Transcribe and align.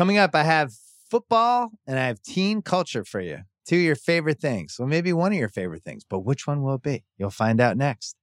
Coming 0.00 0.16
up, 0.16 0.34
I 0.34 0.44
have 0.44 0.72
football 1.10 1.72
and 1.86 1.98
I 1.98 2.06
have 2.06 2.22
teen 2.22 2.62
culture 2.62 3.04
for 3.04 3.20
you. 3.20 3.40
Two 3.66 3.76
of 3.76 3.82
your 3.82 3.96
favorite 3.96 4.40
things. 4.40 4.76
Well, 4.78 4.88
maybe 4.88 5.12
one 5.12 5.30
of 5.30 5.38
your 5.38 5.50
favorite 5.50 5.82
things, 5.82 6.04
but 6.08 6.20
which 6.20 6.46
one 6.46 6.62
will 6.62 6.76
it 6.76 6.82
be? 6.82 7.04
You'll 7.18 7.28
find 7.28 7.60
out 7.60 7.76
next. 7.76 8.16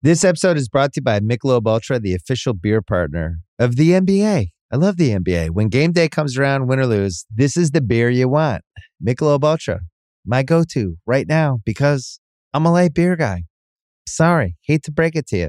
This 0.00 0.24
episode 0.24 0.56
is 0.56 0.70
brought 0.70 0.94
to 0.94 1.00
you 1.00 1.02
by 1.02 1.20
Michelob 1.20 1.66
Ultra, 1.66 2.00
the 2.00 2.14
official 2.14 2.54
beer 2.54 2.80
partner 2.80 3.40
of 3.58 3.76
the 3.76 3.90
NBA. 3.90 4.46
I 4.72 4.76
love 4.76 4.96
the 4.96 5.10
NBA. 5.10 5.50
When 5.50 5.68
game 5.68 5.92
day 5.92 6.08
comes 6.08 6.38
around, 6.38 6.68
win 6.68 6.80
or 6.80 6.86
lose, 6.86 7.26
this 7.30 7.54
is 7.58 7.72
the 7.72 7.82
beer 7.82 8.08
you 8.08 8.30
want. 8.30 8.62
Michelob 9.06 9.44
Ultra, 9.44 9.80
my 10.24 10.42
go-to 10.42 10.96
right 11.04 11.28
now 11.28 11.58
because 11.66 12.18
I'm 12.54 12.64
a 12.64 12.72
light 12.72 12.94
beer 12.94 13.14
guy. 13.14 13.42
Sorry, 14.06 14.56
hate 14.62 14.84
to 14.84 14.90
break 14.90 15.14
it 15.14 15.26
to 15.26 15.36
you. 15.36 15.48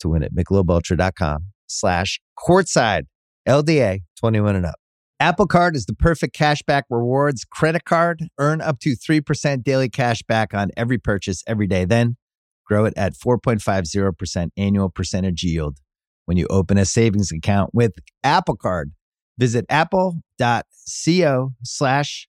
to 0.00 0.08
win 0.08 0.22
at 0.22 0.34
michelobultra.com 0.34 1.46
slash 1.66 2.20
courtside 2.38 3.02
LDA 3.46 4.00
21 4.18 4.56
and 4.56 4.66
up. 4.66 4.76
Apple 5.20 5.46
Card 5.46 5.74
is 5.74 5.86
the 5.86 5.94
perfect 5.94 6.36
cashback 6.36 6.82
rewards 6.90 7.44
credit 7.44 7.84
card. 7.84 8.28
Earn 8.38 8.60
up 8.60 8.78
to 8.80 8.94
3% 8.94 9.64
daily 9.64 9.88
cash 9.88 10.22
back 10.22 10.54
on 10.54 10.70
every 10.76 10.98
purchase 10.98 11.42
every 11.46 11.66
day. 11.66 11.84
Then 11.84 12.16
grow 12.64 12.84
it 12.84 12.94
at 12.96 13.14
4.50% 13.14 14.50
annual 14.56 14.90
percentage 14.90 15.42
yield 15.42 15.78
when 16.26 16.36
you 16.36 16.46
open 16.50 16.78
a 16.78 16.84
savings 16.84 17.32
account 17.32 17.70
with 17.74 17.94
Apple 18.22 18.56
Card. 18.56 18.92
Visit 19.38 19.64
apple.co 19.68 21.50
slash 21.64 22.28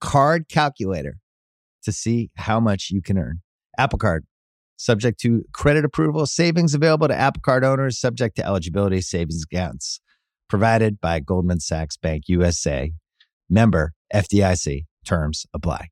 card 0.00 0.48
calculator 0.48 1.18
to 1.84 1.92
see 1.92 2.30
how 2.36 2.58
much 2.58 2.88
you 2.90 3.02
can 3.02 3.18
earn. 3.18 3.40
Apple 3.78 3.98
Card, 3.98 4.24
subject 4.76 5.20
to 5.20 5.44
credit 5.52 5.84
approval, 5.84 6.26
savings 6.26 6.74
available 6.74 7.08
to 7.08 7.14
Apple 7.14 7.42
Card 7.42 7.64
owners, 7.64 7.98
subject 7.98 8.36
to 8.36 8.44
eligibility, 8.44 9.00
savings 9.00 9.44
accounts 9.44 10.00
provided 10.48 11.00
by 11.00 11.20
Goldman 11.20 11.60
Sachs 11.60 11.96
Bank 11.96 12.24
USA. 12.28 12.92
Member 13.48 13.92
FDIC. 14.12 14.84
Terms 15.04 15.44
apply. 15.52 15.88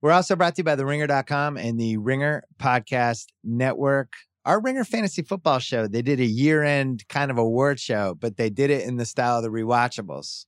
We're 0.00 0.12
also 0.12 0.36
brought 0.36 0.54
to 0.56 0.60
you 0.60 0.64
by 0.64 0.74
the 0.74 0.86
ringer.com 0.86 1.56
and 1.56 1.78
the 1.78 1.96
Ringer 1.96 2.44
Podcast 2.60 3.26
Network. 3.44 4.12
Our 4.44 4.60
Ringer 4.60 4.84
Fantasy 4.84 5.22
Football 5.22 5.58
Show, 5.58 5.86
they 5.86 6.02
did 6.02 6.20
a 6.20 6.24
year 6.24 6.62
end 6.62 7.04
kind 7.08 7.30
of 7.30 7.38
award 7.38 7.78
show, 7.78 8.16
but 8.18 8.36
they 8.36 8.50
did 8.50 8.70
it 8.70 8.86
in 8.86 8.96
the 8.96 9.04
style 9.04 9.36
of 9.36 9.42
the 9.42 9.50
rewatchables, 9.50 10.46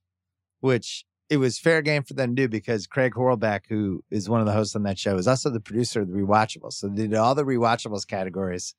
which 0.60 1.04
it 1.30 1.36
was 1.36 1.58
fair 1.60 1.80
game 1.80 2.02
for 2.02 2.14
them 2.14 2.34
to 2.34 2.42
do 2.42 2.48
because 2.48 2.88
Craig 2.88 3.12
Horlbeck, 3.14 3.60
who 3.68 4.02
is 4.10 4.28
one 4.28 4.40
of 4.40 4.46
the 4.46 4.52
hosts 4.52 4.74
on 4.74 4.82
that 4.82 4.98
show, 4.98 5.16
is 5.16 5.28
also 5.28 5.48
the 5.48 5.60
producer 5.60 6.02
of 6.02 6.08
the 6.08 6.14
rewatchables. 6.14 6.74
So 6.74 6.88
they 6.88 7.06
did 7.06 7.14
all 7.14 7.36
the 7.36 7.44
rewatchables 7.44 8.06
categories 8.06 8.74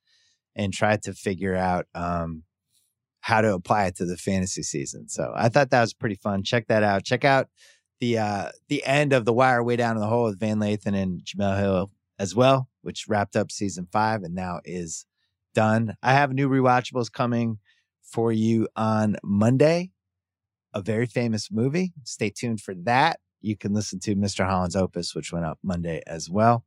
and 0.54 0.74
tried 0.74 1.02
to 1.04 1.14
figure 1.14 1.56
out 1.56 1.88
um, 1.96 2.44
how 3.22 3.40
to 3.40 3.54
apply 3.54 3.86
it 3.86 3.96
to 3.96 4.06
the 4.06 4.18
fantasy 4.18 4.64
season. 4.64 5.08
So 5.08 5.32
I 5.34 5.48
thought 5.48 5.70
that 5.70 5.82
was 5.82 5.94
pretty 5.94 6.16
fun. 6.16 6.44
Check 6.44 6.68
that 6.68 6.84
out. 6.84 7.06
Check 7.06 7.24
out 7.24 7.48
the 8.02 8.18
uh 8.18 8.50
the 8.68 8.84
end 8.84 9.14
of 9.14 9.26
the 9.26 9.34
wire 9.34 9.64
way 9.64 9.76
down 9.76 9.96
in 9.96 10.02
the 10.02 10.08
hole 10.08 10.26
with 10.26 10.40
Van 10.40 10.58
Lathan 10.58 10.96
and 10.96 11.22
Jemele 11.22 11.60
Hill 11.60 11.92
as 12.20 12.36
well, 12.36 12.68
which 12.82 13.06
wrapped 13.08 13.36
up 13.36 13.52
season 13.52 13.88
five 13.92 14.24
and 14.24 14.36
now 14.36 14.60
is 14.66 15.06
done. 15.54 15.96
I 16.02 16.14
have 16.14 16.34
new 16.34 16.50
rewatchables 16.50 17.12
coming 17.12 17.60
for 18.02 18.32
you 18.32 18.68
on 18.76 19.18
Monday. 19.24 19.92
A 20.74 20.82
very 20.82 21.06
famous 21.06 21.50
movie. 21.52 21.94
Stay 22.04 22.30
tuned 22.30 22.62
for 22.62 22.74
that. 22.84 23.20
You 23.42 23.58
can 23.58 23.74
listen 23.74 24.00
to 24.02 24.16
Mr. 24.16 24.46
Holland's 24.46 24.76
Opus, 24.76 25.16
which 25.16 25.34
went 25.34 25.46
up 25.46 25.60
Monday 25.64 26.02
as 26.06 26.30
well. 26.30 26.64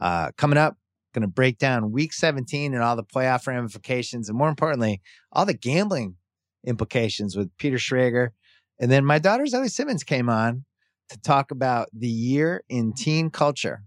Uh, 0.00 0.30
coming 0.36 0.58
up, 0.58 0.76
going 1.14 1.22
to 1.22 1.28
break 1.28 1.58
down 1.58 1.92
week 1.92 2.12
17 2.12 2.74
and 2.74 2.82
all 2.82 2.96
the 2.96 3.04
playoff 3.04 3.46
ramifications, 3.46 4.28
and 4.28 4.36
more 4.36 4.48
importantly, 4.48 5.00
all 5.32 5.46
the 5.46 5.54
gambling 5.54 6.16
implications 6.66 7.36
with 7.36 7.56
Peter 7.56 7.78
Schrager. 7.78 8.30
And 8.78 8.90
then 8.90 9.04
my 9.04 9.18
daughter 9.18 9.46
Zoe 9.46 9.68
Simmons 9.68 10.04
came 10.04 10.28
on 10.28 10.64
to 11.08 11.20
talk 11.20 11.50
about 11.50 11.88
the 11.92 12.08
year 12.08 12.64
in 12.68 12.92
teen 12.92 13.30
culture 13.30 13.82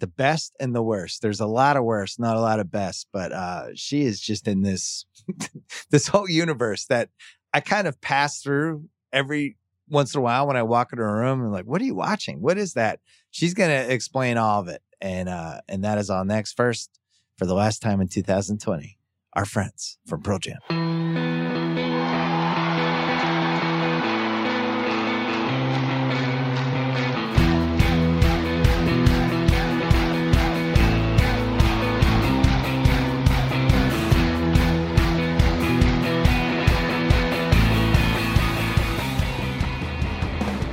the 0.00 0.06
best 0.06 0.54
and 0.60 0.74
the 0.74 0.82
worst. 0.82 1.22
There's 1.22 1.40
a 1.40 1.46
lot 1.46 1.76
of 1.76 1.84
worst, 1.84 2.20
not 2.20 2.36
a 2.36 2.40
lot 2.40 2.60
of 2.60 2.70
best, 2.70 3.08
but 3.12 3.32
uh, 3.32 3.68
she 3.74 4.02
is 4.02 4.20
just 4.20 4.46
in 4.46 4.62
this 4.62 5.06
this 5.90 6.08
whole 6.08 6.28
universe 6.28 6.86
that 6.86 7.10
I 7.52 7.60
kind 7.60 7.86
of 7.86 8.00
pass 8.00 8.42
through 8.42 8.88
every 9.12 9.56
once 9.88 10.14
in 10.14 10.18
a 10.18 10.22
while 10.22 10.46
when 10.46 10.56
I 10.56 10.62
walk 10.62 10.92
into 10.92 11.04
a 11.04 11.12
room 11.12 11.40
and 11.42 11.52
like, 11.52 11.64
what 11.64 11.80
are 11.80 11.84
you 11.84 11.94
watching? 11.94 12.40
What 12.40 12.58
is 12.58 12.74
that? 12.74 13.00
She's 13.30 13.54
gonna 13.54 13.86
explain 13.88 14.36
all 14.36 14.60
of 14.60 14.68
it, 14.68 14.82
and 15.00 15.28
uh, 15.28 15.60
and 15.68 15.84
that 15.84 15.98
is 15.98 16.10
all 16.10 16.24
next. 16.24 16.54
First, 16.54 16.98
for 17.36 17.46
the 17.46 17.54
last 17.54 17.80
time 17.80 18.00
in 18.00 18.08
2020, 18.08 18.98
our 19.34 19.44
friends 19.44 19.98
from 20.06 20.22
Pearl 20.22 20.38
Jam. 20.38 21.47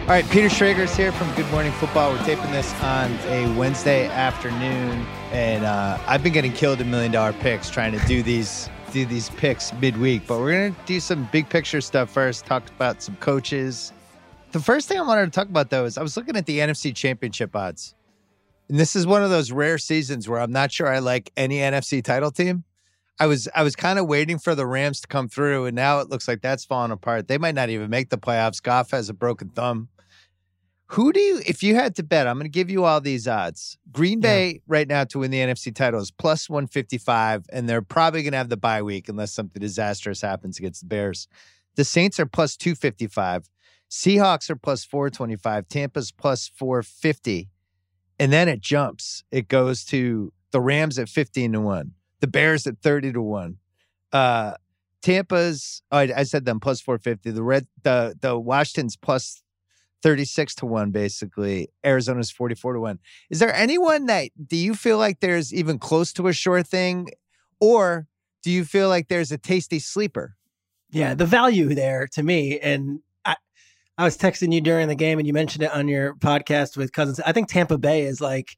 All 0.05 0.11
right, 0.11 0.29
Peter 0.29 0.49
Schrager's 0.49 0.95
here 0.95 1.11
from 1.11 1.33
Good 1.33 1.49
Morning 1.49 1.71
Football. 1.71 2.11
We're 2.11 2.23
taping 2.25 2.51
this 2.51 2.71
on 2.83 3.11
a 3.25 3.51
Wednesday 3.57 4.05
afternoon, 4.05 5.03
and 5.31 5.65
uh, 5.65 5.97
I've 6.05 6.21
been 6.21 6.31
getting 6.31 6.53
killed 6.53 6.79
in 6.79 6.91
million 6.91 7.11
dollar 7.11 7.33
picks 7.33 7.71
trying 7.71 7.91
to 7.91 8.05
do 8.05 8.21
these 8.21 8.69
do 8.91 9.07
these 9.07 9.31
picks 9.31 9.73
midweek. 9.73 10.27
But 10.27 10.41
we're 10.41 10.69
gonna 10.69 10.85
do 10.85 10.99
some 10.99 11.27
big 11.31 11.49
picture 11.49 11.81
stuff 11.81 12.11
first. 12.11 12.45
Talk 12.45 12.69
about 12.69 13.01
some 13.01 13.15
coaches. 13.15 13.93
The 14.51 14.59
first 14.59 14.87
thing 14.87 14.99
I 14.99 15.01
wanted 15.01 15.25
to 15.25 15.31
talk 15.31 15.49
about 15.49 15.71
though 15.71 15.85
is 15.85 15.97
I 15.97 16.03
was 16.03 16.15
looking 16.15 16.35
at 16.35 16.45
the 16.45 16.59
NFC 16.59 16.95
Championship 16.95 17.55
odds, 17.55 17.95
and 18.69 18.79
this 18.79 18.95
is 18.95 19.07
one 19.07 19.23
of 19.23 19.31
those 19.31 19.51
rare 19.51 19.79
seasons 19.79 20.29
where 20.29 20.39
I'm 20.39 20.51
not 20.51 20.71
sure 20.71 20.87
I 20.87 20.99
like 20.99 21.31
any 21.35 21.57
NFC 21.57 22.03
title 22.03 22.29
team. 22.29 22.63
I 23.19 23.25
was 23.25 23.49
I 23.55 23.63
was 23.63 23.75
kind 23.75 23.97
of 23.97 24.05
waiting 24.05 24.37
for 24.37 24.53
the 24.53 24.67
Rams 24.67 25.01
to 25.01 25.07
come 25.07 25.29
through, 25.29 25.65
and 25.65 25.75
now 25.75 25.97
it 25.97 26.11
looks 26.11 26.27
like 26.27 26.43
that's 26.43 26.63
falling 26.63 26.91
apart. 26.91 27.27
They 27.27 27.39
might 27.39 27.55
not 27.55 27.71
even 27.71 27.89
make 27.89 28.11
the 28.11 28.19
playoffs. 28.19 28.61
Goff 28.61 28.91
has 28.91 29.09
a 29.09 29.13
broken 29.15 29.49
thumb. 29.49 29.89
Who 30.95 31.11
do 31.11 31.19
you, 31.19 31.41
if 31.45 31.61
you 31.61 31.75
had 31.75 31.93
to 31.97 32.03
bet, 32.03 32.25
I'm 32.25 32.37
going 32.37 32.45
to 32.45 32.49
give 32.49 32.69
you 32.69 32.85
all 32.85 33.01
these 33.01 33.27
odds. 33.27 33.77
Green 33.91 34.21
Bay 34.21 34.47
yeah. 34.47 34.59
right 34.65 34.87
now 34.87 35.03
to 35.03 35.19
win 35.19 35.29
the 35.29 35.39
NFC 35.39 35.75
title 35.75 35.99
is 35.99 36.09
plus 36.09 36.49
155, 36.49 37.47
and 37.51 37.67
they're 37.67 37.81
probably 37.81 38.23
going 38.23 38.31
to 38.31 38.37
have 38.37 38.47
the 38.47 38.55
bye 38.55 38.81
week 38.81 39.09
unless 39.09 39.33
something 39.33 39.59
disastrous 39.59 40.21
happens 40.21 40.57
against 40.57 40.79
the 40.79 40.87
Bears. 40.87 41.27
The 41.75 41.83
Saints 41.83 42.17
are 42.17 42.25
plus 42.25 42.55
255. 42.55 43.49
Seahawks 43.89 44.49
are 44.49 44.55
plus 44.55 44.85
425. 44.85 45.67
Tampa's 45.67 46.13
plus 46.13 46.47
450. 46.47 47.49
And 48.17 48.31
then 48.31 48.47
it 48.47 48.61
jumps. 48.61 49.25
It 49.31 49.49
goes 49.49 49.83
to 49.87 50.31
the 50.51 50.61
Rams 50.61 50.97
at 50.97 51.09
15 51.09 51.51
to 51.51 51.59
1, 51.59 51.91
the 52.21 52.27
Bears 52.27 52.65
at 52.67 52.79
30 52.79 53.11
to 53.11 53.21
1. 53.21 53.57
Uh, 54.13 54.53
Tampa's, 55.01 55.81
oh, 55.91 55.97
I, 55.97 56.13
I 56.15 56.23
said 56.23 56.45
them 56.45 56.61
plus 56.61 56.79
450. 56.79 57.31
The 57.31 57.43
red, 57.43 57.67
the 57.83 58.15
the 58.21 58.39
Washington's 58.39 58.95
plus 58.95 59.43
36 60.03 60.55
to 60.55 60.65
1 60.65 60.91
basically. 60.91 61.69
Arizona's 61.83 62.31
44 62.31 62.73
to 62.73 62.79
1 62.79 62.99
is 63.29 63.39
there 63.39 63.53
anyone 63.53 64.05
that 64.05 64.29
do 64.45 64.55
you 64.55 64.75
feel 64.75 64.97
like 64.97 65.19
there's 65.19 65.53
even 65.53 65.79
close 65.79 66.13
to 66.13 66.27
a 66.27 66.33
sure 66.33 66.63
thing? 66.63 67.09
Or 67.59 68.07
do 68.43 68.51
you 68.51 68.65
feel 68.65 68.89
like 68.89 69.07
there's 69.07 69.31
a 69.31 69.37
tasty 69.37 69.79
sleeper? 69.79 70.35
Yeah 70.91 71.13
the 71.13 71.25
value 71.25 71.73
there 71.73 72.07
to 72.13 72.23
me 72.23 72.59
and 72.59 72.99
i 73.25 73.35
i 73.97 74.03
was 74.03 74.17
texting 74.17 74.53
you 74.53 74.61
during 74.61 74.87
the 74.87 74.95
game 74.95 75.17
and 75.17 75.27
you 75.27 75.33
mentioned 75.33 75.63
it 75.63 75.71
on 75.71 75.87
your 75.87 76.15
podcast 76.15 76.77
with 76.77 76.91
cousins. 76.91 77.19
I 77.21 77.31
think 77.31 77.47
tampa 77.47 77.77
bay 77.77 78.03
is 78.03 78.21
like 78.21 78.57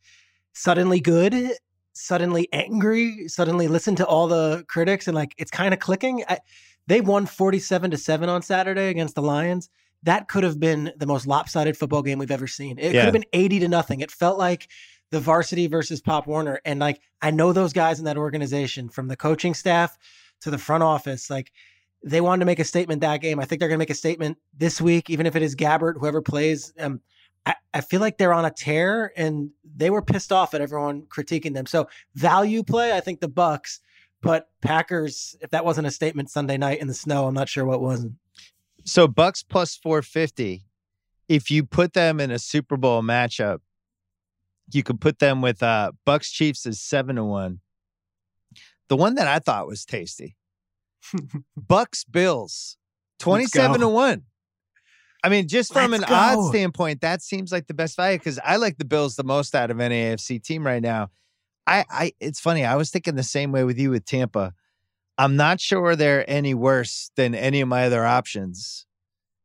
suddenly 0.54 1.00
good 1.00 1.54
suddenly 1.94 2.48
angry 2.52 3.28
suddenly 3.28 3.68
listen 3.68 3.96
to 3.96 4.06
all 4.06 4.28
the 4.28 4.64
critics 4.68 5.08
and 5.08 5.16
like 5.16 5.34
it's 5.38 5.52
kind 5.52 5.74
of 5.74 5.80
clicking. 5.80 6.24
I, 6.28 6.40
they 6.88 7.02
won 7.02 7.26
47 7.26 7.92
to 7.92 7.98
7 7.98 8.30
on 8.30 8.42
saturday 8.42 8.90
against 8.90 9.16
the 9.16 9.22
lions 9.22 9.70
that 10.04 10.28
could 10.28 10.44
have 10.44 10.60
been 10.60 10.92
the 10.98 11.06
most 11.06 11.28
lopsided 11.28 11.78
football 11.78 12.02
game 12.02 12.20
we've 12.20 12.32
ever 12.32 12.48
seen. 12.48 12.78
It 12.78 12.94
yeah. 12.94 13.02
could 13.02 13.06
have 13.06 13.14
been 13.14 13.26
80 13.34 13.60
to 13.60 13.68
nothing. 13.68 14.00
It 14.00 14.12
felt 14.12 14.38
like 14.38 14.68
the 15.12 15.20
varsity 15.20 15.68
versus 15.68 16.02
Pop 16.02 16.28
Warner. 16.28 16.60
And 16.66 16.80
like, 16.80 17.02
I 17.22 17.32
know 17.32 17.54
those 17.54 17.74
guys 17.74 18.00
in 18.00 18.06
that 18.06 18.18
organization 18.18 18.90
from 18.90 19.08
the 19.08 19.16
coaching 19.16 19.54
staff 19.54 19.98
to 20.42 20.52
the 20.52 20.58
front 20.58 20.84
office. 20.84 21.30
Like, 21.30 21.52
They 22.04 22.22
wanted 22.22 22.42
to 22.42 22.46
make 22.46 22.60
a 22.60 22.64
statement 22.64 23.02
that 23.02 23.22
game. 23.22 23.40
I 23.40 23.46
think 23.46 23.60
they're 23.60 23.70
going 23.70 23.78
to 23.78 23.82
make 23.82 23.90
a 23.90 23.96
statement 23.96 24.38
this 24.56 24.80
week, 24.80 25.10
even 25.10 25.26
if 25.26 25.36
it 25.36 25.42
is 25.42 25.56
Gabbert, 25.56 25.96
whoever 26.00 26.22
plays. 26.22 26.74
Um, 26.80 27.02
I, 27.46 27.56
I 27.74 27.82
feel 27.82 28.02
like 28.02 28.18
they're 28.18 28.34
on 28.34 28.46
a 28.46 28.52
tear, 28.52 29.14
and 29.16 29.52
they 29.76 29.90
were 29.90 30.02
pissed 30.02 30.32
off 30.32 30.54
at 30.54 30.62
everyone 30.62 31.04
critiquing 31.04 31.54
them. 31.54 31.66
So 31.66 31.88
value 32.14 32.62
play, 32.62 32.92
I 32.92 33.00
think 33.00 33.22
the 33.22 33.30
Bucs, 33.30 33.80
but 34.22 34.50
Packers. 34.62 35.36
If 35.42 35.52
that 35.52 35.64
wasn't 35.66 35.88
a 35.88 35.92
statement 35.92 36.30
Sunday 36.30 36.58
night 36.58 36.82
in 36.82 36.88
the 36.88 36.94
snow, 36.94 37.26
I'm 37.26 37.34
not 37.34 37.50
sure 37.50 37.66
what 37.66 37.82
wasn't. 37.82 38.14
So 38.88 39.08
Bucs 39.08 39.44
plus 39.48 39.76
450. 39.76 40.64
If 41.28 41.52
you 41.52 41.66
put 41.66 41.92
them 41.94 42.22
in 42.22 42.32
a 42.32 42.40
Super 42.40 42.78
Bowl 42.78 43.04
matchup, 43.04 43.60
you 44.72 44.82
could 44.82 45.02
put 45.02 45.20
them 45.20 45.42
with 45.42 45.62
uh 45.62 45.92
Bucs 46.08 46.32
Chiefs 46.32 46.66
is 46.66 46.80
seven 46.80 47.18
to 47.18 47.24
one. 47.26 47.60
The 48.88 48.96
one 48.96 49.16
that 49.16 49.28
I 49.28 49.40
thought 49.40 49.68
was 49.68 49.84
tasty. 49.86 50.38
Bucs 51.60 52.06
Bills, 52.10 52.78
27 53.20 53.82
to 53.82 53.90
1. 53.90 54.24
I 55.24 55.30
mean, 55.30 55.48
just 55.48 55.74
from 55.74 55.92
Let's 55.92 56.04
an 56.04 56.10
go. 56.10 56.16
odd 56.16 56.50
standpoint, 56.50 57.02
that 57.02 57.22
seems 57.22 57.52
like 57.52 57.68
the 57.68 57.74
best 57.74 57.98
value 57.98 58.18
because 58.18 58.40
I 58.44 58.56
like 58.56 58.78
the 58.78 58.86
Bills 58.86 59.16
the 59.16 59.24
most 59.24 59.56
out 59.56 59.72
of 59.72 59.80
any 59.80 60.04
AFC 60.04 60.42
team 60.42 60.66
right 60.66 60.82
now. 60.82 61.10
I, 61.66 61.84
I 61.90 62.12
it's 62.22 62.40
funny, 62.40 62.64
I 62.64 62.76
was 62.76 62.90
thinking 62.92 63.16
the 63.16 63.24
same 63.24 63.52
way 63.52 63.66
with 63.66 63.78
you 63.78 63.90
with 63.90 64.06
Tampa. 64.06 64.54
I'm 65.18 65.36
not 65.36 65.60
sure 65.60 65.96
they're 65.96 66.30
any 66.30 66.54
worse 66.54 67.12
than 67.16 67.34
any 67.34 67.62
of 67.62 67.68
my 67.68 67.86
other 67.86 68.06
options. 68.06 68.86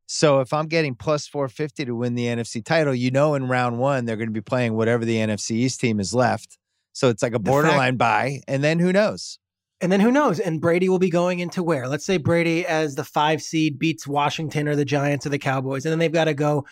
So 0.05 0.41
if 0.41 0.53
I'm 0.53 0.67
getting 0.67 0.93
plus 0.93 1.27
450 1.27 1.85
to 1.85 1.95
win 1.95 2.13
the 2.13 2.25
NFC 2.25 2.63
title, 2.63 2.93
you 2.93 3.09
know 3.09 3.33
in 3.33 3.47
round 3.47 3.79
one 3.79 4.05
they're 4.05 4.17
going 4.17 4.27
to 4.27 4.33
be 4.33 4.41
playing 4.41 4.75
whatever 4.75 5.05
the 5.05 5.17
NFC 5.17 5.51
East 5.51 5.79
team 5.79 5.99
is 5.99 6.13
left. 6.13 6.57
So 6.91 7.09
it's 7.09 7.23
like 7.23 7.31
a 7.31 7.37
fact- 7.37 7.45
borderline 7.45 7.97
buy, 7.97 8.41
and 8.47 8.63
then 8.63 8.79
who 8.79 8.93
knows? 8.93 9.39
And 9.81 9.91
then 9.91 9.99
who 9.99 10.11
knows? 10.11 10.39
And 10.39 10.61
Brady 10.61 10.87
will 10.87 10.99
be 10.99 11.09
going 11.09 11.39
into 11.39 11.61
where? 11.61 11.89
Let's 11.89 12.05
say 12.05 12.15
Brady 12.17 12.65
as 12.65 12.95
the 12.95 13.03
five 13.03 13.41
seed 13.41 13.77
beats 13.77 14.07
Washington 14.07 14.69
or 14.69 14.77
the 14.77 14.85
Giants 14.85 15.25
or 15.25 15.29
the 15.29 15.39
Cowboys, 15.39 15.85
and 15.85 15.91
then 15.91 15.99
they've 15.99 16.11
got 16.11 16.25
to 16.25 16.33
go 16.33 16.65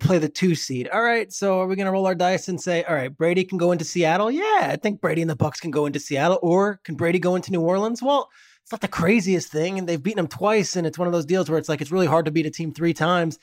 play 0.00 0.18
the 0.18 0.28
two 0.28 0.54
seed. 0.54 0.88
All 0.88 1.02
right, 1.02 1.32
so 1.32 1.60
are 1.60 1.66
we 1.66 1.76
going 1.76 1.86
to 1.86 1.92
roll 1.92 2.06
our 2.06 2.14
dice 2.14 2.48
and 2.48 2.60
say, 2.60 2.84
all 2.84 2.94
right, 2.94 3.14
Brady 3.14 3.44
can 3.44 3.58
go 3.58 3.72
into 3.72 3.84
Seattle? 3.84 4.30
Yeah, 4.30 4.68
I 4.70 4.76
think 4.76 5.00
Brady 5.00 5.22
and 5.22 5.30
the 5.30 5.36
Bucs 5.36 5.60
can 5.60 5.70
go 5.70 5.86
into 5.86 6.00
Seattle, 6.00 6.38
or 6.42 6.80
can 6.84 6.94
Brady 6.94 7.18
go 7.18 7.36
into 7.36 7.52
New 7.52 7.60
Orleans? 7.60 8.02
Well, 8.02 8.28
it's 8.62 8.72
not 8.72 8.80
the 8.80 8.88
craziest 8.88 9.50
thing, 9.50 9.78
and 9.78 9.88
they've 9.88 10.02
beaten 10.02 10.16
them 10.16 10.28
twice, 10.28 10.76
and 10.76 10.86
it's 10.86 10.98
one 10.98 11.06
of 11.06 11.12
those 11.12 11.26
deals 11.26 11.50
where 11.50 11.58
it's 11.58 11.68
like 11.68 11.80
it's 11.80 11.92
really 11.92 12.06
hard 12.06 12.24
to 12.24 12.30
beat 12.30 12.46
a 12.46 12.50
team 12.50 12.72
three 12.72 12.94
times. 12.94 13.38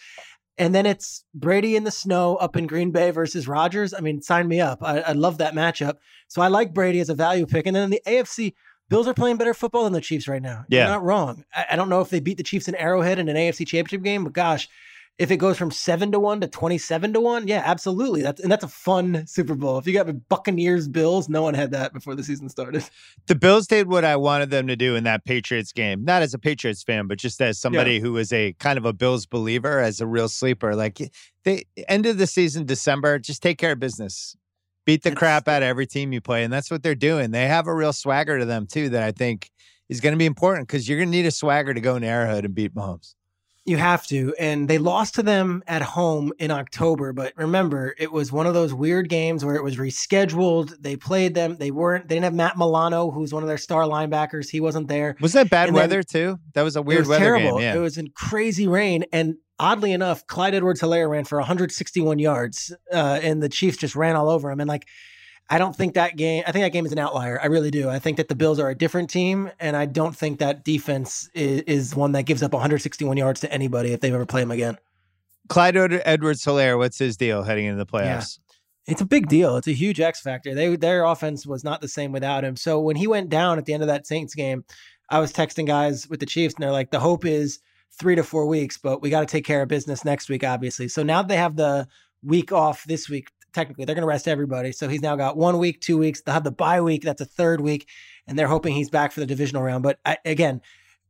And 0.58 0.76
then 0.76 0.86
it's 0.86 1.24
Brady 1.34 1.76
in 1.76 1.86
the 1.86 1.92
snow 1.92 2.36
up 2.36 2.56
in 2.56 2.68
Green 2.68 2.92
Bay 2.92 3.12
versus 3.12 3.48
Rodgers. 3.48 3.94
I 3.94 4.00
mean, 4.00 4.22
sign 4.22 4.48
me 4.48 4.60
up. 4.60 4.84
I, 4.84 5.00
I 5.00 5.12
love 5.14 5.38
that 5.38 5.54
matchup. 5.54 5.96
So 6.28 6.42
I 6.42 6.50
like 6.50 6.74
Brady 6.74 7.00
as 7.00 7.10
a 7.10 7.16
value 7.16 7.46
pick. 7.46 7.66
And 7.66 7.76
then 7.76 7.86
in 7.86 7.90
the 7.90 8.02
AFC, 8.06 8.54
Bills 8.90 9.08
are 9.08 9.14
playing 9.14 9.38
better 9.38 9.54
football 9.54 9.86
than 9.86 9.94
the 9.94 10.02
Chiefs 10.02 10.28
right 10.28 10.42
now. 10.42 10.66
Yeah. 10.68 10.82
You're 10.82 10.90
not 10.90 11.04
wrong. 11.04 11.46
I, 11.56 11.66
I 11.72 11.76
don't 11.78 11.88
know 11.88 12.02
if 12.02 12.10
they 12.10 12.20
beat 12.20 12.38
the 12.38 12.44
Chiefs 12.44 12.68
in 12.68 12.76
Arrowhead 12.76 13.20
in 13.20 13.30
an 13.30 13.38
AFC 13.38 13.66
championship 13.66 14.04
game, 14.04 14.26
but 14.26 14.34
gosh, 14.34 14.68
if 15.22 15.30
it 15.30 15.38
goes 15.38 15.56
from 15.56 15.70
seven 15.70 16.12
to 16.14 16.20
one 16.20 16.42
to 16.42 16.48
27 16.48 17.14
to 17.14 17.22
one, 17.22 17.48
yeah, 17.48 17.62
absolutely. 17.64 18.24
That's 18.24 18.42
and 18.42 18.52
that's 18.52 18.64
a 18.64 18.68
fun 18.68 19.28
Super 19.28 19.54
Bowl. 19.54 19.78
If 19.78 19.86
you 19.86 19.94
got 19.94 20.08
Buccaneers 20.30 20.88
Bills, 20.88 21.30
no 21.30 21.44
one 21.44 21.54
had 21.54 21.70
that 21.72 21.94
before 21.94 22.16
the 22.16 22.24
season 22.24 22.50
started. 22.50 22.84
The 23.28 23.36
Bills 23.36 23.68
did 23.68 23.88
what 23.88 24.04
I 24.04 24.16
wanted 24.16 24.50
them 24.50 24.68
to 24.68 24.76
do 24.76 24.96
in 24.96 25.04
that 25.04 25.26
Patriots 25.26 25.72
game. 25.72 26.04
Not 26.04 26.24
as 26.24 26.34
a 26.34 26.40
Patriots 26.40 26.82
fan, 26.82 27.08
but 27.08 27.20
just 27.20 27.40
as 27.40 27.60
somebody 27.60 28.00
who 28.00 28.14
was 28.14 28.34
a 28.34 28.54
kind 28.54 28.80
of 28.80 28.86
a 28.86 28.94
Bills 28.94 29.28
believer, 29.28 29.80
as 29.80 30.02
a 30.02 30.08
real 30.08 30.28
sleeper. 30.28 30.76
Like 30.76 31.00
the 31.44 31.66
end 31.88 32.08
of 32.08 32.18
the 32.18 32.26
season, 32.26 32.66
December, 32.66 33.20
just 33.20 33.44
take 33.44 33.60
care 33.60 33.74
of 33.74 33.80
business. 33.80 34.36
Beat 34.86 35.04
the 35.04 35.14
crap 35.14 35.48
out 35.48 35.62
of 35.62 35.68
every 35.68 35.86
team 35.86 36.12
you 36.12 36.20
play. 36.20 36.44
And 36.44 36.52
that's 36.52 36.72
what 36.72 36.82
they're 36.82 36.96
doing. 36.96 37.30
They 37.30 37.48
have 37.48 37.68
a 37.68 37.76
real 37.76 37.94
swagger 37.94 38.40
to 38.40 38.46
them, 38.46 38.66
too, 38.66 38.90
that 38.90 39.04
I 39.04 39.12
think 39.12 39.52
is 39.88 40.02
going 40.02 40.14
to 40.14 40.18
be 40.18 40.26
important 40.26 40.68
because 40.68 40.90
you're 40.90 40.98
going 40.98 41.12
to 41.12 41.18
need 41.18 41.28
a 41.28 41.32
swagger 41.32 41.74
to 41.74 41.80
go 41.82 41.96
in 41.96 42.04
Arrowhead 42.04 42.44
and 42.44 42.56
beat 42.56 42.74
Mahomes. 42.74 43.14
You 43.66 43.78
have 43.78 44.08
to. 44.08 44.34
And 44.40 44.68
they 44.68 44.80
lost 44.80 45.16
to 45.16 45.24
them 45.24 45.62
at 45.68 45.84
home 45.84 46.34
in 46.40 46.50
October. 46.50 47.14
But 47.14 47.34
remember, 47.38 47.94
it 48.00 48.12
was 48.12 48.32
one 48.32 48.48
of 48.48 48.54
those 48.56 48.74
weird 48.74 49.08
games 49.08 49.46
where 49.46 49.56
it 49.56 49.64
was 49.64 49.78
rescheduled. 49.78 50.74
They 50.82 50.96
played 50.96 51.36
them. 51.36 51.58
They 51.58 51.70
weren't, 51.72 52.08
they 52.08 52.16
didn't 52.16 52.24
have 52.26 52.34
Matt 52.34 52.58
Milano, 52.58 53.12
who's 53.12 53.34
one 53.34 53.44
of 53.44 53.48
their 53.48 53.58
star 53.60 53.84
linebackers. 53.84 54.50
He 54.50 54.60
wasn't 54.60 54.88
there. 54.88 55.16
Was 55.22 55.34
that 55.34 55.50
bad 55.50 55.68
And 55.68 55.78
then- 55.78 55.84
weather, 55.84 56.02
too? 56.04 56.40
That 56.54 56.64
was 56.64 56.76
a 56.76 56.82
weird 56.82 57.02
was 57.02 57.10
weather 57.10 57.24
terrible. 57.24 57.58
game. 57.60 57.62
Yeah. 57.62 57.76
It 57.76 57.80
was 57.80 57.98
in 57.98 58.10
crazy 58.16 58.68
rain. 58.68 59.06
And 59.14 59.36
oddly 59.60 59.92
enough, 59.92 60.26
Clyde 60.26 60.56
Edwards 60.56 60.82
Helaire 60.82 61.10
ran 61.10 61.26
for 61.26 61.38
161 61.38 62.18
yards. 62.18 62.74
Uh, 62.92 63.20
and 63.22 63.44
the 63.44 63.50
Chiefs 63.50 63.78
just 63.78 63.96
ran 63.96 64.16
all 64.16 64.30
over 64.30 64.50
him. 64.50 64.60
And 64.60 64.68
like, 64.68 64.88
I 65.52 65.58
don't 65.58 65.76
think 65.76 65.96
that 65.96 66.16
game, 66.16 66.44
I 66.48 66.54
think 66.54 66.64
that 66.64 66.72
game 66.72 66.86
is 66.86 66.94
an 66.94 66.98
outlier. 66.98 67.38
I 67.42 67.48
really 67.48 67.72
do. 67.72 67.90
I 67.90 68.00
think 68.00 68.16
that 68.16 68.30
the 68.30 68.36
Bills 68.36 68.58
are 68.58 68.70
a 68.70 68.76
different 68.76 69.10
team. 69.10 69.52
And 69.60 69.76
I 69.76 69.86
don't 69.86 70.16
think 70.16 70.40
that 70.40 70.64
defense 70.64 71.30
is, 71.34 71.62
is 71.64 71.96
one 71.96 72.14
that 72.14 72.24
gives 72.24 72.42
up 72.42 72.54
161 72.54 73.18
yards 73.18 73.42
to 73.42 73.52
anybody 73.52 73.92
if 73.92 74.00
they 74.00 74.14
ever 74.14 74.26
play 74.26 74.42
them 74.42 74.52
again. 74.52 74.78
Clyde 75.50 75.76
Edwards 75.76 76.46
Helaire, 76.46 76.78
what's 76.78 76.98
his 76.98 77.18
deal 77.18 77.44
heading 77.44 77.66
into 77.66 77.78
the 77.78 77.86
playoffs? 77.86 78.40
It's 78.88 79.02
a 79.02 79.06
big 79.06 79.28
deal. 79.28 79.58
It's 79.58 79.68
a 79.68 79.74
huge 79.74 80.00
X 80.00 80.22
factor. 80.22 80.56
They 80.56 80.78
their 80.78 81.04
offense 81.04 81.46
was 81.46 81.66
not 81.66 81.82
the 81.82 81.90
same 81.90 82.14
without 82.14 82.46
him. 82.46 82.56
So 82.56 82.80
when 82.80 82.96
he 82.96 83.06
went 83.06 83.30
down 83.30 83.58
at 83.58 83.66
the 83.66 83.74
end 83.74 83.84
of 83.84 83.88
that 83.88 84.08
Saints 84.08 84.34
game, 84.34 84.64
I 85.10 85.20
was 85.20 85.34
texting 85.34 85.68
guys 85.68 86.10
with 86.10 86.22
the 86.22 86.26
Chiefs, 86.26 86.56
and 86.56 86.64
they're 86.64 86.72
like, 86.72 86.92
"The 86.92 87.00
hope 87.00 87.26
is 87.26 87.60
three 88.00 88.16
to 88.16 88.24
four 88.24 88.48
weeks, 88.48 88.78
but 88.78 89.02
we 89.02 89.10
got 89.10 89.20
to 89.20 89.26
take 89.26 89.46
care 89.46 89.62
of 89.62 89.68
business 89.68 90.06
next 90.06 90.30
week, 90.30 90.44
obviously." 90.44 90.88
So 90.88 91.04
now 91.04 91.22
they 91.22 91.38
have 91.38 91.58
the 91.58 91.88
week 92.24 92.52
off 92.52 92.86
this 92.86 93.10
week. 93.10 93.30
Technically, 93.54 93.86
they're 93.86 93.96
going 93.96 94.04
to 94.04 94.08
rest 94.08 94.28
everybody. 94.28 94.72
So 94.72 94.88
he's 94.88 95.02
now 95.02 95.16
got 95.16 95.38
one 95.38 95.58
week, 95.58 95.82
two 95.82 95.98
weeks. 95.98 96.22
They'll 96.22 96.34
have 96.34 96.44
the 96.44 96.52
bye 96.52 96.82
week. 96.82 97.04
That's 97.04 97.22
a 97.22 97.26
third 97.26 97.62
week, 97.62 97.88
and 98.28 98.38
they're 98.38 98.48
hoping 98.48 98.74
he's 98.74 98.90
back 98.90 99.12
for 99.12 99.20
the 99.20 99.26
divisional 99.26 99.64
round. 99.64 99.84
But 99.84 100.00
I, 100.06 100.18
again, 100.26 100.62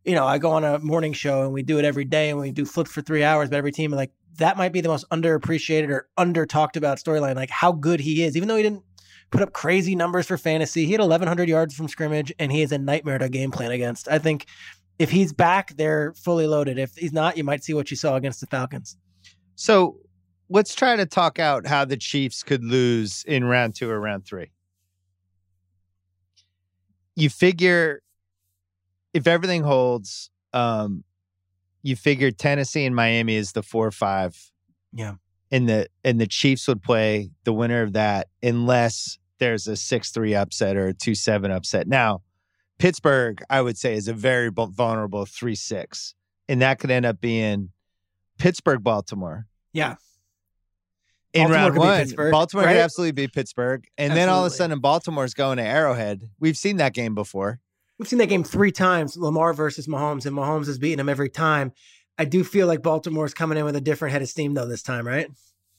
you 0.04 0.16
know, 0.16 0.26
I 0.26 0.38
go 0.38 0.52
on 0.52 0.64
a 0.64 0.80
morning 0.80 1.14
show 1.14 1.44
and 1.44 1.54
we 1.54 1.64
do 1.64 1.78
it 1.78 1.86
every 1.86 2.06
day, 2.06 2.30
and 2.30 2.40
we 2.40 2.52
do 2.52 2.66
flip 2.66 2.88
for 2.88 3.02
three 3.02 3.24
hours. 3.24 3.50
But 3.50 3.58
every 3.58 3.72
team, 3.72 3.92
like 3.92 4.12
that, 4.38 4.58
might 4.58 4.74
be 4.74 4.82
the 4.82 4.90
most 4.90 5.08
underappreciated 5.10 5.90
or 5.90 6.10
under 6.18 6.46
talked 6.46 6.78
about 6.78 6.98
storyline. 6.98 7.36
Like 7.36 7.50
how 7.50 7.72
good 7.72 8.00
he 8.00 8.24
is, 8.24 8.36
even 8.36 8.48
though 8.48 8.58
he 8.58 8.64
didn't 8.64 8.84
put 9.32 9.42
up 9.42 9.54
crazy 9.54 9.96
numbers 9.96 10.28
for 10.28 10.38
fantasy. 10.38 10.86
He 10.86 10.92
had 10.92 11.02
1,100 11.02 11.50
yards 11.50 11.74
from 11.74 11.88
scrimmage, 11.88 12.32
and 12.38 12.52
he 12.52 12.62
is 12.62 12.72
a 12.72 12.78
nightmare 12.78 13.18
to 13.18 13.30
game 13.30 13.50
plan 13.50 13.72
against. 13.72 14.08
I 14.10 14.20
think 14.20 14.46
if 15.00 15.10
he's 15.10 15.34
back, 15.34 15.76
they're 15.78 16.14
fully 16.14 16.46
loaded. 16.46 16.78
If 16.78 16.96
he's 16.96 17.14
not, 17.14 17.38
you 17.38 17.44
might 17.44 17.64
see 17.64 17.74
what 17.74 17.90
you 17.90 17.98
saw 17.98 18.16
against 18.18 18.42
the 18.42 18.48
Falcons. 18.48 18.98
So 19.56 19.98
let's 20.52 20.76
try 20.76 20.98
to 20.98 21.06
talk 21.06 21.40
out 21.40 21.66
how 21.66 21.86
the 21.86 21.98
Chiefs 21.98 22.44
could 22.44 22.64
lose 22.64 23.24
in 23.26 23.46
round 23.46 23.74
two 23.74 23.90
or 23.90 24.00
round 24.00 24.26
three. 24.26 24.52
You 27.16 27.30
figure 27.30 28.02
if 29.14 29.28
everything 29.28 29.64
holds, 29.64 30.30
um, 30.54 31.04
you 31.84 31.96
figure 31.96 32.32
Tennessee 32.32 32.86
and 32.86 32.96
Miami 32.96 33.36
is 33.36 33.54
the 33.54 33.64
four 33.64 33.92
five. 33.92 34.52
Yeah. 34.94 35.16
And 35.52 35.68
the 35.68 35.88
and 36.04 36.20
the 36.20 36.28
Chiefs 36.28 36.68
would 36.68 36.84
play 36.84 37.32
the 37.44 37.54
winner 37.54 37.82
of 37.82 37.94
that 37.94 38.28
unless 38.44 39.18
there's 39.40 39.68
a 39.68 39.76
six 39.76 40.12
three 40.12 40.36
upset 40.36 40.78
or 40.78 40.88
a 40.88 40.94
two 40.94 41.16
seven 41.16 41.50
upset. 41.50 41.88
Now, 41.88 42.22
Pittsburgh, 42.78 43.44
I 43.50 43.62
would 43.62 43.78
say, 43.78 43.96
is 43.96 44.08
a 44.08 44.14
very 44.14 44.50
vulnerable 44.52 45.26
three 45.26 45.56
six, 45.56 46.14
and 46.48 46.62
that 46.62 46.80
could 46.80 46.92
end 46.92 47.06
up 47.06 47.20
being 47.20 47.70
Pittsburgh 48.38 48.84
Baltimore 48.84 49.48
Yeah. 49.74 49.96
In 51.34 51.44
Baltimore 51.48 51.62
round 51.62 51.78
one. 51.78 52.00
Pittsburgh, 52.00 52.32
Baltimore 52.32 52.66
right? 52.66 52.74
could 52.74 52.82
absolutely 52.82 53.12
beat 53.14 53.34
Pittsburgh, 53.34 53.86
and 53.98 54.14
then 54.14 54.30
all 54.30 54.40
of 54.40 54.44
a 54.44 54.46
Absolutely. 54.46 54.58
sudden 54.58 54.80
Baltimore's 54.80 55.34
going 55.34 55.58
to 55.58 55.64
Arrowhead. 55.64 56.30
We've 56.40 56.58
seen 56.58 56.78
that 56.78 56.94
game 56.94 57.16
before. 57.16 57.60
We've 57.98 58.08
seen 58.08 58.20
that 58.20 58.30
game 58.30 58.44
three 58.44 58.72
times, 58.72 59.16
Lamar 59.16 59.54
versus 59.54 59.88
Mahomes, 59.88 60.26
and 60.26 60.36
Mahomes 60.36 60.66
has 60.66 60.80
beaten 60.80 61.00
him 61.00 61.10
every 61.10 61.30
time. 61.30 61.72
I 62.18 62.26
do 62.26 62.44
feel 62.44 62.68
like 62.68 62.82
Baltimore's 62.82 63.34
coming 63.34 63.58
in 63.58 63.66
with 63.66 63.76
a 63.76 63.82
different 63.82 64.12
head 64.12 64.22
of 64.22 64.28
steam 64.30 64.54
though 64.54 64.68
this 64.68 64.84
time, 64.84 65.08
right? 65.08 65.28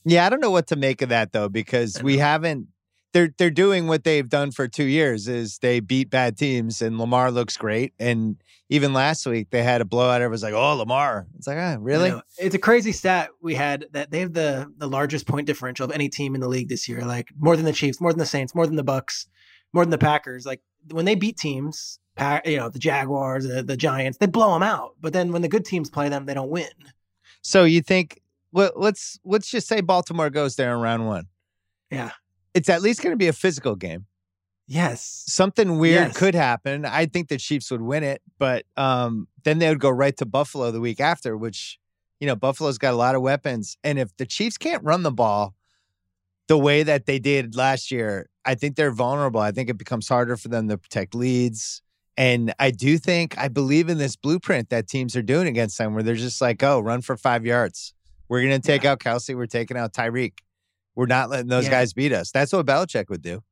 Yeah, 0.05 0.27
I 0.27 0.31
don't 0.31 0.41
know 0.41 0.51
what 0.51 0.69
to 0.69 0.77
make 0.77 1.03
of 1.03 1.11
that 1.11 1.33
though 1.33 1.49
because 1.49 2.03
we 2.03 2.19
haven't. 2.19 2.69
They're 3.13 3.35
they're 3.37 3.51
doing 3.51 3.87
what 3.87 4.05
they've 4.05 4.29
done 4.29 4.53
for 4.53 4.69
two 4.69 4.85
years 4.85 5.29
is 5.29 5.59
they 5.59 5.81
beat 5.81 6.09
bad 6.11 6.37
teams 6.37 6.81
and 6.81 6.99
Lamar 6.99 7.31
looks 7.31 7.57
great 7.57 7.93
and 7.99 8.37
even 8.73 8.95
last 8.95 9.27
week 9.27 9.51
they 9.51 9.63
had 9.63 9.83
a 9.83 9.85
blowout. 9.85 10.23
Everyone's 10.23 10.43
like, 10.43 10.55
"Oh, 10.55 10.75
Lamar!" 10.77 11.27
It's 11.37 11.47
like, 11.47 11.59
"Ah, 11.59 11.77
really?" 11.79 12.09
You 12.09 12.17
know, 12.17 12.23
it's 12.39 12.55
a 12.55 12.59
crazy 12.59 12.93
stat 12.93 13.29
we 13.43 13.55
had 13.55 13.87
that 13.93 14.11
they 14.11 14.21
have 14.21 14.33
the 14.33 14.73
the 14.79 14.89
largest 14.89 15.27
point 15.27 15.47
differential 15.47 15.85
of 15.85 15.93
any 15.93 16.09
team 16.09 16.35
in 16.35 16.41
the 16.41 16.49
league 16.49 16.71
this 16.71 16.89
year. 16.89 17.05
Like 17.05 17.29
more 17.39 17.55
than 17.55 17.67
the 17.67 17.73
Chiefs, 17.73 18.01
more 18.01 18.13
than 18.13 18.19
the 18.19 18.27
Saints, 18.27 18.55
more 18.55 18.67
than 18.67 18.77
the 18.77 18.85
Bucs, 18.85 19.27
more 19.75 19.85
than 19.85 19.91
the 19.91 19.99
Packers. 19.99 20.47
Like 20.47 20.63
when 20.91 21.05
they 21.05 21.15
beat 21.15 21.37
teams, 21.37 21.99
you 22.47 22.57
know 22.57 22.71
the 22.71 22.79
Jaguars, 22.79 23.47
the, 23.47 23.63
the 23.63 23.77
Giants, 23.77 24.17
they 24.19 24.27
blow 24.27 24.55
them 24.55 24.63
out. 24.63 24.97
But 25.03 25.13
then 25.13 25.33
when 25.33 25.43
the 25.43 25.49
good 25.49 25.67
teams 25.67 25.91
play 25.91 26.09
them, 26.09 26.25
they 26.25 26.35
don't 26.35 26.51
win. 26.51 26.71
So 27.43 27.65
you 27.65 27.83
think? 27.83 28.21
Well, 28.53 28.73
let's 28.75 29.19
let's 29.25 29.51
just 29.51 29.69
say 29.69 29.83
Baltimore 29.83 30.31
goes 30.31 30.57
there 30.57 30.75
in 30.75 30.81
round 30.81 31.07
one. 31.07 31.27
Yeah. 31.91 32.13
It's 32.55 32.69
at 32.69 32.83
least 32.83 33.03
going 33.03 33.13
to 33.13 33.17
be 33.17 33.29
a 33.29 33.33
physical 33.33 33.77
game. 33.77 34.07
Yes. 34.69 35.25
something 35.27 35.79
weird 35.79 36.09
Yes. 36.09 36.17
could 36.17 36.35
happen. 36.35 36.85
I 36.87 37.07
think 37.07 37.29
the 37.29 37.37
Chiefs 37.37 37.71
would 37.71 37.83
win 37.83 38.05
it, 38.05 38.23
but 38.39 38.65
um, 38.77 39.27
then 39.45 39.59
they 39.59 39.69
would 39.69 39.81
go 39.81 39.91
right 39.91 40.17
to 40.19 40.25
Buffalo 40.27 40.71
the 40.71 40.81
week 40.81 41.01
after, 41.01 41.37
which 41.37 41.79
you 42.21 42.27
know 42.27 42.37
Buffalo's 42.37 42.79
got 42.79 42.93
a 42.95 42.97
lot 42.97 43.15
of 43.15 43.23
weapons, 43.23 43.77
and 43.83 43.99
if 43.99 44.17
the 44.17 44.25
Chiefs 44.25 44.57
can't 44.57 44.83
run 44.85 45.03
the 45.03 45.11
ball 45.11 45.55
the 46.49 46.57
way 46.57 46.83
that 46.85 47.07
they 47.07 47.19
did 47.19 47.57
last 47.57 47.91
year, 47.91 48.29
I 48.45 48.55
think 48.55 48.77
they're 48.77 48.93
vulnerable. 48.93 49.41
I 49.41 49.51
think 49.53 49.69
it 49.69 49.79
becomes 49.79 50.09
harder 50.09 50.37
for 50.37 50.49
them 50.49 50.69
to 50.69 50.79
protect 50.79 51.15
leads, 51.15 51.83
And 52.17 52.53
I 52.59 52.71
do 52.71 52.99
think 52.99 53.37
I 53.39 53.49
believe 53.49 53.89
in 53.89 53.99
this 53.99 54.17
blueprint 54.17 54.69
that 54.71 54.87
teams 54.87 55.17
are 55.17 55.23
doing 55.23 55.49
against 55.49 55.77
them, 55.79 55.93
where 55.95 56.03
they're 56.05 56.15
just 56.15 56.41
like, 56.41 56.63
"Oh, 56.63 56.79
run 56.81 57.01
for 57.03 57.17
five 57.17 57.45
yards. 57.45 57.95
We're 58.29 58.43
going 58.43 58.61
to 58.61 58.67
take 58.67 58.85
Yeah. 58.85 58.93
out 58.93 59.01
Kelce. 59.01 59.35
We're 59.35 59.47
taking 59.47 59.77
out 59.77 59.93
Tyreek. 59.93 60.35
We're 60.95 61.07
not 61.07 61.31
letting 61.31 61.49
those 61.49 61.65
Yeah. 61.65 61.71
guys 61.71 61.93
beat 61.93 62.13
us." 62.13 62.31
That's 62.31 62.53
what 62.53 62.67
Belichick 62.67 63.09
would 63.09 63.23
do. 63.23 63.43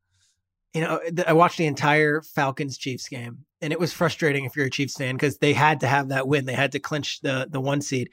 you 0.72 0.82
know, 0.82 1.00
I 1.26 1.32
watched 1.32 1.58
the 1.58 1.66
entire 1.66 2.22
Falcons 2.22 2.78
Chiefs 2.78 3.08
game, 3.08 3.38
and 3.60 3.72
it 3.72 3.80
was 3.80 3.92
frustrating 3.92 4.44
if 4.44 4.54
you're 4.54 4.66
a 4.66 4.70
Chiefs 4.70 4.94
fan 4.94 5.16
because 5.16 5.38
they 5.38 5.52
had 5.52 5.80
to 5.80 5.88
have 5.88 6.10
that 6.10 6.28
win. 6.28 6.44
They 6.44 6.52
had 6.52 6.70
to 6.72 6.78
clinch 6.78 7.20
the 7.22 7.48
the 7.50 7.60
one 7.60 7.80
seed, 7.80 8.08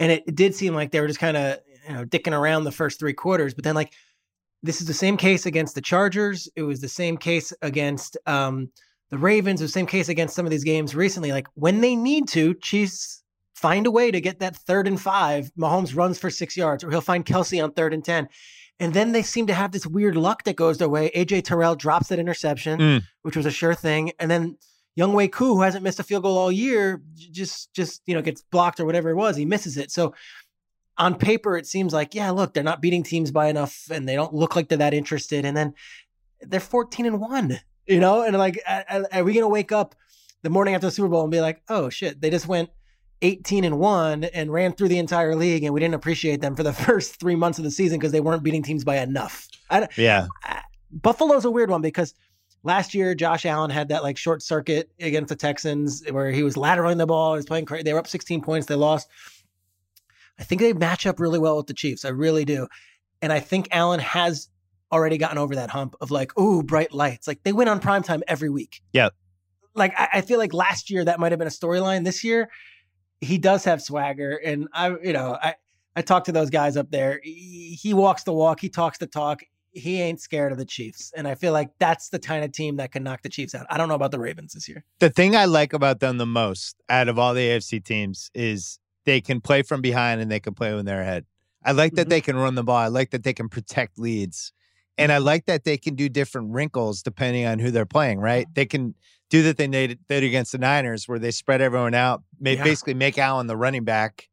and 0.00 0.10
it, 0.12 0.22
it 0.26 0.34
did 0.34 0.54
seem 0.54 0.74
like 0.74 0.90
they 0.90 1.00
were 1.02 1.06
just 1.06 1.20
kind 1.20 1.36
of 1.36 1.58
you 1.86 1.94
know 1.94 2.04
dicking 2.06 2.32
around 2.32 2.64
the 2.64 2.72
first 2.72 2.98
three 2.98 3.12
quarters. 3.12 3.52
But 3.52 3.64
then, 3.64 3.74
like, 3.74 3.92
this 4.62 4.80
is 4.80 4.86
the 4.86 4.94
same 4.94 5.18
case 5.18 5.44
against 5.44 5.74
the 5.74 5.82
Chargers. 5.82 6.48
It 6.56 6.62
was 6.62 6.80
the 6.80 6.88
same 6.88 7.18
case 7.18 7.52
against 7.60 8.16
um, 8.24 8.70
the 9.10 9.18
Ravens. 9.18 9.60
It 9.60 9.64
was 9.64 9.72
the 9.72 9.78
same 9.80 9.86
case 9.86 10.08
against 10.08 10.34
some 10.34 10.46
of 10.46 10.50
these 10.50 10.64
games 10.64 10.94
recently. 10.94 11.30
Like 11.32 11.46
when 11.56 11.82
they 11.82 11.94
need 11.94 12.26
to, 12.28 12.54
Chiefs 12.54 13.22
find 13.54 13.86
a 13.86 13.90
way 13.90 14.10
to 14.10 14.20
get 14.20 14.38
that 14.38 14.56
third 14.56 14.86
and 14.88 14.98
five. 14.98 15.50
Mahomes 15.58 15.94
runs 15.94 16.18
for 16.18 16.30
six 16.30 16.56
yards, 16.56 16.82
or 16.82 16.90
he'll 16.90 17.00
find 17.02 17.26
Kelce 17.26 17.62
on 17.62 17.72
third 17.72 17.92
and 17.92 18.02
ten. 18.04 18.28
And 18.80 18.94
then 18.94 19.12
they 19.12 19.22
seem 19.22 19.46
to 19.48 19.54
have 19.54 19.72
this 19.72 19.86
weird 19.86 20.16
luck 20.16 20.44
that 20.44 20.56
goes 20.56 20.78
their 20.78 20.88
way. 20.88 21.10
AJ 21.14 21.44
Terrell 21.44 21.74
drops 21.74 22.08
that 22.08 22.18
interception, 22.18 22.78
Mm. 22.78 23.02
which 23.22 23.36
was 23.36 23.44
a 23.46 23.50
sure 23.50 23.74
thing. 23.74 24.12
And 24.20 24.30
then 24.30 24.56
Younghoe 24.98 25.30
Koo, 25.32 25.54
who 25.56 25.62
hasn't 25.62 25.82
missed 25.84 26.00
a 26.00 26.02
field 26.04 26.22
goal 26.24 26.38
all 26.38 26.50
year, 26.52 27.02
just 27.14 27.72
just 27.72 28.02
you 28.06 28.14
know 28.14 28.22
gets 28.22 28.42
blocked 28.42 28.80
or 28.80 28.84
whatever 28.84 29.10
it 29.10 29.14
was. 29.16 29.36
He 29.36 29.44
misses 29.44 29.76
it. 29.76 29.90
So 29.90 30.14
on 30.96 31.16
paper, 31.16 31.56
it 31.56 31.66
seems 31.66 31.92
like 31.92 32.14
yeah, 32.14 32.30
look, 32.30 32.54
they're 32.54 32.62
not 32.64 32.80
beating 32.82 33.02
teams 33.02 33.30
by 33.30 33.46
enough, 33.48 33.88
and 33.90 34.08
they 34.08 34.14
don't 34.14 34.34
look 34.34 34.56
like 34.56 34.68
they're 34.68 34.78
that 34.78 34.94
interested. 34.94 35.44
And 35.44 35.56
then 35.56 35.74
they're 36.40 36.60
fourteen 36.60 37.06
and 37.06 37.20
one, 37.20 37.60
you 37.86 38.00
know. 38.00 38.22
And 38.22 38.36
like, 38.36 38.60
are 38.66 39.06
are 39.12 39.24
we 39.24 39.34
gonna 39.34 39.48
wake 39.48 39.72
up 39.72 39.94
the 40.42 40.50
morning 40.50 40.74
after 40.74 40.86
the 40.86 40.90
Super 40.92 41.08
Bowl 41.08 41.22
and 41.22 41.30
be 41.30 41.40
like, 41.40 41.62
oh 41.68 41.90
shit, 41.90 42.20
they 42.20 42.30
just 42.30 42.46
went 42.48 42.70
18 43.22 43.64
and 43.64 43.78
1 43.78 44.24
and 44.24 44.52
ran 44.52 44.72
through 44.72 44.88
the 44.88 44.98
entire 44.98 45.34
league 45.34 45.64
and 45.64 45.74
we 45.74 45.80
didn't 45.80 45.94
appreciate 45.94 46.40
them 46.40 46.54
for 46.54 46.62
the 46.62 46.72
first 46.84 47.18
3 47.20 47.34
months 47.34 47.58
of 47.58 47.64
the 47.64 47.70
season 47.70 47.98
because 47.98 48.12
they 48.12 48.20
weren't 48.20 48.42
beating 48.42 48.62
teams 48.62 48.84
by 48.84 48.98
enough. 48.98 49.48
I, 49.70 49.88
Yeah, 49.96 50.28
Buffalo's 50.90 51.44
a 51.44 51.50
weird 51.50 51.70
one 51.70 51.82
because 51.82 52.14
last 52.62 52.94
year 52.94 53.14
Josh 53.14 53.46
Allen 53.46 53.70
had 53.70 53.88
that 53.88 54.02
like 54.02 54.16
short 54.16 54.42
circuit 54.42 54.90
against 55.00 55.28
the 55.28 55.36
Texans 55.36 56.02
where 56.10 56.30
he 56.30 56.42
was 56.42 56.54
lateraling 56.54 56.98
the 56.98 57.06
ball, 57.06 57.34
he 57.34 57.38
was 57.38 57.46
playing 57.46 57.66
crazy. 57.66 57.82
They 57.84 57.92
were 57.92 57.98
up 57.98 58.06
16 58.06 58.42
points, 58.42 58.66
they 58.66 58.74
lost. 58.74 59.08
I 60.38 60.44
think 60.44 60.60
they 60.60 60.72
match 60.72 61.06
up 61.06 61.18
really 61.18 61.38
well 61.38 61.56
with 61.56 61.66
the 61.66 61.74
Chiefs. 61.74 62.04
I 62.04 62.10
really 62.10 62.44
do. 62.44 62.68
And 63.20 63.32
I 63.32 63.40
think 63.40 63.68
Allen 63.72 64.00
has 64.00 64.48
already 64.92 65.18
gotten 65.18 65.38
over 65.38 65.54
that 65.56 65.70
hump 65.70 65.96
of 66.00 66.10
like, 66.10 66.38
ooh, 66.38 66.62
bright 66.62 66.92
lights. 66.92 67.26
Like 67.26 67.42
they 67.42 67.52
win 67.52 67.68
on 67.68 67.80
primetime 67.80 68.22
every 68.28 68.48
week. 68.48 68.82
Yeah. 68.92 69.08
Like 69.74 69.92
I, 69.98 70.08
I 70.14 70.20
feel 70.20 70.38
like 70.38 70.54
last 70.54 70.90
year 70.90 71.04
that 71.04 71.20
might 71.20 71.32
have 71.32 71.38
been 71.38 71.48
a 71.48 71.50
storyline. 71.50 72.04
This 72.04 72.24
year, 72.24 72.48
he 73.20 73.38
does 73.38 73.64
have 73.64 73.82
swagger. 73.82 74.36
And 74.44 74.68
I, 74.72 74.90
you 75.02 75.12
know, 75.12 75.38
I 75.42 75.54
I 75.96 76.02
talked 76.02 76.26
to 76.26 76.32
those 76.32 76.50
guys 76.50 76.76
up 76.76 76.90
there. 76.90 77.20
He, 77.24 77.76
he 77.80 77.92
walks 77.94 78.22
the 78.22 78.32
walk, 78.32 78.60
he 78.60 78.68
talks 78.68 78.98
the 78.98 79.06
talk. 79.06 79.42
He 79.72 80.00
ain't 80.00 80.20
scared 80.20 80.50
of 80.52 80.58
the 80.58 80.64
Chiefs. 80.64 81.12
And 81.16 81.28
I 81.28 81.34
feel 81.34 81.52
like 81.52 81.70
that's 81.78 82.08
the 82.08 82.18
kind 82.18 82.44
of 82.44 82.52
team 82.52 82.76
that 82.76 82.90
can 82.90 83.02
knock 83.02 83.22
the 83.22 83.28
Chiefs 83.28 83.54
out. 83.54 83.66
I 83.68 83.76
don't 83.76 83.88
know 83.88 83.94
about 83.94 84.12
the 84.12 84.18
Ravens 84.18 84.52
this 84.54 84.68
year. 84.68 84.82
the 84.98 85.10
thing 85.10 85.36
I 85.36 85.44
like 85.44 85.72
about 85.72 86.00
them 86.00 86.18
the 86.18 86.26
most 86.26 86.76
out 86.88 87.08
of 87.08 87.18
all 87.18 87.34
the 87.34 87.46
AFC 87.48 87.84
teams 87.84 88.30
is 88.34 88.78
they 89.04 89.20
can 89.20 89.40
play 89.40 89.62
from 89.62 89.80
behind 89.82 90.20
and 90.20 90.30
they 90.30 90.40
can 90.40 90.54
play 90.54 90.74
when 90.74 90.84
they're 90.84 91.02
ahead. 91.02 91.26
I 91.64 91.72
like 91.72 91.94
that 91.94 92.06
Mhm. 92.06 92.10
they 92.10 92.20
can 92.20 92.36
run 92.36 92.54
the 92.54 92.62
ball. 92.64 92.76
I 92.76 92.86
like 92.88 93.10
that 93.10 93.24
they 93.24 93.34
can 93.34 93.48
protect 93.48 93.98
leads. 93.98 94.52
And 94.98 95.12
I 95.12 95.18
like 95.18 95.46
that 95.46 95.64
they 95.64 95.76
can 95.78 95.94
do 95.94 96.08
different 96.08 96.50
wrinkles 96.52 97.02
depending 97.02 97.46
on 97.46 97.58
who 97.60 97.70
they're 97.70 97.86
playing, 97.86 98.18
right? 98.18 98.46
They 98.54 98.66
can 98.66 98.94
do 99.30 99.42
that 99.44 99.56
they 99.56 99.66
did, 99.68 99.98
against 100.10 100.52
the 100.52 100.58
Niners 100.58 101.06
where 101.06 101.18
they 101.18 101.30
spread 101.30 101.60
everyone 101.60 101.94
out, 101.94 102.22
Yeah. 102.40 102.64
basically 102.64 102.94
make 102.94 103.16
Allen 103.18 103.46
the 103.46 103.56
running 103.56 103.84
back. 103.84 104.28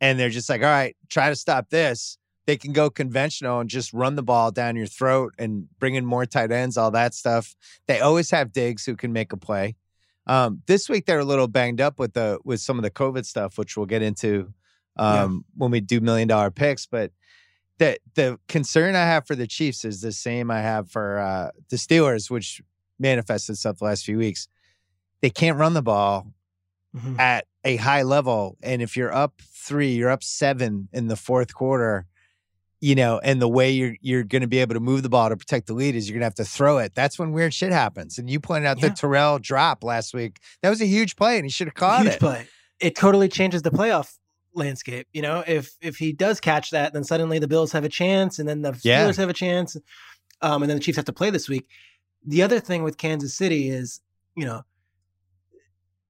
And 0.00 0.18
they're 0.20 0.30
just 0.30 0.48
like, 0.48 0.60
all 0.62 0.68
right, 0.68 0.94
try 1.08 1.30
to 1.30 1.36
stop 1.36 1.70
this. 1.70 2.18
They 2.46 2.56
can 2.56 2.72
go 2.72 2.90
conventional 2.90 3.58
and 3.60 3.68
just 3.68 3.92
run 3.92 4.14
the 4.14 4.22
ball 4.22 4.52
down 4.52 4.76
your 4.76 4.86
throat 4.86 5.34
and 5.38 5.66
bring 5.80 5.94
in 5.96 6.04
more 6.06 6.26
tight 6.26 6.52
ends, 6.52 6.76
all 6.76 6.90
that 6.92 7.12
stuff. 7.14 7.56
They 7.88 7.98
always 8.00 8.30
have 8.30 8.52
Diggs 8.52 8.84
who 8.86 8.94
can 8.94 9.12
make 9.12 9.32
a 9.32 9.36
play. 9.36 9.74
Um, 10.28 10.62
this 10.66 10.88
week 10.88 11.06
they're 11.06 11.18
a 11.20 11.24
little 11.24 11.48
banged 11.48 11.80
up 11.80 11.98
with 11.98 12.12
the 12.14 12.38
with 12.44 12.60
some 12.60 12.78
of 12.78 12.82
the 12.82 12.90
COVID 12.90 13.24
stuff, 13.24 13.58
which 13.58 13.76
we'll 13.76 13.86
get 13.86 14.02
into 14.02 14.52
Yeah. 14.98 15.22
um, 15.24 15.44
when 15.56 15.70
we 15.70 15.80
do 15.80 16.00
million 16.00 16.28
dollar 16.28 16.50
picks. 16.50 16.86
But 16.86 17.10
the 17.78 17.98
the 18.14 18.38
concern 18.48 18.94
I 18.94 19.00
have 19.04 19.26
for 19.26 19.34
the 19.36 19.46
Chiefs 19.46 19.84
is 19.84 20.00
the 20.00 20.12
same 20.12 20.50
I 20.50 20.60
have 20.60 20.90
for 20.90 21.18
uh, 21.18 21.50
the 21.68 21.76
Steelers, 21.76 22.30
which 22.30 22.62
manifested 22.98 23.54
itself 23.54 23.78
the 23.78 23.84
last 23.84 24.04
few 24.04 24.18
weeks. 24.18 24.48
They 25.20 25.30
can't 25.30 25.58
run 25.58 25.74
the 25.74 25.82
ball 25.82 26.32
Mhm. 26.96 27.18
at 27.20 27.46
a 27.64 27.76
high 27.76 28.02
level, 28.02 28.56
and 28.62 28.80
if 28.80 28.96
you're 28.96 29.12
up 29.12 29.42
three, 29.42 29.92
you're 29.94 30.08
up 30.10 30.22
seven 30.22 30.88
in 30.92 31.08
the 31.08 31.16
fourth 31.16 31.52
quarter. 31.54 32.06
You 32.80 32.94
know, 32.94 33.18
and 33.18 33.40
the 33.40 33.48
way 33.48 33.70
you're 33.70 33.96
you're 34.00 34.22
going 34.22 34.42
to 34.42 34.48
be 34.48 34.58
able 34.58 34.74
to 34.74 34.80
move 34.80 35.02
the 35.02 35.08
ball 35.08 35.28
to 35.30 35.36
protect 35.36 35.66
the 35.66 35.72
lead 35.74 35.94
is 35.96 36.08
you're 36.08 36.14
going 36.14 36.20
to 36.20 36.26
have 36.26 36.34
to 36.36 36.44
throw 36.44 36.78
it. 36.78 36.94
That's 36.94 37.18
when 37.18 37.32
weird 37.32 37.52
shit 37.54 37.72
happens. 37.72 38.18
And 38.18 38.28
you 38.30 38.38
pointed 38.38 38.66
out 38.66 38.78
Yeah. 38.82 38.88
the 38.90 38.94
Terrell 38.94 39.38
drop 39.38 39.82
last 39.82 40.12
week. 40.14 40.38
That 40.62 40.68
was 40.70 40.80
a 40.82 40.86
huge 40.86 41.16
play, 41.16 41.36
and 41.36 41.44
he 41.46 41.50
should 41.50 41.66
have 41.68 41.74
caught 41.74 42.02
Huge 42.02 42.14
it. 42.14 42.20
play. 42.20 42.46
It 42.78 42.94
totally 42.94 43.28
changes 43.28 43.62
the 43.62 43.70
playoff 43.70 44.18
landscape. 44.56 45.06
You 45.12 45.22
know, 45.22 45.44
if 45.46 45.76
if 45.80 45.96
he 45.96 46.12
does 46.12 46.40
catch 46.40 46.70
that, 46.70 46.92
then 46.92 47.04
suddenly 47.04 47.38
the 47.38 47.48
Bills 47.48 47.72
have 47.72 47.84
a 47.84 47.88
chance, 47.88 48.38
and 48.38 48.48
then 48.48 48.62
the 48.62 48.78
Yeah. 48.82 49.04
Steelers 49.04 49.16
have 49.16 49.28
a 49.28 49.34
chance, 49.34 49.76
um, 50.42 50.62
and 50.62 50.70
then 50.70 50.78
the 50.78 50.82
Chiefs 50.82 50.96
have 50.96 51.04
to 51.06 51.12
play 51.12 51.30
this 51.30 51.48
week. 51.48 51.68
The 52.26 52.42
other 52.42 52.60
thing 52.60 52.82
with 52.82 52.96
Kansas 52.96 53.34
City 53.34 53.68
is, 53.68 54.00
you 54.34 54.44
know, 54.44 54.62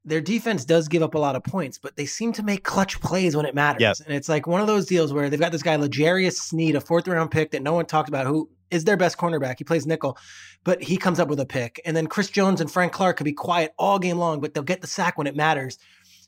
their 0.06 0.20
defense 0.20 0.64
does 0.64 0.86
give 0.86 1.02
up 1.02 1.14
a 1.14 1.18
lot 1.18 1.34
of 1.34 1.42
points, 1.42 1.78
but 1.78 1.96
they 1.96 2.06
seem 2.06 2.32
to 2.34 2.42
make 2.42 2.62
clutch 2.62 3.00
plays 3.00 3.36
when 3.36 3.44
it 3.44 3.54
matters. 3.54 3.82
Yep. 3.82 3.96
And 4.06 4.14
it's 4.14 4.28
like 4.28 4.46
one 4.46 4.60
of 4.60 4.68
those 4.68 4.86
deals 4.86 5.12
where 5.12 5.28
they've 5.28 5.40
got 5.40 5.50
this 5.50 5.64
guy 5.64 5.74
L'Jarius 5.76 6.36
Sneed, 6.36 6.76
a 6.76 6.80
fourth 6.80 7.08
round 7.08 7.32
pick 7.32 7.50
that 7.50 7.62
no 7.62 7.74
one 7.74 7.86
talked 7.86 8.08
about, 8.08 8.26
who 8.26 8.48
is 8.70 8.84
their 8.84 8.96
best 8.96 9.18
cornerback. 9.18 9.56
He 9.58 9.64
plays 9.64 9.84
nickel, 9.84 10.16
but 10.64 10.80
he 10.82 10.96
comes 10.96 11.18
up 11.18 11.28
with 11.28 11.40
a 11.40 11.46
pick. 11.46 11.80
And 11.84 11.96
then 11.96 12.06
Chris 12.06 12.30
Jones 12.30 12.60
and 12.60 12.70
Frank 12.70 12.92
Clark 12.92 13.16
could 13.16 13.24
be 13.24 13.32
quiet 13.32 13.72
all 13.78 13.98
game 13.98 14.18
long, 14.18 14.40
but 14.40 14.54
they'll 14.54 14.62
get 14.62 14.80
the 14.80 14.86
sack 14.86 15.18
when 15.18 15.26
it 15.26 15.34
matters. 15.34 15.76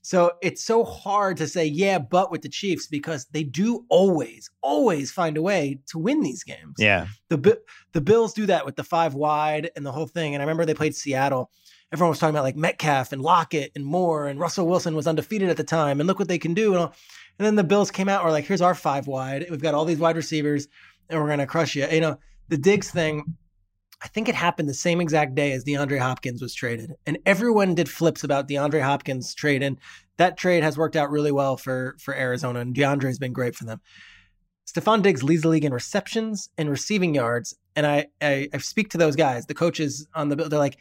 So 0.03 0.33
it's 0.43 0.65
so 0.65 0.85
hard 0.85 1.37
to 1.39 1.47
say, 1.47 1.67
yeah, 1.67 1.99
but 1.99 2.31
with 2.31 2.43
the 2.43 2.49
Chiefs 2.49 2.87
because 2.87 3.27
they 3.27 3.43
do 3.43 3.85
always, 3.89 4.51
always 4.63 5.11
find 5.11 5.37
a 5.37 5.43
way 5.43 5.81
to 5.89 5.99
win 5.99 6.23
these 6.23 6.45
games. 6.45 6.77
Yeah, 6.79 7.09
The 7.29 7.59
the 7.93 8.01
Bills 8.01 8.33
do 8.33 8.47
that 8.47 8.65
with 8.65 8.77
the 8.77 8.85
five 8.85 9.15
wide 9.15 9.71
and 9.77 9.85
the 9.85 9.93
whole 9.93 10.07
thing. 10.07 10.35
And 10.35 10.43
I 10.43 10.45
remember 10.45 10.65
they 10.65 10.75
played 10.75 10.95
Seattle. 10.95 11.51
Everyone 11.93 12.11
was 12.11 12.19
talking 12.19 12.35
about 12.35 12.45
like 12.45 12.57
Metcalf 12.57 13.13
and 13.13 13.23
Lockett 13.23 13.73
and 13.75 13.85
Moore 13.85 14.29
and 14.29 14.39
Russell 14.39 14.67
Wilson 14.67 14.95
was 14.95 15.07
undefeated 15.07 15.49
at 15.49 15.57
the 15.57 15.65
time. 15.65 16.01
And 16.01 16.07
look 16.07 16.19
what 16.19 16.29
they 16.29 16.39
can 16.39 16.55
do. 16.55 16.73
And, 16.73 16.83
all. 16.83 16.95
and 17.39 17.47
then 17.47 17.57
the 17.57 17.65
Bills 17.65 17.91
came 17.91 18.09
out. 18.09 18.25
Were 18.25 18.31
like, 18.31 18.45
here's 18.45 18.61
our 18.61 18.75
five 18.75 19.07
wide. 19.07 19.47
We've 19.51 19.63
got 19.63 19.75
all 19.75 19.85
these 19.85 19.99
wide 19.99 20.17
receivers, 20.17 20.69
and 21.09 21.21
we're 21.21 21.29
gonna 21.29 21.47
crush 21.47 21.75
you. 21.75 21.87
You 21.87 22.01
know, 22.01 22.19
the 22.49 22.59
Diggs 22.59 22.91
thing. 22.91 23.37
I 24.01 24.09
think 24.09 24.29
it 24.29 24.35
happened 24.35 24.69
the 24.69 24.75
same 24.75 25.01
exact 25.01 25.35
day 25.35 25.53
as 25.53 25.65
DeAndre 25.65 25.99
Hopkins 25.99 26.41
was 26.41 26.55
traded, 26.55 26.95
and 27.07 27.19
everyone 27.27 27.75
did 27.75 27.89
flips 27.89 28.23
about 28.23 28.49
DeAndre 28.49 28.83
Hopkins 28.83 29.35
trade, 29.35 29.63
and 29.63 29.79
that 30.19 30.37
trade 30.37 30.63
has 30.63 30.79
worked 30.79 30.97
out 30.97 31.11
really 31.11 31.33
well 31.33 31.57
for 31.57 31.97
for 32.01 32.15
Arizona, 32.15 32.61
and 32.61 32.75
DeAndre 32.75 33.07
has 33.07 33.19
been 33.19 33.33
great 33.33 33.57
for 33.57 33.65
them. 33.65 33.81
Stefon 34.69 35.03
Diggs 35.03 35.23
leads 35.23 35.43
the 35.43 35.49
league 35.49 35.65
in 35.65 35.73
receptions 35.73 36.51
and 36.59 36.69
receiving 36.69 37.15
yards. 37.15 37.57
And 37.75 37.87
I, 37.87 38.07
I 38.21 38.49
I 38.53 38.59
speak 38.59 38.91
to 38.91 38.99
those 38.99 39.17
guys, 39.17 39.47
the 39.47 39.55
coaches 39.55 40.07
on 40.15 40.29
the 40.29 40.37
bill. 40.37 40.49
They're 40.49 40.59
like, 40.59 40.77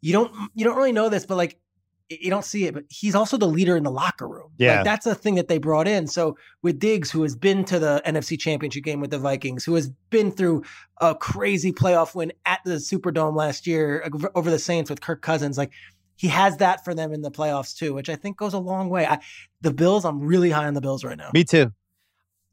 you 0.00 0.12
don't 0.12 0.32
you 0.54 0.64
don't 0.64 0.76
really 0.76 0.92
know 0.92 1.08
this, 1.08 1.26
but 1.26 1.36
like 1.36 1.58
you 2.08 2.30
don't 2.30 2.44
see 2.44 2.66
it. 2.66 2.74
But 2.74 2.84
he's 2.88 3.14
also 3.14 3.36
the 3.36 3.48
leader 3.48 3.76
in 3.76 3.82
the 3.82 3.90
locker 3.90 4.28
room. 4.28 4.50
Yeah. 4.58 4.76
like, 4.76 4.84
that's 4.84 5.06
a 5.06 5.14
thing 5.14 5.36
that 5.36 5.48
they 5.48 5.58
brought 5.58 5.88
in. 5.88 6.06
So 6.06 6.36
with 6.62 6.78
Diggs, 6.78 7.10
who 7.10 7.22
has 7.22 7.36
been 7.36 7.64
to 7.64 7.78
the 7.78 8.02
NFC 8.06 8.38
Championship 8.38 8.84
game 8.84 9.00
with 9.00 9.10
the 9.10 9.18
Vikings, 9.18 9.64
who 9.64 9.74
has 9.74 9.90
been 10.10 10.30
through 10.30 10.62
a 11.00 11.14
crazy 11.14 11.72
playoff 11.72 12.14
win 12.14 12.32
at 12.46 12.60
the 12.64 12.74
Superdome 12.74 13.36
last 13.36 13.66
year 13.66 14.08
over 14.34 14.50
the 14.50 14.58
Saints 14.58 14.90
with 14.90 15.00
Kirk 15.00 15.22
Cousins, 15.22 15.58
like. 15.58 15.72
He 16.16 16.28
has 16.28 16.58
that 16.58 16.84
for 16.84 16.94
them 16.94 17.12
in 17.12 17.22
the 17.22 17.30
playoffs 17.30 17.76
too, 17.76 17.92
which 17.92 18.08
I 18.08 18.14
think 18.14 18.36
goes 18.36 18.54
a 18.54 18.58
long 18.58 18.88
way. 18.88 19.04
I, 19.04 19.18
the 19.62 19.72
Bills, 19.72 20.04
I'm 20.04 20.20
really 20.20 20.48
high 20.48 20.66
on 20.66 20.74
the 20.74 20.80
Bills 20.80 21.02
right 21.02 21.18
now. 21.18 21.30
me 21.34 21.42
too. 21.42 21.72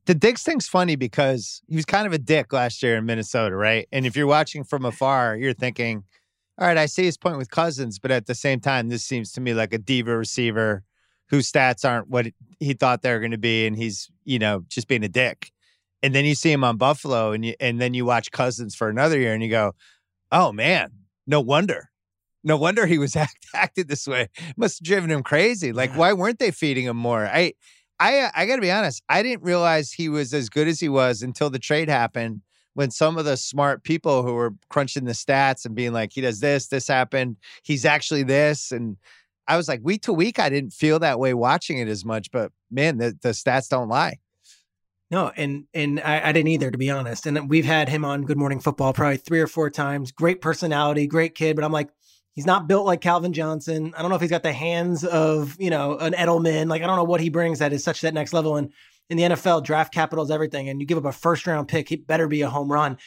The 0.05 0.15
Diggs 0.15 0.41
thing's 0.41 0.67
funny 0.67 0.95
because 0.95 1.61
he 1.69 1.75
was 1.75 1.85
kind 1.85 2.07
of 2.07 2.11
a 2.11 2.17
dick 2.17 2.53
last 2.53 2.81
year 2.81 2.97
in 2.97 3.05
Minnesota, 3.05 3.55
right? 3.55 3.87
And 3.91 4.07
if 4.07 4.15
you're 4.15 4.25
watching 4.25 4.63
from 4.63 4.83
afar, 4.83 5.37
you're 5.37 5.53
thinking, 5.53 6.03
all 6.57 6.67
right, 6.67 6.77
I 6.77 6.85
see 6.85 7.03
his 7.03 7.17
point 7.17 7.37
with 7.37 7.49
Cousins, 7.49 7.99
but 7.99 8.11
at 8.11 8.25
the 8.25 8.35
same 8.35 8.59
time, 8.59 8.89
this 8.89 9.03
seems 9.03 9.31
to 9.33 9.41
me 9.41 9.53
like 9.53 9.73
a 9.73 9.77
diva 9.77 10.15
receiver 10.15 10.83
whose 11.29 11.51
stats 11.51 11.89
aren't 11.89 12.09
what 12.09 12.27
he 12.59 12.73
thought 12.73 13.01
they 13.01 13.11
were 13.11 13.19
going 13.19 13.31
to 13.31 13.37
be, 13.37 13.65
and 13.65 13.77
he's, 13.77 14.11
you 14.25 14.37
know, 14.37 14.63
just 14.67 14.87
being 14.87 15.03
a 15.03 15.09
dick. 15.09 15.51
And 16.03 16.13
then 16.13 16.25
you 16.25 16.35
see 16.35 16.51
him 16.51 16.63
on 16.63 16.77
Buffalo, 16.77 17.31
and 17.31 17.45
you, 17.45 17.55
and 17.59 17.79
then 17.79 17.93
you 17.93 18.05
watch 18.05 18.31
Cousins 18.31 18.75
for 18.75 18.89
another 18.89 19.17
year, 19.17 19.33
and 19.33 19.41
you 19.41 19.49
go, 19.49 19.73
oh 20.31 20.51
man, 20.51 20.91
no 21.25 21.39
wonder. 21.39 21.89
No 22.43 22.57
wonder 22.57 22.85
he 22.85 22.97
was 22.97 23.15
act, 23.15 23.45
acted 23.53 23.87
this 23.87 24.07
way. 24.07 24.27
Must 24.57 24.79
have 24.79 24.85
driven 24.85 25.09
him 25.09 25.23
crazy. 25.23 25.71
Like, 25.71 25.95
why 25.95 26.13
weren't 26.13 26.39
they 26.39 26.51
feeding 26.51 26.85
him 26.85 26.97
more? 26.97 27.25
I, 27.25 27.53
I, 27.99 28.29
I 28.35 28.45
got 28.45 28.55
to 28.55 28.61
be 28.61 28.71
honest. 28.71 29.03
I 29.09 29.23
didn't 29.23 29.43
realize 29.43 29.91
he 29.91 30.09
was 30.09 30.33
as 30.33 30.49
good 30.49 30.67
as 30.67 30.79
he 30.79 30.89
was 30.89 31.21
until 31.21 31.49
the 31.49 31.59
trade 31.59 31.87
happened. 31.87 32.41
When 32.73 32.91
some 32.91 33.17
of 33.17 33.25
the 33.25 33.37
smart 33.37 33.83
people 33.83 34.23
who 34.23 34.33
were 34.33 34.53
crunching 34.69 35.05
the 35.05 35.11
stats 35.11 35.65
and 35.65 35.75
being 35.75 35.93
like, 35.93 36.13
he 36.13 36.21
does 36.21 36.39
this, 36.39 36.67
this 36.67 36.87
happened, 36.87 37.37
he's 37.63 37.85
actually 37.85 38.23
this. 38.23 38.71
And 38.71 38.97
I 39.47 39.57
was 39.57 39.67
like, 39.67 39.81
week 39.83 40.03
to 40.03 40.13
week, 40.13 40.39
I 40.39 40.49
didn't 40.49 40.73
feel 40.73 40.99
that 40.99 41.19
way 41.19 41.33
watching 41.33 41.79
it 41.79 41.87
as 41.87 42.05
much, 42.05 42.31
but 42.31 42.51
man, 42.69 42.97
the, 42.97 43.17
the 43.21 43.29
stats 43.29 43.69
don't 43.69 43.89
lie. 43.89 44.19
No, 45.09 45.29
and 45.35 45.65
and 45.73 45.99
I, 45.99 46.29
I, 46.29 46.31
didn't 46.31 46.47
either, 46.47 46.71
to 46.71 46.77
be 46.77 46.89
honest. 46.89 47.25
And 47.25 47.49
we've 47.49 47.65
had 47.65 47.89
him 47.89 48.05
on 48.05 48.23
Good 48.23 48.37
Morning 48.37 48.61
Football 48.61 48.93
probably 48.93 49.17
three 49.17 49.41
or 49.41 49.47
four 49.47 49.69
times. 49.69 50.13
Great 50.13 50.39
personality, 50.39 51.05
great 51.05 51.35
kid, 51.35 51.57
but 51.57 51.65
I'm 51.65 51.73
like, 51.73 51.89
he's 52.33 52.45
not 52.45 52.67
built 52.67 52.85
like 52.85 53.01
Calvin 53.01 53.33
Johnson. 53.33 53.93
I 53.97 54.01
don't 54.01 54.09
know 54.09 54.15
if 54.15 54.21
he's 54.21 54.29
got 54.29 54.43
the 54.43 54.53
hands 54.53 55.03
of 55.03 55.57
you 55.59 55.69
know 55.69 55.97
an 55.97 56.13
Edelman. 56.13 56.69
Like 56.69 56.81
I 56.81 56.87
don't 56.87 56.95
know 56.95 57.03
what 57.03 57.19
he 57.19 57.27
brings 57.29 57.59
that 57.59 57.73
is 57.73 57.83
such 57.83 57.99
that 58.01 58.13
next 58.13 58.31
level. 58.31 58.55
And 58.55 58.71
in 59.11 59.17
the 59.17 59.23
NFL, 59.23 59.65
draft 59.65 59.93
capital 59.93 60.23
is 60.23 60.31
everything. 60.31 60.69
And 60.69 60.79
you 60.79 60.87
give 60.87 60.97
up 60.97 61.03
a 61.03 61.11
first 61.11 61.45
round 61.45 61.67
pick, 61.67 61.91
it 61.91 62.07
better 62.07 62.29
be 62.29 62.41
a 62.43 62.49
home 62.49 62.71
run. 62.71 62.97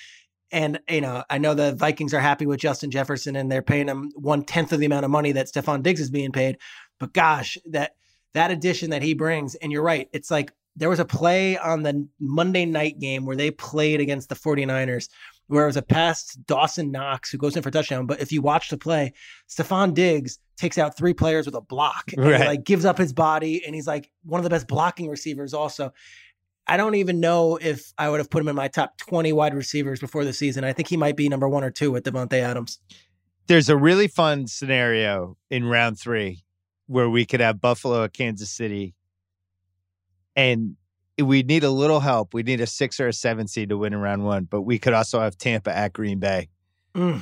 And 0.52 0.78
you 0.88 1.00
know, 1.00 1.24
I 1.30 1.38
know 1.38 1.54
the 1.54 1.74
Vikings 1.74 2.12
are 2.12 2.20
happy 2.20 2.44
with 2.44 2.60
Justin 2.60 2.90
Jefferson, 2.90 3.34
and 3.34 3.50
they're 3.50 3.62
paying 3.62 3.88
him 3.88 4.12
one 4.14 4.44
tenth 4.44 4.72
of 4.72 4.80
the 4.80 4.86
amount 4.86 5.06
of 5.06 5.10
money 5.10 5.32
that 5.32 5.46
Stefon 5.46 5.82
Diggs 5.82 6.02
is 6.02 6.10
being 6.10 6.30
paid. 6.30 6.58
But 7.00 7.14
gosh, 7.14 7.56
that 7.70 7.96
that 8.34 8.50
addition 8.50 8.90
that 8.90 9.02
he 9.02 9.14
brings, 9.14 9.54
and 9.54 9.72
you're 9.72 9.82
right, 9.82 10.08
it's 10.12 10.30
like 10.30 10.52
there 10.76 10.90
was 10.90 11.00
a 11.00 11.06
play 11.06 11.56
on 11.56 11.82
the 11.82 12.06
Monday 12.20 12.66
night 12.66 12.98
game 12.98 13.24
where 13.24 13.36
they 13.36 13.50
played 13.50 14.00
against 14.00 14.28
the 14.28 14.34
49ers 14.34 15.08
where 15.46 15.64
it 15.64 15.68
was 15.68 15.76
a 15.76 15.82
pass 15.82 16.34
Dawson 16.34 16.90
Knox 16.90 17.30
who 17.30 17.38
goes 17.38 17.56
in 17.56 17.62
for 17.62 17.70
a 17.70 17.72
touchdown. 17.72 18.06
But 18.06 18.20
if 18.20 18.30
you 18.30 18.42
watch 18.42 18.68
the 18.68 18.76
play, 18.76 19.14
Stefon 19.48 19.94
Diggs 19.94 20.38
takes 20.56 20.78
out 20.78 20.96
three 20.96 21.14
players 21.14 21.46
with 21.46 21.54
a 21.54 21.60
block 21.60 22.12
and 22.12 22.26
right. 22.26 22.46
like 22.46 22.64
gives 22.64 22.84
up 22.84 22.98
his 22.98 23.12
body 23.12 23.64
and 23.64 23.74
he's 23.74 23.86
like 23.86 24.10
one 24.24 24.38
of 24.38 24.44
the 24.44 24.50
best 24.50 24.68
blocking 24.68 25.08
receivers 25.08 25.54
also. 25.54 25.92
I 26.66 26.76
don't 26.76 26.94
even 26.94 27.20
know 27.20 27.56
if 27.56 27.92
I 27.98 28.08
would 28.08 28.20
have 28.20 28.30
put 28.30 28.40
him 28.40 28.48
in 28.48 28.56
my 28.56 28.68
top 28.68 28.96
20 28.98 29.32
wide 29.32 29.54
receivers 29.54 30.00
before 30.00 30.24
the 30.24 30.32
season. 30.32 30.64
I 30.64 30.72
think 30.72 30.88
he 30.88 30.96
might 30.96 31.16
be 31.16 31.28
number 31.28 31.48
one 31.48 31.62
or 31.62 31.70
two 31.70 31.92
with 31.92 32.04
Davante 32.04 32.40
Adams. 32.40 32.78
There's 33.46 33.68
a 33.68 33.76
really 33.76 34.08
fun 34.08 34.46
scenario 34.46 35.36
in 35.50 35.66
round 35.66 35.98
three 35.98 36.44
where 36.86 37.10
we 37.10 37.26
could 37.26 37.40
have 37.40 37.60
Buffalo 37.60 38.04
at 38.04 38.14
Kansas 38.14 38.50
City 38.50 38.94
and 40.34 40.76
we 41.22 41.42
need 41.42 41.64
a 41.64 41.70
little 41.70 42.00
help. 42.00 42.32
We 42.32 42.42
need 42.42 42.60
a 42.60 42.66
six 42.66 42.98
or 42.98 43.08
a 43.08 43.12
seven 43.12 43.46
seed 43.46 43.68
to 43.68 43.76
win 43.76 43.92
in 43.92 44.00
round 44.00 44.24
one, 44.24 44.44
but 44.44 44.62
we 44.62 44.78
could 44.78 44.94
also 44.94 45.20
have 45.20 45.36
Tampa 45.36 45.76
at 45.76 45.92
Green 45.92 46.18
Bay 46.18 46.48
mm. 46.94 47.20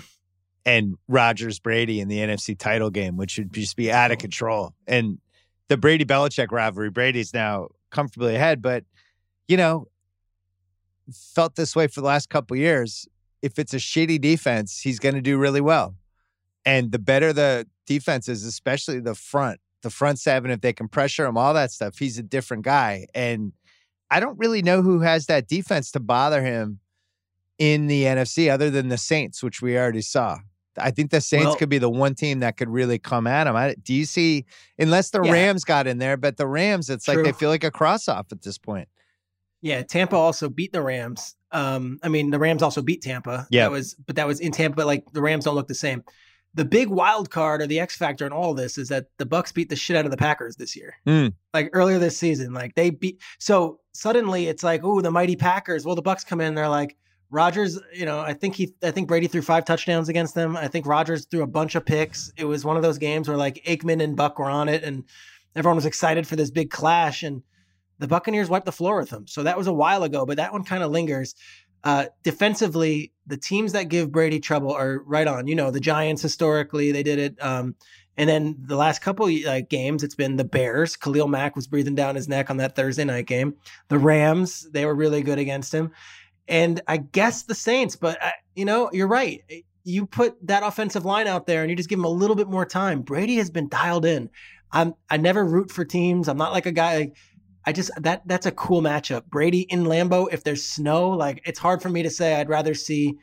And 0.65 0.97
Rodgers 1.09 1.59
Brady 1.59 2.01
in 2.01 2.09
the 2.09 2.19
NFC 2.19 2.57
title 2.57 2.91
game, 2.91 3.17
which 3.17 3.39
would 3.39 3.53
just 3.53 3.77
be 3.77 3.91
out 3.91 4.13
of 4.13 4.19
control. 4.19 4.75
And 4.87 5.19
the 5.69 5.77
Brady 5.77 6.05
Belichick 6.05 6.51
rivalry, 6.51 6.91
Brady's 6.91 7.35
now 7.35 7.69
comfortably 7.91 8.37
ahead, 8.37 8.63
but 8.63 8.85
you 9.49 9.57
know, 9.57 9.89
felt 11.13 11.57
this 11.57 11.75
way 11.75 11.87
for 11.87 12.01
the 12.01 12.07
last 12.07 12.29
couple 12.29 12.57
years. 12.57 13.07
If 13.43 13.59
it's 13.59 13.75
a 13.75 13.79
shitty 13.79 14.21
defense, 14.21 14.81
he's 14.81 14.99
going 14.99 15.17
to 15.17 15.21
do 15.21 15.37
really 15.37 15.61
well. 15.61 15.97
And 16.65 16.93
the 16.93 16.99
better 16.99 17.33
the 17.33 17.67
defense 17.87 18.29
is, 18.29 18.45
especially 18.45 19.01
the 19.01 19.17
front, 19.17 19.61
the 19.83 19.91
front 19.91 20.21
seven, 20.21 20.51
if 20.51 20.61
they 20.61 20.73
can 20.73 20.89
pressure 20.89 21.27
him, 21.27 21.37
all 21.37 21.55
that 21.55 21.73
stuff, 21.73 21.99
he's 21.99 22.19
a 22.19 22.23
different 22.23 22.63
guy. 22.63 23.07
And 23.15 23.53
I 24.11 24.21
don't 24.21 24.39
really 24.39 24.63
know 24.63 24.81
who 24.83 25.01
has 25.01 25.27
that 25.27 25.49
defense 25.49 25.91
to 25.93 26.01
bother 26.01 26.43
him 26.43 26.79
in 27.59 27.89
the 27.89 28.05
NFC 28.05 28.51
other 28.51 28.71
than 28.71 28.89
the 28.89 28.99
Saints, 28.99 29.43
which 29.43 29.61
we 29.61 29.77
already 29.77 30.03
saw. 30.03 30.39
I 30.79 30.91
think 30.91 31.11
the 31.11 31.21
Saints 31.21 31.47
well, 31.47 31.57
could 31.57 31.69
be 31.69 31.79
the 31.79 31.91
one 31.91 32.15
team 32.15 32.41
that 32.41 32.57
could 32.57 32.69
really 32.69 32.99
come 32.99 33.27
at 33.27 33.47
him. 33.47 33.57
I, 33.57 33.75
do 33.83 33.95
you 33.95 34.05
see, 34.05 34.47
unless 34.79 35.11
the 35.11 35.23
yeah. 35.23 35.33
Rams 35.33 35.65
got 35.65 35.87
in 35.87 35.99
there, 35.99 36.17
but 36.17 36.37
the 36.37 36.47
Rams, 36.47 36.91
it's 36.91 37.05
True. 37.05 37.17
like 37.17 37.25
they 37.25 37.33
feel 37.33 37.51
like 37.51 37.65
a 37.65 37.71
cross 37.71 38.09
off 38.09 38.27
at 38.33 38.43
this 38.43 38.59
point. 38.59 38.89
Yeah, 39.61 39.83
Tampa 39.83 40.17
also 40.17 40.49
beat 40.49 40.73
the 40.73 40.83
Rams. 40.83 41.37
Um, 41.53 42.01
I 42.03 42.09
mean, 42.09 42.31
the 42.31 42.39
Rams 42.39 42.63
also 42.63 42.83
beat 42.83 43.03
Tampa. 43.03 43.47
Yeah, 43.51 43.65
that 43.65 43.71
was, 43.71 43.95
but 44.07 44.17
that 44.17 44.27
was 44.27 44.41
in 44.41 44.53
Tampa. 44.53 44.77
But 44.77 44.87
like 44.87 45.13
the 45.13 45.23
Rams 45.23 45.45
don't 45.45 45.55
look 45.55 45.69
the 45.69 45.75
same 45.75 46.03
the 46.55 46.65
big 46.65 46.89
wild 46.89 47.31
card 47.31 47.63
or 47.63 47.67
the 47.67 47.81
X 47.81 47.97
factor 47.97 48.27
in 48.27 48.33
all 48.33 48.51
of 48.51 48.57
this 48.57 48.77
is 48.77 48.89
that 48.89 49.07
the 49.19 49.25
Bucs 49.25 49.55
beat 49.55 49.71
the 49.71 49.77
shit 49.77 49.97
out 49.97 50.05
of 50.05 50.11
the 50.11 50.17
Packers 50.17 50.57
this 50.57 50.77
year. 50.77 50.95
Mm. 51.07 51.33
Like 51.55 51.71
earlier 51.73 51.99
this 51.99 52.19
season, 52.19 52.53
like 52.53 52.75
they 52.75 52.91
beat. 52.91 53.21
So 53.39 53.81
suddenly 53.93 54.49
it's 54.49 54.63
like, 54.63 54.83
oh, 54.85 55.01
the 55.01 55.11
mighty 55.11 55.37
Packers. 55.37 55.87
Well, 55.87 55.95
the 55.95 56.03
Bucs 56.03 56.27
come 56.27 56.41
in, 56.41 56.55
they're 56.55 56.69
like 56.69 56.97
Rodgers. 57.33 57.81
You 57.93 58.05
know, 58.05 58.21
I 58.21 58.35
think 58.35 58.55
he, 58.55 58.75
I 58.83 58.93
think 58.93 59.09
Brady 59.09 59.27
threw 59.27 59.43
five 59.43 59.65
touchdowns 59.65 60.09
against 60.09 60.35
them. 60.35 60.57
I 60.57 60.69
think 60.69 60.87
Rodgers 60.87 61.25
threw 61.25 61.43
a 61.43 61.47
bunch 61.47 61.75
of 61.75 61.85
picks. 61.85 62.31
It 62.37 62.45
was 62.45 62.65
one 62.65 62.77
of 62.77 62.83
those 62.83 62.99
games 62.99 63.27
where 63.27 63.37
like 63.37 63.65
Aikman 63.67 64.03
and 64.03 64.15
Buck 64.15 64.39
were 64.39 64.51
on 64.51 64.69
it, 64.69 64.85
and 64.85 65.05
everyone 65.57 65.77
was 65.77 65.87
excited 65.87 66.27
for 66.27 66.37
this 66.37 66.51
big 66.51 66.71
clash, 66.71 67.23
and 67.23 67.43
the 67.99 68.07
Buccaneers 68.07 68.51
wiped 68.51 68.67
the 68.67 68.73
floor 68.73 68.99
with 69.01 69.11
them. 69.11 69.27
So 69.27 69.43
that 69.43 69.57
was 69.57 69.67
a 69.67 69.73
while 69.73 70.05
ago, 70.05 70.27
but 70.27 70.37
that 70.37 70.53
one 70.53 70.65
kind 70.65 70.83
of 70.83 70.93
lingers. 70.93 71.35
Uh, 71.85 72.07
defensively, 72.23 73.13
the 73.27 73.37
teams 73.37 73.73
that 73.73 73.89
give 73.89 74.13
Brady 74.13 74.39
trouble 74.39 74.73
are 74.73 75.03
right 75.05 75.27
on. 75.27 75.49
You 75.49 75.57
know, 75.57 75.71
the 75.71 75.81
Giants 75.81 76.23
historically 76.23 76.93
they 76.93 77.03
did 77.03 77.19
it. 77.19 77.43
Um, 77.43 77.75
and 78.17 78.29
then 78.29 78.57
the 78.59 78.77
last 78.77 79.01
couple 79.01 79.27
uh, 79.27 79.63
games, 79.69 80.05
it's 80.05 80.15
been 80.15 80.37
the 80.37 80.45
Bears. 80.45 80.97
Khalil 80.97 81.29
Mack 81.29 81.57
was 81.57 81.67
breathing 81.67 81.95
down 81.95 82.15
his 82.15 82.29
neck 82.29 82.51
on 82.51 82.59
that 82.59 82.77
Thursday 82.77 83.05
night 83.05 83.27
game. 83.27 83.55
The 83.89 83.99
Rams, 83.99 84.69
they 84.71 84.85
were 84.85 84.95
really 84.95 85.23
good 85.23 85.39
against 85.39 85.73
him. 85.73 85.93
And 86.53 86.83
I 86.87 86.99
guess 86.99 87.45
the 87.45 87.55
Saints, 87.55 87.97
but 87.97 88.23
I, 88.23 88.29
uh, 88.29 88.31
you 88.55 88.67
know, 88.67 88.91
you're 88.93 89.09
right. 89.09 89.43
You 89.85 90.05
put 90.05 90.37
that 90.47 90.63
offensive 90.63 91.07
line 91.07 91.27
out 91.27 91.47
there 91.47 91.63
and 91.63 91.71
you 91.71 91.77
just 91.77 91.89
give 91.89 91.99
them 91.99 92.05
a 92.05 92.11
little 92.11 92.37
bit 92.37 92.47
more 92.47 92.67
time. 92.67 93.01
Brady 93.01 93.37
has 93.37 93.49
been 93.49 93.71
dialed 93.71 94.05
in. 94.05 94.29
I'm 94.71 94.95
I 95.09 95.17
never 95.17 95.45
root 95.45 95.71
for 95.71 95.85
teams. 95.85 96.29
I'm 96.29 96.37
not 96.37 96.53
like 96.53 96.67
a 96.67 96.73
guy 96.73 96.99
like 96.99 97.17
I 97.65 97.73
just 97.73 97.91
that 98.03 98.23
that's 98.27 98.45
a 98.45 98.53
cool 98.53 98.83
matchup. 98.83 99.25
Brady 99.27 99.63
in 99.63 99.85
Lambeau. 99.85 100.29
If 100.31 100.45
there's 100.45 100.63
snow, 100.63 101.09
like 101.09 101.41
it's 101.47 101.59
hard 101.59 101.81
for 101.81 101.89
me 101.89 102.03
to 102.03 102.11
say. 102.11 102.35
I'd 102.35 102.51
rather 102.51 102.75
see 102.75 103.17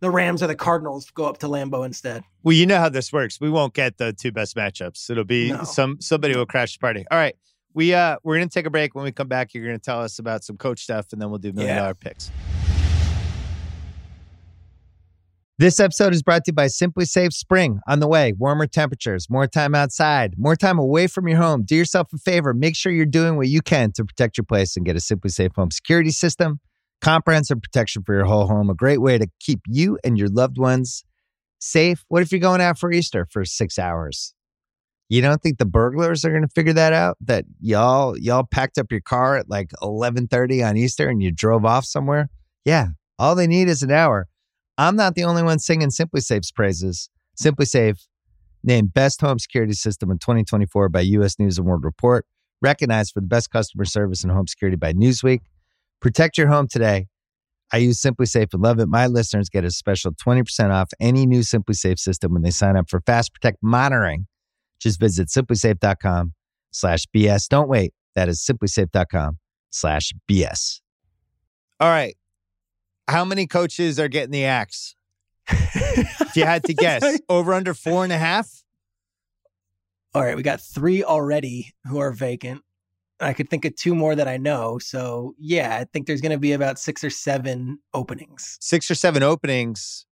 the 0.00 0.10
Rams 0.10 0.42
or 0.42 0.46
the 0.46 0.54
Cardinals 0.54 1.10
go 1.10 1.24
up 1.24 1.38
to 1.38 1.46
Lambeau 1.46 1.86
instead. 1.86 2.24
Well, 2.42 2.54
you 2.54 2.66
know 2.66 2.78
how 2.78 2.90
this 2.90 3.10
works. 3.10 3.40
We 3.40 3.48
won't 3.48 3.72
get 3.72 3.96
the 3.96 4.12
two 4.12 4.32
best 4.32 4.54
matchups. 4.54 5.08
It'll 5.08 5.24
be 5.24 5.52
no. 5.52 5.64
some 5.64 5.98
somebody 6.02 6.36
will 6.36 6.44
crash 6.44 6.74
the 6.74 6.80
party. 6.80 7.06
All 7.10 7.18
right, 7.18 7.36
we 7.72 7.94
uh 7.94 8.18
we're 8.22 8.36
gonna 8.36 8.50
take 8.50 8.66
a 8.66 8.70
break. 8.70 8.94
When 8.94 9.04
we 9.04 9.12
come 9.12 9.28
back, 9.28 9.54
you're 9.54 9.64
gonna 9.64 9.78
tell 9.78 10.02
us 10.02 10.18
about 10.18 10.44
some 10.44 10.58
coach 10.58 10.82
stuff, 10.82 11.12
and 11.12 11.22
then 11.22 11.30
we'll 11.30 11.38
do 11.38 11.54
million 11.54 11.74
yeah. 11.74 11.80
dollar 11.80 11.94
picks. 11.94 12.30
This 15.58 15.80
episode 15.80 16.12
is 16.12 16.22
brought 16.22 16.44
to 16.44 16.50
you 16.50 16.54
by 16.54 16.66
SimpliSafe 16.66 17.32
Spring. 17.32 17.80
On 17.88 17.98
the 17.98 18.06
way, 18.06 18.34
warmer 18.34 18.66
temperatures, 18.66 19.30
more 19.30 19.46
time 19.46 19.74
outside, 19.74 20.34
more 20.36 20.54
time 20.54 20.78
away 20.78 21.06
from 21.06 21.26
your 21.26 21.38
home. 21.38 21.64
Do 21.64 21.74
yourself 21.74 22.12
a 22.12 22.18
favor. 22.18 22.52
Make 22.52 22.76
sure 22.76 22.92
you're 22.92 23.06
doing 23.06 23.38
what 23.38 23.48
you 23.48 23.62
can 23.62 23.90
to 23.92 24.04
protect 24.04 24.36
your 24.36 24.44
place 24.44 24.76
and 24.76 24.84
get 24.84 24.96
a 24.96 24.98
SimpliSafe 24.98 25.56
home 25.56 25.70
security 25.70 26.10
system. 26.10 26.60
Comprehensive 27.00 27.62
protection 27.62 28.02
for 28.04 28.14
your 28.14 28.26
whole 28.26 28.46
home. 28.46 28.68
A 28.68 28.74
great 28.74 29.00
way 29.00 29.16
to 29.16 29.28
keep 29.40 29.60
you 29.66 29.98
and 30.04 30.18
your 30.18 30.28
loved 30.28 30.58
ones 30.58 31.04
safe. 31.58 32.04
What 32.08 32.20
if 32.20 32.32
you're 32.32 32.38
going 32.38 32.60
out 32.60 32.78
for 32.78 32.92
Easter 32.92 33.26
for 33.30 33.46
six 33.46 33.78
hours? 33.78 34.34
You 35.08 35.22
don't 35.22 35.40
think 35.40 35.56
the 35.56 35.64
burglars 35.64 36.22
are 36.26 36.30
going 36.30 36.42
to 36.42 36.52
figure 36.54 36.74
that 36.74 36.92
out? 36.92 37.16
That 37.22 37.46
y'all 37.62 38.18
y'all 38.18 38.44
packed 38.44 38.76
up 38.76 38.92
your 38.92 39.00
car 39.00 39.38
at 39.38 39.48
like 39.48 39.70
11:30 39.80 40.68
on 40.68 40.76
Easter 40.76 41.08
and 41.08 41.22
you 41.22 41.32
drove 41.32 41.64
off 41.64 41.86
somewhere? 41.86 42.28
Yeah, 42.66 42.88
all 43.18 43.34
they 43.34 43.46
need 43.46 43.70
is 43.70 43.80
an 43.82 43.90
hour. 43.90 44.28
I'm 44.78 44.96
not 44.96 45.14
the 45.14 45.24
only 45.24 45.42
one 45.42 45.58
singing 45.58 45.88
SimpliSafe's 45.88 46.52
praises. 46.52 47.08
SimpliSafe, 47.40 48.06
named 48.62 48.92
Best 48.92 49.20
Home 49.20 49.38
Security 49.38 49.72
System 49.72 50.10
in 50.10 50.18
2024 50.18 50.88
by 50.88 51.00
U.S. 51.00 51.38
News 51.38 51.58
and 51.58 51.66
World 51.66 51.84
Report, 51.84 52.26
recognized 52.60 53.12
for 53.12 53.20
the 53.20 53.26
best 53.26 53.50
customer 53.50 53.84
service 53.84 54.22
and 54.22 54.32
home 54.32 54.46
security 54.46 54.76
by 54.76 54.92
Newsweek. 54.92 55.40
Protect 56.00 56.36
your 56.36 56.48
home 56.48 56.66
today. 56.68 57.06
I 57.72 57.78
use 57.78 58.00
SimpliSafe 58.00 58.52
and 58.52 58.62
love 58.62 58.78
it. 58.78 58.86
My 58.86 59.06
listeners 59.06 59.48
get 59.48 59.64
a 59.64 59.70
special 59.70 60.12
20% 60.12 60.70
off 60.70 60.90
any 61.00 61.26
new 61.26 61.40
SimpliSafe 61.40 61.98
system 61.98 62.32
when 62.32 62.42
they 62.42 62.50
sign 62.50 62.76
up 62.76 62.88
for 62.88 63.00
Fast 63.00 63.32
Protect 63.32 63.58
monitoring. 63.62 64.26
Just 64.78 65.00
visit 65.00 65.28
simplisafe.com 65.28 66.34
slash 66.70 67.06
BS. 67.14 67.48
Don't 67.48 67.68
wait. 67.68 67.92
That 68.14 68.28
is 68.28 68.44
simplisafe.com 68.44 69.38
slash 69.70 70.12
BS. 70.28 70.80
All 71.80 71.88
right 71.88 72.16
how 73.08 73.24
many 73.24 73.46
coaches 73.46 73.98
are 73.98 74.08
getting 74.08 74.32
the 74.32 74.44
axe? 74.44 74.94
if 75.48 76.36
you 76.36 76.44
had 76.44 76.64
to 76.64 76.74
guess, 76.74 77.20
over 77.28 77.54
under 77.54 77.74
four 77.74 78.04
and 78.04 78.12
a 78.12 78.18
half. 78.18 78.64
All 80.14 80.22
right, 80.22 80.36
we 80.36 80.42
got 80.42 80.60
three 80.60 81.04
already 81.04 81.74
who 81.84 81.98
are 81.98 82.10
vacant. 82.10 82.62
I 83.20 83.32
could 83.32 83.48
think 83.48 83.64
of 83.64 83.76
two 83.76 83.94
more 83.94 84.14
that 84.14 84.28
I 84.28 84.36
know. 84.36 84.78
So 84.78 85.34
yeah, 85.38 85.76
I 85.76 85.84
think 85.84 86.06
there's 86.06 86.20
going 86.20 86.32
to 86.32 86.38
be 86.38 86.52
about 86.52 86.78
six 86.78 87.04
or 87.04 87.10
seven 87.10 87.78
openings. 87.94 88.58
Six 88.60 88.90
or 88.90 88.94
seven 88.94 89.22
openings, 89.22 90.06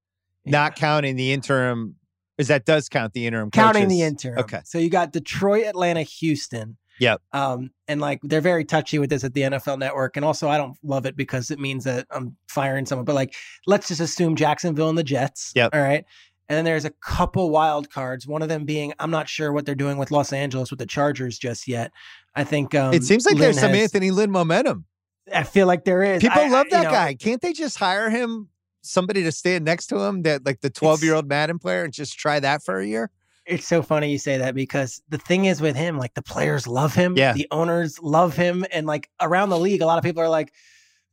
yeah. 0.45 0.53
not 0.53 0.77
counting 0.77 1.17
the 1.17 1.33
interim. 1.33 1.97
Is 2.39 2.49
that 2.49 2.65
does 2.65 2.89
count 2.89 3.13
the 3.13 3.27
interim? 3.27 3.51
Counting 3.51 3.85
coaches. 3.85 3.99
the 3.99 4.03
interim. 4.03 4.39
Okay. 4.39 4.61
So 4.65 4.79
you 4.79 4.91
got 4.91 5.13
Detroit, 5.13 5.67
Atlanta, 5.67 6.03
Houston. 6.03 6.77
Yep. 7.01 7.21
Um, 7.33 7.71
and 7.89 8.01
like 8.01 8.21
they're 8.23 8.41
very 8.41 8.65
touchy 8.65 8.99
with 8.99 9.11
this 9.11 9.25
at 9.25 9.35
the 9.35 9.43
NFL 9.43 9.79
network. 9.79 10.17
And 10.17 10.25
also 10.25 10.49
I 10.49 10.59
don't 10.59 10.77
love 10.83 11.07
it 11.07 11.17
because 11.17 11.51
it 11.51 11.59
means 11.59 11.85
that 11.85 12.07
I'm 12.11 12.37
firing 12.49 12.87
someone. 12.87 13.05
But 13.05 13.15
like 13.15 13.35
let's 13.67 13.89
just 13.89 14.01
assume 14.01 14.37
Jacksonville 14.37 14.89
and 14.89 14.99
the 14.99 15.05
Jets. 15.05 15.53
Yep. 15.55 15.75
All 15.75 15.81
right. 15.81 16.05
And 16.49 16.57
then 16.59 16.65
there's 16.65 16.85
a 16.85 16.91
couple 16.91 17.51
wild 17.51 17.91
cards. 17.91 18.27
One 18.27 18.43
of 18.43 18.49
them 18.49 18.65
being 18.65 18.93
I'm 18.99 19.11
not 19.11 19.29
sure 19.29 19.53
what 19.53 19.67
they're 19.67 19.75
doing 19.75 19.99
with 19.99 20.11
Los 20.11 20.33
Angeles 20.33 20.71
with 20.71 20.79
the 20.79 20.87
Chargers 20.87 21.39
just 21.39 21.67
yet. 21.67 21.91
I 22.35 22.45
think 22.45 22.75
um, 22.75 22.95
it 22.95 23.05
seems 23.05 23.25
like 23.25 23.35
Lynn 23.35 23.43
there's 23.43 23.61
some 23.61 23.75
Anthony 23.75 24.11
Lynn 24.11 24.31
momentum. 24.31 24.85
I 25.33 25.43
feel 25.43 25.67
like 25.67 25.85
there 25.85 26.03
is. 26.03 26.21
People 26.21 26.43
I- 26.43 26.49
love 26.49 26.67
I- 26.67 26.77
that 26.77 26.85
know, 26.85 26.91
guy. 26.91 27.15
Can't 27.15 27.41
they 27.41 27.53
just 27.53 27.79
hire 27.79 28.11
him, 28.11 28.51
somebody 28.83 29.23
to 29.23 29.33
stand 29.33 29.65
next 29.65 29.87
to 29.87 29.99
him, 29.99 30.23
that 30.23 30.45
like 30.45 30.61
the 30.61 30.71
12 30.71 31.03
year 31.03 31.15
old 31.15 31.29
Madden 31.29 31.59
player, 31.59 31.85
and 31.85 31.93
just 31.93 32.19
try 32.19 32.41
that 32.41 32.63
for 32.63 32.79
a 32.79 32.87
year? 32.87 33.11
It's 33.47 33.67
so 33.67 33.83
funny 33.83 34.11
you 34.11 34.19
say 34.19 34.39
that 34.39 34.55
because 34.55 35.03
the 35.11 35.19
thing 35.19 35.45
is 35.45 35.61
with 35.61 35.77
him, 35.77 35.99
like 35.99 36.15
the 36.15 36.23
players 36.23 36.67
love 36.67 36.95
him, 36.95 37.15
Yeah. 37.17 37.33
the 37.35 37.47
owners 37.51 37.99
love 38.01 38.37
him, 38.37 38.65
and 38.73 38.87
like 38.87 39.11
around 39.21 39.51
the 39.51 39.59
league, 39.59 39.83
a 39.83 39.87
lot 39.87 39.99
of 39.99 40.05
people 40.05 40.23
are 40.23 40.29
like, 40.29 40.53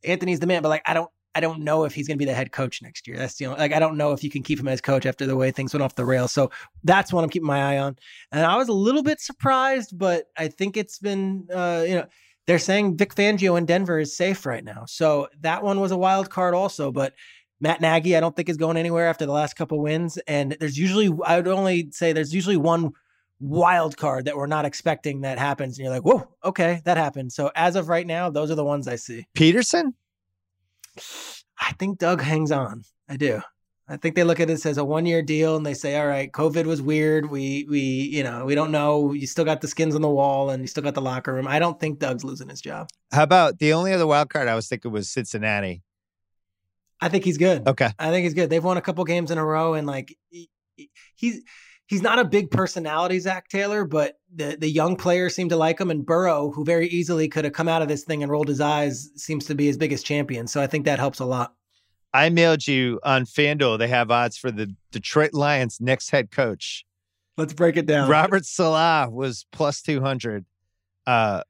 Anthony's 0.04 0.40
the 0.40 0.46
man, 0.46 0.62
but 0.62 0.68
like 0.70 0.82
I 0.86 0.94
don't, 0.94 1.10
I 1.34 1.40
don't 1.40 1.60
know 1.60 1.84
if 1.84 1.94
he's 1.94 2.06
going 2.06 2.16
to 2.16 2.18
be 2.18 2.26
the 2.30 2.34
head 2.34 2.52
coach 2.52 2.82
next 2.82 3.06
year. 3.06 3.16
That's 3.16 3.36
the 3.36 3.46
only, 3.46 3.58
like 3.58 3.72
I 3.72 3.78
don't 3.78 3.96
know 3.96 4.12
if 4.12 4.24
you 4.24 4.30
can 4.30 4.42
keep 4.42 4.58
him 4.58 4.68
as 4.68 4.80
coach 4.80 5.06
after 5.06 5.26
the 5.26 5.36
way 5.36 5.50
things 5.50 5.72
went 5.74 5.82
off 5.82 5.94
the 5.94 6.04
rails. 6.04 6.32
So 6.32 6.50
that's 6.84 7.12
what 7.12 7.22
I'm 7.22 7.30
keeping 7.30 7.46
my 7.46 7.74
eye 7.74 7.78
on, 7.78 7.96
and 8.32 8.44
I 8.46 8.56
was 8.56 8.68
a 8.68 8.72
little 8.74 9.02
bit 9.02 9.20
surprised, 9.20 9.96
but 9.98 10.24
I 10.36 10.48
think 10.48 10.76
it's 10.76 10.98
been, 10.98 11.46
uh, 11.52 11.84
you 11.86 11.94
know. 11.96 12.06
They're 12.48 12.58
saying 12.58 12.96
Vic 12.96 13.14
Fangio 13.14 13.56
in 13.56 13.66
Denver 13.66 14.00
is 14.00 14.16
safe 14.16 14.44
right 14.44 14.64
now. 14.64 14.82
So 14.88 15.28
that 15.42 15.62
one 15.62 15.78
was 15.78 15.92
a 15.92 15.96
wild 15.96 16.28
card 16.28 16.54
also, 16.54 16.90
but 16.90 17.14
Matt 17.62 17.80
Nagy, 17.80 18.16
I 18.16 18.20
don't 18.20 18.34
think 18.34 18.48
is 18.48 18.56
going 18.56 18.76
anywhere 18.76 19.08
after 19.08 19.24
the 19.24 19.32
last 19.32 19.54
couple 19.54 19.80
wins. 19.80 20.18
And 20.26 20.56
there's 20.58 20.76
usually, 20.76 21.16
I 21.24 21.36
would 21.36 21.46
only 21.46 21.92
say 21.92 22.12
there's 22.12 22.34
usually 22.34 22.56
one 22.56 22.90
wild 23.38 23.96
card 23.96 24.24
that 24.24 24.36
we're 24.36 24.46
not 24.46 24.64
expecting 24.64 25.20
that 25.20 25.38
happens. 25.38 25.78
And 25.78 25.84
you're 25.84 25.94
like, 25.94 26.04
whoa, 26.04 26.28
okay, 26.44 26.82
that 26.84 26.96
happened. 26.96 27.32
So 27.32 27.52
as 27.54 27.76
of 27.76 27.88
right 27.88 28.06
now, 28.06 28.30
those 28.30 28.50
are 28.50 28.56
the 28.56 28.64
ones 28.64 28.88
I 28.88 28.96
see. 28.96 29.26
Pederson? 29.36 29.94
I 31.60 31.72
think 31.78 31.98
Doug 31.98 32.20
hangs 32.20 32.50
on. 32.50 32.82
I 33.08 33.16
do. 33.16 33.40
I 33.88 33.96
think 33.96 34.16
they 34.16 34.24
look 34.24 34.40
at 34.40 34.48
this 34.48 34.66
as 34.66 34.78
a 34.78 34.84
one 34.84 35.06
year 35.06 35.22
deal 35.22 35.54
and 35.54 35.64
they 35.64 35.74
say, 35.74 35.96
all 35.96 36.06
right, 36.06 36.32
COVID 36.32 36.64
was 36.64 36.82
weird. 36.82 37.30
We, 37.30 37.66
we, 37.70 37.78
you 37.78 38.24
know, 38.24 38.44
we 38.44 38.56
don't 38.56 38.72
know. 38.72 39.12
You 39.12 39.28
still 39.28 39.44
got 39.44 39.60
the 39.60 39.68
skins 39.68 39.94
on 39.94 40.02
the 40.02 40.08
wall 40.08 40.50
and 40.50 40.62
you 40.62 40.66
still 40.66 40.82
got 40.82 40.94
the 40.94 41.00
locker 41.00 41.32
room. 41.32 41.46
I 41.46 41.60
don't 41.60 41.78
think 41.78 42.00
Doug's 42.00 42.24
losing 42.24 42.48
his 42.48 42.60
job. 42.60 42.88
How 43.12 43.22
about 43.22 43.60
the 43.60 43.72
only 43.72 43.92
other 43.92 44.06
wild 44.06 44.30
card 44.30 44.48
I 44.48 44.56
was 44.56 44.66
thinking 44.66 44.90
was 44.90 45.08
Cincinnati? 45.08 45.82
I 47.02 47.08
think 47.08 47.24
he's 47.24 47.36
good. 47.38 47.66
Okay. 47.68 47.90
I 47.98 48.10
think 48.10 48.24
he's 48.24 48.32
good. 48.34 48.48
They've 48.48 48.64
won 48.64 48.76
a 48.78 48.80
couple 48.80 49.04
games 49.04 49.30
in 49.30 49.36
a 49.38 49.44
row, 49.44 49.74
and 49.74 49.86
like 49.86 50.16
he- 50.30 50.48
he- 50.76 50.90
he's 51.16 51.42
he's 51.86 52.00
not 52.00 52.18
a 52.18 52.24
big 52.24 52.50
personality, 52.50 53.18
Zac 53.18 53.48
Taylor, 53.48 53.84
but 53.84 54.18
the 54.34 54.56
the 54.58 54.68
young 54.70 54.96
players 54.96 55.34
seem 55.34 55.48
to 55.50 55.56
like 55.56 55.78
him. 55.80 55.90
And 55.90 56.06
Burrow, 56.06 56.50
who 56.52 56.64
very 56.64 56.88
easily 56.88 57.28
could 57.28 57.44
have 57.44 57.52
come 57.52 57.68
out 57.68 57.82
of 57.82 57.88
this 57.88 58.04
thing 58.04 58.22
and 58.22 58.30
rolled 58.32 58.48
his 58.48 58.60
eyes, 58.60 59.10
seems 59.16 59.44
to 59.46 59.54
be 59.54 59.66
his 59.66 59.76
biggest 59.76 60.06
champion. 60.06 60.46
So 60.46 60.62
I 60.62 60.66
think 60.66 60.84
that 60.86 60.98
helps 60.98 61.18
a 61.18 61.24
lot. 61.26 61.54
I 62.14 62.28
mailed 62.28 62.66
you 62.66 63.00
on 63.02 63.24
FanDuel. 63.24 63.78
They 63.78 63.88
have 63.88 64.10
odds 64.10 64.36
for 64.36 64.50
the 64.50 64.74
Detroit 64.90 65.32
Lions 65.34 65.80
next 65.80 66.10
head 66.10 66.30
coach. 66.30 66.84
Let's 67.38 67.54
break 67.54 67.76
it 67.78 67.86
down. 67.86 68.10
Robert 68.10 68.44
Salah 68.44 69.08
was 69.10 69.46
plus 69.50 69.80
200. 69.82 70.44
Uh, 71.06 71.42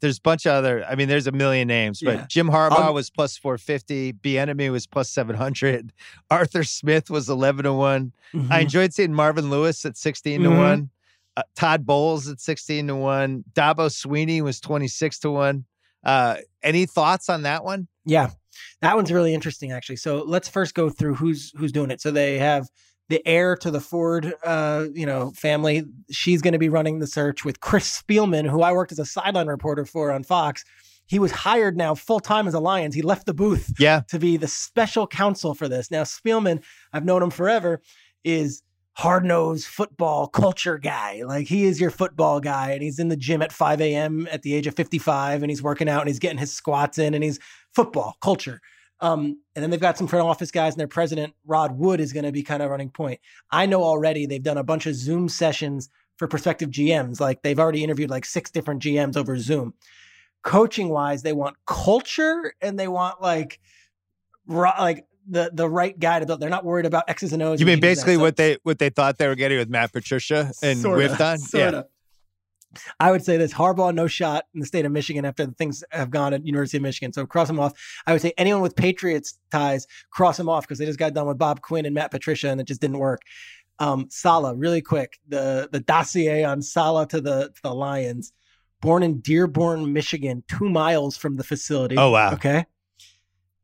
there's 0.00 0.18
a 0.18 0.22
bunch 0.22 0.46
of 0.46 0.52
other, 0.52 0.84
I 0.88 0.94
mean, 0.94 1.08
there's 1.08 1.26
a 1.26 1.32
million 1.32 1.66
names, 1.68 2.00
but 2.02 2.14
Yeah. 2.14 2.26
Jim 2.28 2.48
Harbaugh 2.48 2.88
Um, 2.88 2.94
was 2.94 3.10
plus 3.10 3.36
450. 3.36 4.12
Bieniemy 4.14 4.70
was 4.70 4.86
plus 4.86 5.10
700. 5.10 5.92
Arthur 6.30 6.64
Smith 6.64 7.10
was 7.10 7.28
11 7.28 7.64
to 7.64 7.72
1. 7.72 8.12
Mhm. 8.34 8.50
I 8.50 8.60
enjoyed 8.60 8.94
seeing 8.94 9.12
Marvin 9.12 9.50
Lewis 9.50 9.84
at 9.84 9.96
16 9.96 10.42
to 10.42 10.48
Mhm. 10.50 10.56
1. 10.56 10.90
Uh, 11.36 11.42
Todd 11.56 11.86
Bowles 11.86 12.28
at 12.28 12.40
16 12.40 12.86
to 12.88 12.96
1. 12.96 13.44
Dabo 13.54 13.88
Swinney 13.90 14.40
was 14.40 14.60
26 14.60 15.18
to 15.20 15.30
1. 15.30 15.64
Uh, 16.04 16.36
any 16.62 16.86
thoughts 16.86 17.28
on 17.28 17.42
that 17.42 17.64
one? 17.64 17.88
Yeah, 18.04 18.30
that 18.80 18.96
one's 18.96 19.12
really 19.12 19.34
interesting, 19.34 19.72
actually. 19.72 19.96
So 19.96 20.22
let's 20.26 20.48
first 20.48 20.74
go 20.74 20.90
through 20.90 21.14
who's 21.16 21.52
who's 21.56 21.72
doing 21.72 21.90
it. 21.90 22.00
So 22.00 22.10
they 22.10 22.38
have 22.38 22.68
the 23.08 23.26
heir 23.26 23.56
to 23.56 23.70
the 23.70 23.80
Ford, 23.80 24.34
uh, 24.44 24.86
you 24.92 25.06
know, 25.06 25.30
family. 25.30 25.84
She's 26.10 26.42
going 26.42 26.52
to 26.52 26.58
be 26.58 26.68
running 26.68 26.98
the 26.98 27.06
search 27.06 27.44
with 27.44 27.60
Chris 27.60 28.02
Spielman, 28.02 28.48
who 28.48 28.62
I 28.62 28.72
worked 28.72 28.92
as 28.92 28.98
a 28.98 29.06
sideline 29.06 29.46
reporter 29.46 29.84
for 29.86 30.12
on 30.12 30.24
Fox. 30.24 30.64
He 31.06 31.18
was 31.18 31.32
hired 31.32 31.76
now 31.76 31.94
full 31.94 32.20
time 32.20 32.46
as 32.46 32.52
a 32.52 32.60
Lions. 32.60 32.94
He 32.94 33.00
left 33.00 33.24
the 33.24 33.32
booth 33.32 33.72
Yeah. 33.78 34.02
to 34.08 34.18
be 34.18 34.36
the 34.36 34.46
special 34.48 35.06
counsel 35.06 35.54
for 35.54 35.66
this. 35.68 35.90
Now, 35.90 36.02
Spielman, 36.02 36.62
I've 36.92 37.06
known 37.06 37.22
him 37.22 37.30
forever, 37.30 37.80
is 38.24 38.62
hard 38.92 39.24
nosed 39.24 39.64
football 39.66 40.26
culture 40.26 40.76
guy. 40.76 41.22
Like 41.24 41.46
he 41.46 41.64
is 41.64 41.80
your 41.80 41.90
football 41.90 42.40
guy, 42.40 42.72
and 42.72 42.82
he's 42.82 42.98
in 42.98 43.08
the 43.08 43.16
gym 43.16 43.40
at 43.40 43.52
5 43.52 43.80
a.m. 43.80 44.28
at 44.30 44.42
the 44.42 44.52
age 44.54 44.66
of 44.66 44.74
55, 44.74 45.42
and 45.42 45.50
he's 45.50 45.62
working 45.62 45.88
out 45.88 46.00
and 46.02 46.08
he's 46.08 46.18
getting 46.18 46.36
his 46.36 46.52
squats 46.52 46.98
in, 46.98 47.14
and 47.14 47.24
he's 47.24 47.38
football 47.74 48.16
culture. 48.20 48.60
Um, 49.00 49.40
and 49.54 49.62
then 49.62 49.70
they've 49.70 49.80
got 49.80 49.96
some 49.96 50.06
front 50.06 50.26
office 50.26 50.50
guys, 50.50 50.74
and 50.74 50.80
their 50.80 50.88
president, 50.88 51.34
Rod 51.46 51.78
Wood, 51.78 52.00
is 52.00 52.12
going 52.12 52.24
to 52.24 52.32
be 52.32 52.42
kind 52.42 52.62
of 52.62 52.70
running 52.70 52.90
point. 52.90 53.20
I 53.50 53.66
know 53.66 53.82
already 53.82 54.26
they've 54.26 54.42
done 54.42 54.58
a 54.58 54.64
bunch 54.64 54.86
of 54.86 54.94
Zoom 54.94 55.28
sessions 55.28 55.88
for 56.16 56.26
prospective 56.26 56.70
GMs. 56.70 57.20
Like 57.20 57.42
they've 57.42 57.58
already 57.58 57.84
interviewed 57.84 58.10
like 58.10 58.24
six 58.24 58.50
different 58.50 58.82
GMs 58.82 59.16
over 59.16 59.38
Zoom. 59.38 59.74
Coaching 60.42 60.88
wise, 60.88 61.22
they 61.22 61.32
want 61.32 61.56
culture 61.66 62.54
and 62.60 62.78
they 62.78 62.88
want 62.88 63.20
like, 63.20 63.60
ro- 64.46 64.72
like 64.78 65.06
the 65.28 65.50
the 65.52 65.68
right 65.68 65.98
guy 65.98 66.18
to 66.18 66.26
build. 66.26 66.40
They're 66.40 66.48
not 66.48 66.64
worried 66.64 66.86
about 66.86 67.04
X's 67.08 67.32
and 67.32 67.42
O's. 67.42 67.60
You 67.60 67.66
mean 67.66 67.80
basically 67.80 68.16
what 68.16 68.36
they 68.36 68.58
what 68.62 68.78
they 68.78 68.90
thought 68.90 69.18
they 69.18 69.28
were 69.28 69.34
getting 69.34 69.58
with 69.58 69.68
Matt 69.68 69.92
Patricia 69.92 70.52
and 70.62 70.78
Sorta, 70.78 70.96
whiffed 70.96 71.20
on? 71.20 71.38
sorta. 71.38 71.86
I 73.00 73.10
would 73.10 73.24
say 73.24 73.36
this 73.36 73.52
Harbaugh, 73.52 73.94
no 73.94 74.06
shot 74.06 74.44
in 74.54 74.60
the 74.60 74.66
state 74.66 74.84
of 74.84 74.92
Michigan 74.92 75.24
after 75.24 75.46
the 75.46 75.52
things 75.52 75.82
have 75.90 76.10
gone 76.10 76.34
at 76.34 76.46
University 76.46 76.76
of 76.76 76.82
Michigan. 76.82 77.12
So 77.12 77.26
cross 77.26 77.48
him 77.48 77.58
off. 77.58 77.72
I 78.06 78.12
would 78.12 78.20
say 78.20 78.32
anyone 78.36 78.62
with 78.62 78.76
Patriots 78.76 79.38
ties, 79.50 79.86
cross 80.10 80.38
him 80.38 80.48
off 80.48 80.64
because 80.64 80.78
they 80.78 80.86
just 80.86 80.98
got 80.98 81.14
done 81.14 81.26
with 81.26 81.38
Bob 81.38 81.62
Quinn 81.62 81.86
and 81.86 81.94
Matt 81.94 82.10
Patricia 82.10 82.50
and 82.50 82.60
it 82.60 82.64
just 82.64 82.80
didn't 82.80 82.98
work. 82.98 83.22
Um, 83.78 84.08
Saleh, 84.10 84.54
really 84.56 84.82
quick, 84.82 85.18
the 85.28 85.68
the 85.70 85.80
dossier 85.80 86.44
on 86.44 86.62
Saleh 86.62 87.08
to 87.10 87.20
the 87.20 87.50
to 87.54 87.62
the 87.62 87.74
Lions. 87.74 88.32
Born 88.80 89.02
in 89.02 89.20
Dearborn, 89.20 89.92
Michigan, 89.92 90.44
two 90.46 90.68
miles 90.68 91.16
from 91.16 91.36
the 91.36 91.42
facility. 91.42 91.96
Oh, 91.98 92.10
wow. 92.10 92.32
Okay. 92.34 92.64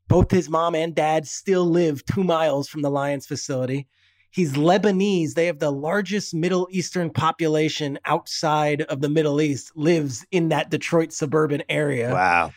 Both 0.09 0.31
his 0.31 0.49
mom 0.49 0.75
and 0.75 0.93
dad 0.95 1.27
still 1.27 1.65
live 1.65 2.05
two 2.05 2.25
miles 2.25 2.69
from 2.69 2.83
the 2.83 2.91
Lions 2.91 3.27
facility. 3.27 3.87
He's 4.35 4.55
Lebanese. 4.55 5.35
They 5.35 5.47
have 5.47 5.61
the 5.61 5.71
largest 5.71 6.35
Middle 6.35 6.67
Eastern 6.73 7.09
population 7.09 8.01
outside 8.05 8.83
of 8.83 9.01
the 9.01 9.09
Middle 9.09 9.41
East, 9.41 9.71
lives 9.77 10.27
in 10.33 10.49
that 10.49 10.71
Detroit 10.71 11.13
suburban 11.13 11.63
area. 11.69 12.13
Wow. 12.13 12.53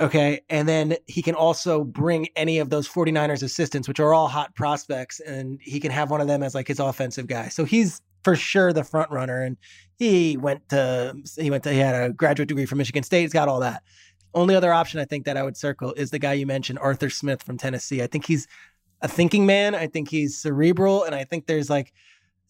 Okay. 0.00 0.40
And 0.50 0.68
then 0.68 0.96
he 1.06 1.22
can 1.22 1.36
also 1.36 1.84
bring 1.84 2.26
any 2.34 2.58
of 2.58 2.70
those 2.70 2.88
49ers 2.88 3.44
assistants, 3.44 3.86
which 3.86 4.00
are 4.00 4.12
all 4.12 4.26
hot 4.26 4.56
prospects, 4.56 5.20
and 5.20 5.60
he 5.62 5.78
can 5.78 5.92
have 5.92 6.10
one 6.10 6.20
of 6.20 6.26
them 6.26 6.42
as 6.42 6.52
like 6.52 6.66
his 6.66 6.80
offensive 6.80 7.28
guy. 7.28 7.46
So 7.46 7.64
he's 7.64 8.02
for 8.24 8.34
sure 8.34 8.72
the 8.72 8.82
front 8.82 9.12
runner. 9.12 9.40
And 9.40 9.56
he 9.96 10.36
went 10.36 10.68
to 10.70 11.14
he 11.38 11.48
went 11.48 11.62
to 11.62 11.72
he 11.72 11.78
had 11.78 11.94
a 11.94 12.12
graduate 12.12 12.48
degree 12.48 12.66
from 12.66 12.78
Michigan 12.78 13.04
State. 13.04 13.20
He's 13.20 13.32
got 13.32 13.46
all 13.46 13.60
that. 13.60 13.84
Only 14.34 14.56
other 14.56 14.72
option 14.72 14.98
I 14.98 15.04
think 15.04 15.26
that 15.26 15.36
I 15.36 15.44
would 15.44 15.56
circle 15.56 15.92
is 15.92 16.10
the 16.10 16.18
guy 16.18 16.32
you 16.32 16.44
mentioned, 16.44 16.80
Arthur 16.80 17.08
Smith 17.08 17.40
from 17.40 17.56
Tennessee. 17.56 18.02
I 18.02 18.08
think 18.08 18.26
he's 18.26 18.48
a 19.00 19.08
thinking 19.08 19.46
man. 19.46 19.74
I 19.74 19.86
think 19.86 20.08
he's 20.08 20.38
cerebral, 20.38 21.04
and 21.04 21.14
I 21.14 21.24
think 21.24 21.46
there's 21.46 21.70
like 21.70 21.92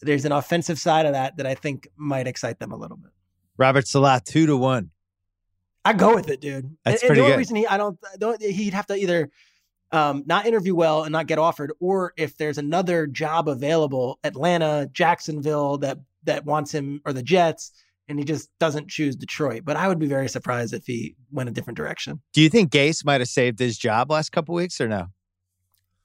there's 0.00 0.24
an 0.24 0.32
offensive 0.32 0.78
side 0.78 1.06
of 1.06 1.12
that 1.12 1.36
that 1.36 1.46
I 1.46 1.54
think 1.54 1.88
might 1.96 2.26
excite 2.26 2.58
them 2.58 2.72
a 2.72 2.76
little 2.76 2.96
bit. 2.96 3.10
Robert 3.56 3.86
Saleh, 3.86 4.22
two 4.24 4.46
to 4.46 4.56
one. 4.56 4.90
I 5.84 5.92
go 5.92 6.14
with 6.14 6.28
it, 6.30 6.40
dude. 6.40 6.76
That's 6.84 7.02
and, 7.02 7.10
and 7.10 7.16
the 7.16 7.22
only 7.22 7.32
good. 7.32 7.38
reason 7.38 7.56
he, 7.56 7.66
I 7.66 7.76
don't, 7.76 7.98
don't, 8.18 8.40
he'd 8.40 8.72
have 8.72 8.86
to 8.86 8.96
either 8.96 9.30
um, 9.92 10.24
not 10.26 10.46
interview 10.46 10.74
well 10.74 11.04
and 11.04 11.12
not 11.12 11.26
get 11.26 11.38
offered, 11.38 11.72
or 11.78 12.14
if 12.16 12.36
there's 12.36 12.58
another 12.58 13.06
job 13.06 13.48
available, 13.48 14.18
Atlanta, 14.24 14.88
Jacksonville, 14.92 15.78
that 15.78 15.98
that 16.24 16.44
wants 16.46 16.72
him, 16.72 17.02
or 17.04 17.12
the 17.12 17.22
Jets, 17.22 17.70
and 18.08 18.18
he 18.18 18.24
just 18.24 18.48
doesn't 18.58 18.88
choose 18.88 19.14
Detroit. 19.14 19.62
But 19.64 19.76
I 19.76 19.88
would 19.88 19.98
be 19.98 20.06
very 20.06 20.28
surprised 20.28 20.72
if 20.72 20.86
he 20.86 21.16
went 21.30 21.50
a 21.50 21.52
different 21.52 21.76
direction. 21.76 22.20
Do 22.32 22.40
you 22.40 22.48
think 22.48 22.72
Gase 22.72 23.04
might 23.04 23.20
have 23.20 23.28
saved 23.28 23.58
his 23.58 23.76
job 23.76 24.10
last 24.10 24.32
couple 24.32 24.54
weeks 24.54 24.80
or 24.80 24.88
no? 24.88 25.08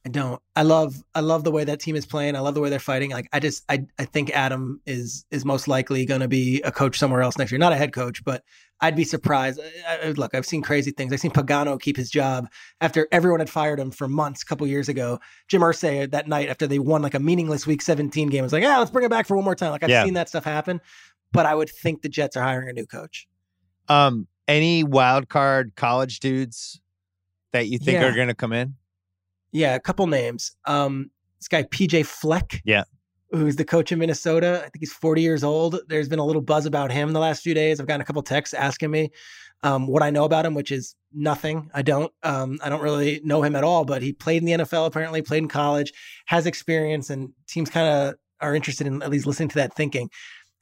I 0.09 0.11
don't. 0.11 0.41
I 0.55 0.63
love. 0.63 0.95
I 1.13 1.19
love 1.19 1.43
the 1.43 1.51
way 1.51 1.63
that 1.63 1.79
team 1.79 1.95
is 1.95 2.05
playing. 2.05 2.35
I 2.35 2.39
love 2.39 2.53
the 2.55 2.61
way 2.61 2.69
they're 2.69 2.79
fighting. 2.79 3.11
Like 3.11 3.29
I 3.31 3.39
just. 3.39 3.63
I. 3.69 3.85
I 3.99 4.05
think 4.05 4.31
Adam 4.31 4.81
is 4.85 5.25
is 5.29 5.45
most 5.45 5.67
likely 5.67 6.05
going 6.05 6.21
to 6.21 6.27
be 6.27 6.61
a 6.63 6.71
coach 6.71 6.97
somewhere 6.97 7.21
else 7.21 7.37
next 7.37 7.51
year. 7.51 7.59
Not 7.59 7.73
a 7.73 7.75
head 7.75 7.93
coach, 7.93 8.23
but 8.23 8.43
I'd 8.81 8.95
be 8.95 9.03
surprised. 9.03 9.59
I, 9.87 10.07
I- 10.07 10.11
look, 10.11 10.33
I've 10.33 10.45
seen 10.45 10.61
crazy 10.61 10.91
things. 10.91 11.13
I've 11.13 11.19
seen 11.19 11.31
Pagano 11.31 11.79
keep 11.79 11.95
his 11.97 12.09
job 12.09 12.47
after 12.81 13.07
everyone 13.11 13.39
had 13.39 13.49
fired 13.49 13.79
him 13.79 13.91
for 13.91 14.07
months 14.07 14.41
a 14.41 14.45
couple 14.45 14.65
years 14.67 14.89
ago. 14.89 15.19
Jim 15.47 15.61
Irsay 15.61 16.09
that 16.11 16.27
night 16.27 16.49
after 16.49 16.65
they 16.65 16.79
won 16.79 17.01
like 17.01 17.13
a 17.13 17.19
meaningless 17.19 17.67
Week 17.67 17.81
17 17.81 18.29
game 18.29 18.43
was 18.43 18.53
like, 18.53 18.63
yeah, 18.63 18.77
let's 18.79 18.89
bring 18.91 19.05
it 19.05 19.09
back 19.11 19.27
for 19.27 19.35
one 19.35 19.45
more 19.45 19.55
time. 19.55 19.71
Like 19.71 19.83
I've 19.83 19.89
Yeah. 19.89 20.05
seen 20.05 20.13
that 20.15 20.29
stuff 20.29 20.43
happen, 20.45 20.81
but 21.31 21.45
I 21.45 21.53
would 21.53 21.69
think 21.69 22.01
the 22.01 22.09
Jets 22.09 22.35
are 22.37 22.43
hiring 22.43 22.69
a 22.69 22.73
new 22.73 22.85
coach. 22.85 23.27
Um, 23.89 24.27
any 24.47 24.83
wild 24.83 25.29
card 25.29 25.73
college 25.75 26.19
dudes 26.19 26.81
that 27.51 27.67
you 27.67 27.77
think 27.79 27.99
Yeah. 27.99 28.05
are 28.07 28.15
going 28.15 28.27
to 28.29 28.33
come 28.35 28.53
in? 28.53 28.75
Yeah, 29.51 29.75
a 29.75 29.79
couple 29.79 30.07
names. 30.07 30.55
Um, 30.65 31.11
this 31.39 31.47
guy 31.47 31.63
PJ 31.63 32.05
Fleck. 32.05 32.61
Yeah. 32.65 32.83
Who's 33.31 33.57
the 33.57 33.65
coach 33.65 33.91
in 33.91 33.99
Minnesota? 33.99 34.57
I 34.59 34.69
think 34.69 34.79
he's 34.79 34.91
40 34.91 35.21
years 35.21 35.43
old. 35.43 35.79
There's 35.87 36.09
been 36.09 36.19
a 36.19 36.25
little 36.25 36.41
buzz 36.41 36.65
about 36.65 36.91
him 36.91 37.13
the 37.13 37.19
last 37.19 37.43
few 37.43 37.53
days. 37.53 37.79
I've 37.79 37.85
gotten 37.85 38.01
a 38.01 38.05
couple 38.05 38.23
texts 38.23 38.55
asking 38.55 38.89
me 38.89 39.11
um, 39.61 39.85
what 39.85 40.01
I 40.01 40.09
know 40.09 40.23
about 40.23 40.47
him, 40.47 40.55
which 40.55 40.71
is 40.71 40.95
nothing. 41.13 41.69
I 41.73 41.83
don't. 41.83 42.11
Um, 42.23 42.57
I 42.63 42.69
don't 42.69 42.81
really 42.81 43.21
know 43.23 43.43
him 43.43 43.55
at 43.55 43.63
all. 43.63 43.85
But 43.85 44.01
he 44.01 44.13
played 44.13 44.41
in 44.41 44.45
the 44.45 44.63
NFL. 44.63 44.87
Apparently, 44.87 45.21
played 45.21 45.43
in 45.43 45.47
college, 45.47 45.93
has 46.25 46.47
experience, 46.47 47.11
and 47.11 47.31
teams 47.47 47.69
kind 47.69 47.87
of 47.87 48.15
are 48.41 48.55
interested 48.55 48.87
in 48.87 49.03
at 49.03 49.09
least 49.09 49.27
listening 49.27 49.49
to 49.49 49.55
that 49.55 49.75
thinking. 49.75 50.09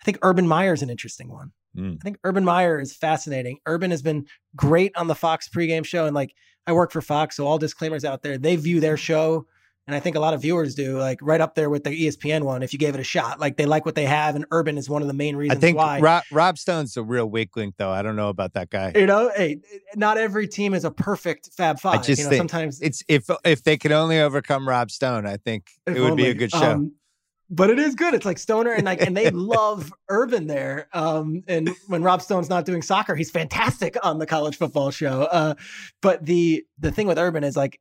I 0.02 0.04
think 0.04 0.20
Urban 0.22 0.48
Meyer 0.48 0.74
is 0.74 0.82
an 0.82 0.90
interesting 0.90 1.32
one. 1.32 1.52
Mm. 1.78 1.96
I 1.96 2.04
think 2.04 2.18
Urban 2.24 2.44
Meyer 2.44 2.80
is 2.80 2.96
fascinating. 2.96 3.60
Urban 3.66 3.92
has 3.92 4.02
been 4.02 4.26
great 4.56 4.96
on 4.96 5.08
the 5.08 5.16
Fox 5.16 5.48
pregame 5.48 5.86
show. 5.86 6.06
And 6.06 6.16
like, 6.16 6.34
I 6.68 6.74
work 6.74 6.92
for 6.92 7.02
Fox, 7.02 7.38
so 7.38 7.48
all 7.48 7.58
disclaimers 7.58 8.06
out 8.06 8.22
there, 8.22 8.38
they 8.38 8.56
view 8.58 8.80
their 8.80 8.98
show 8.98 9.48
and 9.88 9.96
I 9.96 10.02
think 10.02 10.18
a 10.18 10.20
lot 10.20 10.34
of 10.34 10.42
viewers 10.42 10.76
do, 10.76 11.00
like 11.00 11.20
right 11.22 11.40
up 11.40 11.56
there 11.56 11.70
with 11.70 11.86
the 11.86 11.92
ESPN 11.92 12.44
one. 12.44 12.62
If 12.62 12.74
you 12.74 12.80
gave 12.80 12.94
it 12.94 13.00
a 13.00 13.06
shot, 13.06 13.40
like 13.40 13.56
they 13.56 13.66
like 13.66 13.86
what 13.86 13.96
they 13.96 14.04
have, 14.04 14.36
and 14.36 14.46
Urban 14.52 14.78
is 14.78 14.90
one 14.90 15.02
of 15.02 15.08
the 15.08 15.14
main 15.14 15.38
reasons. 15.38 15.58
I 15.58 15.62
think 15.62 15.78
why. 15.78 16.02
Rob, 16.02 16.24
Rob 16.30 16.58
Stone's 16.58 16.98
a 16.98 17.04
real 17.04 17.26
weak 17.26 17.56
link, 17.56 17.76
though. 17.78 17.90
I 17.90 18.02
don't 18.02 18.18
know 18.18 18.28
about 18.28 18.54
that 18.54 18.70
guy. 18.70 18.92
You 18.94 19.06
know, 19.06 19.32
hey, 19.34 19.62
not 19.96 20.18
every 20.18 20.46
team 20.46 20.74
is 20.74 20.84
a 20.84 20.92
perfect 20.92 21.52
Fab 21.56 21.80
Five. 21.80 22.00
I 22.00 22.04
just 22.04 22.20
you 22.20 22.26
know, 22.26 22.32
think 22.32 22.40
sometimes 22.42 22.82
it's 22.82 23.02
if 23.08 23.30
if 23.46 23.64
they 23.64 23.78
could 23.78 23.94
only 23.94 24.20
overcome 24.20 24.68
Rob 24.68 24.92
Stone, 24.92 25.26
I 25.26 25.38
think 25.38 25.70
it 25.86 25.94
would 25.94 26.12
only. 26.12 26.24
be 26.24 26.30
a 26.32 26.34
good 26.34 26.52
show. 26.52 26.72
Um, 26.74 26.92
but 27.50 27.70
it 27.70 27.80
is 27.80 27.96
good. 27.96 28.14
It's 28.14 28.26
like 28.26 28.38
Stoner 28.38 28.72
and 28.72 28.86
like, 28.86 29.02
and 29.02 29.16
they 29.16 29.32
love 29.32 29.94
Urban 30.10 30.48
there. 30.48 30.90
Um, 30.94 31.44
and 31.48 31.70
when 31.88 32.04
Rob 32.04 32.22
Stone's 32.22 32.50
not 32.50 32.66
doing 32.66 32.82
soccer, 32.82 33.16
he's 33.16 33.32
fantastic 33.32 33.96
on 34.04 34.20
the 34.20 34.26
college 34.26 34.58
football 34.58 34.92
show. 34.92 35.24
Uh, 35.24 35.56
but 36.02 36.26
the 36.26 36.66
the 36.80 36.92
thing 36.92 37.08
with 37.08 37.18
Urban 37.18 37.44
is 37.44 37.56
like 37.56 37.80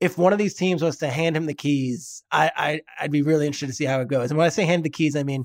if 0.00 0.18
one 0.18 0.32
of 0.32 0.38
these 0.38 0.54
teams 0.54 0.82
was 0.82 0.98
to 0.98 1.08
hand 1.08 1.36
him 1.36 1.46
the 1.46 1.54
keys, 1.54 2.22
I, 2.30 2.50
I 2.98 3.02
would 3.02 3.10
be 3.10 3.22
really 3.22 3.46
interested 3.46 3.68
to 3.68 3.72
see 3.72 3.84
how 3.84 4.00
it 4.00 4.08
goes. 4.08 4.30
And 4.30 4.38
when 4.38 4.46
I 4.46 4.50
say 4.50 4.64
hand 4.64 4.84
the 4.84 4.90
keys, 4.90 5.16
I 5.16 5.22
mean 5.22 5.44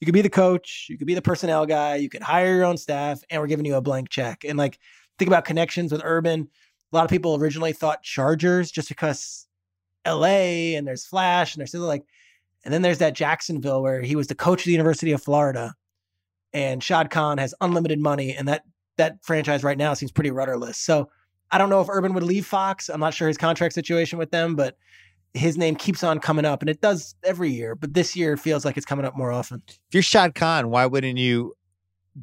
you 0.00 0.04
could 0.04 0.14
be 0.14 0.22
the 0.22 0.30
coach, 0.30 0.86
you 0.88 0.96
could 0.96 1.06
be 1.06 1.14
the 1.14 1.22
personnel 1.22 1.66
guy, 1.66 1.96
you 1.96 2.08
could 2.08 2.22
hire 2.22 2.54
your 2.54 2.64
own 2.64 2.76
staff, 2.76 3.20
and 3.30 3.40
we're 3.40 3.48
giving 3.48 3.66
you 3.66 3.74
a 3.74 3.80
blank 3.80 4.08
check. 4.08 4.44
And 4.44 4.56
like 4.56 4.78
think 5.18 5.28
about 5.28 5.44
connections 5.44 5.92
with 5.92 6.02
Urban. 6.04 6.48
A 6.92 6.96
lot 6.96 7.04
of 7.04 7.10
people 7.10 7.36
originally 7.36 7.72
thought 7.72 8.02
Chargers 8.02 8.70
just 8.70 8.88
because 8.88 9.46
LA 10.06 10.76
and 10.76 10.86
there's 10.86 11.04
Flash 11.04 11.54
and 11.54 11.60
there's 11.60 11.70
still 11.70 11.82
like, 11.82 12.04
and 12.64 12.74
then 12.74 12.82
there's 12.82 12.98
that 12.98 13.14
Jacksonville 13.14 13.82
where 13.82 14.02
he 14.02 14.16
was 14.16 14.26
the 14.26 14.34
coach 14.34 14.60
of 14.60 14.66
the 14.66 14.72
University 14.72 15.12
of 15.12 15.22
Florida, 15.22 15.74
and 16.52 16.82
Shad 16.82 17.10
Khan 17.10 17.38
has 17.38 17.54
unlimited 17.60 18.00
money, 18.00 18.34
and 18.34 18.48
that 18.48 18.62
that 18.96 19.18
franchise 19.22 19.62
right 19.62 19.78
now 19.78 19.94
seems 19.94 20.12
pretty 20.12 20.30
rudderless. 20.30 20.76
So 20.76 21.08
I 21.50 21.58
don't 21.58 21.70
know 21.70 21.80
if 21.80 21.88
Urban 21.88 22.14
would 22.14 22.22
leave 22.22 22.46
Fox. 22.46 22.88
I'm 22.88 23.00
not 23.00 23.14
sure 23.14 23.28
his 23.28 23.38
contract 23.38 23.74
situation 23.74 24.18
with 24.18 24.30
them, 24.30 24.54
but 24.56 24.76
his 25.34 25.56
name 25.56 25.76
keeps 25.76 26.02
on 26.02 26.18
coming 26.18 26.44
up, 26.44 26.62
and 26.62 26.68
it 26.68 26.80
does 26.80 27.14
every 27.22 27.50
year. 27.50 27.74
But 27.74 27.94
this 27.94 28.16
year 28.16 28.34
it 28.34 28.40
feels 28.40 28.64
like 28.64 28.76
it's 28.76 28.86
coming 28.86 29.04
up 29.04 29.16
more 29.16 29.30
often. 29.30 29.62
If 29.68 29.78
you're 29.92 30.02
Shad 30.02 30.34
Khan, 30.34 30.70
why 30.70 30.86
wouldn't 30.86 31.18
you 31.18 31.54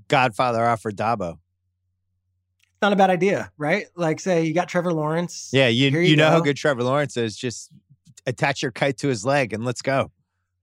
Godfather 0.07 0.65
offer 0.65 0.91
Dabo? 0.91 1.33
It's 1.33 2.81
not 2.81 2.93
a 2.93 2.97
bad 2.97 3.09
idea, 3.09 3.51
right? 3.57 3.87
Like, 3.95 4.19
say 4.19 4.43
you 4.43 4.53
got 4.53 4.67
Trevor 4.67 4.93
Lawrence. 4.93 5.49
Yeah, 5.53 5.67
you 5.67 5.89
you, 5.89 5.99
you 5.99 6.15
know 6.15 6.29
how 6.29 6.41
good 6.41 6.57
Trevor 6.57 6.83
Lawrence 6.83 7.15
is. 7.15 7.37
Just 7.37 7.71
attach 8.25 8.61
your 8.61 8.71
kite 8.71 8.97
to 8.97 9.07
his 9.07 9.25
leg 9.25 9.53
and 9.53 9.63
let's 9.63 9.81
go. 9.81 10.11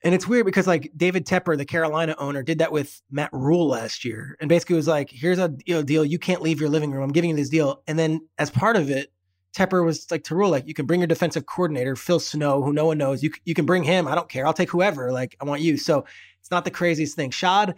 And 0.04 0.14
it's 0.14 0.26
weird 0.26 0.46
because 0.46 0.66
like 0.66 0.90
David 0.96 1.26
Tepper, 1.26 1.56
the 1.56 1.64
Carolina 1.64 2.14
owner, 2.18 2.42
did 2.42 2.58
that 2.58 2.72
with 2.72 3.00
Matt 3.10 3.30
Rhule 3.32 3.68
last 3.68 4.04
year, 4.04 4.36
and 4.40 4.48
basically 4.48 4.74
was 4.76 4.88
like, 4.88 5.10
"Here's 5.10 5.38
a 5.38 5.48
deal. 5.48 6.04
You 6.04 6.18
can't 6.18 6.42
leave 6.42 6.60
your 6.60 6.70
living 6.70 6.90
room. 6.90 7.02
I'm 7.04 7.12
giving 7.12 7.30
you 7.30 7.36
this 7.36 7.48
deal." 7.48 7.82
And 7.86 7.98
then 7.98 8.20
as 8.38 8.50
part 8.50 8.76
of 8.76 8.90
it, 8.90 9.12
Tepper 9.56 9.84
was 9.84 10.10
like 10.10 10.24
to 10.24 10.34
Rhule, 10.34 10.50
like, 10.50 10.66
"You 10.66 10.74
can 10.74 10.86
bring 10.86 11.00
your 11.00 11.06
defensive 11.06 11.46
coordinator, 11.46 11.94
Phil 11.94 12.18
Snow, 12.18 12.62
who 12.62 12.72
no 12.72 12.86
one 12.86 12.98
knows. 12.98 13.22
You 13.22 13.30
you 13.44 13.54
can 13.54 13.64
bring 13.64 13.84
him. 13.84 14.08
I 14.08 14.14
don't 14.16 14.28
care. 14.28 14.44
I'll 14.44 14.52
take 14.52 14.70
whoever. 14.70 15.12
Like, 15.12 15.36
I 15.40 15.44
want 15.44 15.60
you." 15.60 15.76
So 15.76 16.04
it's 16.40 16.50
not 16.50 16.64
the 16.64 16.70
craziest 16.72 17.14
thing. 17.14 17.30
Shad, 17.30 17.76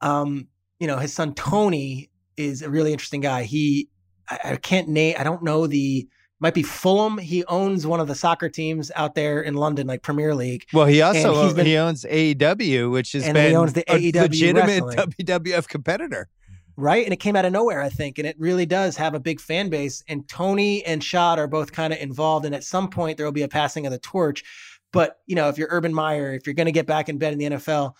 um, 0.00 0.46
you 0.78 0.86
know, 0.86 0.98
his 0.98 1.12
son 1.12 1.34
Tony 1.34 2.10
is 2.36 2.62
a 2.62 2.70
really 2.70 2.92
interesting 2.92 3.22
guy. 3.22 3.42
He, 3.42 3.88
I, 4.28 4.38
I 4.44 4.56
can't 4.56 4.88
name. 4.88 5.16
I 5.18 5.24
don't 5.24 5.42
know 5.42 5.66
the 5.66 6.06
might 6.40 6.54
be 6.54 6.62
Fulham. 6.62 7.18
He 7.18 7.44
owns 7.46 7.86
one 7.86 8.00
of 8.00 8.08
the 8.08 8.14
soccer 8.14 8.48
teams 8.48 8.92
out 8.94 9.14
there 9.14 9.40
in 9.40 9.54
London, 9.54 9.86
like 9.86 10.02
Premier 10.02 10.34
League. 10.34 10.66
Well, 10.72 10.86
he 10.86 11.00
also 11.00 11.52
been, 11.54 11.66
he 11.66 11.76
owns 11.76 12.04
AEW, 12.04 12.90
which 12.90 13.12
has 13.12 13.24
been 13.24 13.50
he 13.50 13.56
owns 13.56 13.72
the 13.72 13.90
a 13.90 14.12
AEW 14.12 14.20
legitimate 14.20 14.84
wrestling. 14.84 15.12
WWF 15.12 15.68
competitor. 15.68 16.28
Right. 16.76 17.04
And 17.04 17.12
it 17.12 17.20
came 17.20 17.36
out 17.36 17.46
of 17.46 17.52
nowhere, 17.52 17.80
I 17.80 17.88
think. 17.88 18.18
And 18.18 18.26
it 18.26 18.36
really 18.38 18.66
does 18.66 18.98
have 18.98 19.14
a 19.14 19.20
big 19.20 19.40
fan 19.40 19.70
base. 19.70 20.02
And 20.08 20.28
Tony 20.28 20.84
and 20.84 21.02
Shad 21.02 21.38
are 21.38 21.46
both 21.46 21.72
kind 21.72 21.92
of 21.92 21.98
involved. 22.00 22.44
And 22.44 22.54
at 22.54 22.64
some 22.64 22.90
point, 22.90 23.16
there 23.16 23.24
will 23.24 23.32
be 23.32 23.42
a 23.42 23.48
passing 23.48 23.86
of 23.86 23.92
the 23.92 23.98
torch. 23.98 24.44
But, 24.92 25.16
you 25.24 25.34
know, 25.34 25.48
if 25.48 25.56
you're 25.56 25.68
Urban 25.70 25.94
Meyer, 25.94 26.34
if 26.34 26.46
you're 26.46 26.54
going 26.54 26.66
to 26.66 26.72
get 26.72 26.86
back 26.86 27.08
in 27.08 27.16
bed 27.16 27.32
in 27.32 27.38
the 27.38 27.46
NFL, 27.46 27.94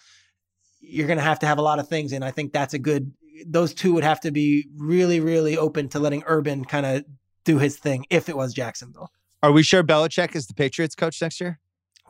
you're 0.80 1.06
going 1.06 1.18
to 1.18 1.24
have 1.24 1.38
to 1.38 1.46
have 1.46 1.56
a 1.56 1.62
lot 1.62 1.78
of 1.78 1.88
things. 1.88 2.12
And 2.12 2.22
I 2.22 2.30
think 2.30 2.52
that's 2.52 2.74
a 2.74 2.78
good, 2.78 3.12
those 3.46 3.72
two 3.72 3.94
would 3.94 4.04
have 4.04 4.20
to 4.20 4.30
be 4.30 4.68
really, 4.76 5.20
really 5.20 5.56
open 5.56 5.88
to 5.88 5.98
letting 5.98 6.22
Urban 6.26 6.62
kind 6.64 6.84
of 6.84 7.04
do 7.46 7.58
his 7.58 7.78
thing 7.78 8.04
if 8.10 8.28
it 8.28 8.36
was 8.36 8.52
Jacksonville. 8.52 9.10
Are 9.42 9.52
we 9.52 9.62
sure 9.62 9.82
Belichick 9.82 10.36
is 10.36 10.46
the 10.46 10.54
Patriots 10.54 10.94
coach 10.94 11.22
next 11.22 11.40
year? 11.40 11.58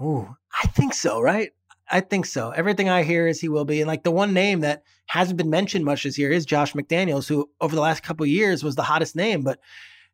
Oh, 0.00 0.34
I 0.62 0.66
think 0.68 0.94
so, 0.94 1.20
right? 1.20 1.50
I 1.88 2.00
think 2.00 2.26
so. 2.26 2.50
Everything 2.50 2.88
I 2.88 3.04
hear 3.04 3.28
is 3.28 3.40
he 3.40 3.48
will 3.48 3.64
be. 3.64 3.80
And 3.80 3.86
like 3.86 4.02
the 4.02 4.10
one 4.10 4.32
name 4.32 4.60
that 4.60 4.82
hasn't 5.06 5.36
been 5.36 5.50
mentioned 5.50 5.84
much 5.84 6.02
this 6.02 6.18
year 6.18 6.32
is 6.32 6.44
Josh 6.44 6.72
McDaniels, 6.72 7.28
who 7.28 7.48
over 7.60 7.76
the 7.76 7.80
last 7.80 8.02
couple 8.02 8.26
years 8.26 8.64
was 8.64 8.74
the 8.74 8.82
hottest 8.82 9.14
name. 9.14 9.42
But 9.44 9.60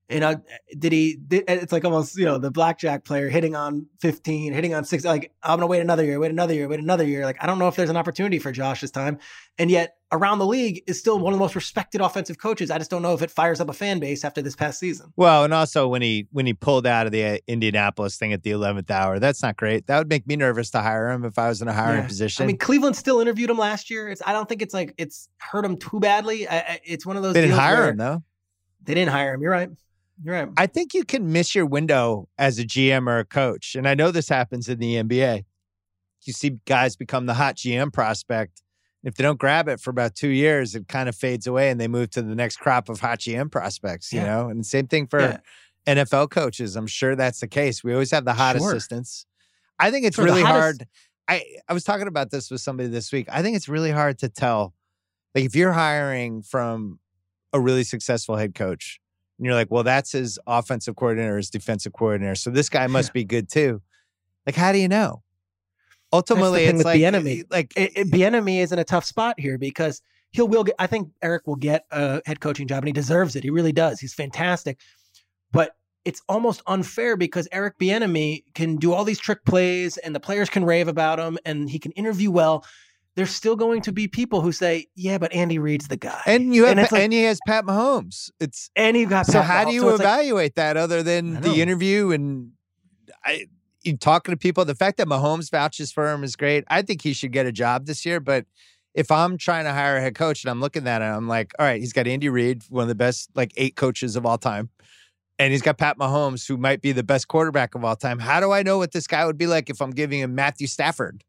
you 0.08 0.20
know, 0.20 0.42
did 0.78 0.92
he? 0.92 1.16
Did, 1.16 1.44
it's 1.48 1.72
like 1.72 1.84
almost 1.84 2.16
you 2.16 2.24
know 2.24 2.38
the 2.38 2.50
blackjack 2.50 3.04
player 3.04 3.28
hitting 3.28 3.56
on 3.56 3.86
fifteen, 4.00 4.52
hitting 4.52 4.74
on 4.74 4.84
six. 4.84 5.04
Like 5.04 5.32
I'm 5.42 5.58
gonna 5.58 5.66
wait 5.66 5.80
another 5.80 6.04
year, 6.04 6.18
wait 6.18 6.30
another 6.30 6.54
year, 6.54 6.68
wait 6.68 6.80
another 6.80 7.04
year. 7.04 7.24
Like 7.24 7.42
I 7.42 7.46
don't 7.46 7.58
know 7.58 7.68
if 7.68 7.76
there's 7.76 7.90
an 7.90 7.96
opportunity 7.96 8.38
for 8.38 8.52
Josh 8.52 8.82
this 8.82 8.90
time, 8.90 9.18
and 9.58 9.70
yet 9.70 9.96
around 10.10 10.38
the 10.38 10.46
league 10.46 10.82
is 10.86 10.98
still 10.98 11.18
one 11.18 11.32
of 11.32 11.38
the 11.38 11.42
most 11.42 11.54
respected 11.54 12.02
offensive 12.02 12.36
coaches. 12.36 12.70
I 12.70 12.76
just 12.76 12.90
don't 12.90 13.00
know 13.00 13.14
if 13.14 13.22
it 13.22 13.30
fires 13.30 13.60
up 13.60 13.70
a 13.70 13.72
fan 13.72 13.98
base 13.98 14.24
after 14.24 14.42
this 14.42 14.54
past 14.54 14.78
season. 14.78 15.12
Well, 15.16 15.44
and 15.44 15.54
also 15.54 15.88
when 15.88 16.02
he 16.02 16.26
when 16.30 16.46
he 16.46 16.52
pulled 16.52 16.86
out 16.86 17.06
of 17.06 17.12
the 17.12 17.24
uh, 17.24 17.38
Indianapolis 17.46 18.16
thing 18.16 18.32
at 18.32 18.42
the 18.42 18.50
eleventh 18.50 18.90
hour, 18.90 19.18
that's 19.18 19.42
not 19.42 19.56
great. 19.56 19.86
That 19.86 19.98
would 19.98 20.08
make 20.08 20.26
me 20.26 20.36
nervous 20.36 20.70
to 20.72 20.80
hire 20.80 21.10
him 21.10 21.24
if 21.24 21.38
I 21.38 21.48
was 21.48 21.62
in 21.62 21.68
a 21.68 21.72
hiring 21.72 22.02
yeah. 22.02 22.08
position. 22.08 22.42
I 22.42 22.46
mean, 22.46 22.58
Cleveland 22.58 22.96
still 22.96 23.20
interviewed 23.20 23.48
him 23.48 23.58
last 23.58 23.88
year. 23.88 24.08
It's 24.08 24.22
I 24.26 24.32
don't 24.32 24.48
think 24.48 24.60
it's 24.60 24.74
like 24.74 24.94
it's 24.98 25.28
hurt 25.38 25.64
him 25.64 25.78
too 25.78 26.00
badly. 26.00 26.46
I, 26.48 26.80
it's 26.84 27.06
one 27.06 27.16
of 27.16 27.22
those. 27.22 27.34
They 27.34 27.40
didn't 27.40 27.56
hire 27.56 27.88
him 27.88 27.96
though. 27.96 28.22
They 28.84 28.94
didn't 28.94 29.12
hire 29.12 29.34
him. 29.34 29.42
You're 29.42 29.52
right. 29.52 29.70
Right. 30.24 30.48
I 30.56 30.66
think 30.66 30.94
you 30.94 31.04
can 31.04 31.32
miss 31.32 31.54
your 31.54 31.66
window 31.66 32.28
as 32.38 32.58
a 32.58 32.64
GM 32.64 33.08
or 33.08 33.18
a 33.18 33.24
coach. 33.24 33.74
And 33.74 33.88
I 33.88 33.94
know 33.94 34.10
this 34.10 34.28
happens 34.28 34.68
in 34.68 34.78
the 34.78 34.96
NBA. 34.96 35.44
You 36.24 36.32
see 36.32 36.58
guys 36.66 36.96
become 36.96 37.26
the 37.26 37.34
hot 37.34 37.56
GM 37.56 37.92
prospect. 37.92 38.62
If 39.02 39.14
they 39.14 39.24
don't 39.24 39.38
grab 39.38 39.68
it 39.68 39.80
for 39.80 39.90
about 39.90 40.14
two 40.14 40.28
years, 40.28 40.76
it 40.76 40.86
kind 40.86 41.08
of 41.08 41.16
fades 41.16 41.48
away 41.48 41.70
and 41.70 41.80
they 41.80 41.88
move 41.88 42.10
to 42.10 42.22
the 42.22 42.36
next 42.36 42.58
crop 42.58 42.88
of 42.88 43.00
hot 43.00 43.18
GM 43.18 43.50
prospects, 43.50 44.12
you 44.12 44.20
yeah. 44.20 44.26
know? 44.26 44.48
And 44.48 44.64
same 44.64 44.86
thing 44.86 45.08
for 45.08 45.20
yeah. 45.20 45.38
NFL 45.86 46.30
coaches. 46.30 46.76
I'm 46.76 46.86
sure 46.86 47.16
that's 47.16 47.40
the 47.40 47.48
case. 47.48 47.82
We 47.82 47.92
always 47.92 48.12
have 48.12 48.24
the 48.24 48.34
hot 48.34 48.56
sure. 48.56 48.70
assistants. 48.70 49.26
I 49.80 49.90
think 49.90 50.06
it's 50.06 50.18
really 50.18 50.42
hard. 50.42 50.86
I, 51.28 51.42
I 51.68 51.72
was 51.72 51.82
talking 51.82 52.06
about 52.06 52.30
this 52.30 52.50
with 52.50 52.60
somebody 52.60 52.88
this 52.88 53.10
week. 53.10 53.26
I 53.30 53.42
think 53.42 53.56
it's 53.56 53.68
really 53.68 53.90
hard 53.90 54.18
to 54.18 54.28
tell. 54.28 54.74
Like 55.34 55.44
if 55.44 55.56
you're 55.56 55.72
hiring 55.72 56.42
from 56.42 57.00
a 57.52 57.58
really 57.58 57.82
successful 57.82 58.36
head 58.36 58.54
coach, 58.54 59.00
and 59.42 59.46
you're 59.48 59.56
like, 59.56 59.72
well, 59.72 59.82
that's 59.82 60.12
his 60.12 60.38
offensive 60.46 60.94
coordinator, 60.94 61.36
his 61.36 61.50
defensive 61.50 61.92
coordinator. 61.92 62.36
So 62.36 62.48
this 62.48 62.68
guy 62.68 62.86
must 62.86 63.12
be 63.12 63.24
good 63.24 63.48
too. 63.48 63.82
Like, 64.46 64.54
how 64.54 64.70
do 64.70 64.78
you 64.78 64.86
know? 64.86 65.24
Ultimately, 66.12 66.62
it's 66.62 66.84
like 66.84 67.00
Bieniemy. 67.00 67.38
Eh, 67.38 67.40
eh, 67.40 67.44
like 67.50 67.72
it, 67.76 67.92
it, 67.96 68.06
Bieniemy 68.12 68.58
is 68.60 68.70
in 68.70 68.78
a 68.78 68.84
tough 68.84 69.04
spot 69.04 69.40
here 69.40 69.58
because 69.58 70.00
he'll 70.30 70.46
will 70.46 70.62
get. 70.62 70.76
I 70.78 70.86
think 70.86 71.08
Eric 71.22 71.48
will 71.48 71.56
get 71.56 71.86
a 71.90 72.22
head 72.24 72.38
coaching 72.38 72.68
job, 72.68 72.84
and 72.84 72.86
he 72.86 72.92
deserves 72.92 73.34
it. 73.34 73.42
He 73.42 73.50
really 73.50 73.72
does. 73.72 73.98
He's 73.98 74.14
fantastic, 74.14 74.78
but 75.50 75.74
it's 76.04 76.22
almost 76.28 76.62
unfair 76.68 77.16
because 77.16 77.48
Eric 77.50 77.80
Bieniemy 77.80 78.44
can 78.54 78.76
do 78.76 78.92
all 78.92 79.02
these 79.02 79.18
trick 79.18 79.44
plays, 79.44 79.96
and 79.98 80.14
the 80.14 80.20
players 80.20 80.50
can 80.50 80.64
rave 80.64 80.86
about 80.86 81.18
him, 81.18 81.36
and 81.44 81.68
he 81.68 81.80
can 81.80 81.90
interview 81.92 82.30
well 82.30 82.64
there's 83.14 83.30
still 83.30 83.56
going 83.56 83.82
to 83.82 83.92
be 83.92 84.08
people 84.08 84.40
who 84.40 84.52
say, 84.52 84.86
"Yeah, 84.94 85.18
but 85.18 85.32
Andy 85.32 85.58
Reid's 85.58 85.88
the 85.88 85.96
guy." 85.96 86.20
And 86.26 86.54
you 86.54 86.64
have, 86.64 86.78
and, 86.78 86.92
like, 86.92 87.02
and 87.02 87.12
he 87.12 87.22
has 87.24 87.38
Pat 87.46 87.64
Mahomes. 87.64 88.30
It's 88.40 88.70
and 88.74 88.96
you 88.96 89.06
got 89.06 89.26
so. 89.26 89.40
Pat 89.40 89.44
how 89.44 89.64
Mahomes. 89.64 89.66
do 89.68 89.74
you 89.74 89.80
so 89.82 89.94
evaluate 89.94 90.44
like, 90.44 90.54
that 90.54 90.76
other 90.76 91.02
than 91.02 91.40
the 91.40 91.60
interview 91.60 92.10
and 92.10 92.52
I, 93.24 93.46
talking 94.00 94.32
to 94.32 94.38
people? 94.38 94.64
The 94.64 94.74
fact 94.74 94.96
that 94.98 95.06
Mahomes 95.06 95.50
vouches 95.50 95.92
for 95.92 96.10
him 96.10 96.24
is 96.24 96.36
great. 96.36 96.64
I 96.68 96.82
think 96.82 97.02
he 97.02 97.12
should 97.12 97.32
get 97.32 97.46
a 97.46 97.52
job 97.52 97.86
this 97.86 98.06
year. 98.06 98.20
But 98.20 98.46
if 98.94 99.10
I'm 99.10 99.36
trying 99.36 99.64
to 99.64 99.72
hire 99.72 99.96
a 99.96 100.00
head 100.00 100.14
coach 100.14 100.44
and 100.44 100.50
I'm 100.50 100.60
looking 100.60 100.86
at 100.86 101.02
it, 101.02 101.06
I'm 101.06 101.28
like, 101.28 101.52
all 101.58 101.66
right, 101.66 101.80
he's 101.80 101.92
got 101.92 102.06
Andy 102.06 102.28
Reid, 102.28 102.62
one 102.68 102.82
of 102.82 102.88
the 102.88 102.94
best 102.94 103.30
like 103.34 103.52
eight 103.56 103.76
coaches 103.76 104.16
of 104.16 104.24
all 104.24 104.38
time. 104.38 104.70
And 105.38 105.50
he's 105.52 105.62
got 105.62 105.78
Pat 105.78 105.98
Mahomes, 105.98 106.46
who 106.46 106.56
might 106.56 106.82
be 106.82 106.92
the 106.92 107.02
best 107.02 107.26
quarterback 107.26 107.74
of 107.74 107.84
all 107.84 107.96
time. 107.96 108.18
How 108.18 108.38
do 108.38 108.52
I 108.52 108.62
know 108.62 108.78
what 108.78 108.92
this 108.92 109.06
guy 109.06 109.26
would 109.26 109.38
be 109.38 109.46
like 109.46 109.70
if 109.70 109.82
I'm 109.82 109.90
giving 109.90 110.20
him 110.20 110.34
Matthew 110.34 110.66
Stafford? 110.66 111.24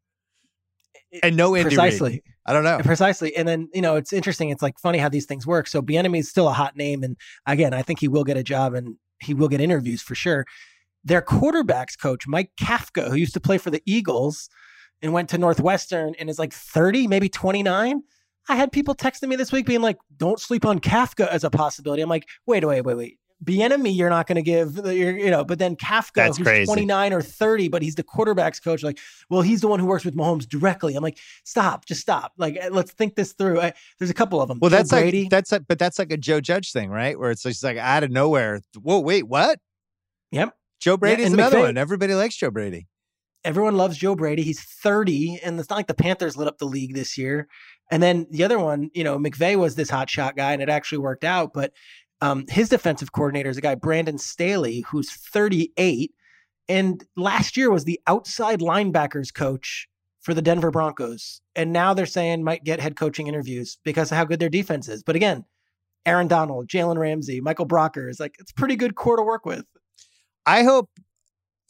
And 1.21 1.37
no 1.37 1.55
Andy 1.55 1.69
precisely. 1.69 2.11
Reid. 2.11 2.23
I 2.45 2.53
don't 2.53 2.63
know 2.63 2.79
precisely. 2.83 3.35
And 3.35 3.47
then 3.47 3.69
you 3.73 3.81
know 3.81 3.95
it's 3.95 4.13
interesting. 4.13 4.49
It's 4.49 4.61
like 4.61 4.79
funny 4.79 4.97
how 4.97 5.09
these 5.09 5.25
things 5.25 5.47
work. 5.47 5.67
So 5.67 5.81
Bieniemy 5.81 6.19
is 6.19 6.29
still 6.29 6.47
a 6.47 6.53
hot 6.53 6.75
name, 6.75 7.03
and 7.03 7.17
again, 7.45 7.73
I 7.73 7.81
think 7.81 7.99
he 7.99 8.07
will 8.07 8.23
get 8.23 8.37
a 8.37 8.43
job 8.43 8.73
and 8.73 8.95
he 9.19 9.33
will 9.33 9.47
get 9.47 9.61
interviews 9.61 10.01
for 10.01 10.15
sure. 10.15 10.45
Their 11.03 11.21
quarterbacks 11.21 11.97
coach 11.99 12.27
Mike 12.27 12.51
Kafka, 12.59 13.09
who 13.09 13.15
used 13.15 13.33
to 13.33 13.39
play 13.39 13.57
for 13.57 13.69
the 13.69 13.81
Eagles 13.85 14.49
and 15.01 15.13
went 15.13 15.29
to 15.29 15.37
Northwestern 15.37 16.15
and 16.19 16.29
is 16.29 16.39
like 16.39 16.53
thirty, 16.53 17.07
maybe 17.07 17.29
twenty 17.29 17.63
nine. 17.63 18.03
I 18.49 18.55
had 18.55 18.73
people 18.73 18.93
texting 18.93 19.29
me 19.29 19.37
this 19.37 19.51
week 19.51 19.65
being 19.65 19.81
like, 19.81 19.97
"Don't 20.17 20.39
sleep 20.39 20.65
on 20.65 20.79
Kafka 20.79 21.27
as 21.27 21.43
a 21.43 21.49
possibility." 21.49 22.01
I'm 22.01 22.09
like, 22.09 22.27
"Wait, 22.45 22.65
wait, 22.65 22.81
wait, 22.81 22.97
wait." 22.97 23.19
Bieniemy, 23.43 23.95
you're 23.95 24.09
not 24.09 24.27
going 24.27 24.35
to 24.35 24.41
give, 24.41 24.75
you're, 24.85 25.17
you 25.17 25.29
know, 25.29 25.43
but 25.43 25.59
then 25.59 25.75
Kafka, 25.75 26.13
That's 26.15 26.37
who's 26.37 26.45
crazy. 26.47 26.65
29 26.65 27.13
or 27.13 27.21
30, 27.21 27.67
but 27.67 27.81
he's 27.81 27.95
the 27.95 28.03
quarterback's 28.03 28.59
coach. 28.59 28.83
Like, 28.83 28.99
well, 29.29 29.41
he's 29.41 29.61
the 29.61 29.67
one 29.67 29.79
who 29.79 29.85
works 29.85 30.05
with 30.05 30.15
Mahomes 30.15 30.47
directly. 30.47 30.95
I'm 30.95 31.03
like, 31.03 31.17
stop, 31.43 31.85
just 31.85 32.01
stop. 32.01 32.33
Like, 32.37 32.57
eh, 32.59 32.69
let's 32.71 32.91
think 32.93 33.15
this 33.15 33.33
through. 33.33 33.59
I, 33.61 33.73
there's 33.99 34.11
a 34.11 34.13
couple 34.13 34.41
of 34.41 34.47
them. 34.47 34.59
Well, 34.61 34.69
Joe 34.69 34.77
that's 34.77 34.89
Brady. 34.91 35.23
like 35.23 35.29
that's 35.31 35.51
like, 35.51 35.63
but 35.67 35.79
that's 35.79 35.99
like 35.99 36.11
a 36.11 36.17
Joe 36.17 36.39
Judge 36.41 36.71
thing, 36.71 36.89
right? 36.89 37.17
Where 37.19 37.31
it's 37.31 37.43
just 37.43 37.63
like 37.63 37.77
out 37.77 38.03
of 38.03 38.11
nowhere. 38.11 38.61
Whoa, 38.81 38.99
wait, 38.99 39.27
what? 39.27 39.59
Yep. 40.31 40.55
Joe 40.79 40.97
Brady's 40.97 41.27
and 41.27 41.35
another 41.35 41.57
McVay- 41.57 41.61
one. 41.63 41.77
Everybody 41.77 42.13
likes 42.13 42.35
Joe 42.35 42.51
Brady. 42.51 42.87
Everyone 43.45 43.75
loves 43.75 43.97
Joe 43.97 44.15
Brady. 44.15 44.41
He's 44.41 44.61
30, 44.61 45.39
and 45.43 45.59
it's 45.59 45.69
not 45.69 45.75
like 45.75 45.87
the 45.87 45.93
Panthers 45.93 46.37
lit 46.37 46.47
up 46.47 46.59
the 46.59 46.65
league 46.65 46.93
this 46.93 47.17
year. 47.17 47.49
And 47.91 48.01
then 48.01 48.25
the 48.31 48.43
other 48.45 48.57
one, 48.57 48.89
you 48.93 49.03
know, 49.03 49.17
McVay 49.19 49.57
was 49.57 49.75
this 49.75 49.89
hot 49.89 50.09
shot 50.09 50.37
guy, 50.37 50.53
and 50.53 50.61
it 50.61 50.69
actually 50.69 50.99
worked 50.99 51.25
out. 51.25 51.53
But 51.53 51.73
um, 52.23 52.45
his 52.47 52.69
defensive 52.69 53.11
coordinator 53.11 53.49
is 53.49 53.57
a 53.57 53.61
guy, 53.61 53.75
Brandon 53.75 54.17
Staley, 54.17 54.85
who's 54.87 55.11
38, 55.11 56.09
and 56.69 57.03
last 57.17 57.57
year 57.57 57.69
was 57.69 57.83
the 57.83 57.99
outside 58.07 58.61
linebackers 58.61 59.33
coach 59.33 59.89
for 60.21 60.33
the 60.33 60.41
Denver 60.41 60.71
Broncos. 60.71 61.41
And 61.53 61.73
now 61.73 61.93
they're 61.93 62.05
saying 62.05 62.45
might 62.45 62.63
get 62.63 62.79
head 62.79 62.95
coaching 62.95 63.27
interviews 63.27 63.77
because 63.83 64.09
of 64.09 64.17
how 64.17 64.23
good 64.23 64.39
their 64.39 64.47
defense 64.47 64.87
is. 64.87 65.03
But 65.03 65.17
again, 65.17 65.43
Aaron 66.05 66.29
Donald, 66.29 66.69
Jalen 66.69 66.97
Ramsey, 66.97 67.41
Michael 67.41 67.67
Brocker 67.67 68.09
is 68.09 68.21
like 68.21 68.37
it's 68.39 68.53
pretty 68.53 68.77
good 68.77 68.95
core 68.95 69.17
to 69.17 69.23
work 69.23 69.45
with. 69.45 69.65
I 70.45 70.63
hope 70.63 70.89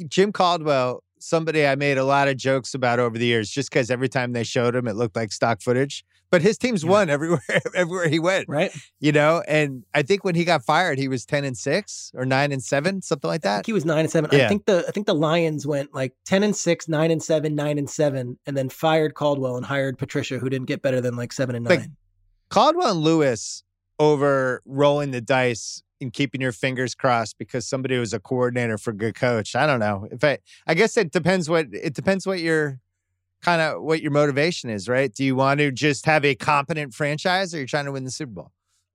Jim 0.07 0.31
Caldwell, 0.31 1.03
somebody 1.17 1.65
I 1.65 1.73
made 1.73 1.97
a 1.97 2.05
lot 2.05 2.27
of 2.27 2.37
jokes 2.37 2.75
about 2.75 2.99
over 2.99 3.17
the 3.17 3.25
years, 3.25 3.49
just 3.49 3.71
because 3.71 3.89
every 3.89 4.09
time 4.09 4.33
they 4.33 4.43
showed 4.43 4.75
him, 4.75 4.87
it 4.87 4.95
looked 4.95 5.15
like 5.15 5.31
stock 5.31 5.63
footage. 5.63 6.05
But 6.33 6.41
his 6.41 6.57
teams 6.57 6.83
Yeah. 6.83 6.89
won 6.89 7.09
everywhere, 7.11 7.41
everywhere 7.75 8.09
he 8.09 8.17
went. 8.17 8.49
Right? 8.49 8.75
You 8.99 9.11
know, 9.11 9.43
and 9.47 9.83
I 9.93 10.01
think 10.01 10.23
when 10.23 10.33
he 10.33 10.43
got 10.45 10.65
fired, 10.65 10.97
he 10.97 11.07
was 11.07 11.27
ten 11.27 11.43
and 11.43 11.55
six 11.55 12.11
or 12.15 12.25
nine 12.25 12.51
and 12.51 12.63
seven, 12.63 13.03
something 13.03 13.27
like 13.27 13.45
I 13.45 13.49
that. 13.49 13.55
think 13.57 13.65
he 13.67 13.73
was 13.73 13.85
nine 13.85 13.99
and 13.99 14.09
seven. 14.09 14.31
Yeah. 14.33 14.45
I 14.45 14.47
think 14.47 14.65
the 14.65 14.83
I 14.87 14.91
think 14.91 15.05
the 15.05 15.13
Lions 15.13 15.67
went 15.67 15.93
like 15.93 16.15
ten 16.25 16.41
and 16.41 16.55
six, 16.55 16.87
nine 16.89 17.11
and 17.11 17.21
seven, 17.21 17.53
nine 17.53 17.77
and 17.77 17.87
seven, 17.87 18.39
and 18.47 18.57
then 18.57 18.69
fired 18.69 19.13
Caldwell 19.13 19.57
and 19.57 19.65
hired 19.65 19.99
Patricia, 19.99 20.39
who 20.39 20.49
didn't 20.49 20.65
get 20.65 20.81
better 20.81 21.01
than 21.01 21.15
like 21.15 21.31
seven 21.31 21.55
and 21.55 21.65
nine. 21.65 21.79
Like, 21.81 21.89
Caldwell 22.49 22.93
and 22.93 23.01
Lewis 23.01 23.61
over 23.99 24.63
rolling 24.65 25.11
the 25.11 25.21
dice 25.21 25.83
and 26.01 26.11
keeping 26.11 26.41
your 26.41 26.51
fingers 26.51 26.95
crossed 26.95 27.37
because 27.37 27.65
somebody 27.67 27.97
was 27.97 28.11
a 28.11 28.19
coordinator 28.19 28.77
for 28.79 28.89
a 28.89 28.95
good 28.95 29.13
coach. 29.15 29.55
I 29.55 29.67
don't 29.67 29.79
know. 29.79 30.07
If 30.11 30.23
I 30.23 30.39
I 30.65 30.73
guess 30.73 30.97
it 30.97 31.11
depends 31.11 31.47
what 31.47 31.67
it 31.71 31.93
depends 31.93 32.25
what 32.25 32.39
your 32.39 32.79
kind 33.43 33.61
of 33.61 33.83
what 33.83 34.01
your 34.01 34.11
motivation 34.11 34.69
is, 34.69 34.87
right? 34.89 35.13
Do 35.13 35.23
you 35.23 35.35
want 35.35 35.59
to 35.59 35.71
just 35.71 36.05
have 36.05 36.25
a 36.25 36.33
competent 36.35 36.93
franchise 36.93 37.53
or 37.53 37.57
you're 37.57 37.67
trying 37.67 37.85
to 37.85 37.91
win 37.91 38.03
the 38.03 38.11
Super 38.11 38.31
Bowl? 38.31 38.51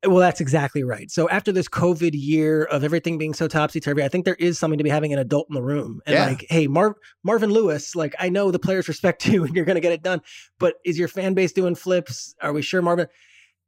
Well, 0.07 0.19
that's 0.19 0.41
exactly 0.41 0.85
right. 0.85 1.11
So 1.11 1.29
after 1.29 1.51
this 1.51 1.69
COVID 1.69 2.11
year 2.15 2.65
of 2.65 2.85
everything 2.85 3.19
being 3.19 3.35
so 3.35 3.49
topsy 3.49 3.81
turvy, 3.81 4.05
I 4.05 4.09
think 4.09 4.25
there 4.25 4.37
is 4.37 4.57
something 4.57 4.79
to 4.79 4.85
be 4.85 4.91
having 4.91 5.13
an 5.13 5.19
adult 5.19 5.47
in 5.51 5.55
the 5.55 5.63
room 5.63 6.01
and 6.07 6.15
Yeah. 6.15 6.27
like, 6.27 6.47
hey, 6.51 6.69
Mar- 6.69 6.95
Marvin 7.25 7.51
Lewis, 7.51 7.97
like 7.97 8.15
I 8.21 8.29
know 8.29 8.53
the 8.53 8.61
players 8.61 8.87
respect 8.87 9.27
you 9.29 9.45
and 9.45 9.55
you're 9.57 9.65
going 9.65 9.75
to 9.75 9.81
get 9.81 9.91
it 9.93 10.03
done, 10.05 10.21
but 10.61 10.75
is 10.85 10.99
your 10.99 11.09
fan 11.09 11.35
base 11.35 11.51
doing 11.53 11.75
flips? 11.75 12.35
Are 12.41 12.53
we 12.53 12.63
sure 12.63 12.81
Marvin? 12.81 13.09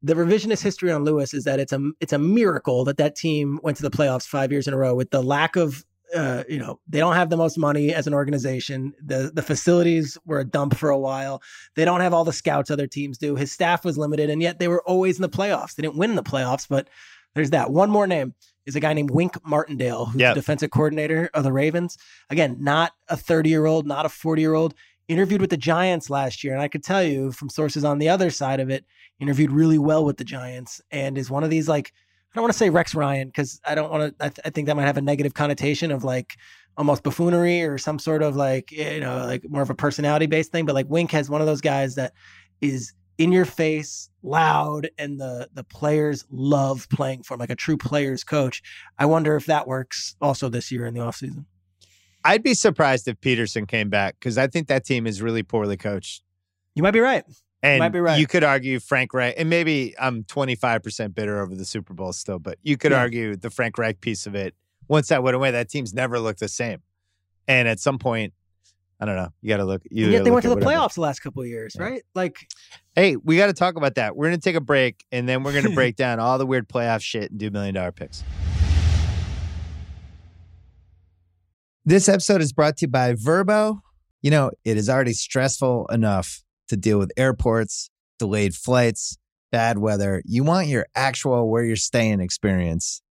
The 0.03 0.15
revisionist 0.15 0.63
history 0.63 0.93
on 0.93 1.05
Lewis 1.05 1.35
is 1.35 1.45
that 1.45 1.59
it's 1.61 1.73
a 1.73 1.91
it's 2.01 2.13
a 2.15 2.19
miracle 2.19 2.85
that 2.85 2.97
that 2.99 3.17
team 3.17 3.59
went 3.63 3.77
to 3.79 3.83
the 3.83 3.91
playoffs 3.91 4.25
five 4.27 4.51
years 4.51 4.67
in 4.67 4.73
a 4.73 4.77
row 4.79 4.95
with 4.95 5.11
the 5.11 5.23
lack 5.23 5.57
of. 5.57 5.85
Uh, 6.15 6.43
you 6.49 6.59
know 6.59 6.81
they 6.89 6.99
don't 6.99 7.15
have 7.15 7.31
the 7.31 7.37
most 7.37 7.57
money 7.57 7.95
as 7.95 8.07
an 8.07 8.15
organization. 8.15 8.93
the 9.05 9.31
The 9.33 9.43
facilities 9.43 10.19
were 10.25 10.41
a 10.41 10.45
dump 10.45 10.75
for 10.77 10.91
a 10.91 10.99
while. 10.99 11.43
They 11.77 11.85
don't 11.85 12.01
have 12.01 12.13
all 12.13 12.25
the 12.25 12.33
scouts 12.33 12.71
other 12.71 12.87
teams 12.87 13.19
do. 13.19 13.37
His 13.37 13.53
staff 13.53 13.85
was 13.85 13.97
limited, 13.97 14.29
and 14.31 14.43
yet 14.43 14.59
they 14.59 14.69
were 14.69 14.83
always 14.83 15.17
in 15.17 15.23
the 15.23 15.29
playoffs. 15.29 15.75
They 15.75 15.83
didn't 15.83 15.97
win 15.97 16.11
in 16.11 16.17
the 16.17 16.23
playoffs, 16.23 16.67
but 16.69 16.89
there's 17.35 17.51
that. 17.51 17.71
One 17.71 17.91
more 17.91 18.07
name 18.09 18.35
is 18.67 18.75
a 18.77 18.81
guy 18.81 18.93
named 18.93 19.11
Wink 19.11 19.37
Martindale, 19.47 20.07
who's 20.07 20.21
Yep. 20.21 20.35
the 20.35 20.41
defensive 20.41 20.71
coordinator 20.71 21.31
of 21.33 21.45
the 21.45 21.53
Ravens. 21.53 21.97
Again, 22.29 22.57
not 22.61 22.93
a 23.09 23.17
30 23.17 23.49
year 23.51 23.67
old, 23.67 23.87
not 23.87 24.05
a 24.05 24.09
40 24.09 24.43
year 24.43 24.55
old. 24.55 24.75
Interviewed 25.09 25.41
with 25.41 25.51
the 25.51 25.57
Giants 25.57 26.09
last 26.11 26.45
year, 26.45 26.53
and 26.53 26.63
I 26.63 26.69
could 26.69 26.85
tell 26.85 27.03
you 27.03 27.33
from 27.33 27.49
sources 27.49 27.85
on 27.85 27.99
the 27.99 28.09
other 28.09 28.31
side 28.31 28.61
of 28.61 28.71
it, 28.71 28.85
interviewed 29.19 29.51
really 29.51 29.79
well 29.79 30.05
with 30.05 30.19
the 30.19 30.25
Giants, 30.25 30.81
and 30.91 31.17
is 31.19 31.31
one 31.31 31.43
of 31.45 31.51
these 31.51 31.69
like 31.69 31.93
I 32.33 32.37
don't 32.37 32.43
want 32.43 32.53
to 32.53 32.59
say 32.59 32.71
Rex 32.71 32.95
Ryan 32.95 33.29
because 33.29 33.61
I 33.65 33.75
don't 33.75 33.91
want 33.91 34.19
to. 34.19 34.25
I, 34.25 34.29
th- 34.29 34.41
I 34.45 34.51
think 34.51 34.67
that 34.67 34.77
might 34.77 34.87
have 34.87 34.97
a 34.97 35.03
negative 35.03 35.35
connotation 35.35 35.91
of 35.91 36.05
like 36.05 36.37
almost 36.77 37.03
buffoonery 37.03 37.63
or 37.63 37.77
some 37.77 37.99
sort 37.99 38.23
of 38.23 38.37
like 38.37 38.71
you 38.71 39.01
know 39.01 39.27
like 39.27 39.49
more 39.51 39.63
of 39.63 39.71
a 39.71 39.75
personality 39.75 40.27
based 40.27 40.53
thing. 40.53 40.65
But 40.65 40.75
like 40.75 40.89
Wink 40.89 41.11
has 41.11 41.29
one 41.29 41.41
of 41.41 41.49
those 41.49 41.61
guys 41.61 41.97
that 41.97 42.13
is 42.61 42.93
in 43.19 43.33
your 43.33 43.45
face, 43.45 44.09
loud, 44.23 44.91
and 44.97 45.21
the 45.21 45.49
the 45.53 45.65
players 45.65 46.25
love 46.31 46.89
playing 46.89 47.25
for 47.25 47.35
him, 47.35 47.41
like 47.41 47.51
a 47.51 47.57
true 47.57 47.77
players 47.77 48.23
coach. 48.23 48.63
I 48.99 49.07
wonder 49.07 49.35
if 49.35 49.47
that 49.47 49.67
works 49.67 50.15
also 50.21 50.49
this 50.49 50.71
year 50.71 50.87
in 50.87 50.95
the 50.95 51.01
offseason. 51.01 51.47
I'd 52.25 52.43
be 52.43 52.55
surprised 52.55 53.09
if 53.09 53.21
Pederson 53.21 53.67
came 53.67 53.91
back 53.91 54.17
because 54.21 54.39
I 54.39 54.47
think 54.47 54.69
that 54.69 54.85
team 54.85 55.07
is 55.07 55.21
really 55.21 55.43
poorly 55.43 55.77
coached. 55.77 56.23
You 56.75 56.83
might 56.83 56.93
be 56.93 57.01
right. 57.01 57.25
And 57.63 57.79
might 57.81 57.91
be 57.91 58.01
right. 58.01 58.19
you 58.19 58.27
could 58.27 58.43
argue 58.43 58.81
Frank 58.81 59.13
Reich, 59.13 59.35
and 59.37 59.51
maybe 59.51 59.95
I'm 60.01 60.25
25% 60.25 61.15
bitter 61.15 61.41
over 61.43 61.55
the 61.55 61.65
Super 61.67 61.93
Bowl 61.93 62.13
still, 62.15 62.39
but 62.39 62.59
you 62.63 62.77
could 62.79 62.93
Yeah. 62.93 62.99
argue 63.01 63.37
the 63.37 63.51
Frank 63.51 63.77
Reich 63.77 64.01
piece 64.01 64.27
of 64.27 64.35
it. 64.35 64.55
Once 64.89 65.09
that 65.09 65.23
went 65.23 65.37
away, 65.37 65.51
that 65.51 65.69
team's 65.69 65.93
never 65.93 66.19
looked 66.19 66.41
the 66.41 66.49
same. 66.49 66.81
And 67.47 67.69
at 67.69 67.79
some 67.79 67.99
point, 67.99 68.33
I 68.99 69.05
don't 69.07 69.17
know. 69.17 69.29
You 69.43 69.49
got 69.49 69.59
to 69.59 69.65
look. 69.65 69.83
You 69.91 70.05
And 70.05 70.13
yet 70.13 70.25
they 70.25 70.31
went 70.31 70.43
to 70.43 70.49
the 70.49 70.55
whatever. 70.57 70.73
playoffs 70.73 70.95
the 70.95 71.01
last 71.03 71.21
couple 71.21 71.43
of 71.43 71.49
years, 71.49 71.75
Yeah. 71.79 71.85
right? 71.85 72.03
Like 72.15 72.49
Hey, 72.97 73.17
we 73.17 73.37
got 73.37 73.47
to 73.47 73.53
talk 73.53 73.77
about 73.77 73.95
that. 73.95 74.17
We're 74.17 74.29
going 74.29 74.39
to 74.41 74.43
take 74.45 74.57
a 74.57 74.61
break, 74.61 75.05
and 75.13 75.29
then 75.29 75.43
we're 75.43 75.53
going 75.53 75.65
to 75.65 75.75
break 75.75 75.97
down 75.97 76.19
all 76.19 76.39
the 76.39 76.47
weird 76.47 76.69
playoff 76.69 77.03
shit 77.03 77.31
and 77.31 77.39
do 77.39 77.51
million 77.51 77.75
dollar 77.75 77.93
picks. 77.93 78.25
This 81.85 82.09
episode 82.09 82.41
is 82.41 82.53
brought 82.53 82.77
to 82.79 82.87
you 82.87 82.91
by 82.91 83.15
Vrbo. 83.15 83.81
You 84.23 84.31
know, 84.31 84.51
it 84.65 84.77
is 84.77 84.89
already 84.91 85.13
stressful 85.15 85.87
enough 85.87 86.43
to 86.71 86.77
deal 86.77 86.99
with 86.99 87.13
airports, 87.17 87.91
delayed 88.19 88.55
flights, 88.55 89.19
bad 89.53 89.79
weather. 89.79 90.23
You 90.25 90.45
want 90.45 90.69
your 90.69 90.87
actual 90.95 91.51
where 91.51 91.65
you're 91.65 91.77
staying 91.77 92.21
experience 92.21 93.03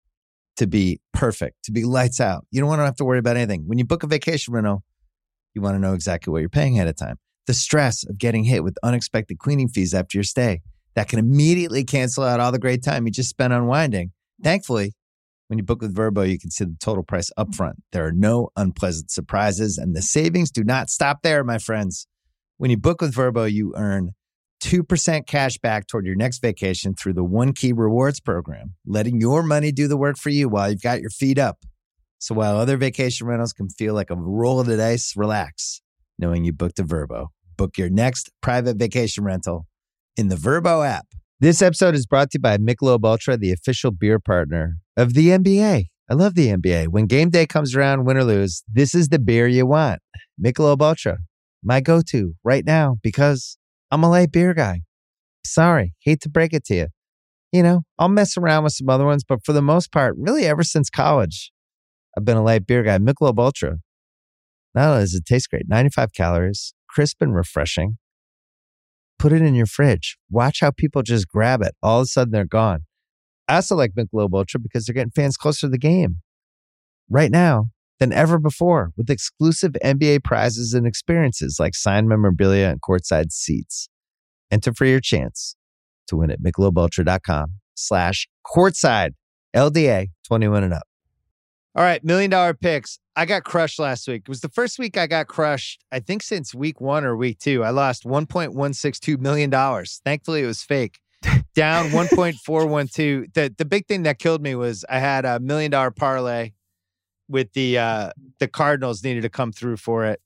to 0.58 0.66
be 0.66 1.00
perfect, 1.14 1.64
to 1.66 1.72
be 1.72 1.84
lights 1.84 2.20
out. 2.20 2.46
You 2.52 2.60
don't 2.60 2.70
want 2.70 2.80
to 2.80 2.86
have 2.86 2.96
to 2.96 3.06
worry 3.06 3.20
about 3.20 3.38
anything. 3.38 3.64
When 3.68 3.78
you 3.78 3.86
book 3.86 4.04
a 4.04 4.08
vacation 4.08 4.54
rental, 4.54 4.84
you 5.54 5.62
want 5.62 5.76
to 5.76 5.80
know 5.80 5.94
exactly 5.94 6.32
what 6.32 6.40
you're 6.40 6.50
paying 6.50 6.76
ahead 6.76 6.88
of 6.88 6.96
time. 6.96 7.18
The 7.48 7.54
stress 7.54 8.04
of 8.08 8.18
getting 8.18 8.46
hit 8.46 8.64
with 8.64 8.78
unexpected 8.84 9.40
cleaning 9.40 9.68
fees 9.68 9.94
after 9.94 10.18
your 10.18 10.24
stay 10.24 10.62
that 10.96 11.08
can 11.08 11.20
immediately 11.20 11.84
cancel 11.84 12.24
out 12.24 12.40
all 12.40 12.52
the 12.52 12.60
great 12.60 12.84
time 12.84 13.06
you 13.06 13.12
just 13.12 13.30
spent 13.30 13.54
unwinding. 13.54 14.12
Thankfully, 14.44 14.94
when 15.48 15.58
you 15.58 15.64
book 15.64 15.82
with 15.82 15.96
Vrbo, 15.96 16.30
you 16.30 16.38
can 16.40 16.52
see 16.52 16.66
the 16.66 16.78
total 16.80 17.04
price 17.04 17.32
upfront. 17.38 17.76
There 17.92 18.06
are 18.06 18.12
no 18.12 18.50
unpleasant 18.56 19.12
surprises, 19.12 19.78
and 19.78 19.96
the 19.96 20.02
savings 20.02 20.52
do 20.52 20.64
not 20.64 20.90
stop 20.90 21.24
there, 21.24 21.44
my 21.44 21.58
friends. 21.58 22.08
When 22.60 22.70
you 22.70 22.76
book 22.76 23.00
with 23.00 23.16
Vrbo, 23.16 23.50
you 23.50 23.74
earn 23.78 24.16
2% 24.66 25.26
cash 25.26 25.58
back 25.60 25.88
toward 25.88 26.06
your 26.06 26.18
next 26.18 26.40
vacation 26.40 26.94
through 26.94 27.14
the 27.14 27.24
One 27.24 27.54
Key 27.54 27.72
Rewards 27.72 28.20
program, 28.20 28.76
letting 28.86 29.22
your 29.22 29.44
money 29.44 29.72
do 29.72 29.88
the 29.88 29.96
work 29.96 30.18
for 30.18 30.28
you 30.28 30.50
while 30.50 30.70
you've 30.70 30.82
got 30.82 31.00
your 31.00 31.10
feet 31.10 31.40
up. 31.40 31.60
So 32.18 32.36
while 32.36 32.58
other 32.58 32.76
vacation 32.76 33.28
rentals 33.28 33.54
can 33.54 33.70
feel 33.70 33.94
like 33.94 34.10
a 34.10 34.18
roll 34.18 34.60
of 34.60 34.68
the 34.68 34.76
dice, 34.76 35.14
relax 35.16 35.82
knowing 36.18 36.44
you 36.44 36.52
booked 36.52 36.80
a 36.80 36.84
Vrbo. 36.84 37.28
Book 37.56 37.78
your 37.78 37.90
next 37.90 38.30
private 38.42 38.76
vacation 38.76 39.24
rental 39.24 39.66
in 40.18 40.28
the 40.28 40.36
Vrbo 40.36 40.86
app. 40.86 41.08
This 41.40 41.62
episode 41.62 41.96
is 41.96 42.06
brought 42.06 42.32
to 42.32 42.40
you 42.40 42.42
by 42.42 42.58
Michelob 42.58 43.06
Ultra, 43.06 43.38
the 43.38 43.54
official 43.54 43.92
beer 43.92 44.20
partner 44.20 44.80
of 44.98 45.14
the 45.14 45.30
NBA. 45.30 45.86
I 46.10 46.14
love 46.14 46.36
the 46.36 46.48
NBA. 46.48 46.90
When 46.90 47.06
game 47.06 47.30
day 47.30 47.46
comes 47.46 47.74
around, 47.74 48.04
win 48.04 48.18
or 48.18 48.26
lose, 48.26 48.64
this 48.68 48.94
is 48.94 49.08
the 49.08 49.20
beer 49.20 49.48
you 49.48 49.66
want. 49.66 50.02
Michelob 50.44 50.82
Ultra, 50.82 51.20
my 51.64 51.82
go-to 51.82 52.36
right 52.44 52.66
now 52.66 52.98
because 53.02 53.58
I'm 53.92 54.04
a 54.04 54.10
light 54.10 54.32
beer 54.32 54.54
guy. 54.54 54.82
Sorry, 55.46 55.94
hate 56.00 56.22
to 56.22 56.30
break 56.30 56.54
it 56.54 56.66
to 56.66 56.76
you. 56.76 56.88
You 57.52 57.64
know, 57.64 57.82
I'll 57.98 58.10
mess 58.10 58.38
around 58.38 58.64
with 58.64 58.74
some 58.74 58.90
other 58.90 59.06
ones, 59.06 59.24
but 59.28 59.44
for 59.44 59.54
the 59.54 59.62
most 59.62 59.92
part, 59.92 60.16
really 60.18 60.46
ever 60.46 60.64
since 60.64 60.90
college, 60.90 61.52
I've 62.18 62.26
been 62.26 62.38
a 62.38 62.44
light 62.44 62.68
beer 62.68 62.84
guy. 62.84 62.98
Michelob 62.98 63.40
Ultra. 63.40 63.78
Not 64.76 64.90
only 64.90 65.02
does 65.02 65.16
it 65.16 65.26
taste 65.26 65.50
great, 65.50 65.68
95 65.68 66.14
calories, 66.14 66.74
crisp 66.88 67.22
and 67.22 67.34
refreshing. 67.34 67.98
Put 69.18 69.34
it 69.34 69.42
in 69.42 69.56
your 69.56 69.66
fridge. 69.66 70.18
Watch 70.30 70.60
how 70.62 70.72
people 70.72 71.02
just 71.02 71.28
grab 71.28 71.62
it. 71.62 71.76
All 71.82 72.00
of 72.00 72.04
a 72.04 72.06
sudden, 72.06 72.32
they're 72.32 72.46
gone. 72.46 72.82
I 73.48 73.56
also 73.56 73.76
like 73.76 73.94
Michelob 73.98 74.34
Ultra 74.34 74.60
because 74.60 74.86
they're 74.86 74.94
getting 74.94 75.12
fans 75.12 75.36
closer 75.36 75.62
to 75.62 75.72
the 75.72 75.80
game 75.80 76.18
right 77.10 77.32
now 77.32 77.70
than 78.00 78.14
ever 78.14 78.40
before 78.40 78.92
with 78.96 79.10
exclusive 79.10 79.74
NBA 79.84 80.24
prizes 80.24 80.74
and 80.74 80.88
experiences 80.88 81.58
like 81.60 81.76
signed 81.76 82.08
memorabilia 82.08 82.68
and 82.68 82.82
courtside 82.82 83.32
seats. 83.32 83.90
Enter 84.52 84.74
for 84.74 84.86
your 84.86 85.00
chance 85.00 85.56
to 86.08 86.16
win 86.16 86.32
at 86.32 86.42
michelobultra.com 86.42 87.56
slash 87.76 88.28
courtside 88.46 89.12
LDA 89.56 90.08
21 90.28 90.64
and 90.64 90.74
up. 90.74 90.84
All 91.76 91.84
right, 91.84 92.04
million 92.04 92.32
dollar 92.32 92.54
picks. 92.54 93.00
I 93.16 93.26
got 93.26 93.44
crushed 93.44 93.80
last 93.80 94.08
week. 94.08 94.24
It 94.24 94.30
was 94.30 94.42
the 94.42 94.50
first 94.50 94.80
week 94.80 94.98
I 94.98 95.06
got 95.06 95.28
crushed, 95.28 95.84
I 95.92 96.00
think, 96.00 96.24
since 96.24 96.56
week 96.56 96.82
one 96.82 97.06
or 97.06 97.16
week 97.16 97.40
two. 97.40 97.64
I 97.64 97.70
lost 97.70 98.06
$1.162 98.06 99.20
million. 99.20 99.52
Thankfully, 100.04 100.42
it 100.44 100.46
was 100.48 100.64
fake. 100.64 101.00
down 101.54 101.90
1.412. 101.92 103.34
The 103.34 103.54
the 103.56 103.66
big 103.66 103.88
thing 103.88 104.04
that 104.04 104.20
killed 104.20 104.42
me 104.42 104.56
was 104.56 104.84
I 104.90 105.00
had 105.00 105.26
a 105.26 105.40
million 105.40 105.70
dollar 105.72 105.92
parlay 105.92 106.52
with 107.30 107.54
the 107.54 107.78
uh 107.78 108.12
the 108.40 108.48
Cardinals 108.48 109.04
needed 109.04 109.22
to 109.22 109.30
come 109.30 109.52
through 109.52 109.78
for 109.78 110.06
it. 110.06 110.20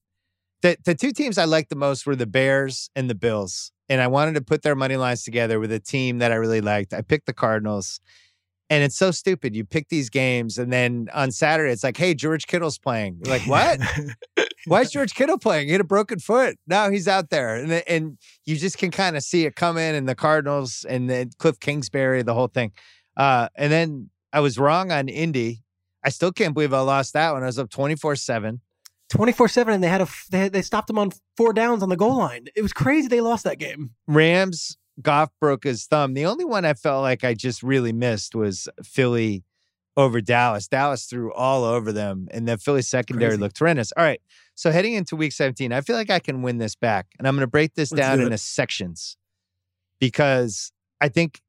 The 0.62 0.78
the 0.84 0.95
two 0.95 1.12
teams 1.12 1.38
I 1.38 1.45
liked 1.45 1.70
the 1.70 1.76
most 1.76 2.06
were 2.06 2.16
the 2.16 2.26
Bears 2.26 2.89
and 2.95 3.10
the 3.10 3.16
Bills. 3.16 3.72
And 3.89 4.01
I 4.01 4.08
wanted 4.08 4.36
to 4.36 4.41
put 4.41 4.62
their 4.62 4.76
money 4.76 4.95
lines 4.95 5.24
together 5.24 5.60
with 5.60 5.72
a 5.72 5.80
team 5.80 6.20
that 6.20 6.32
I 6.32 6.36
really 6.36 6.62
liked. 6.62 6.93
I 6.93 7.01
picked 7.01 7.26
the 7.26 7.34
Cardinals. 7.34 7.99
And 8.70 8.82
it's 8.84 8.97
so 8.97 9.12
stupid. 9.12 9.56
You 9.56 9.66
pick 9.66 9.89
these 9.89 10.10
games, 10.10 10.58
and 10.58 10.72
then 10.72 11.10
on 11.14 11.32
Saturday, 11.32 11.72
it's 11.72 11.84
like, 11.84 11.97
hey, 11.97 12.16
George 12.16 12.47
Kittle's 12.47 12.80
playing. 12.80 13.20
You're 13.24 13.38
like, 13.38 13.45
what? 13.45 13.80
Why 14.66 14.82
is 14.82 14.91
George 14.91 15.14
Kittle 15.14 15.38
playing? 15.38 15.68
He 15.68 15.74
had 15.74 15.82
a 15.82 15.86
broken 15.86 16.20
foot. 16.20 16.58
Now 16.66 16.89
he's 16.89 17.08
out 17.08 17.30
there. 17.30 17.56
And, 17.56 17.72
and 17.72 18.18
you 18.45 18.56
just 18.56 18.78
can 18.78 18.91
kind 18.91 19.18
of 19.18 19.24
see 19.24 19.45
it 19.45 19.56
coming 19.56 19.95
and 19.95 20.08
the 20.08 20.16
Cardinals 20.16 20.86
and 20.88 21.10
then 21.10 21.32
Cliff 21.38 21.60
Kingsbury, 21.60 22.24
the 22.24 22.34
whole 22.34 22.47
thing. 22.47 22.72
Uh, 23.18 23.49
and 23.56 23.72
then 23.72 24.10
I 24.32 24.39
was 24.39 24.58
wrong 24.58 24.91
on 24.91 25.10
Indy. 25.10 25.62
I 26.04 26.10
still 26.10 26.32
can't 26.32 26.54
believe 26.54 26.74
I 26.74 26.82
lost 26.82 27.14
that 27.14 27.32
one. 27.32 27.43
I 27.43 27.47
was 27.47 27.60
up 27.60 27.70
24 27.70 28.16
7. 28.16 28.62
24 29.10 29.47
7 29.47 29.74
and 29.74 29.84
they 29.84 29.88
had 29.88 30.01
a 30.01 30.08
they, 30.32 30.39
had, 30.39 30.54
they 30.54 30.62
stopped 30.62 30.88
them 30.88 30.97
on 30.97 31.12
four 31.38 31.54
downs 31.54 31.84
on 31.84 31.89
the 31.89 31.95
goal 31.95 32.18
line. 32.18 32.47
It 32.56 32.62
was 32.62 32.74
crazy 32.74 33.08
they 33.08 33.22
lost 33.22 33.43
that 33.43 33.60
game. 33.60 33.91
Rams 34.08 34.78
goff 35.01 35.30
broke 35.39 35.64
his 35.64 35.86
thumb. 35.86 36.14
The 36.14 36.26
only 36.26 36.45
one 36.45 36.66
i 36.66 36.74
felt 36.74 37.01
like 37.01 37.24
i 37.24 37.34
just 37.34 37.64
really 37.64 37.93
missed 37.93 38.36
was 38.36 38.68
philly 38.84 39.43
over 39.95 40.22
dallas. 40.22 40.68
Dallas 40.68 41.06
threw 41.06 41.32
all 41.34 41.64
over 41.64 41.91
them 41.91 42.28
and 42.32 42.47
the 42.47 42.58
philly 42.58 42.82
secondary 42.82 43.32
crazy. 43.32 43.41
looked 43.41 43.60
horrendous. 43.60 43.91
All 43.95 44.04
right 44.04 44.22
so 44.56 44.72
heading 44.72 44.93
into 44.93 45.16
week 45.16 45.32
17 45.32 45.72
i 45.72 45.82
feel 45.82 45.95
like 45.95 46.10
i 46.10 46.20
can 46.20 46.41
win 46.41 46.58
this 46.58 46.76
back 46.76 47.08
and 47.18 47.28
i'm 47.28 47.36
going 47.36 47.41
to 47.41 47.47
break 47.47 47.74
this 47.76 47.91
Let's 47.91 48.01
down 48.01 48.20
do 48.20 48.26
into 48.26 48.38
sections 48.38 49.18
because 49.99 50.72
i 51.01 51.10
think 51.10 51.41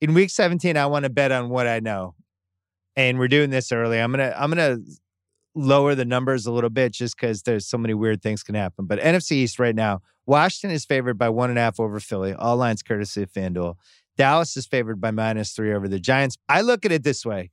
in 0.00 0.14
week 0.14 0.30
17 0.30 0.76
i 0.76 0.86
want 0.86 1.04
to 1.04 1.10
bet 1.10 1.32
on 1.32 1.48
what 1.48 1.66
i 1.66 1.80
know 1.80 2.14
and 2.96 3.18
we're 3.18 3.28
doing 3.28 3.50
this 3.50 3.72
early 3.72 4.00
i'm 4.00 4.12
to 4.12 4.42
i'm 4.42 4.50
to 4.52 4.82
lower 5.54 5.94
the 5.94 6.04
numbers 6.04 6.46
a 6.46 6.52
little 6.52 6.70
bit 6.70 6.92
just 6.92 7.16
because 7.16 7.42
there's 7.42 7.66
so 7.66 7.76
many 7.76 7.94
weird 7.94 8.22
things 8.22 8.42
can 8.42 8.54
happen. 8.54 8.86
But 8.86 9.00
NFC 9.00 9.32
East 9.32 9.58
right 9.58 9.74
now, 9.74 10.00
Washington 10.26 10.74
is 10.74 10.84
favored 10.84 11.18
by 11.18 11.28
one 11.28 11.50
and 11.50 11.58
a 11.58 11.62
half 11.62 11.80
over 11.80 11.98
Philly. 12.00 12.32
All 12.32 12.56
lines 12.56 12.82
courtesy 12.82 13.22
of 13.22 13.32
FanDuel. 13.32 13.74
Dallas 14.16 14.56
is 14.56 14.66
favored 14.66 15.00
by 15.00 15.10
minus 15.10 15.52
three 15.52 15.72
over 15.72 15.88
the 15.88 15.98
Giants. 15.98 16.36
I 16.48 16.60
look 16.60 16.84
at 16.84 16.92
it 16.92 17.02
this 17.02 17.24
way. 17.24 17.50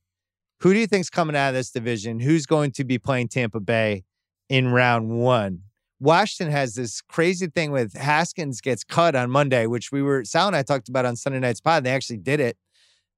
Who 0.62 0.74
do 0.74 0.80
you 0.80 0.88
think's 0.88 1.10
coming 1.10 1.36
out 1.36 1.50
of 1.50 1.54
this 1.56 1.72
division? 1.72 2.20
Who's 2.20 2.46
going 2.46 2.72
to 2.72 2.84
be 2.84 2.98
playing 2.98 3.30
Tampa 3.30 3.60
Bay 3.60 4.04
in 4.50 4.70
round 4.70 5.10
one? 5.10 5.62
Washington 6.00 6.52
has 6.52 6.76
this 6.76 7.02
crazy 7.02 7.48
thing 7.48 7.72
with 7.72 7.96
Haskins 7.96 8.62
gets 8.62 8.84
cut 8.84 9.16
on 9.16 9.32
Monday, 9.32 9.66
which 9.66 9.92
we 9.92 10.02
were 10.02 10.24
Sal 10.26 10.48
and 10.48 10.56
I 10.56 10.62
talked 10.62 10.90
about 10.90 11.06
on 11.06 11.16
Sunday 11.16 11.40
night's 11.40 11.62
pod. 11.62 11.84
They 11.84 11.92
actually 11.92 12.18
did 12.18 12.40
it. 12.40 12.58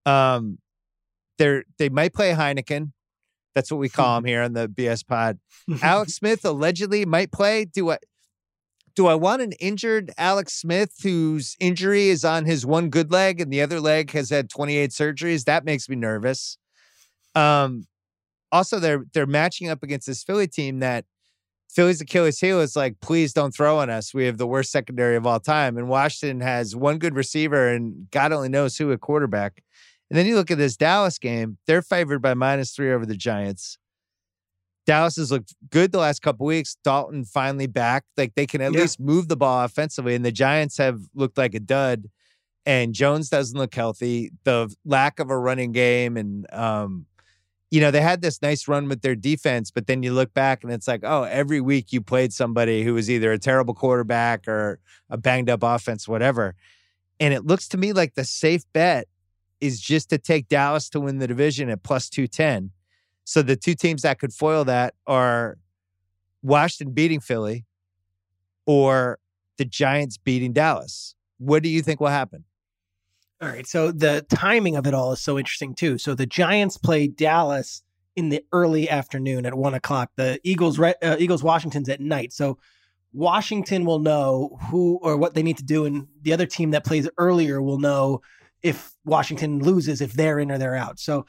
Um, 0.05 0.59
they're 1.39 1.63
they 1.79 1.89
might 1.89 2.13
play 2.13 2.33
Heineken. 2.33 2.91
That's 3.55 3.71
what 3.71 3.79
we 3.79 3.89
call 3.89 4.17
him 4.19 4.25
here 4.25 4.43
on 4.43 4.53
the 4.53 4.67
BS 4.67 5.05
pod. 5.07 5.39
Alex 5.81 6.13
Smith 6.13 6.45
allegedly 6.45 7.05
might 7.05 7.31
play. 7.31 7.65
Do 7.65 7.89
I 7.89 7.97
do 8.95 9.07
I 9.07 9.15
want 9.15 9.41
an 9.41 9.53
injured 9.53 10.11
Alex 10.17 10.53
Smith 10.53 10.93
whose 11.01 11.55
injury 11.59 12.09
is 12.09 12.23
on 12.23 12.45
his 12.45 12.65
one 12.65 12.89
good 12.89 13.11
leg 13.11 13.41
and 13.41 13.51
the 13.51 13.61
other 13.61 13.79
leg 13.79 14.11
has 14.11 14.29
had 14.29 14.49
28 14.49 14.91
surgeries? 14.91 15.45
That 15.45 15.65
makes 15.65 15.89
me 15.89 15.95
nervous. 15.95 16.57
Um 17.33 17.85
also 18.51 18.79
they're 18.79 19.05
they're 19.13 19.25
matching 19.25 19.69
up 19.69 19.81
against 19.81 20.05
this 20.05 20.23
Philly 20.23 20.47
team 20.47 20.79
that 20.79 21.05
Philly's 21.69 22.01
Achilles 22.01 22.39
heel 22.39 22.59
is 22.59 22.75
like, 22.75 22.99
please 22.99 23.31
don't 23.31 23.53
throw 23.53 23.77
on 23.77 23.91
us. 23.91 24.11
We 24.11 24.25
have 24.25 24.39
the 24.39 24.47
worst 24.47 24.71
secondary 24.71 25.15
of 25.15 25.27
all 25.27 25.39
time. 25.39 25.77
And 25.77 25.87
Washington 25.87 26.41
has 26.41 26.75
one 26.75 26.97
good 26.97 27.15
receiver 27.15 27.69
and 27.69 28.09
God 28.09 28.31
only 28.31 28.49
knows 28.49 28.75
who 28.75 28.91
a 28.91 28.97
quarterback. 28.97 29.61
And 30.09 30.17
then 30.17 30.25
you 30.25 30.35
look 30.35 30.51
at 30.51 30.57
this 30.57 30.75
Dallas 30.75 31.19
game, 31.19 31.57
they're 31.67 31.81
favored 31.81 32.19
by 32.19 32.33
minus 32.33 32.71
three 32.71 32.91
over 32.91 33.05
the 33.05 33.15
Giants. 33.15 33.77
Dallas 34.85 35.17
has 35.17 35.31
looked 35.31 35.53
good 35.69 35.91
the 35.91 35.99
last 35.99 36.21
couple 36.21 36.47
weeks. 36.47 36.75
Dalton 36.83 37.23
finally 37.23 37.67
back. 37.67 38.05
Like 38.17 38.33
they 38.35 38.47
can 38.47 38.59
at 38.61 38.73
yeah. 38.73 38.81
least 38.81 38.99
move 38.99 39.27
the 39.27 39.37
ball 39.37 39.63
offensively. 39.63 40.15
And 40.15 40.25
the 40.25 40.31
Giants 40.31 40.77
have 40.77 41.01
looked 41.13 41.37
like 41.37 41.53
a 41.53 41.59
dud. 41.59 42.09
And 42.65 42.93
Jones 42.93 43.29
doesn't 43.29 43.57
look 43.57 43.73
healthy. 43.75 44.31
The 44.45 44.73
lack 44.85 45.19
of 45.19 45.29
a 45.29 45.37
running 45.37 45.73
game 45.73 46.17
and 46.17 46.51
um, 46.51 47.05
you 47.71 47.81
know, 47.81 47.91
they 47.91 48.01
had 48.01 48.21
this 48.21 48.41
nice 48.41 48.67
run 48.67 48.89
with 48.89 49.01
their 49.01 49.15
defense, 49.15 49.69
but 49.69 49.85
then 49.85 50.01
you 50.01 50.11
look 50.11 50.33
back 50.33 50.63
and 50.63 50.73
it's 50.73 50.87
like, 50.87 51.01
oh, 51.03 51.23
every 51.23 51.61
week 51.61 51.93
you 51.93 52.01
played 52.01 52.33
somebody 52.33 52.83
who 52.83 52.95
was 52.95 53.11
either 53.11 53.31
a 53.31 53.37
terrible 53.37 53.75
quarterback 53.75 54.47
or 54.47 54.79
a 55.09 55.17
banged 55.17 55.49
up 55.49 55.61
offense, 55.61 56.07
whatever. 56.07 56.55
And 57.19 57.33
it 57.33 57.45
looks 57.45 57.67
to 57.69 57.77
me 57.77 57.93
like 57.93 58.15
the 58.15 58.23
safe 58.23 58.63
bet 58.73 59.07
is 59.61 59.79
just 59.79 60.09
to 60.09 60.17
take 60.17 60.47
Dallas 60.47 60.89
to 60.89 60.99
win 60.99 61.19
the 61.19 61.27
division 61.27 61.69
at 61.69 61.83
plus 61.83 62.09
210. 62.09 62.71
So 63.25 63.41
the 63.41 63.55
two 63.55 63.75
teams 63.75 64.01
that 64.01 64.19
could 64.19 64.33
foil 64.33 64.65
that 64.65 64.95
are 65.05 65.57
Washington 66.41 66.93
beating 66.93 67.19
Philly 67.19 67.65
or 68.65 69.19
the 69.57 69.65
Giants 69.65 70.17
beating 70.17 70.53
Dallas. 70.53 71.15
What 71.37 71.63
do 71.63 71.69
you 71.69 71.81
think 71.81 71.99
will 71.99 72.07
happen? 72.07 72.45
All 73.41 73.47
right. 73.47 73.67
So 73.67 73.91
the 73.91 74.25
timing 74.29 74.75
of 74.75 74.85
it 74.87 74.93
all 74.93 75.13
is 75.13 75.21
so 75.21 75.37
interesting 75.37 75.73
too. 75.73 75.97
So 75.97 76.13
the 76.13 76.25
Giants 76.25 76.77
play 76.77 77.07
Dallas 77.07 77.83
in 78.15 78.29
the 78.29 78.43
early 78.51 78.89
afternoon 78.89 79.45
at 79.45 79.53
one 79.53 79.73
o'clock. 79.73 80.11
The 80.15 80.39
Eagles, 80.43 80.79
uh, 80.79 81.15
Eagles, 81.19 81.41
Washington's 81.41 81.87
at 81.87 82.01
night. 82.01 82.33
So 82.33 82.57
Washington 83.13 83.85
will 83.85 83.99
know 83.99 84.57
who 84.69 84.99
or 85.01 85.17
what 85.17 85.33
they 85.33 85.43
need 85.43 85.57
to 85.57 85.63
do, 85.63 85.85
and 85.85 86.07
the 86.21 86.33
other 86.33 86.45
team 86.45 86.71
that 86.71 86.85
plays 86.85 87.09
earlier 87.17 87.61
will 87.61 87.79
know 87.79 88.21
if 88.61 88.93
Washington 89.05 89.59
loses, 89.59 90.01
if 90.01 90.13
they're 90.13 90.39
in 90.39 90.51
or 90.51 90.57
they're 90.57 90.75
out. 90.75 90.99
So 90.99 91.25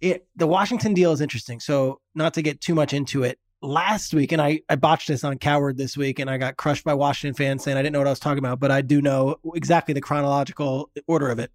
it 0.00 0.26
the 0.36 0.46
Washington 0.46 0.94
deal 0.94 1.12
is 1.12 1.20
interesting. 1.20 1.60
So 1.60 2.00
not 2.14 2.34
to 2.34 2.42
get 2.42 2.60
too 2.60 2.74
much 2.74 2.92
into 2.92 3.24
it, 3.24 3.38
last 3.62 4.14
week, 4.14 4.32
and 4.32 4.40
I, 4.40 4.60
I 4.68 4.76
botched 4.76 5.08
this 5.08 5.24
on 5.24 5.38
Cowherd 5.38 5.76
this 5.76 5.96
week, 5.96 6.18
and 6.18 6.30
I 6.30 6.38
got 6.38 6.56
crushed 6.56 6.84
by 6.84 6.94
Washington 6.94 7.34
fans 7.34 7.64
saying 7.64 7.76
I 7.76 7.82
didn't 7.82 7.92
know 7.92 8.00
what 8.00 8.06
I 8.06 8.10
was 8.10 8.20
talking 8.20 8.38
about, 8.38 8.60
but 8.60 8.70
I 8.70 8.82
do 8.82 9.00
know 9.00 9.36
exactly 9.54 9.94
the 9.94 10.00
chronological 10.00 10.90
order 11.06 11.30
of 11.30 11.38
it. 11.38 11.50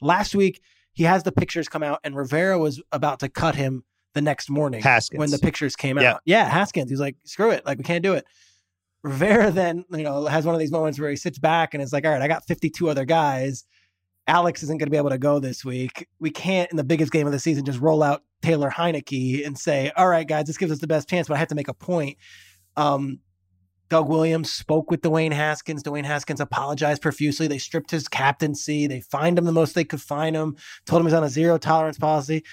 Last 0.00 0.34
week, 0.34 0.60
he 0.92 1.04
has 1.04 1.22
the 1.22 1.32
pictures 1.32 1.68
come 1.68 1.82
out, 1.82 2.00
and 2.04 2.16
Rivera 2.16 2.58
was 2.58 2.80
about 2.92 3.20
to 3.20 3.28
cut 3.28 3.54
him 3.54 3.84
the 4.14 4.22
next 4.22 4.48
morning 4.48 4.80
Haskins. 4.80 5.18
when 5.18 5.30
the 5.30 5.38
pictures 5.38 5.76
came 5.76 5.98
yeah. 5.98 6.14
out. 6.14 6.20
Yeah, 6.24 6.48
Haskins. 6.48 6.88
He's 6.88 7.00
like, 7.00 7.16
screw 7.24 7.50
it, 7.50 7.66
like 7.66 7.78
we 7.78 7.84
can't 7.84 8.02
do 8.02 8.14
it. 8.14 8.24
Rivera 9.02 9.50
then, 9.50 9.84
you 9.90 10.02
know, 10.02 10.24
has 10.26 10.46
one 10.46 10.54
of 10.54 10.60
these 10.60 10.72
moments 10.72 10.98
where 10.98 11.10
he 11.10 11.16
sits 11.16 11.38
back 11.38 11.74
and 11.74 11.82
is 11.82 11.92
like, 11.92 12.06
all 12.06 12.12
right, 12.12 12.22
I 12.22 12.28
got 12.28 12.46
52 12.46 12.88
other 12.88 13.04
guys. 13.04 13.64
Alex 14.26 14.62
isn't 14.62 14.78
going 14.78 14.86
to 14.86 14.90
be 14.90 14.96
able 14.96 15.10
to 15.10 15.18
go 15.18 15.38
this 15.38 15.64
week. 15.64 16.08
We 16.18 16.30
can't, 16.30 16.70
in 16.70 16.76
the 16.76 16.84
biggest 16.84 17.12
game 17.12 17.26
of 17.26 17.32
the 17.32 17.38
season, 17.38 17.64
just 17.64 17.80
roll 17.80 18.02
out 18.02 18.22
Taylor 18.42 18.70
Heinicke 18.70 19.46
and 19.46 19.58
say, 19.58 19.92
all 19.96 20.08
right, 20.08 20.26
guys, 20.26 20.46
this 20.46 20.56
gives 20.56 20.72
us 20.72 20.78
the 20.78 20.86
best 20.86 21.08
chance, 21.08 21.28
but 21.28 21.34
I 21.34 21.38
have 21.38 21.48
to 21.48 21.54
make 21.54 21.68
a 21.68 21.74
point. 21.74 22.16
Um, 22.76 23.20
Doug 23.90 24.08
Williams 24.08 24.50
spoke 24.50 24.90
with 24.90 25.02
Dwayne 25.02 25.32
Haskins. 25.32 25.82
Dwayne 25.82 26.04
Haskins 26.04 26.40
apologized 26.40 27.02
profusely. 27.02 27.46
They 27.46 27.58
stripped 27.58 27.90
his 27.90 28.08
captaincy. 28.08 28.86
They 28.86 29.00
fined 29.00 29.38
him 29.38 29.44
the 29.44 29.52
most 29.52 29.74
they 29.74 29.84
could 29.84 30.00
fine 30.00 30.34
him, 30.34 30.56
told 30.86 31.00
him 31.00 31.06
he's 31.06 31.14
on 31.14 31.22
a 31.22 31.28
zero 31.28 31.58
tolerance 31.58 31.98
policy 31.98 32.44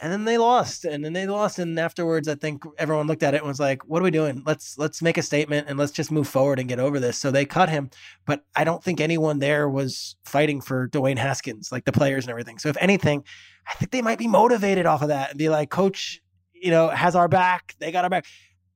and 0.00 0.12
then 0.12 0.24
they 0.24 0.38
lost 0.38 0.84
and 0.84 1.04
then 1.04 1.12
they 1.12 1.26
lost 1.26 1.58
and 1.58 1.78
afterwards 1.78 2.28
i 2.28 2.34
think 2.34 2.62
everyone 2.78 3.06
looked 3.06 3.22
at 3.22 3.34
it 3.34 3.38
and 3.38 3.46
was 3.46 3.60
like 3.60 3.82
what 3.86 4.00
are 4.00 4.04
we 4.04 4.10
doing? 4.10 4.42
Let's 4.46 4.78
let's 4.78 5.02
make 5.02 5.18
a 5.18 5.22
statement 5.22 5.68
and 5.68 5.78
let's 5.78 5.92
just 5.92 6.10
move 6.10 6.28
forward 6.28 6.58
and 6.58 6.68
get 6.68 6.78
over 6.78 7.00
this. 7.00 7.18
So 7.18 7.30
they 7.30 7.44
cut 7.44 7.68
him 7.68 7.90
but 8.26 8.44
i 8.54 8.64
don't 8.64 8.82
think 8.82 9.00
anyone 9.00 9.38
there 9.38 9.68
was 9.68 10.16
fighting 10.24 10.60
for 10.60 10.88
dwayne 10.88 11.18
haskins 11.18 11.72
like 11.72 11.84
the 11.84 11.92
players 11.92 12.24
and 12.24 12.30
everything. 12.30 12.58
So 12.58 12.68
if 12.68 12.76
anything 12.80 13.24
i 13.66 13.74
think 13.74 13.90
they 13.90 14.02
might 14.02 14.18
be 14.18 14.28
motivated 14.28 14.86
off 14.86 15.02
of 15.02 15.08
that 15.08 15.30
and 15.30 15.38
be 15.38 15.48
like 15.48 15.70
coach 15.70 16.20
you 16.52 16.70
know 16.70 16.88
has 16.88 17.14
our 17.16 17.28
back. 17.28 17.74
They 17.78 17.92
got 17.92 18.04
our 18.04 18.10
back. 18.10 18.26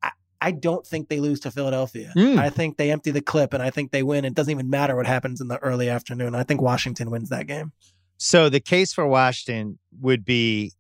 I, 0.02 0.10
I 0.40 0.50
don't 0.52 0.86
think 0.86 1.08
they 1.08 1.20
lose 1.20 1.40
to 1.40 1.50
philadelphia. 1.50 2.12
Mm. 2.16 2.38
i 2.38 2.50
think 2.50 2.76
they 2.76 2.90
empty 2.90 3.10
the 3.10 3.22
clip 3.22 3.52
and 3.52 3.62
i 3.62 3.70
think 3.70 3.92
they 3.92 4.02
win. 4.02 4.24
It 4.24 4.34
doesn't 4.34 4.50
even 4.50 4.70
matter 4.70 4.96
what 4.96 5.06
happens 5.06 5.40
in 5.40 5.48
the 5.48 5.58
early 5.58 5.88
afternoon. 5.88 6.34
I 6.34 6.42
think 6.42 6.60
washington 6.60 7.10
wins 7.10 7.28
that 7.30 7.46
game. 7.46 7.72
So 8.16 8.48
the 8.48 8.60
case 8.60 8.92
for 8.92 9.06
washington 9.06 9.78
would 10.00 10.24
be 10.24 10.72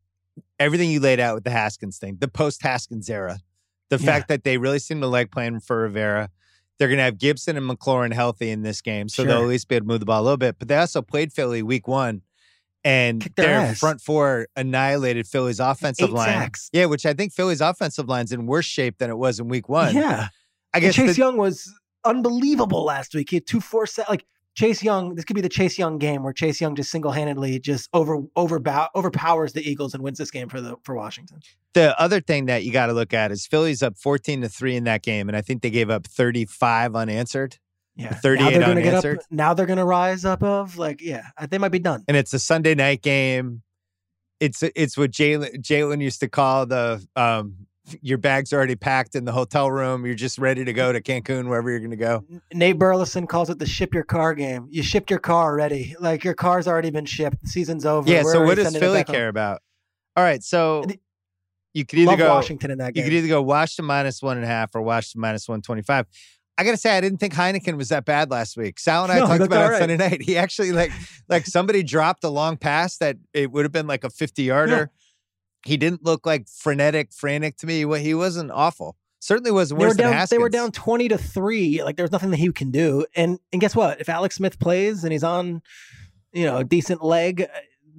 everything 0.58 0.90
you 0.90 1.00
laid 1.00 1.20
out 1.20 1.34
with 1.34 1.44
the 1.44 1.50
Haskins 1.50 1.98
thing, 1.98 2.16
the 2.20 2.28
post 2.28 2.62
Haskins 2.62 3.08
era, 3.10 3.38
the 3.90 3.98
yeah. 3.98 4.06
fact 4.06 4.28
that 4.28 4.44
they 4.44 4.58
really 4.58 4.78
seem 4.78 5.00
to 5.00 5.06
like 5.06 5.30
playing 5.30 5.60
for 5.60 5.82
Rivera. 5.82 6.30
They're 6.78 6.88
going 6.88 6.98
to 6.98 7.04
have 7.04 7.18
Gibson 7.18 7.56
and 7.56 7.68
McLaurin 7.68 8.12
healthy 8.12 8.50
in 8.50 8.62
this 8.62 8.80
game, 8.80 9.08
so 9.08 9.22
sure. 9.22 9.32
they'll 9.32 9.42
at 9.42 9.48
least 9.48 9.68
be 9.68 9.76
able 9.76 9.84
to 9.84 9.88
move 9.88 10.00
the 10.00 10.06
ball 10.06 10.20
a 10.20 10.24
little 10.24 10.36
bit. 10.36 10.56
But 10.58 10.68
they 10.68 10.76
also 10.76 11.02
played 11.02 11.32
Philly 11.32 11.62
week 11.62 11.86
one, 11.86 12.22
and 12.82 13.22
their, 13.36 13.66
their 13.66 13.74
front 13.74 14.00
four 14.00 14.48
annihilated 14.56 15.26
Philly's 15.26 15.60
offensive 15.60 16.08
Eight 16.08 16.14
line. 16.14 16.28
Sacks. 16.28 16.70
Yeah, 16.72 16.86
which 16.86 17.06
I 17.06 17.12
think 17.12 17.32
Philly's 17.32 17.60
offensive 17.60 18.08
line's 18.08 18.32
in 18.32 18.46
worse 18.46 18.64
shape 18.64 18.98
than 18.98 19.10
it 19.10 19.16
was 19.18 19.38
in 19.38 19.48
week 19.48 19.68
one. 19.68 19.94
Yeah, 19.94 20.28
I 20.74 20.80
guess 20.80 20.98
and 20.98 21.08
Chase 21.08 21.16
the, 21.16 21.22
Young 21.22 21.36
was 21.36 21.72
unbelievable 22.04 22.84
last 22.84 23.14
week. 23.14 23.30
He 23.30 23.36
had 23.36 23.46
two 23.46 23.60
four 23.60 23.86
set 23.86 24.08
like 24.08 24.24
Chase 24.54 24.82
Young, 24.82 25.14
this 25.14 25.24
could 25.24 25.34
be 25.34 25.40
the 25.40 25.48
Chase 25.48 25.78
Young 25.78 25.98
game 25.98 26.22
where 26.22 26.32
Chase 26.32 26.60
Young 26.60 26.74
just 26.74 26.90
single 26.90 27.10
handedly 27.10 27.58
just 27.58 27.88
over 27.94 28.22
over 28.36 28.60
overpowers 28.94 29.52
the 29.54 29.68
Eagles 29.68 29.94
and 29.94 30.02
wins 30.02 30.18
this 30.18 30.30
game 30.30 30.48
for 30.48 30.60
the 30.60 30.76
for 30.82 30.94
Washington. 30.94 31.40
The 31.74 31.98
other 31.98 32.20
thing 32.20 32.46
that 32.46 32.64
you 32.64 32.72
got 32.72 32.86
to 32.86 32.92
look 32.92 33.14
at 33.14 33.32
is 33.32 33.46
Philly's 33.46 33.82
up 33.82 33.96
fourteen 33.96 34.42
to 34.42 34.48
three 34.48 34.76
in 34.76 34.84
that 34.84 35.02
game, 35.02 35.28
and 35.28 35.36
I 35.36 35.40
think 35.40 35.62
they 35.62 35.70
gave 35.70 35.88
up 35.88 36.06
thirty 36.06 36.44
five 36.44 36.94
unanswered. 36.94 37.58
Yeah. 37.94 38.14
38 38.14 38.40
now 38.40 38.50
they're 38.50 38.60
gonna 38.60 38.82
get 38.82 38.94
up. 38.94 39.04
unanswered. 39.04 39.20
Now 39.30 39.54
they're 39.54 39.66
gonna 39.66 39.84
rise 39.84 40.24
up 40.24 40.42
of 40.42 40.78
like 40.78 41.00
yeah, 41.02 41.24
they 41.48 41.58
might 41.58 41.72
be 41.72 41.78
done. 41.78 42.04
and 42.08 42.16
it's 42.16 42.32
a 42.32 42.38
Sunday 42.38 42.74
night 42.74 43.02
game. 43.02 43.62
It's 44.40 44.62
it's 44.62 44.96
what 44.96 45.10
Jalen 45.12 45.62
Jalen 45.62 46.02
used 46.02 46.20
to 46.20 46.28
call 46.28 46.66
the 46.66 47.06
um 47.16 47.66
your 48.00 48.18
bag's 48.18 48.52
already 48.52 48.76
packed 48.76 49.14
in 49.14 49.24
the 49.24 49.32
hotel 49.32 49.70
room. 49.70 50.06
You're 50.06 50.14
just 50.14 50.38
ready 50.38 50.64
to 50.64 50.72
go 50.72 50.92
to 50.92 51.00
Cancun, 51.00 51.48
wherever 51.48 51.68
you're 51.70 51.80
going 51.80 51.90
to 51.90 51.96
go. 51.96 52.24
Nate 52.52 52.78
Burleson 52.78 53.26
calls 53.26 53.50
it 53.50 53.58
the 53.58 53.66
ship 53.66 53.92
your 53.92 54.04
car 54.04 54.34
game. 54.34 54.68
You 54.70 54.82
shipped 54.82 55.10
your 55.10 55.18
car 55.18 55.50
already. 55.50 55.96
Like 55.98 56.22
your 56.24 56.34
car's 56.34 56.68
already 56.68 56.90
been 56.90 57.06
shipped. 57.06 57.42
The 57.42 57.48
season's 57.48 57.84
over. 57.84 58.08
Yeah. 58.08 58.22
We're 58.22 58.32
So 58.32 58.44
what 58.44 58.54
does 58.56 58.76
Philly 58.76 59.00
back 59.00 59.08
home. 59.08 59.14
care 59.16 59.28
about? 59.28 59.60
All 60.16 60.22
right. 60.24 60.42
So 60.42 60.84
you 61.74 61.84
could 61.84 61.98
either 61.98 62.16
go 62.16 62.28
Washington 62.34 62.70
in 62.70 62.78
that 62.78 62.94
you 62.96 63.02
could 63.02 63.12
either 63.12 63.28
go 63.28 63.42
Washington 63.42 63.86
minus 63.86 64.22
one 64.22 64.36
and 64.36 64.44
a 64.44 64.48
half 64.48 64.74
or 64.74 64.82
Washington 64.82 65.20
minus 65.22 65.48
one 65.48 65.62
twenty 65.62 65.82
five. 65.82 66.06
I 66.58 66.64
gotta 66.64 66.76
say, 66.76 66.96
I 66.96 67.00
didn't 67.00 67.18
think 67.18 67.32
Heineken 67.32 67.78
was 67.78 67.88
that 67.88 68.04
bad 68.04 68.30
last 68.30 68.58
week. 68.58 68.78
Sal 68.78 69.04
and 69.04 69.12
I 69.12 69.18
No, 69.20 69.26
talked 69.26 69.40
about 69.42 69.56
it 69.56 69.58
all 69.58 69.64
on 69.64 69.70
right. 69.70 69.78
Sunday 69.80 69.96
night. 69.96 70.22
He 70.22 70.36
actually 70.36 70.70
like 70.72 70.92
like 71.28 71.46
somebody 71.46 71.82
dropped 71.82 72.22
a 72.24 72.28
long 72.28 72.58
pass 72.58 72.98
that 72.98 73.16
it 73.32 73.50
would 73.50 73.64
have 73.64 73.72
been 73.72 73.86
like 73.86 74.04
a 74.04 74.10
fifty 74.10 74.44
yarder. 74.44 74.90
He 75.64 75.76
didn't 75.76 76.04
look 76.04 76.26
like 76.26 76.48
frenetic, 76.48 77.12
frantic 77.12 77.56
to 77.58 77.66
me. 77.66 77.84
Well, 77.84 78.00
He 78.00 78.14
wasn't 78.14 78.50
awful. 78.50 78.96
Certainly 79.20 79.52
wasn't 79.52 79.78
they 79.78 79.84
were 79.84 79.88
worse 79.90 79.96
than 79.96 80.04
down. 80.06 80.12
Haskins. 80.14 80.30
They 80.30 80.38
were 80.38 80.48
down 80.48 80.72
twenty 80.72 81.06
to 81.08 81.16
three. 81.16 81.82
Like 81.84 81.94
there 81.96 82.02
was 82.02 82.10
nothing 82.10 82.30
that 82.30 82.38
he 82.38 82.50
can 82.50 82.72
do. 82.72 83.06
And 83.14 83.38
and 83.52 83.60
guess 83.60 83.76
what? 83.76 84.00
If 84.00 84.08
Alex 84.08 84.34
Smith 84.34 84.58
plays 84.58 85.04
and 85.04 85.12
he's 85.12 85.22
on, 85.22 85.62
you 86.32 86.44
know, 86.44 86.56
a 86.56 86.64
decent 86.64 87.04
leg, 87.04 87.42
uh, 87.42 87.46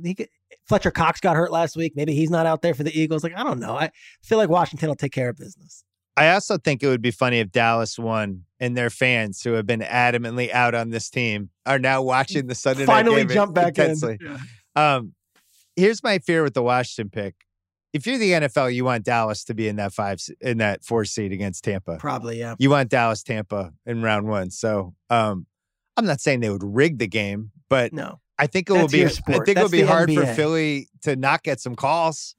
he 0.03 0.15
could, 0.15 0.27
Fletcher 0.65 0.91
Cox 0.91 1.21
got 1.21 1.37
hurt 1.37 1.49
last 1.49 1.77
week. 1.77 1.93
Maybe 1.95 2.13
he's 2.13 2.29
not 2.29 2.45
out 2.45 2.61
there 2.61 2.73
for 2.73 2.83
the 2.83 2.99
Eagles. 2.99 3.23
Like 3.23 3.37
I 3.37 3.43
don't 3.43 3.59
know. 3.59 3.77
I 3.77 3.91
feel 4.21 4.37
like 4.37 4.49
Washington 4.49 4.89
will 4.89 4.97
take 4.97 5.13
care 5.13 5.29
of 5.29 5.37
business. 5.37 5.85
I 6.17 6.31
also 6.31 6.57
think 6.57 6.83
it 6.83 6.87
would 6.87 7.01
be 7.01 7.11
funny 7.11 7.39
if 7.39 7.51
Dallas 7.51 7.97
won 7.97 8.43
and 8.59 8.75
their 8.75 8.89
fans 8.89 9.41
who 9.41 9.53
have 9.53 9.65
been 9.65 9.79
adamantly 9.79 10.51
out 10.51 10.75
on 10.75 10.89
this 10.89 11.09
team 11.09 11.49
are 11.65 11.79
now 11.79 12.01
watching 12.01 12.47
the 12.47 12.55
Sunday 12.55 12.85
Finally 12.85 13.21
night 13.21 13.27
game 13.29 13.35
jump 13.35 13.55
back 13.55 13.69
intensely. 13.69 14.19
in. 14.19 14.39
Um, 14.75 15.13
here's 15.77 16.03
my 16.03 16.19
fear 16.19 16.43
with 16.43 16.53
the 16.53 16.61
Washington 16.61 17.09
pick. 17.09 17.35
If 17.93 18.07
you're 18.07 18.17
the 18.17 18.31
NFL, 18.31 18.73
you 18.73 18.83
want 18.83 19.05
Dallas 19.05 19.43
to 19.45 19.53
be 19.53 19.67
in 19.67 19.75
that 19.75 19.93
five 19.93 20.19
in 20.41 20.57
that 20.57 20.83
four 20.83 21.05
seed 21.05 21.31
against 21.31 21.63
Tampa. 21.63 21.97
Probably 21.97 22.39
yeah. 22.39 22.55
You 22.57 22.71
want 22.71 22.89
Dallas 22.89 23.21
Tampa 23.21 23.71
in 23.85 24.01
round 24.01 24.27
one. 24.27 24.49
So 24.49 24.95
um, 25.11 25.45
I'm 25.95 26.05
not 26.05 26.19
saying 26.19 26.39
they 26.39 26.49
would 26.49 26.63
rig 26.63 26.97
the 26.97 27.07
game, 27.07 27.51
but 27.69 27.93
No, 27.93 28.19
I 28.39 28.47
think 28.47 28.69
it 28.69 28.73
will 28.73 28.87
be. 28.87 29.05
I 29.05 29.09
think 29.09 29.49
it 29.49 29.61
will 29.61 29.69
be 29.69 29.83
hard 29.83 30.11
for 30.11 30.25
Philly 30.25 30.89
to 31.03 31.15
not 31.15 31.43
get 31.43 31.59
some 31.59 31.75
calls. 31.75 32.35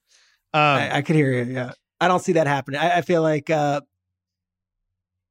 Um, 0.52 0.60
I, 0.60 0.96
I 0.96 1.02
could 1.02 1.16
hear 1.16 1.32
you. 1.32 1.54
Yeah, 1.54 1.72
I 2.00 2.08
don't 2.08 2.20
see 2.20 2.32
that 2.32 2.46
happening. 2.46 2.80
I, 2.80 2.98
I 2.98 3.00
feel 3.02 3.22
like 3.22 3.48
uh, 3.48 3.80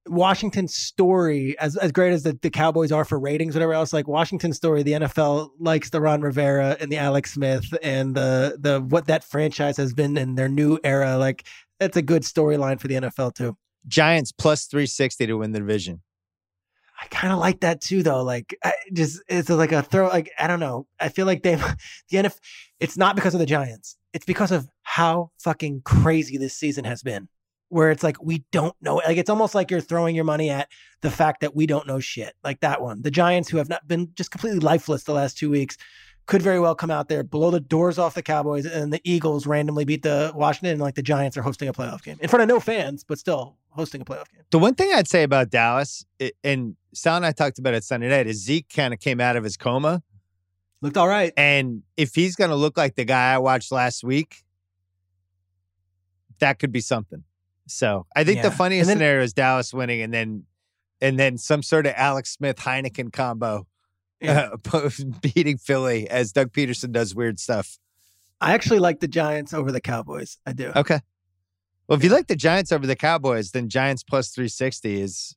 Washington's 0.08 0.76
story, 0.76 1.58
as 1.60 1.78
as 1.78 1.91
great 1.91 2.12
as 2.12 2.24
the, 2.24 2.38
the 2.41 2.49
Cowboys 2.49 2.91
are 2.91 3.06
for 3.06 3.20
ratings, 3.20 3.56
whatever 3.56 3.74
else, 3.74 3.93
like 3.93 4.08
Washington's 4.08 4.58
story, 4.58 4.84
the 4.84 4.93
NFL 4.93 5.51
likes 5.60 5.89
the 5.89 6.01
Ron 6.01 6.22
Rivera 6.22 6.76
and 6.80 6.91
the 6.91 6.97
Alex 6.97 7.34
Smith 7.34 7.74
and 7.82 8.16
the 8.16 8.58
the 8.60 8.82
what 8.82 9.08
that 9.08 9.24
franchise 9.24 9.78
has 9.78 9.93
been 9.93 10.18
in 10.18 10.36
their 10.36 10.49
new 10.49 10.78
era. 10.84 11.18
Like 11.18 11.45
that's 11.80 11.97
a 11.97 12.01
good 12.01 12.24
storyline 12.24 12.80
for 12.80 12.88
the 12.88 12.95
NFL 12.95 13.36
too. 13.36 13.58
Giants 13.88 14.32
plus 14.32 14.66
360 14.66 15.28
to 15.28 15.34
win 15.36 15.51
the 15.51 15.60
division. 15.60 16.01
I 17.01 17.08
kind 17.08 17.34
of 17.34 17.39
like 17.39 17.62
that 17.62 17.82
too, 17.82 18.04
though. 18.04 18.24
Like, 18.24 18.58
I 18.64 18.74
just 18.93 19.22
it's 19.28 19.49
like 19.49 19.72
a 19.72 19.82
throw. 19.82 20.08
Like, 20.08 20.32
I 20.39 20.47
don't 20.47 20.60
know. 20.60 20.88
I 20.99 21.10
feel 21.10 21.26
like 21.26 21.43
they, 21.43 21.56
the 22.10 22.18
NFL. 22.18 22.39
It's 22.80 22.97
not 22.97 23.16
because 23.16 23.34
of 23.34 23.39
the 23.39 23.45
Giants. 23.45 23.97
It's 24.14 24.26
because 24.26 24.51
of 24.51 24.68
how 24.84 25.32
fucking 25.39 25.82
crazy 25.84 26.38
this 26.38 26.56
season 26.56 26.86
has 26.86 27.04
been. 27.04 27.28
Where 27.74 27.89
it's 27.89 28.03
like 28.03 28.21
we 28.21 28.45
don't 28.51 28.76
know. 28.82 28.97
Like, 28.97 29.17
it's 29.17 29.32
almost 29.32 29.55
like 29.55 29.71
you're 29.71 29.82
throwing 29.82 30.15
your 30.15 30.26
money 30.26 30.51
at 30.51 30.69
the 31.01 31.09
fact 31.09 31.41
that 31.41 31.55
we 31.55 31.65
don't 31.65 31.88
know 31.88 31.99
shit. 31.99 32.36
Like 32.43 32.59
that 32.59 32.84
one, 32.84 33.01
the 33.01 33.09
Giants, 33.09 33.49
who 33.49 33.57
have 33.57 33.67
not 33.67 33.88
been 33.88 34.11
just 34.15 34.30
completely 34.30 34.59
lifeless 34.59 35.05
the 35.05 35.13
last 35.13 35.39
two 35.39 35.49
weeks, 35.49 35.76
could 36.28 36.43
very 36.43 36.59
well 36.59 36.76
come 36.76 36.91
out 36.91 37.09
there, 37.09 37.24
blow 37.24 37.49
the 37.49 37.59
doors 37.59 37.97
off 37.97 38.13
the 38.13 38.21
Cowboys, 38.21 38.67
and 38.67 38.93
the 38.93 39.01
Eagles 39.03 39.47
randomly 39.47 39.86
beat 39.86 40.03
the 40.03 40.32
Washington. 40.36 40.74
And 40.74 40.82
like 40.82 40.93
the 40.93 41.01
Giants 41.01 41.36
are 41.36 41.41
hosting 41.41 41.67
a 41.67 41.74
playoff 41.74 42.03
game 42.03 42.17
in 42.21 42.30
front 42.30 42.43
of 42.43 42.47
no 42.47 42.59
fans, 42.59 43.03
but 43.03 43.17
still 43.17 43.57
hosting 43.69 44.01
a 44.01 44.05
playoff 44.05 44.30
game. 44.32 44.43
The 44.51 44.59
one 44.59 44.76
thing 44.76 44.93
I'd 44.93 45.07
say 45.07 45.24
about 45.24 45.49
Dallas, 45.49 46.05
and 46.43 46.76
Sal 46.93 47.17
and 47.17 47.26
I 47.26 47.32
talked 47.32 47.57
about 47.57 47.74
it 47.74 47.84
Sunday 47.84 48.07
night, 48.07 48.28
is 48.28 48.43
Zeke 48.43 48.69
kind 48.69 48.93
of 48.93 48.99
came 48.99 49.19
out 49.19 49.36
of 49.36 49.43
his 49.43 49.57
coma. 49.57 50.03
Looked 50.82 50.97
all 50.97 51.07
right. 51.07 51.34
And 51.36 51.82
if 51.97 52.13
he's 52.13 52.36
going 52.36 52.51
to 52.51 52.55
look 52.55 52.78
like 52.78 52.93
the 52.93 53.05
guy 53.05 53.34
I 53.34 53.39
watched 53.39 53.71
last 53.71 54.03
week, 54.03 54.43
that 56.38 56.59
could 56.59 56.71
be 56.71 56.82
something. 56.82 57.24
So 57.68 58.05
I 58.16 58.24
think 58.24 58.41
the 58.41 58.51
funniest 58.51 58.88
then- 58.88 58.97
scenario 58.97 59.24
is 59.24 59.34
Dallas 59.34 59.74
winning, 59.74 60.01
and 60.01 60.14
then 60.14 60.43
and 61.01 61.20
then 61.20 61.38
some 61.38 61.64
sort 61.64 61.86
of 61.86 61.93
Alex 61.95 62.32
Smith 62.32 62.57
Heineken 62.57 63.11
combo 63.11 63.68
Yeah. 64.22 64.49
uh, 64.74 64.89
beating 65.22 65.57
Philly 65.57 66.09
as 66.09 66.32
Doug 66.32 66.51
Pederson 66.53 66.91
does 66.91 67.14
weird 67.16 67.39
stuff. 67.39 67.78
I 68.41 68.53
actually 68.53 68.80
like 68.80 68.99
the 68.99 69.07
Giants 69.07 69.53
over 69.53 69.72
the 69.72 69.82
Cowboys. 69.82 70.38
I 70.45 70.53
do. 70.53 70.72
Okay. 70.76 70.99
Well, 71.88 71.97
if 71.97 72.03
you 72.03 72.09
like 72.09 72.28
the 72.28 72.36
Giants 72.36 72.72
over 72.72 72.86
the 72.88 72.95
Cowboys, 72.95 73.51
then 73.51 73.70
Giants 73.70 74.03
plus 74.03 74.30
three 74.30 74.47
sixty 74.49 75.01
is 75.01 75.36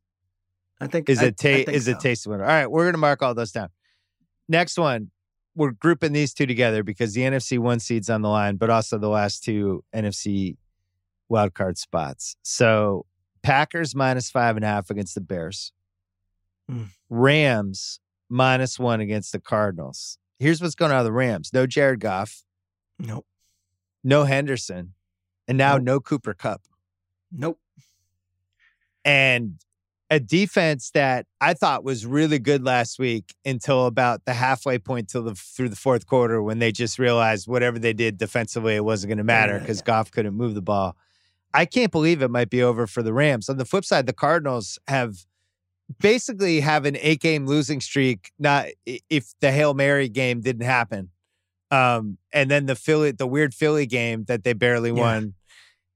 I 0.80 0.86
think 0.88 1.08
is 1.08 1.20
I- 1.20 1.26
a 1.26 1.32
ta- 1.32 1.70
is 1.70 1.88
a 1.88 1.92
so. 1.92 1.98
taste 1.98 2.26
winner. 2.26 2.44
All 2.44 2.48
right, 2.50 2.70
we're 2.70 2.84
gonna 2.86 2.98
mark 2.98 3.22
all 3.22 3.34
those 3.34 3.52
down. 3.52 3.68
Next 4.48 4.78
one, 4.78 5.10
we're 5.56 5.72
grouping 5.72 6.12
these 6.12 6.32
two 6.34 6.46
together 6.46 6.82
because 6.82 7.14
the 7.14 7.22
NFC 7.22 7.58
one 7.58 7.80
seeds 7.80 8.10
on 8.10 8.22
the 8.22 8.28
line, 8.28 8.56
but 8.56 8.70
also 8.70 8.98
the 8.98 9.08
last 9.08 9.42
two 9.42 9.82
NFC 9.94 10.56
wild 11.28 11.54
card 11.54 11.78
spots. 11.78 12.36
So 12.42 13.06
Packers 13.42 13.94
minus 13.94 14.30
five 14.30 14.56
and 14.56 14.64
a 14.64 14.68
half 14.68 14.90
against 14.90 15.14
the 15.14 15.20
Bears. 15.20 15.72
Hmm. 16.68 16.84
Rams 17.08 18.00
minus 18.28 18.78
one 18.78 19.00
against 19.00 19.32
the 19.32 19.40
Cardinals. 19.40 20.18
Here's 20.38 20.60
what's 20.60 20.74
going 20.74 20.90
on 20.92 20.98
with 20.98 21.06
the 21.06 21.12
Rams: 21.12 21.50
no 21.52 21.66
Jared 21.66 22.00
Goff, 22.00 22.42
Nope. 22.98 23.26
no 24.04 24.24
Henderson, 24.24 24.94
and 25.46 25.56
now 25.56 25.74
Nope. 25.76 25.84
no 25.84 26.00
Cooper 26.00 26.34
Kupp. 26.34 26.62
Nope. 27.32 27.58
and 29.04 29.54
a 30.10 30.20
defense 30.20 30.90
that 30.92 31.26
I 31.40 31.54
thought 31.54 31.82
was 31.82 32.06
really 32.06 32.38
good 32.38 32.62
last 32.64 32.98
week 32.98 33.34
until 33.44 33.86
about 33.86 34.24
the 34.24 34.34
halfway 34.34 34.78
point 34.78 35.08
till 35.08 35.22
the 35.24 35.34
through 35.34 35.68
the 35.68 35.76
fourth 35.76 36.06
quarter 36.06 36.40
when 36.42 36.58
they 36.60 36.70
just 36.70 36.98
realized 36.98 37.48
whatever 37.48 37.78
they 37.78 37.92
did 37.92 38.16
defensively 38.16 38.76
it 38.76 38.84
wasn't 38.84 39.08
going 39.08 39.18
to 39.18 39.24
matter 39.24 39.54
Yeah, 39.54 39.58
because 39.60 39.78
yeah. 39.78 39.84
Goff 39.86 40.10
couldn't 40.12 40.34
move 40.34 40.54
the 40.54 40.62
ball. 40.62 40.96
I 41.56 41.64
can't 41.64 41.90
believe 41.90 42.20
it 42.22 42.30
might 42.30 42.50
be 42.50 42.62
over 42.62 42.86
for 42.86 43.02
the 43.02 43.12
Rams. 43.14 43.48
On 43.48 43.56
the 43.56 43.64
flip 43.64 43.84
side, 43.84 44.06
the 44.06 44.12
Cardinals 44.12 44.78
have 44.88 45.16
basically 46.00 46.60
have 46.60 46.84
an 46.84 46.96
eight 47.00 47.20
game 47.20 47.46
losing 47.46 47.80
streak. 47.80 48.30
Not 48.38 48.66
if 48.84 49.32
the 49.40 49.50
Hail 49.52 49.72
Mary 49.72 50.08
game 50.08 50.40
didn't 50.42 50.66
happen, 50.66 51.10
um, 51.70 52.18
and 52.32 52.50
then 52.50 52.66
the 52.66 52.76
Philly, 52.76 53.12
the 53.12 53.26
weird 53.26 53.54
Philly 53.54 53.86
game 53.86 54.24
that 54.24 54.44
they 54.44 54.52
barely 54.52 54.90
Yeah. 54.90 55.00
won. 55.00 55.34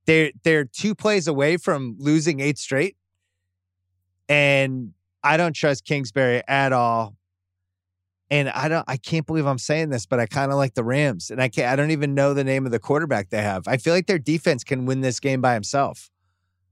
They're 0.06 0.32
they're 0.44 0.64
two 0.64 0.94
plays 0.94 1.28
away 1.28 1.56
from 1.58 1.96
losing 1.98 2.40
eight 2.40 2.56
straight, 2.58 2.96
and 4.28 4.92
I 5.22 5.36
don't 5.36 5.52
trust 5.52 5.84
Kingsbury 5.84 6.42
at 6.48 6.72
all. 6.72 7.16
And 8.30 8.48
I 8.50 8.68
don't, 8.68 8.84
I 8.86 8.96
can't 8.96 9.26
believe 9.26 9.46
I'm 9.46 9.58
saying 9.58 9.90
this, 9.90 10.06
but 10.06 10.20
I 10.20 10.26
kind 10.26 10.52
of 10.52 10.56
like 10.56 10.74
the 10.74 10.84
Rams, 10.84 11.30
and 11.30 11.42
I 11.42 11.48
can't, 11.48 11.66
I 11.66 11.74
don't 11.74 11.90
even 11.90 12.14
know 12.14 12.32
the 12.32 12.44
name 12.44 12.64
of 12.64 12.70
the 12.70 12.78
quarterback 12.78 13.30
they 13.30 13.42
have. 13.42 13.66
I 13.66 13.76
feel 13.76 13.92
like 13.92 14.06
their 14.06 14.20
defense 14.20 14.62
can 14.62 14.86
win 14.86 15.00
this 15.00 15.18
game 15.18 15.40
by 15.40 15.54
himself. 15.54 16.10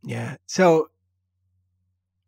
Yeah. 0.04 0.36
So 0.46 0.90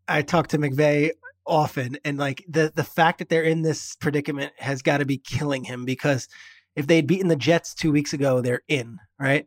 I 0.08 0.22
talk 0.22 0.48
to 0.48 0.58
McVay 0.58 1.12
often, 1.46 1.98
and 2.04 2.18
like 2.18 2.44
the 2.48 2.72
the 2.74 2.84
fact 2.84 3.18
that 3.18 3.28
they're 3.28 3.44
in 3.44 3.62
this 3.62 3.96
predicament 3.96 4.52
has 4.58 4.82
got 4.82 4.98
to 4.98 5.04
be 5.04 5.18
killing 5.18 5.64
him 5.64 5.84
because 5.84 6.28
if 6.76 6.86
they'd 6.86 7.06
beaten 7.06 7.28
the 7.28 7.36
Jets 7.36 7.74
two 7.74 7.92
weeks 7.92 8.12
ago, 8.12 8.40
they're 8.40 8.62
in, 8.68 8.98
right? 9.18 9.46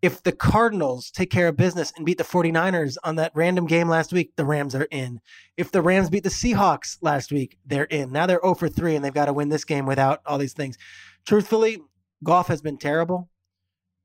If 0.00 0.22
the 0.22 0.32
Cardinals 0.32 1.10
take 1.10 1.30
care 1.30 1.48
of 1.48 1.56
business 1.56 1.92
and 1.96 2.06
beat 2.06 2.18
the 2.18 2.24
49ers 2.24 2.96
on 3.02 3.16
that 3.16 3.32
random 3.34 3.66
game 3.66 3.88
last 3.88 4.12
week, 4.12 4.36
the 4.36 4.44
Rams 4.44 4.74
are 4.74 4.86
in. 4.92 5.20
If 5.56 5.72
the 5.72 5.82
Rams 5.82 6.08
beat 6.08 6.22
the 6.22 6.28
Seahawks 6.28 6.98
last 7.02 7.32
week, 7.32 7.58
they're 7.66 7.84
in. 7.84 8.12
Now 8.12 8.26
they're 8.26 8.40
0 8.40 8.54
for 8.54 8.68
3 8.68 8.94
and 8.94 9.04
they've 9.04 9.12
got 9.12 9.26
to 9.26 9.32
win 9.32 9.48
this 9.48 9.64
game 9.64 9.86
without 9.86 10.20
all 10.24 10.38
these 10.38 10.52
things. 10.52 10.78
Truthfully, 11.26 11.82
Goff 12.22 12.46
has 12.46 12.62
been 12.62 12.78
terrible. 12.78 13.28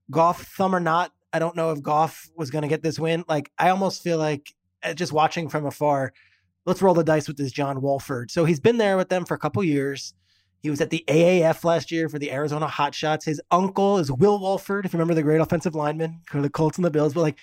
Goff, 0.09 0.41
thumb 0.57 0.75
or 0.75 0.79
not, 0.79 1.11
I 1.31 1.39
don't 1.39 1.55
know 1.55 1.71
if 1.71 1.81
Goff 1.81 2.29
was 2.35 2.51
going 2.51 2.63
to 2.63 2.67
get 2.67 2.83
this 2.83 2.99
win. 2.99 3.23
Like, 3.27 3.51
I 3.57 3.69
almost 3.69 4.03
feel 4.03 4.17
like 4.17 4.53
uh, 4.83 4.93
just 4.93 5.13
watching 5.13 5.47
from 5.47 5.65
afar, 5.65 6.13
let's 6.65 6.81
roll 6.81 6.93
the 6.93 7.03
dice 7.03 7.27
with 7.27 7.37
this 7.37 7.51
John 7.51 7.81
Wolford. 7.81 8.31
So 8.31 8.45
he's 8.45 8.59
been 8.59 8.77
there 8.77 8.97
with 8.97 9.09
them 9.09 9.25
for 9.25 9.33
a 9.33 9.39
couple 9.39 9.63
years. 9.63 10.13
He 10.63 10.69
was 10.69 10.79
at 10.79 10.89
the 10.89 11.03
AAF 11.09 11.65
last 11.65 11.91
year 11.91 12.07
for 12.07 12.17
the 12.17 12.31
Arizona 12.31 12.67
Hotshots. 12.67 13.25
His 13.25 13.41
uncle 13.51 13.97
is 13.97 14.09
Will 14.09 14.39
Wolford, 14.39 14.85
if 14.85 14.93
you 14.93 14.97
remember 14.97 15.13
the 15.13 15.21
great 15.21 15.41
offensive 15.41 15.75
lineman 15.75 16.21
for 16.25 16.41
the 16.41 16.49
Colts 16.49 16.77
and 16.77 16.85
the 16.85 16.89
Bills. 16.89 17.13
But 17.13 17.19
like, 17.19 17.39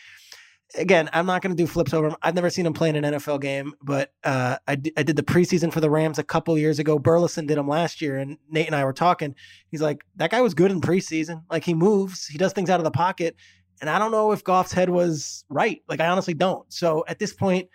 again, 0.75 1.11
I'm 1.13 1.27
not 1.27 1.43
going 1.43 1.55
to 1.55 1.63
do 1.63 1.67
flips 1.67 1.93
over 1.93 2.09
him. 2.09 2.17
I've 2.23 2.35
never 2.35 2.49
seen 2.49 2.65
him 2.65 2.73
play 2.73 2.89
in 2.89 2.97
an 2.97 3.05
NFL 3.05 3.43
game, 3.43 3.75
but 3.83 4.15
uh, 4.25 4.57
I, 4.67 4.73
I 4.73 5.03
did 5.03 5.17
the 5.17 5.23
preseason 5.23 5.71
for 5.71 5.83
the 5.83 5.91
Rams 5.91 6.19
a 6.19 6.23
couple 6.23 6.57
years 6.57 6.79
ago. 6.79 6.99
Burleson 6.99 7.47
did 7.47 7.59
him 7.59 7.69
last 7.69 8.01
year, 8.01 8.17
and 8.17 8.39
Nate 8.49 8.67
and 8.67 8.75
I 8.75 8.87
were 8.87 8.95
talking. 8.95 9.35
He's 9.71 9.83
like, 9.83 10.03
that 10.17 10.31
guy 10.31 10.41
was 10.41 10.55
good 10.55 10.71
in 10.71 10.81
preseason. 10.81 11.43
Like, 11.51 11.65
he 11.65 11.75
moves, 11.75 12.27
he 12.27 12.39
does 12.39 12.55
things 12.55 12.71
out 12.71 12.81
of 12.81 12.85
the 12.85 12.91
pocket. 12.91 13.37
And 13.83 13.91
I 13.91 13.99
don't 13.99 14.13
know 14.13 14.33
if 14.33 14.45
Goff's 14.45 14.73
head 14.73 14.89
was 14.89 15.45
right. 15.51 15.83
Like, 15.89 16.01
I 16.01 16.07
honestly 16.07 16.35
don't. 16.35 16.73
So 16.73 17.05
at 17.07 17.19
this 17.19 17.35
point, 17.35 17.69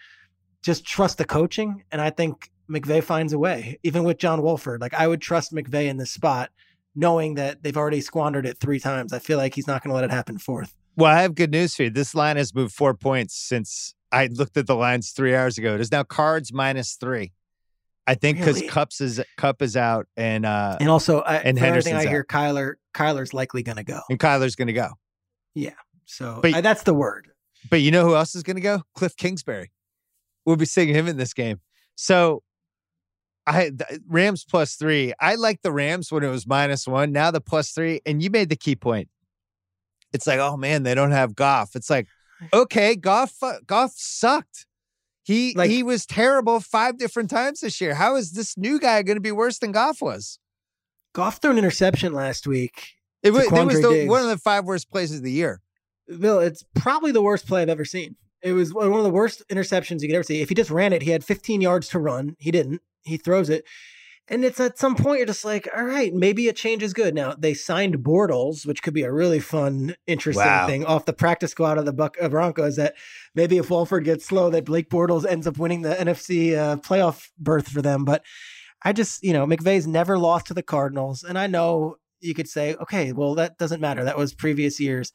just 0.64 0.86
trust 0.86 1.20
the 1.20 1.26
coaching. 1.26 1.84
And 1.92 2.02
I 2.02 2.10
think 2.10 2.50
McVay 2.70 3.04
finds 3.04 3.34
a 3.34 3.40
way, 3.40 3.80
even 3.84 4.04
with 4.04 4.18
John 4.18 4.42
Wolford. 4.42 4.82
Like 4.82 4.94
I 4.94 5.08
would 5.08 5.22
trust 5.22 5.54
McVay 5.54 5.86
in 5.88 5.98
this 5.98 6.12
spot, 6.12 6.50
knowing 6.96 7.36
that 7.36 7.64
they've 7.64 7.78
already 7.78 8.02
squandered 8.02 8.46
it 8.46 8.58
three 8.60 8.80
times. 8.80 9.14
I 9.14 9.20
feel 9.20 9.38
like 9.38 9.54
he's 9.56 9.68
not 9.68 9.84
going 9.84 9.90
to 9.90 9.96
let 9.96 10.04
it 10.04 10.12
happen 10.12 10.38
fourth. 10.38 10.74
Well, 10.98 11.12
I 11.12 11.22
have 11.22 11.36
good 11.36 11.52
news 11.52 11.76
for 11.76 11.84
you. 11.84 11.90
This 11.90 12.16
line 12.16 12.38
has 12.38 12.54
moved 12.56 12.74
four 12.74 12.94
points 12.94 13.36
since 13.36 13.94
I 14.12 14.28
looked 14.28 14.56
at 14.58 14.66
the 14.68 14.76
lines 14.76 15.12
three 15.12 15.36
hours 15.36 15.58
ago. 15.58 15.76
It 15.76 15.82
is 15.82 15.92
now 15.92 16.04
Cards 16.04 16.54
minus 16.54 16.94
three. 16.96 17.34
I 18.08 18.14
think 18.16 18.38
because 18.38 18.58
Really? 18.58 18.68
Kupp's 18.70 19.02
is 19.02 19.20
Kupp 19.36 19.62
is 19.64 19.76
out 19.76 20.08
and 20.16 20.46
uh 20.46 20.78
And 20.80 20.90
also, 20.90 21.22
I, 21.22 21.38
And 21.38 21.58
everything 21.60 21.96
I 21.96 22.06
hear, 22.06 22.24
Kyler 22.24 22.76
Kyler's 22.94 23.34
likely 23.34 23.62
going 23.64 23.78
to 23.78 23.84
go. 23.84 24.00
and 24.10 24.20
Kyler's 24.20 24.56
going 24.56 24.68
to 24.68 24.74
go. 24.74 24.90
Yeah, 25.56 25.72
so 26.06 26.40
But- 26.42 26.54
I- 26.54 26.62
that's 26.62 26.84
the 26.84 26.94
word. 26.94 27.30
But 27.70 27.82
you 27.82 27.90
know 27.90 28.06
who 28.06 28.16
else 28.16 28.36
is 28.36 28.44
going 28.44 28.58
to 28.58 28.62
go? 28.62 28.84
Cliff 28.94 29.16
Kingsbury. 29.18 29.72
We'll 30.46 30.56
be 30.56 30.66
seeing 30.66 30.90
him 30.90 31.08
in 31.08 31.18
this 31.18 31.34
game. 31.34 31.62
So 31.96 32.44
I 33.48 33.70
th- 33.70 33.82
uh, 33.92 33.98
Rams 34.08 34.44
plus 34.44 34.76
three. 34.76 35.14
I 35.20 35.36
like 35.36 35.62
the 35.62 35.72
Rams 35.72 36.12
when 36.12 36.24
it 36.24 36.30
was 36.30 36.48
minus 36.48 36.88
one. 36.88 37.12
Now 37.12 37.32
the 37.32 37.42
plus 37.42 37.72
three, 37.72 38.02
and 38.06 38.22
you 38.24 38.30
made 38.30 38.50
the 38.50 38.56
key 38.56 38.76
point. 38.76 39.10
It's 40.14 40.26
like, 40.28 40.40
oh 40.40 40.58
man, 40.58 40.84
they 40.84 40.96
don't 40.96 41.12
have 41.12 41.36
Goff. 41.36 41.76
It's 41.76 41.90
like, 41.90 42.08
okay, 42.54 42.96
Goff. 42.96 43.34
Goff 43.68 43.94
sucked. 43.96 44.66
He 45.24 45.54
Like- 45.56 45.70
he 45.70 45.84
was 45.84 46.06
terrible 46.06 46.60
five 46.60 46.98
different 46.98 47.30
times 47.30 47.60
this 47.62 47.82
year. 47.82 47.96
How 47.96 48.16
is 48.16 48.32
this 48.32 48.58
new 48.58 48.80
guy 48.80 49.02
going 49.02 49.18
to 49.18 49.22
be 49.22 49.32
worse 49.32 49.60
than 49.60 49.72
Goff 49.72 50.02
was? 50.02 50.40
Goff 51.14 51.42
threw 51.42 51.52
an 51.52 51.58
interception 51.58 52.14
last 52.14 52.46
week. 52.46 52.90
It 53.24 53.32
was, 53.32 53.46
it 53.46 53.52
was 53.52 53.82
the, 53.82 54.08
one 54.08 54.22
of 54.22 54.28
the 54.28 54.38
five 54.38 54.66
worst 54.66 54.92
plays 54.92 55.16
of 55.16 55.24
the 55.24 55.32
year. 55.32 55.62
Bill, 56.20 56.40
it's 56.40 56.64
probably 56.76 57.12
the 57.12 57.22
worst 57.24 57.48
play 57.48 57.62
I've 57.64 57.70
ever 57.70 57.86
seen. 57.86 58.16
It 58.44 58.54
was 58.54 58.72
one 58.74 58.92
of 58.94 59.04
the 59.04 59.10
worst 59.10 59.42
interceptions 59.50 60.02
you 60.02 60.08
could 60.10 60.16
ever 60.16 60.24
see. 60.24 60.42
If 60.42 60.50
he 60.50 60.56
just 60.56 60.70
ran 60.70 60.94
it, 60.94 61.02
he 61.02 61.10
had 61.10 61.24
15 61.24 61.62
yards 61.62 61.90
to 61.90 62.00
run. 62.00 62.36
He 62.38 62.52
didn't. 62.52 62.82
He 63.06 63.18
throws 63.18 63.50
it. 63.50 63.64
And 64.28 64.44
it's 64.44 64.60
at 64.60 64.80
some 64.80 64.96
point 64.96 65.20
you're 65.20 65.28
just 65.28 65.46
like, 65.46 65.68
all 65.78 65.84
right, 65.84 66.12
maybe 66.12 66.48
a 66.50 66.54
change 66.54 66.82
is 66.82 66.94
good. 66.94 67.14
Now 67.14 67.36
they 67.38 67.54
signed 67.54 68.00
Bortles, 68.00 68.66
which 68.66 68.82
could 68.82 68.96
be 68.96 69.04
a 69.04 69.12
really 69.12 69.40
fun, 69.40 69.96
interesting 70.08 70.44
Wow. 70.44 70.66
thing 70.66 70.84
off 70.84 71.06
the 71.06 71.14
practice 71.14 71.52
squad 71.52 71.78
of 71.78 71.86
the 71.86 71.94
Buck 71.94 72.18
uh, 72.20 72.28
Broncos. 72.28 72.76
That 72.78 72.96
maybe 73.36 73.58
if 73.58 73.70
Wolford 73.70 74.04
gets 74.04 74.26
slow, 74.26 74.50
that 74.50 74.66
Blake 74.66 74.90
Bortles 74.90 75.28
ends 75.28 75.46
up 75.46 75.60
winning 75.60 75.84
the 75.84 75.94
NFC 75.94 76.58
uh, 76.58 76.78
playoff 76.78 77.30
berth 77.38 77.68
for 77.70 77.84
them. 77.84 78.04
But 78.04 78.24
I 78.84 78.94
just, 78.94 79.24
you 79.24 79.32
know, 79.32 79.46
McVay's 79.46 79.86
never 79.86 80.18
lost 80.18 80.48
to 80.48 80.56
the 80.56 80.64
Cardinals, 80.64 81.24
and 81.24 81.38
I 81.38 81.46
know 81.46 81.98
you 82.20 82.34
could 82.34 82.50
say, 82.50 82.74
okay, 82.82 83.12
well 83.12 83.36
that 83.36 83.60
doesn't 83.60 83.82
matter. 83.82 84.04
That 84.06 84.18
was 84.18 84.34
previous 84.34 84.80
years. 84.80 85.14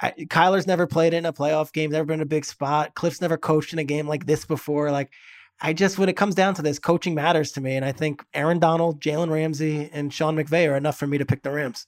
I, 0.00 0.12
Kyler's 0.12 0.66
never 0.66 0.88
played 0.88 1.14
in 1.14 1.26
a 1.26 1.32
playoff 1.32 1.72
game, 1.72 1.90
never 1.92 2.04
been 2.06 2.14
in 2.14 2.22
a 2.22 2.26
big 2.26 2.44
spot. 2.44 2.96
Cliff's 2.96 3.20
never 3.20 3.36
coached 3.36 3.72
in 3.72 3.78
a 3.78 3.84
game 3.84 4.08
like 4.08 4.26
this 4.26 4.44
before. 4.44 4.90
Like, 4.90 5.12
I 5.60 5.72
just, 5.72 5.98
when 5.98 6.08
it 6.08 6.16
comes 6.16 6.34
down 6.34 6.54
to 6.54 6.62
this, 6.62 6.78
coaching 6.78 7.14
matters 7.14 7.52
to 7.52 7.60
me. 7.60 7.74
And 7.76 7.84
I 7.84 7.92
think 7.92 8.24
Aaron 8.32 8.58
Donald, 8.58 9.00
Jalen 9.00 9.30
Ramsey, 9.30 9.90
and 9.92 10.12
Sean 10.12 10.36
McVay 10.36 10.70
are 10.70 10.76
enough 10.76 10.96
for 10.96 11.06
me 11.06 11.18
to 11.18 11.26
pick 11.26 11.42
the 11.42 11.50
Rams. 11.50 11.86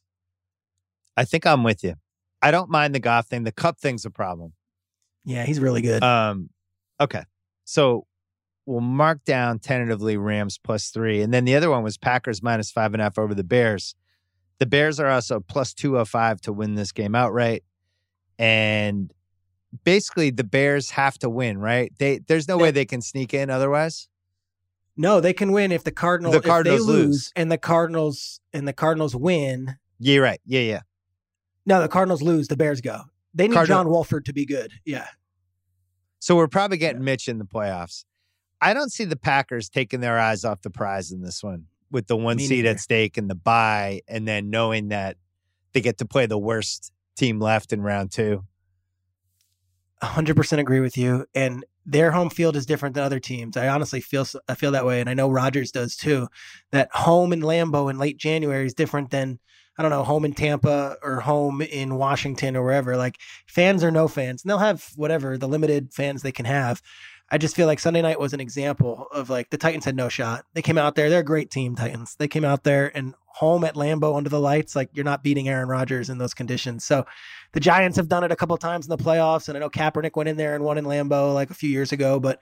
I 1.16 1.24
think 1.24 1.46
I'm 1.46 1.62
with 1.62 1.84
you. 1.84 1.94
I 2.42 2.50
don't 2.50 2.70
mind 2.70 2.94
the 2.94 3.00
Goff 3.00 3.26
thing. 3.26 3.44
The 3.44 3.52
Kupp 3.52 3.78
thing's 3.78 4.04
a 4.04 4.10
problem. 4.10 4.54
Yeah, 5.24 5.44
he's 5.44 5.60
really 5.60 5.82
good. 5.82 6.02
Um, 6.02 6.50
okay. 6.98 7.24
So 7.64 8.06
we'll 8.66 8.80
mark 8.80 9.24
down 9.24 9.58
tentatively 9.58 10.16
Rams 10.16 10.58
plus 10.58 10.88
three. 10.88 11.20
And 11.20 11.32
then 11.32 11.44
the 11.44 11.54
other 11.54 11.70
one 11.70 11.82
was 11.82 11.98
Packers 11.98 12.42
minus 12.42 12.70
five 12.70 12.94
and 12.94 13.00
a 13.00 13.04
half 13.04 13.18
over 13.18 13.34
the 13.34 13.44
Bears. 13.44 13.94
The 14.58 14.66
Bears 14.66 15.00
are 15.00 15.08
also 15.08 15.40
plus 15.40 15.74
205 15.74 16.40
to 16.42 16.52
win 16.52 16.74
this 16.74 16.92
game 16.92 17.14
outright. 17.14 17.64
And 18.38 19.12
basically 19.84 20.30
the 20.30 20.44
Bears 20.44 20.90
have 20.90 21.18
to 21.18 21.30
win, 21.30 21.58
right? 21.58 21.92
They 21.98 22.18
there's 22.18 22.48
no 22.48 22.56
They- 22.56 22.62
way 22.64 22.70
they 22.70 22.84
can 22.84 23.00
sneak 23.02 23.32
in 23.34 23.50
otherwise. 23.50 24.08
no, 24.96 25.20
they 25.20 25.32
can 25.32 25.52
win 25.52 25.72
if 25.72 25.82
the 25.84 25.92
Cardinals, 25.92 26.34
The 26.34 26.40
Cardinals 26.42 26.82
lose, 26.86 27.06
lose. 27.06 27.32
and 27.36 27.50
the 27.50 27.56
Cardinals 27.58 28.40
and 28.52 28.66
the 28.68 28.72
Cardinals 28.72 29.14
win. 29.16 29.76
Yeah, 29.98 30.14
you're 30.14 30.22
right. 30.24 30.40
Yeah, 30.44 30.60
yeah. 30.60 30.80
No, 31.64 31.80
the 31.80 31.88
Cardinals 31.88 32.20
lose, 32.22 32.48
the 32.48 32.56
Bears 32.56 32.80
go. 32.80 33.02
They 33.32 33.46
need 33.48 33.54
Cardinal- 33.54 33.78
John 33.84 33.88
Wolford 33.90 34.24
to 34.26 34.32
be 34.32 34.44
good. 34.44 34.72
Yeah. 34.84 35.06
So 36.18 36.36
we're 36.36 36.48
probably 36.48 36.76
getting 36.76 37.02
Mitch 37.04 37.28
in 37.28 37.38
the 37.38 37.44
playoffs. 37.46 38.04
I 38.60 38.74
don't 38.74 38.90
see 38.92 39.04
the 39.04 39.16
Packers 39.16 39.70
taking 39.70 40.00
their 40.00 40.18
eyes 40.18 40.44
off 40.44 40.60
the 40.62 40.68
prize 40.70 41.12
in 41.12 41.22
this 41.22 41.42
one 41.42 41.66
with 41.90 42.06
the 42.08 42.16
one 42.16 42.36
Me 42.36 42.46
seed 42.46 42.64
neither. 42.64 42.70
at 42.74 42.80
stake 42.80 43.16
and 43.16 43.30
the 43.30 43.34
bye, 43.34 44.02
and 44.06 44.28
then 44.28 44.50
knowing 44.50 44.88
that 44.88 45.16
they 45.72 45.80
get 45.80 45.96
to 45.98 46.04
play 46.04 46.26
the 46.26 46.38
worst 46.38 46.92
team 47.16 47.40
left 47.40 47.72
in 47.72 47.80
round 47.80 48.10
two. 48.12 48.44
100% 50.02 50.58
agree 50.58 50.80
with 50.80 50.96
you 50.96 51.26
and 51.34 51.64
their 51.86 52.10
home 52.10 52.30
field 52.30 52.56
is 52.56 52.66
different 52.66 52.94
than 52.94 53.04
other 53.04 53.20
teams. 53.20 53.56
I 53.56 53.68
honestly 53.68 54.00
feel 54.00 54.26
i 54.48 54.54
feel 54.54 54.72
that 54.72 54.86
way 54.86 55.00
and 55.00 55.10
i 55.10 55.14
know 55.14 55.30
rodgers 55.30 55.72
does 55.72 55.96
too 55.96 56.28
that 56.72 56.88
home 56.92 57.32
in 57.32 57.40
lambeau 57.40 57.90
in 57.90 57.98
late 57.98 58.16
january 58.16 58.66
is 58.66 58.74
different 58.74 59.10
than 59.10 59.38
i 59.78 59.82
don't 59.82 59.90
know 59.90 60.04
home 60.04 60.24
in 60.24 60.32
tampa 60.32 60.96
or 61.02 61.20
home 61.20 61.60
in 61.62 61.96
washington 61.96 62.56
or 62.56 62.62
wherever. 62.62 62.96
Like 62.96 63.18
fans 63.46 63.82
or 63.82 63.90
no 63.90 64.08
fans 64.08 64.42
and 64.42 64.50
they'll 64.50 64.58
have 64.58 64.90
whatever 64.96 65.36
the 65.36 65.48
limited 65.48 65.92
fans 65.92 66.22
they 66.22 66.32
can 66.32 66.46
have 66.46 66.80
i 67.30 67.38
just 67.38 67.54
feel 67.56 67.66
like 67.66 67.78
sunday 67.78 68.02
night 68.02 68.18
was 68.20 68.32
an 68.32 68.40
example 68.40 69.06
of 69.12 69.30
like 69.30 69.50
the 69.50 69.56
titans 69.58 69.84
had 69.84 69.96
no 69.96 70.08
shot 70.08 70.44
they 70.54 70.62
came 70.62 70.78
out 70.78 70.94
there 70.94 71.08
they're 71.10 71.20
a 71.20 71.24
great 71.24 71.50
team 71.50 71.74
titans 71.76 72.16
they 72.18 72.28
came 72.28 72.44
out 72.44 72.64
there 72.64 72.90
and 72.96 73.14
home 73.34 73.64
at 73.64 73.74
lambeau 73.74 74.16
under 74.16 74.28
the 74.28 74.40
lights 74.40 74.74
like 74.76 74.90
you're 74.92 75.04
not 75.04 75.22
beating 75.22 75.48
aaron 75.48 75.68
rodgers 75.68 76.10
in 76.10 76.18
those 76.18 76.34
conditions 76.34 76.84
so 76.84 77.04
the 77.52 77.58
Giants 77.58 77.96
have 77.96 78.08
done 78.08 78.22
it 78.22 78.30
a 78.30 78.36
couple 78.36 78.56
times 78.58 78.86
in 78.86 78.90
the 78.90 78.96
playoffs, 78.96 79.48
and 79.48 79.56
I 79.56 79.60
know 79.60 79.68
Kaepernick 79.68 80.14
went 80.14 80.28
in 80.28 80.36
there 80.36 80.54
and 80.54 80.62
won 80.62 80.78
in 80.78 80.84
Lambeau 80.84 81.34
like 81.34 81.50
a 81.50 81.54
few 81.54 81.68
years 81.68 81.90
ago. 81.90 82.20
But 82.20 82.38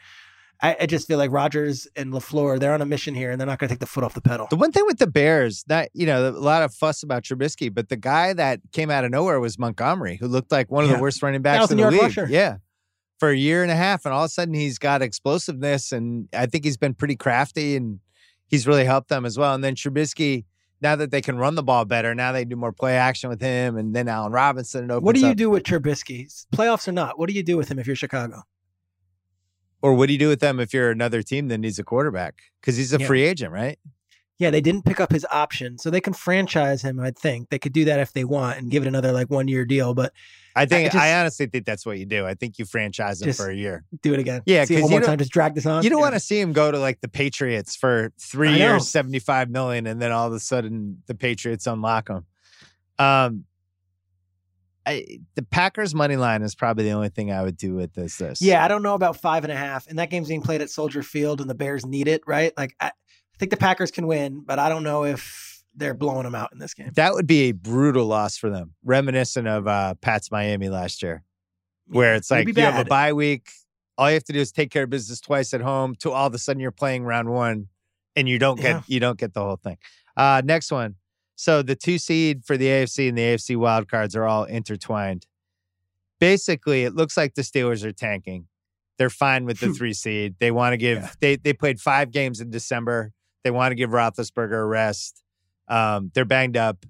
I, 0.60 0.76
I 0.80 0.84
just 0.84 1.06
feel 1.06 1.16
like 1.16 1.30
Rodgers 1.30 1.88
and 1.96 2.12
LaFleur 2.12 2.60
they're 2.60 2.74
on 2.74 2.82
a 2.82 2.84
mission 2.84 3.14
here, 3.14 3.30
and 3.30 3.40
they're 3.40 3.46
not 3.46 3.58
going 3.58 3.68
to 3.68 3.72
take 3.72 3.80
the 3.80 3.86
foot 3.86 4.04
off 4.04 4.12
the 4.12 4.20
pedal. 4.20 4.48
The 4.50 4.56
one 4.56 4.70
thing 4.70 4.84
with 4.84 4.98
the 4.98 5.06
Bears, 5.06 5.64
that 5.68 5.88
you 5.94 6.04
know, 6.04 6.28
a 6.28 6.32
lot 6.32 6.62
of 6.62 6.74
fuss 6.74 7.02
about 7.02 7.22
Trubisky, 7.22 7.72
but 7.72 7.88
the 7.88 7.96
guy 7.96 8.34
that 8.34 8.60
came 8.72 8.90
out 8.90 9.06
of 9.06 9.10
nowhere 9.10 9.40
was 9.40 9.58
Montgomery, 9.58 10.16
who 10.16 10.28
looked 10.28 10.52
like 10.52 10.70
one 10.70 10.84
of 10.84 10.90
Yeah. 10.90 10.96
the 10.96 11.02
worst 11.02 11.22
running 11.22 11.40
backs 11.40 11.70
in 11.70 11.78
the 11.78 11.90
league. 11.90 12.02
rusher. 12.02 12.26
Yeah. 12.28 12.58
For 13.18 13.30
a 13.30 13.36
year 13.36 13.62
and 13.62 13.70
a 13.72 13.76
half, 13.76 14.04
and 14.04 14.14
all 14.14 14.22
of 14.24 14.26
a 14.26 14.28
sudden 14.28 14.54
he's 14.54 14.78
got 14.78 15.02
explosiveness, 15.02 15.90
and 15.92 16.28
I 16.32 16.46
think 16.46 16.64
he's 16.64 16.76
been 16.76 16.94
pretty 16.94 17.16
crafty, 17.16 17.74
and 17.74 17.98
he's 18.46 18.66
really 18.66 18.84
helped 18.84 19.08
them 19.08 19.24
as 19.26 19.36
well. 19.36 19.54
And 19.54 19.64
then 19.64 19.74
Trubisky, 19.74 20.44
now 20.80 20.94
that 20.94 21.10
they 21.10 21.20
can 21.20 21.36
run 21.36 21.56
the 21.56 21.62
ball 21.64 21.84
better, 21.84 22.14
now 22.14 22.30
they 22.30 22.44
do 22.44 22.54
more 22.54 22.70
play 22.72 22.96
action 22.96 23.28
with 23.28 23.40
him, 23.40 23.76
and 23.76 23.94
then 23.94 24.06
Allen 24.06 24.30
Robinson. 24.30 24.88
What 24.88 25.16
do 25.16 25.20
you 25.20 25.28
up. 25.28 25.36
do 25.36 25.50
with 25.50 25.64
Trubisky? 25.64 26.28
Playoffs 26.54 26.86
or 26.86 26.92
not? 26.92 27.18
What 27.18 27.28
do 27.28 27.34
you 27.34 27.42
do 27.42 27.56
with 27.56 27.68
him 27.68 27.80
if 27.80 27.86
you're 27.88 27.96
Chicago? 27.96 28.42
Or 29.82 29.94
what 29.94 30.06
do 30.06 30.12
you 30.12 30.18
do 30.18 30.28
with 30.28 30.40
them 30.40 30.60
if 30.60 30.72
you're 30.72 30.90
another 30.90 31.22
team 31.22 31.48
that 31.48 31.58
needs 31.58 31.78
a 31.78 31.84
quarterback? 31.84 32.36
Because 32.60 32.76
he's 32.76 32.92
a 32.94 32.98
Yeah. 33.00 33.06
free 33.06 33.22
agent, 33.22 33.52
right? 33.52 33.78
Yeah, 34.38 34.50
they 34.50 34.60
didn't 34.60 34.84
pick 34.84 35.00
up 35.00 35.10
his 35.10 35.26
option, 35.32 35.78
so 35.78 35.90
they 35.90 36.00
can 36.00 36.12
franchise 36.12 36.80
him. 36.82 37.00
I 37.00 37.10
think 37.10 37.48
they 37.50 37.58
could 37.58 37.72
do 37.72 37.84
that 37.86 37.98
if 37.98 38.12
they 38.12 38.22
want 38.22 38.58
and 38.58 38.70
give 38.70 38.84
it 38.84 38.86
another 38.86 39.10
like 39.10 39.28
one 39.30 39.48
year 39.48 39.64
deal. 39.64 39.94
But 39.94 40.12
I 40.54 40.64
think 40.64 40.92
just- 40.92 41.02
I 41.04 41.18
honestly 41.18 41.46
think 41.46 41.66
that's 41.66 41.84
what 41.84 41.98
you 41.98 42.06
do. 42.06 42.24
I 42.24 42.34
think 42.34 42.56
you 42.58 42.64
franchise 42.64 43.20
him 43.20 43.32
for 43.32 43.50
a 43.50 43.54
year. 43.54 43.84
do 44.00 44.14
it 44.14 44.20
again. 44.20 44.42
Yeah, 44.46 44.64
See 44.64 44.74
one 44.74 44.84
you 44.84 44.90
more 44.90 45.00
time. 45.00 45.18
Just 45.18 45.32
drag 45.32 45.54
this 45.56 45.66
on. 45.66 45.82
You 45.82 45.90
don't 45.90 45.98
Yeah. 45.98 46.04
want 46.04 46.14
to 46.14 46.20
see 46.20 46.38
him 46.40 46.52
go 46.52 46.70
to 46.70 46.78
like 46.78 47.00
the 47.00 47.08
Patriots 47.08 47.74
for 47.74 48.12
three 48.20 48.50
I 48.50 48.58
know. 48.58 48.72
years, 48.74 48.88
seventy 48.88 49.18
five 49.18 49.50
million, 49.50 49.88
and 49.88 50.00
then 50.00 50.12
all 50.12 50.28
of 50.28 50.32
a 50.32 50.40
sudden 50.40 51.02
the 51.06 51.14
Patriots 51.16 51.66
unlock 51.66 52.08
him. 52.08 52.24
Um, 53.00 53.44
I, 54.86 55.18
the 55.34 55.42
Packers 55.42 55.94
money 55.94 56.16
line 56.16 56.42
is 56.42 56.54
probably 56.54 56.84
the 56.84 56.92
only 56.92 57.10
thing 57.10 57.30
I 57.30 57.42
would 57.42 57.56
do 57.58 57.74
with 57.74 57.92
this. 57.92 58.16
This, 58.16 58.40
Yeah, 58.40 58.64
I 58.64 58.68
don't 58.68 58.82
know 58.82 58.94
about 58.94 59.20
five 59.20 59.44
and 59.44 59.52
a 59.52 59.56
half, 59.56 59.86
and 59.86 59.98
that 59.98 60.08
game's 60.10 60.28
being 60.28 60.40
played 60.42 60.62
at 60.62 60.70
Soldier 60.70 61.02
Field, 61.02 61.40
and 61.40 61.50
the 61.50 61.54
Bears 61.54 61.84
need 61.84 62.08
it, 62.08 62.22
right? 62.26 62.52
Like, 62.56 62.74
I, 62.80 62.92
I 63.38 63.40
think 63.40 63.50
the 63.50 63.56
Packers 63.56 63.92
can 63.92 64.08
win, 64.08 64.42
but 64.44 64.58
I 64.58 64.68
don't 64.68 64.82
know 64.82 65.04
if 65.04 65.62
they're 65.76 65.94
blowing 65.94 66.24
them 66.24 66.34
out 66.34 66.50
in 66.52 66.58
this 66.58 66.74
game. 66.74 66.90
that 66.96 67.14
would 67.14 67.28
be 67.28 67.42
a 67.50 67.52
brutal 67.52 68.04
loss 68.06 68.36
for 68.36 68.50
them, 68.50 68.74
reminiscent 68.84 69.46
of 69.46 69.68
uh, 69.68 69.94
Pat's 70.00 70.32
Miami 70.32 70.68
last 70.68 71.04
year, 71.04 71.22
where 71.86 72.16
it's 72.16 72.32
like 72.32 72.48
you 72.48 72.54
have 72.54 72.84
a 72.84 72.84
bye 72.84 73.12
week. 73.12 73.48
All 73.96 74.08
you 74.10 74.14
have 74.14 74.24
to 74.24 74.32
do 74.32 74.40
is 74.40 74.50
take 74.50 74.72
care 74.72 74.82
of 74.82 74.90
business 74.90 75.20
twice 75.20 75.54
at 75.54 75.60
home. 75.60 75.94
To 76.00 76.10
all 76.10 76.26
of 76.26 76.34
a 76.34 76.38
sudden 76.38 76.58
you're 76.60 76.72
playing 76.72 77.04
round 77.04 77.28
one, 77.30 77.68
and 78.16 78.28
you 78.28 78.40
don't 78.40 78.56
get 78.60 78.70
Yeah. 78.70 78.82
you 78.88 78.98
don't 78.98 79.18
get 79.20 79.34
the 79.34 79.40
whole 79.40 79.56
thing. 79.56 79.76
Uh, 80.16 80.42
next 80.44 80.72
one. 80.72 80.96
So 81.36 81.62
the 81.62 81.76
two 81.76 81.98
seed 81.98 82.44
for 82.44 82.56
the 82.56 82.66
AFC 82.66 83.08
and 83.08 83.16
the 83.16 83.22
AFC 83.22 83.54
wild 83.56 83.88
cards 83.88 84.16
are 84.16 84.24
all 84.24 84.42
intertwined. 84.42 85.26
Basically, 86.18 86.82
it 86.82 86.94
looks 86.96 87.16
like 87.16 87.34
the 87.34 87.42
Steelers 87.42 87.84
are 87.84 87.92
tanking. 87.92 88.48
They're 88.98 89.10
fine 89.10 89.44
with 89.44 89.60
the 89.60 89.72
three 89.72 89.92
seed. 89.92 90.34
They 90.40 90.50
want 90.50 90.72
to 90.72 90.76
give. 90.76 90.98
Yeah. 90.98 91.10
They 91.20 91.36
they 91.36 91.52
played 91.52 91.78
five 91.80 92.10
games 92.10 92.40
in 92.40 92.50
December. 92.50 93.12
They 93.44 93.50
want 93.50 93.72
to 93.72 93.76
give 93.76 93.90
Roethlisberger 93.90 94.52
a 94.60 94.64
rest. 94.64 95.22
Um, 95.68 96.10
they're 96.14 96.24
banged 96.24 96.56
up, 96.56 96.84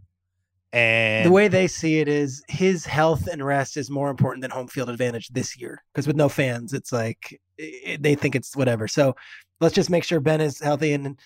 and 0.73 1.27
the 1.27 1.33
way 1.33 1.49
they 1.49 1.67
see 1.67 1.99
it 1.99 2.09
is 2.09 2.43
his 2.49 2.85
health 2.87 3.27
and 3.27 3.45
rest 3.45 3.77
is 3.77 3.91
more 3.91 4.11
important 4.11 4.43
than 4.43 4.51
home 4.51 4.69
field 4.69 4.89
advantage 4.91 5.29
this 5.29 5.59
year 5.59 5.83
because 5.93 6.07
with 6.07 6.17
no 6.17 6.29
fans, 6.29 6.73
it's 6.73 6.93
like 6.93 7.41
i 7.61 7.97
they 8.01 8.15
think 8.15 8.35
it's 8.35 8.55
whatever. 8.57 8.87
So 8.87 9.17
let's 9.61 9.75
just 9.75 9.91
make 9.91 10.05
sure 10.05 10.21
Ben 10.21 10.41
is 10.41 10.61
healthy, 10.61 10.93
and 10.93 11.19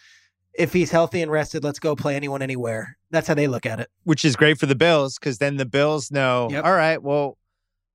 if 0.55 0.73
he's 0.73 0.91
healthy 0.91 1.23
and 1.23 1.31
rested, 1.31 1.64
let's 1.64 1.79
go 1.79 1.97
play 1.97 2.14
anyone 2.16 2.43
anywhere. 2.43 2.97
That's 3.11 3.29
how 3.29 3.35
they 3.35 3.49
look 3.49 3.66
at 3.66 3.81
it. 3.81 3.89
which 4.05 4.25
is 4.25 4.37
great 4.37 4.59
for 4.59 4.66
the 4.66 4.75
Bills 4.75 5.18
because 5.18 5.39
then 5.39 5.57
the 5.57 5.66
Bills 5.66 6.11
know, 6.11 6.49
Yep. 6.51 6.64
all 6.64 6.73
right, 6.75 7.03
well, 7.03 7.37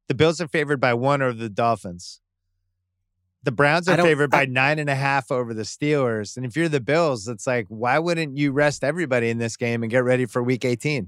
the 0.07 0.15
Bills 0.15 0.39
are 0.41 0.47
favored 0.47 0.79
by 0.79 0.93
one 0.93 1.21
over 1.21 1.33
the 1.33 1.49
Dolphins. 1.49 2.19
The 3.47 3.51
Browns 3.53 3.87
are 3.87 3.95
favored 3.95 4.29
by 4.29 4.41
I- 4.41 4.45
nine 4.47 4.77
and 4.77 4.89
a 4.89 4.95
half 4.95 5.31
over 5.31 5.53
the 5.53 5.61
Steelers. 5.63 6.35
And 6.35 6.45
if 6.45 6.57
you're 6.57 6.67
the 6.67 6.81
Bills, 6.81 7.29
it's 7.29 7.47
like, 7.47 7.65
why 7.69 7.97
wouldn't 7.97 8.35
you 8.35 8.51
rest 8.51 8.83
everybody 8.83 9.29
in 9.29 9.37
this 9.37 9.55
game 9.55 9.83
and 9.83 9.89
get 9.89 10.03
ready 10.03 10.25
for 10.25 10.43
week 10.43 10.65
18? 10.65 11.07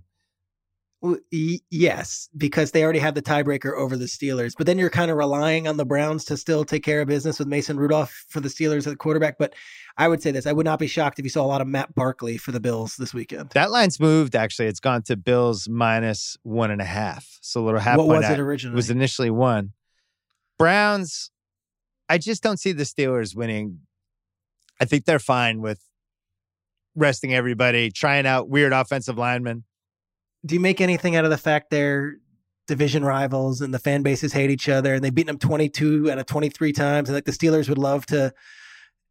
Well, 1.02 1.18
y- 1.34 1.60
yes, 1.70 2.30
because 2.38 2.72
they 2.72 2.82
already 2.82 3.00
have 3.00 3.14
the 3.14 3.22
tiebreaker 3.22 3.76
over 3.76 3.98
the 3.98 4.06
Steelers. 4.06 4.54
But 4.58 4.68
then 4.68 4.80
you're 4.80 4.90
kind 4.90 5.12
of 5.12 5.18
relying 5.18 5.68
on 5.68 5.76
the 5.76 5.84
Browns 5.84 6.24
to 6.26 6.38
still 6.38 6.64
take 6.64 6.82
care 6.82 7.02
of 7.02 7.10
business 7.10 7.40
with 7.40 7.50
Mason 7.50 7.78
Rudolph 7.78 8.24
for 8.30 8.40
the 8.40 8.48
Steelers 8.48 8.88
at 8.88 8.92
the 8.92 8.96
quarterback. 8.96 9.38
But 9.38 9.54
I 9.98 10.08
would 10.08 10.22
say 10.24 10.32
this: 10.32 10.48
I 10.48 10.54
would 10.54 10.66
not 10.66 10.80
be 10.80 10.88
shocked 10.88 11.20
if 11.20 11.26
you 11.26 11.30
saw 11.30 11.44
a 11.44 11.46
lot 11.46 11.60
of 11.60 11.68
Matt 11.68 11.94
Barkley 11.94 12.38
for 12.38 12.54
the 12.54 12.62
Bills 12.62 12.96
this 12.96 13.14
weekend. 13.14 13.50
That 13.50 13.70
line's 13.70 14.00
moved, 14.00 14.34
actually. 14.34 14.70
It's 14.70 14.80
gone 14.80 15.02
to 15.04 15.18
Bills 15.18 15.68
minus 15.68 16.38
one 16.44 16.72
and 16.72 16.80
a 16.80 16.86
half. 16.86 17.38
So 17.42 17.62
a 17.62 17.66
little 17.66 17.82
half 17.82 17.98
what 17.98 18.08
point 18.08 18.22
was 18.22 18.30
it 18.30 18.40
originally? 18.40 18.76
It 18.76 18.78
was 18.78 18.90
initially 18.90 19.30
one. 19.30 19.74
Browns, 20.58 21.32
I 22.10 22.18
just 22.18 22.42
don't 22.44 22.58
see 22.58 22.72
the 22.72 22.84
Steelers 22.84 23.36
winning. 23.36 23.80
I 24.82 24.86
think 24.86 25.06
they're 25.06 25.20
fine 25.20 25.62
with 25.62 25.80
resting 26.96 27.34
everybody, 27.34 27.92
trying 27.92 28.26
out 28.26 28.50
weird 28.50 28.74
offensive 28.74 29.18
linemen. 29.18 29.64
Do 30.46 30.56
you 30.56 30.60
make 30.62 30.82
anything 30.82 31.16
out 31.16 31.24
of 31.26 31.30
the 31.32 31.38
fact 31.38 31.70
they're 31.70 32.16
division 32.68 33.04
rivals 33.04 33.62
and 33.62 33.74
the 33.74 33.80
fan 33.80 34.04
bases 34.04 34.32
hate 34.34 34.50
each 34.52 34.70
other 34.70 34.94
and 34.94 35.04
they've 35.04 35.14
beaten 35.14 35.28
them 35.28 35.40
22 35.40 36.12
out 36.12 36.20
of 36.20 36.26
23 36.28 36.72
times 36.72 37.10
and 37.10 37.16
like 37.16 37.26
the 37.26 37.32
Steelers 37.32 37.68
would 37.68 37.80
love 37.80 38.06
to 38.06 38.32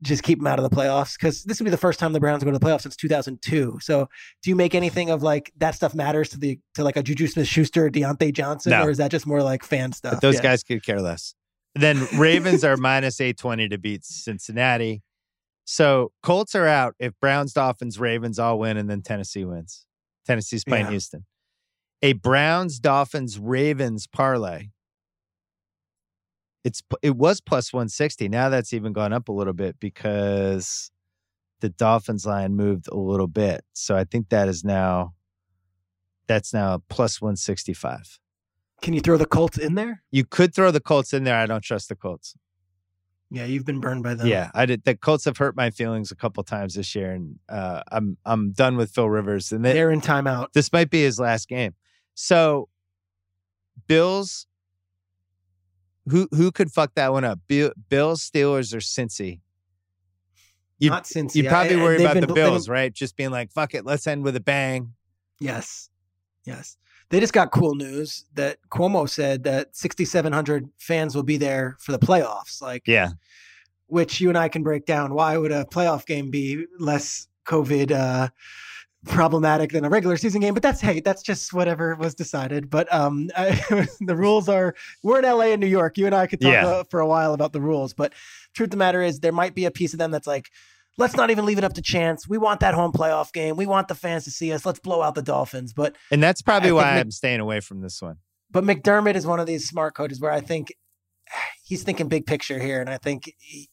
just 0.01 0.23
keep 0.23 0.39
them 0.39 0.47
out 0.47 0.61
of 0.61 0.63
the 0.69 0.75
playoffs 0.75 1.19
because 1.19 1.43
this 1.43 1.59
would 1.59 1.65
be 1.65 1.71
the 1.73 1.77
first 1.77 1.99
time 1.99 2.13
the 2.13 2.21
Browns 2.21 2.45
go 2.45 2.53
to 2.53 2.59
the 2.59 2.65
playoffs 2.65 2.83
since 2.83 2.95
2002. 2.95 3.79
So 3.83 4.09
do 4.45 4.51
you 4.51 4.55
make 4.55 4.77
anything 4.77 5.11
of 5.11 5.25
like 5.25 5.53
that 5.57 5.75
stuff 5.75 5.93
matters 5.93 6.29
to 6.31 6.39
the 6.39 6.61
to 6.75 6.85
like 6.85 6.97
a 6.97 7.03
Juju 7.03 7.27
Smith 7.27 7.49
Schuster 7.49 7.91
Diontae 7.91 8.33
Johnson 8.33 8.71
No. 8.71 8.85
or 8.85 8.91
is 8.91 8.99
that 8.99 9.11
just 9.11 9.27
more 9.27 9.43
like 9.43 9.65
fan 9.65 9.91
stuff? 9.93 10.15
But 10.15 10.21
those 10.21 10.37
Yeah. 10.37 10.43
guys 10.43 10.63
could 10.63 10.85
care 10.85 11.01
less. 11.03 11.35
Then 11.75 12.07
Ravens 12.19 12.65
are 12.65 12.77
minus 12.77 13.21
820 13.21 13.69
to 13.69 13.79
beat 13.79 14.05
Cincinnati. 14.05 15.03
So 15.65 16.13
Colts 16.23 16.55
are 16.55 16.67
out 16.67 16.95
if 16.99 17.13
Browns, 17.21 17.53
Dolphins, 17.53 17.99
Ravens 17.99 18.39
all 18.39 18.59
win 18.59 18.77
and 18.77 18.89
then 18.89 19.03
Tennessee 19.03 19.45
wins. 19.45 19.85
Tennessee's 20.27 20.65
playing 20.65 20.87
Yeah. 20.87 20.91
Houston. 20.93 21.27
A 22.01 22.13
Browns, 22.15 22.79
Dolphins, 22.79 23.39
Ravens 23.39 24.07
parlay. 24.07 24.69
It's 26.65 26.83
it 27.03 27.17
was 27.17 27.41
plus 27.41 27.73
160. 27.73 28.29
Now 28.29 28.49
that's 28.49 28.73
even 28.73 28.93
gone 28.93 29.13
up 29.13 29.29
a 29.29 29.33
little 29.33 29.53
bit 29.53 29.79
because 29.81 30.91
the 31.61 31.69
Dolphins 31.69 32.25
line 32.27 32.55
moved 32.55 32.89
a 32.89 32.97
little 32.97 33.27
bit. 33.27 33.63
So 33.73 33.97
I 33.97 34.05
think 34.05 34.29
that 34.29 34.49
is 34.49 34.65
now 34.65 35.15
that's 36.29 36.53
now 36.53 36.83
plus 36.89 37.21
165. 37.21 38.19
Can 38.83 38.95
you 38.95 39.01
throw 39.01 39.17
the 39.17 39.27
Colts 39.27 39.59
in 39.59 39.75
there? 39.75 40.03
You 40.11 40.25
could 40.25 40.55
throw 40.55 40.71
the 40.71 40.81
Colts 40.81 41.13
in 41.13 41.25
there. 41.25 41.37
I 41.37 41.47
don't 41.47 41.63
trust 41.63 41.89
the 41.89 41.97
Colts. 41.97 42.35
Yeah, 43.31 43.45
you've 43.45 43.65
been 43.67 43.81
burned 43.81 44.03
by 44.03 44.15
them. 44.15 44.27
Yeah, 44.27 44.51
I 44.55 44.65
did. 44.65 44.85
The 44.85 44.95
Colts 44.97 45.25
have 45.27 45.37
hurt 45.37 45.55
my 45.57 45.71
feelings 45.71 46.11
a 46.11 46.17
couple 46.17 46.43
times 46.45 46.75
this 46.75 46.95
year, 46.95 47.11
and 47.13 47.39
uh, 47.49 47.83
I'm 47.93 48.17
I'm 48.25 48.53
done 48.53 48.77
with 48.77 48.91
Phil 48.91 49.09
Rivers. 49.11 49.53
And 49.53 49.65
they, 49.65 49.75
They're 49.75 49.91
in 49.91 50.01
timeout. 50.01 50.53
this 50.55 50.73
might 50.73 50.89
be 50.91 51.03
his 51.03 51.19
last 51.21 51.49
game. 51.49 51.75
So, 52.15 52.69
Bills. 53.87 54.47
Who 56.09 56.27
who 56.31 56.51
could 56.51 56.73
fuck 56.73 56.95
that 56.95 57.13
one 57.13 57.25
up? 57.25 57.39
Bill, 57.49 57.71
Bills, 57.91 58.23
Steelers, 58.31 58.73
or 58.73 58.79
Cincy? 58.79 59.41
You 60.79 60.89
Not 60.89 61.07
since 61.07 61.37
you 61.37 61.47
probably 61.49 61.75
I- 61.79 61.83
worry 61.83 62.01
about 62.03 62.15
been- 62.15 62.27
the 62.27 62.33
Bills, 62.33 62.67
right? 62.67 62.95
Just 62.95 63.15
being 63.15 63.31
like, 63.31 63.53
fuck 63.53 63.75
it, 63.75 63.85
let's 63.85 64.07
end 64.07 64.25
with 64.25 64.37
a 64.37 64.41
bang. 64.41 64.95
Yes. 65.39 65.91
Yes. 66.47 66.79
They 67.11 67.21
just 67.21 67.33
got 67.33 67.51
cool 67.53 67.75
news 67.75 68.27
that 68.35 68.59
Cuomo 68.71 69.09
said 69.09 69.45
that 69.45 69.75
6,700 69.75 70.69
fans 70.79 71.15
will 71.17 71.23
be 71.23 71.39
there 71.39 71.77
for 71.81 71.93
the 71.93 71.99
playoffs. 71.99 72.61
Like, 72.61 72.83
Yeah, 72.87 73.09
which 73.87 74.21
you 74.21 74.29
and 74.29 74.37
I 74.37 74.49
can 74.49 74.63
break 74.63 74.85
down. 74.85 75.15
Why 75.15 75.39
would 75.39 75.51
a 75.53 75.65
playoff 75.65 76.05
game 76.05 76.31
be 76.31 76.67
less 76.79 77.27
COVID 77.47 77.91
uh, 77.93 78.29
problematic 79.07 79.73
than 79.73 79.85
a 79.85 79.89
regular 79.89 80.17
season 80.19 80.41
game? 80.43 80.53
But 80.53 80.63
that's 80.63 80.81
hey, 80.83 81.01
that's 81.01 81.23
just 81.23 81.55
whatever 81.55 81.95
was 81.95 82.15
decided. 82.15 82.69
But 82.69 82.93
um, 82.93 83.31
I, 83.37 83.53
the 84.01 84.17
rules 84.17 84.49
are 84.49 84.75
we're 85.03 85.21
in 85.21 85.25
LA 85.25 85.53
and 85.53 85.61
New 85.61 85.67
York. 85.67 85.97
You 85.97 86.07
and 86.07 86.15
I 86.15 86.27
could 86.27 86.41
talk 86.43 86.53
Yeah. 86.53 86.67
uh, 86.67 86.85
for 86.91 87.01
a 87.01 87.07
while 87.07 87.33
about 87.33 87.53
the 87.55 87.61
rules. 87.61 87.95
But 87.95 88.13
truth 88.55 88.67
of 88.67 88.71
the 88.73 88.77
matter 88.77 89.01
is, 89.03 89.21
there 89.21 89.33
might 89.33 89.55
be 89.55 89.65
a 89.65 89.71
piece 89.71 89.93
of 89.95 89.99
them 89.99 90.11
that's 90.11 90.27
like. 90.27 90.51
Let's 90.99 91.17
not 91.17 91.31
even 91.31 91.47
leave 91.47 91.57
it 91.59 91.65
up 91.65 91.73
to 91.75 91.83
chance. 91.83 92.29
We 92.29 92.37
want 92.39 92.61
that 92.61 92.75
home 92.75 92.93
playoff 92.93 93.33
game. 93.33 93.57
We 93.57 93.67
want 93.67 93.89
the 93.89 93.95
fans 93.95 94.25
to 94.25 94.31
see 94.31 94.53
us. 94.53 94.67
Let's 94.67 94.81
blow 94.81 95.01
out 95.01 95.15
the 95.15 95.23
Dolphins. 95.23 95.73
But 95.73 95.97
and 96.11 96.23
that's 96.23 96.43
probably 96.43 96.71
I 96.71 96.73
why 96.73 96.95
Mc- 96.95 97.01
I'm 97.05 97.11
staying 97.13 97.41
away 97.41 97.61
from 97.61 97.81
this 97.81 98.03
one. 98.03 98.17
but 98.51 98.65
McDermott 98.65 99.15
is 99.15 99.27
one 99.27 99.41
of 99.41 99.47
these 99.47 99.67
smart 99.67 99.95
coaches 99.95 100.21
where 100.21 100.33
I 100.33 100.41
think 100.41 100.75
he's 101.63 101.83
thinking 101.85 102.09
big 102.09 102.27
picture 102.27 102.59
here, 102.59 102.81
and 102.81 102.91
I 102.91 102.99
think 102.99 103.33
he, 103.39 103.71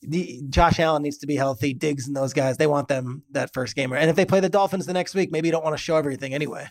the, 0.00 0.42
Josh 0.48 0.78
Allen 0.80 1.02
needs 1.02 1.18
to 1.18 1.26
be 1.26 1.36
healthy. 1.36 1.74
Diggs 1.74 2.06
and 2.06 2.16
those 2.16 2.32
guys, 2.32 2.56
they 2.56 2.66
want 2.66 2.88
them 2.88 3.22
that 3.32 3.52
first 3.52 3.76
game, 3.76 3.92
and 3.92 4.08
if 4.08 4.16
they 4.16 4.24
play 4.24 4.40
the 4.40 4.48
Dolphins 4.48 4.86
the 4.86 4.92
next 4.92 5.14
week, 5.14 5.30
maybe 5.30 5.48
you 5.48 5.52
don't 5.52 5.64
want 5.64 5.76
to 5.76 5.82
show 5.82 5.96
everything 5.96 6.32
anyway. 6.34 6.66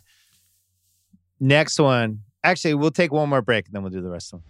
Next 1.39 1.79
one. 1.79 2.21
Actually, 2.43 2.75
we'll 2.75 2.91
take 2.91 3.11
one 3.11 3.27
more 3.29 3.41
break 3.41 3.65
and 3.65 3.73
then 3.73 3.83
we'll 3.83 3.91
do 3.91 4.01
the 4.01 4.09
rest 4.09 4.33
of 4.33 4.39
them. 4.39 4.49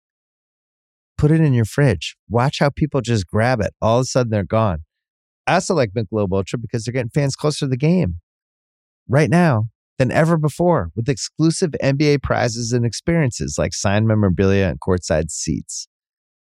Put 1.21 1.29
it 1.29 1.39
in 1.39 1.53
your 1.53 1.65
fridge. 1.65 2.15
Watch 2.27 2.57
how 2.57 2.71
people 2.71 2.99
just 2.99 3.27
grab 3.27 3.61
it. 3.61 3.75
All 3.79 3.99
of 3.99 4.01
a 4.01 4.05
sudden, 4.05 4.31
they're 4.31 4.43
gone. 4.43 4.85
I 5.45 5.53
also 5.53 5.75
like 5.75 5.91
Michelob 5.91 6.29
Ultra 6.31 6.57
because 6.57 6.83
they're 6.83 6.93
getting 6.93 7.11
fans 7.11 7.35
closer 7.35 7.59
to 7.65 7.67
the 7.67 7.77
game 7.77 8.15
right 9.07 9.29
now 9.29 9.65
than 9.99 10.11
ever 10.11 10.35
before 10.35 10.89
with 10.95 11.07
exclusive 11.07 11.73
NBA 11.79 12.23
prizes 12.23 12.71
and 12.71 12.87
experiences 12.87 13.57
like 13.59 13.75
signed 13.75 14.07
memorabilia 14.07 14.65
and 14.65 14.79
courtside 14.79 15.29
seats. 15.29 15.87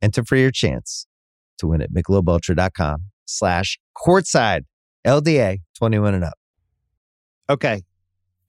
Enter 0.02 0.24
for 0.24 0.38
your 0.38 0.50
chance 0.50 1.06
to 1.60 1.68
win 1.68 1.80
at 1.80 1.94
michelobultra.com 1.94 3.12
slash 3.26 3.78
courtside 3.96 4.62
LDA 5.06 5.60
21 5.78 6.16
and 6.16 6.24
up. 6.24 6.40
Okay. 7.48 7.84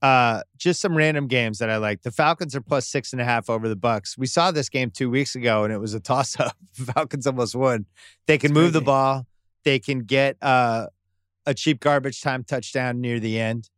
Uh, 0.04 0.42
just 0.58 0.82
some 0.82 0.94
random 0.94 1.26
games 1.26 1.60
that 1.60 1.70
I 1.70 1.78
like. 1.78 2.02
The 2.02 2.10
Falcons 2.10 2.54
are 2.54 2.60
plus 2.60 2.86
six 2.86 3.14
and 3.14 3.22
a 3.22 3.24
half 3.24 3.48
over 3.48 3.70
the 3.70 3.76
Bucs. 3.76 4.18
We 4.18 4.26
saw 4.26 4.50
this 4.50 4.68
game 4.68 4.90
two 4.90 5.08
weeks 5.08 5.34
ago, 5.34 5.64
and 5.64 5.72
it 5.72 5.78
was 5.78 5.94
a 5.94 5.98
toss 6.00 6.38
up. 6.38 6.54
Falcons 6.74 7.26
almost 7.26 7.54
won. 7.54 7.86
They 8.26 8.36
can 8.36 8.52
move 8.52 8.74
the 8.74 8.82
ball. 8.82 9.26
They 9.62 9.78
can 9.78 10.00
get 10.00 10.36
uh, 10.42 10.88
a 11.46 11.54
cheap 11.54 11.80
garbage 11.80 12.20
time 12.20 12.44
touchdown 12.44 13.00
near 13.00 13.18
the 13.18 13.40
end. 13.40 13.70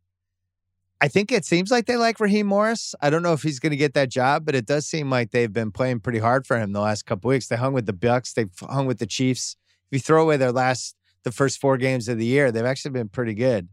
I 0.99 1.07
think 1.07 1.31
it 1.31 1.45
seems 1.45 1.71
like 1.71 1.85
they 1.85 1.95
like 1.95 2.19
Raheem 2.19 2.47
Morris. 2.47 2.93
I 2.99 3.09
don't 3.09 3.23
know 3.23 3.31
if 3.31 3.41
he's 3.41 3.61
going 3.61 3.69
to 3.69 3.77
get 3.77 3.93
that 3.93 4.09
job, 4.09 4.43
but 4.43 4.53
it 4.53 4.65
does 4.65 4.85
seem 4.85 5.09
like 5.09 5.31
they've 5.31 5.53
been 5.53 5.71
playing 5.71 6.01
pretty 6.01 6.19
hard 6.19 6.45
for 6.45 6.59
him 6.59 6.73
the 6.73 6.81
last 6.81 7.05
couple 7.05 7.29
weeks. 7.29 7.47
They 7.47 7.55
hung 7.55 7.71
with 7.71 7.85
the 7.85 7.93
Bucs. 7.93 8.33
They've 8.33 8.51
hung 8.59 8.85
with 8.85 8.99
the 8.99 9.07
Chiefs. 9.07 9.55
If 9.89 9.95
you 9.95 9.99
throw 10.01 10.23
away 10.23 10.35
their 10.35 10.51
last, 10.51 10.93
the 11.23 11.31
first 11.31 11.61
four 11.61 11.77
games 11.77 12.09
of 12.09 12.17
the 12.17 12.25
year, 12.25 12.51
they've 12.51 12.65
actually 12.65 12.91
been 12.91 13.07
pretty 13.07 13.33
good. 13.33 13.69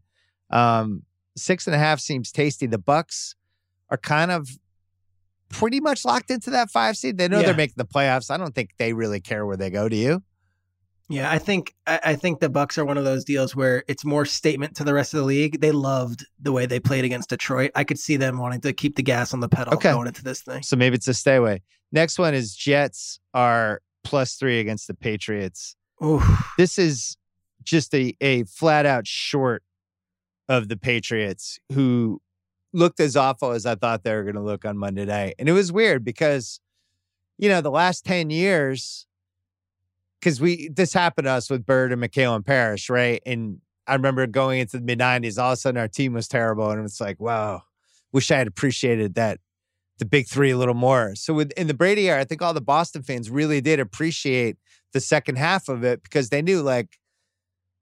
Um, 0.50 1.02
six 1.36 1.66
and 1.66 1.74
a 1.74 1.78
half 1.78 2.00
seems 2.00 2.30
tasty. 2.32 2.66
The 2.66 2.78
Bucs 2.78 3.34
are 3.90 3.96
kind 3.96 4.30
of 4.30 4.48
pretty 5.48 5.80
much 5.80 6.04
locked 6.04 6.30
into 6.30 6.50
that 6.50 6.70
five 6.70 6.96
seed. 6.96 7.18
They 7.18 7.28
know 7.28 7.40
Yeah. 7.40 7.46
they're 7.46 7.56
making 7.56 7.74
the 7.76 7.84
playoffs. 7.84 8.30
I 8.30 8.36
don't 8.36 8.54
think 8.54 8.70
they 8.78 8.92
really 8.92 9.20
care 9.20 9.46
where 9.46 9.56
they 9.56 9.70
go. 9.70 9.88
Do 9.88 9.96
you? 9.96 10.22
Yeah, 11.10 11.30
I 11.30 11.38
think 11.38 11.74
I, 11.86 12.16
think 12.16 12.40
the 12.40 12.48
Bucs 12.48 12.78
are 12.78 12.84
one 12.84 12.96
of 12.96 13.04
those 13.04 13.24
deals 13.24 13.54
where 13.54 13.84
it's 13.88 14.06
more 14.06 14.24
statement 14.24 14.74
to 14.76 14.84
the 14.84 14.94
rest 14.94 15.12
of 15.12 15.20
the 15.20 15.26
league. 15.26 15.60
They 15.60 15.70
loved 15.70 16.24
the 16.40 16.50
way 16.50 16.64
they 16.64 16.80
played 16.80 17.04
against 17.04 17.28
Detroit. 17.28 17.72
I 17.74 17.84
could 17.84 17.98
see 17.98 18.16
them 18.16 18.38
wanting 18.38 18.62
to 18.62 18.72
keep 18.72 18.96
the 18.96 19.02
gas 19.02 19.34
on 19.34 19.40
the 19.40 19.48
pedal 19.48 19.74
Okay. 19.74 19.92
going 19.92 20.06
into 20.08 20.24
this 20.24 20.40
thing. 20.40 20.62
So 20.62 20.76
maybe 20.76 20.94
it's 20.96 21.06
a 21.06 21.12
stay 21.12 21.36
away. 21.36 21.60
Next 21.92 22.18
one 22.18 22.32
is 22.32 22.56
Jets 22.56 23.20
are 23.34 23.82
plus 24.02 24.36
three 24.36 24.60
against 24.60 24.86
the 24.86 24.94
Patriots. 24.94 25.76
Ooh, 26.02 26.22
this 26.56 26.78
is 26.78 27.18
just 27.62 27.94
a, 27.94 28.16
a 28.22 28.44
flat 28.44 28.86
out 28.86 29.06
short 29.06 29.62
of 30.48 30.68
the 30.68 30.76
Patriots 30.76 31.58
who 31.72 32.20
looked 32.72 33.00
as 33.00 33.16
awful 33.16 33.52
as 33.52 33.64
I 33.66 33.76
thought 33.76 34.02
they 34.02 34.14
were 34.14 34.24
going 34.24 34.34
to 34.34 34.42
look 34.42 34.64
on 34.64 34.76
Monday 34.76 35.04
night. 35.04 35.34
And 35.38 35.48
it 35.48 35.52
was 35.52 35.72
weird 35.72 36.04
because, 36.04 36.60
you 37.38 37.48
know, 37.48 37.60
the 37.60 37.70
last 37.70 38.04
10 38.04 38.30
years, 38.30 39.06
because 40.20 40.40
we, 40.40 40.68
this 40.68 40.92
happened 40.92 41.26
to 41.26 41.30
us 41.30 41.48
with 41.48 41.64
Bird 41.64 41.92
and 41.92 42.02
McHale 42.02 42.34
and 42.34 42.44
Parish, 42.44 42.90
right? 42.90 43.22
And 43.24 43.60
I 43.86 43.94
remember 43.94 44.26
going 44.26 44.60
into 44.60 44.78
the 44.78 44.84
mid 44.84 44.98
90s, 44.98 45.38
all 45.38 45.52
of 45.52 45.54
a 45.54 45.56
sudden 45.56 45.78
our 45.78 45.88
team 45.88 46.14
was 46.14 46.28
terrible. 46.28 46.70
And 46.70 46.84
it's 46.84 47.00
like, 47.00 47.20
wow, 47.20 47.62
wish 48.12 48.30
I 48.30 48.38
had 48.38 48.48
appreciated 48.48 49.14
that 49.14 49.38
the 49.98 50.04
big 50.04 50.26
three 50.26 50.50
a 50.50 50.58
little 50.58 50.74
more. 50.74 51.14
So 51.14 51.34
with 51.34 51.52
in 51.52 51.68
the 51.68 51.74
Brady 51.74 52.08
era, 52.08 52.20
I 52.20 52.24
think 52.24 52.42
all 52.42 52.54
the 52.54 52.60
Boston 52.60 53.02
fans 53.02 53.30
really 53.30 53.60
did 53.60 53.78
appreciate 53.78 54.56
the 54.92 55.00
second 55.00 55.36
half 55.36 55.68
of 55.68 55.84
it 55.84 56.02
because 56.02 56.30
they 56.30 56.42
knew 56.42 56.62
like, 56.62 56.98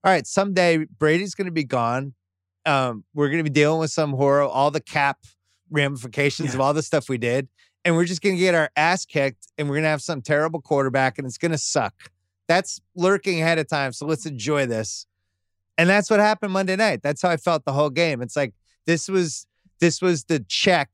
all 0.05 0.13
right, 0.13 0.27
someday 0.27 0.85
Brady's 0.99 1.35
going 1.35 1.47
to 1.47 1.53
be 1.53 1.65
gone. 1.65 2.15
Um, 2.65 3.05
we're 3.15 3.29
going 3.29 3.39
to 3.39 3.45
be 3.45 3.51
dealing 3.51 3.81
with 3.81 3.91
some 3.91 4.13
horror, 4.13 4.43
all 4.43 4.71
the 4.71 4.81
cap 4.81 5.19
ramifications 5.71 6.51
Yeah. 6.51 6.55
of 6.55 6.61
all 6.61 6.75
the 6.75 6.83
stuff 6.83 7.09
we 7.09 7.19
did, 7.19 7.49
and 7.85 7.95
we're 7.97 8.05
just 8.05 8.23
going 8.23 8.37
to 8.37 8.41
get 8.41 8.55
our 8.55 8.71
ass 8.77 9.05
kicked, 9.05 9.49
and 9.59 9.69
we're 9.69 9.77
going 9.77 9.85
to 9.85 9.89
have 9.91 10.03
some 10.03 10.23
terrible 10.23 10.61
quarterback, 10.61 11.19
and 11.19 11.27
it's 11.27 11.39
going 11.39 11.53
to 11.53 11.59
suck. 11.59 11.95
That's 12.49 12.81
lurking 12.95 13.41
ahead 13.41 13.59
of 13.59 13.69
time. 13.69 13.93
So 13.93 14.07
let's 14.07 14.27
enjoy 14.27 14.67
this. 14.67 15.07
And 15.79 15.89
that's 15.89 16.11
what 16.11 16.21
happened 16.21 16.53
Monday 16.53 16.77
night. 16.77 17.01
That's 17.03 17.23
how 17.23 17.31
I 17.31 17.37
felt 17.39 17.65
the 17.65 17.73
whole 17.73 17.91
game. 17.91 18.21
It's 18.21 18.37
like 18.37 18.53
this 18.87 19.09
was 19.09 19.47
this 19.81 20.03
was 20.03 20.25
the 20.25 20.45
check 20.49 20.91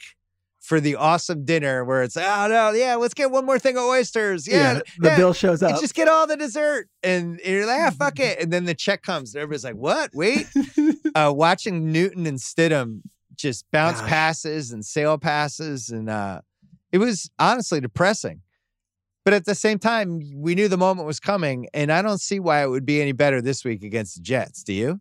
for 0.60 0.80
the 0.80 0.94
awesome 0.96 1.44
dinner 1.44 1.82
where 1.84 2.02
it's 2.02 2.16
oh 2.16 2.46
no 2.48 2.72
yeah 2.72 2.94
let's 2.96 3.14
get 3.14 3.30
one 3.30 3.46
more 3.46 3.58
thing 3.58 3.78
of 3.78 3.84
oysters 3.84 4.46
yeah, 4.46 4.74
the 4.98 5.08
yeah, 5.08 5.16
bill 5.16 5.32
shows 5.32 5.62
up. 5.62 5.80
just 5.80 5.94
get 5.94 6.08
all 6.08 6.26
the 6.26 6.36
dessert 6.36 6.88
and 7.02 7.40
you're 7.42 7.64
like 7.64 7.80
ah 7.80 7.90
fuck 7.90 8.18
it 8.20 8.38
and 8.38 8.52
then 8.52 8.66
the 8.66 8.74
check 8.74 9.00
comes 9.02 9.34
and 9.34 9.40
everybody's 9.42 9.64
like 9.64 9.76
what 9.76 10.10
wait 10.14 10.46
uh 11.14 11.32
watching 11.34 11.92
Newton 11.92 12.26
and 12.26 12.38
Stidham 12.38 13.02
just 13.34 13.70
bounce 13.70 14.00
Gosh. 14.00 14.08
passes 14.08 14.72
and 14.72 14.84
sail 14.84 15.18
passes 15.18 15.90
and 15.90 16.08
uh 16.10 16.40
it 16.92 16.98
was 16.98 17.30
honestly 17.38 17.80
depressing 17.80 18.40
but 19.24 19.34
at 19.34 19.44
the 19.44 19.54
same 19.54 19.78
time 19.78 20.20
we 20.34 20.54
knew 20.54 20.68
the 20.68 20.78
moment 20.78 21.06
was 21.06 21.20
coming 21.20 21.68
and 21.74 21.92
I 21.92 22.02
don't 22.02 22.20
see 22.20 22.40
why 22.40 22.62
it 22.62 22.68
would 22.68 22.86
be 22.86 23.00
any 23.00 23.12
better 23.12 23.40
this 23.40 23.64
week 23.64 23.84
against 23.84 24.16
the 24.16 24.22
Jets 24.22 24.62
do 24.62 24.72
you 24.72 25.00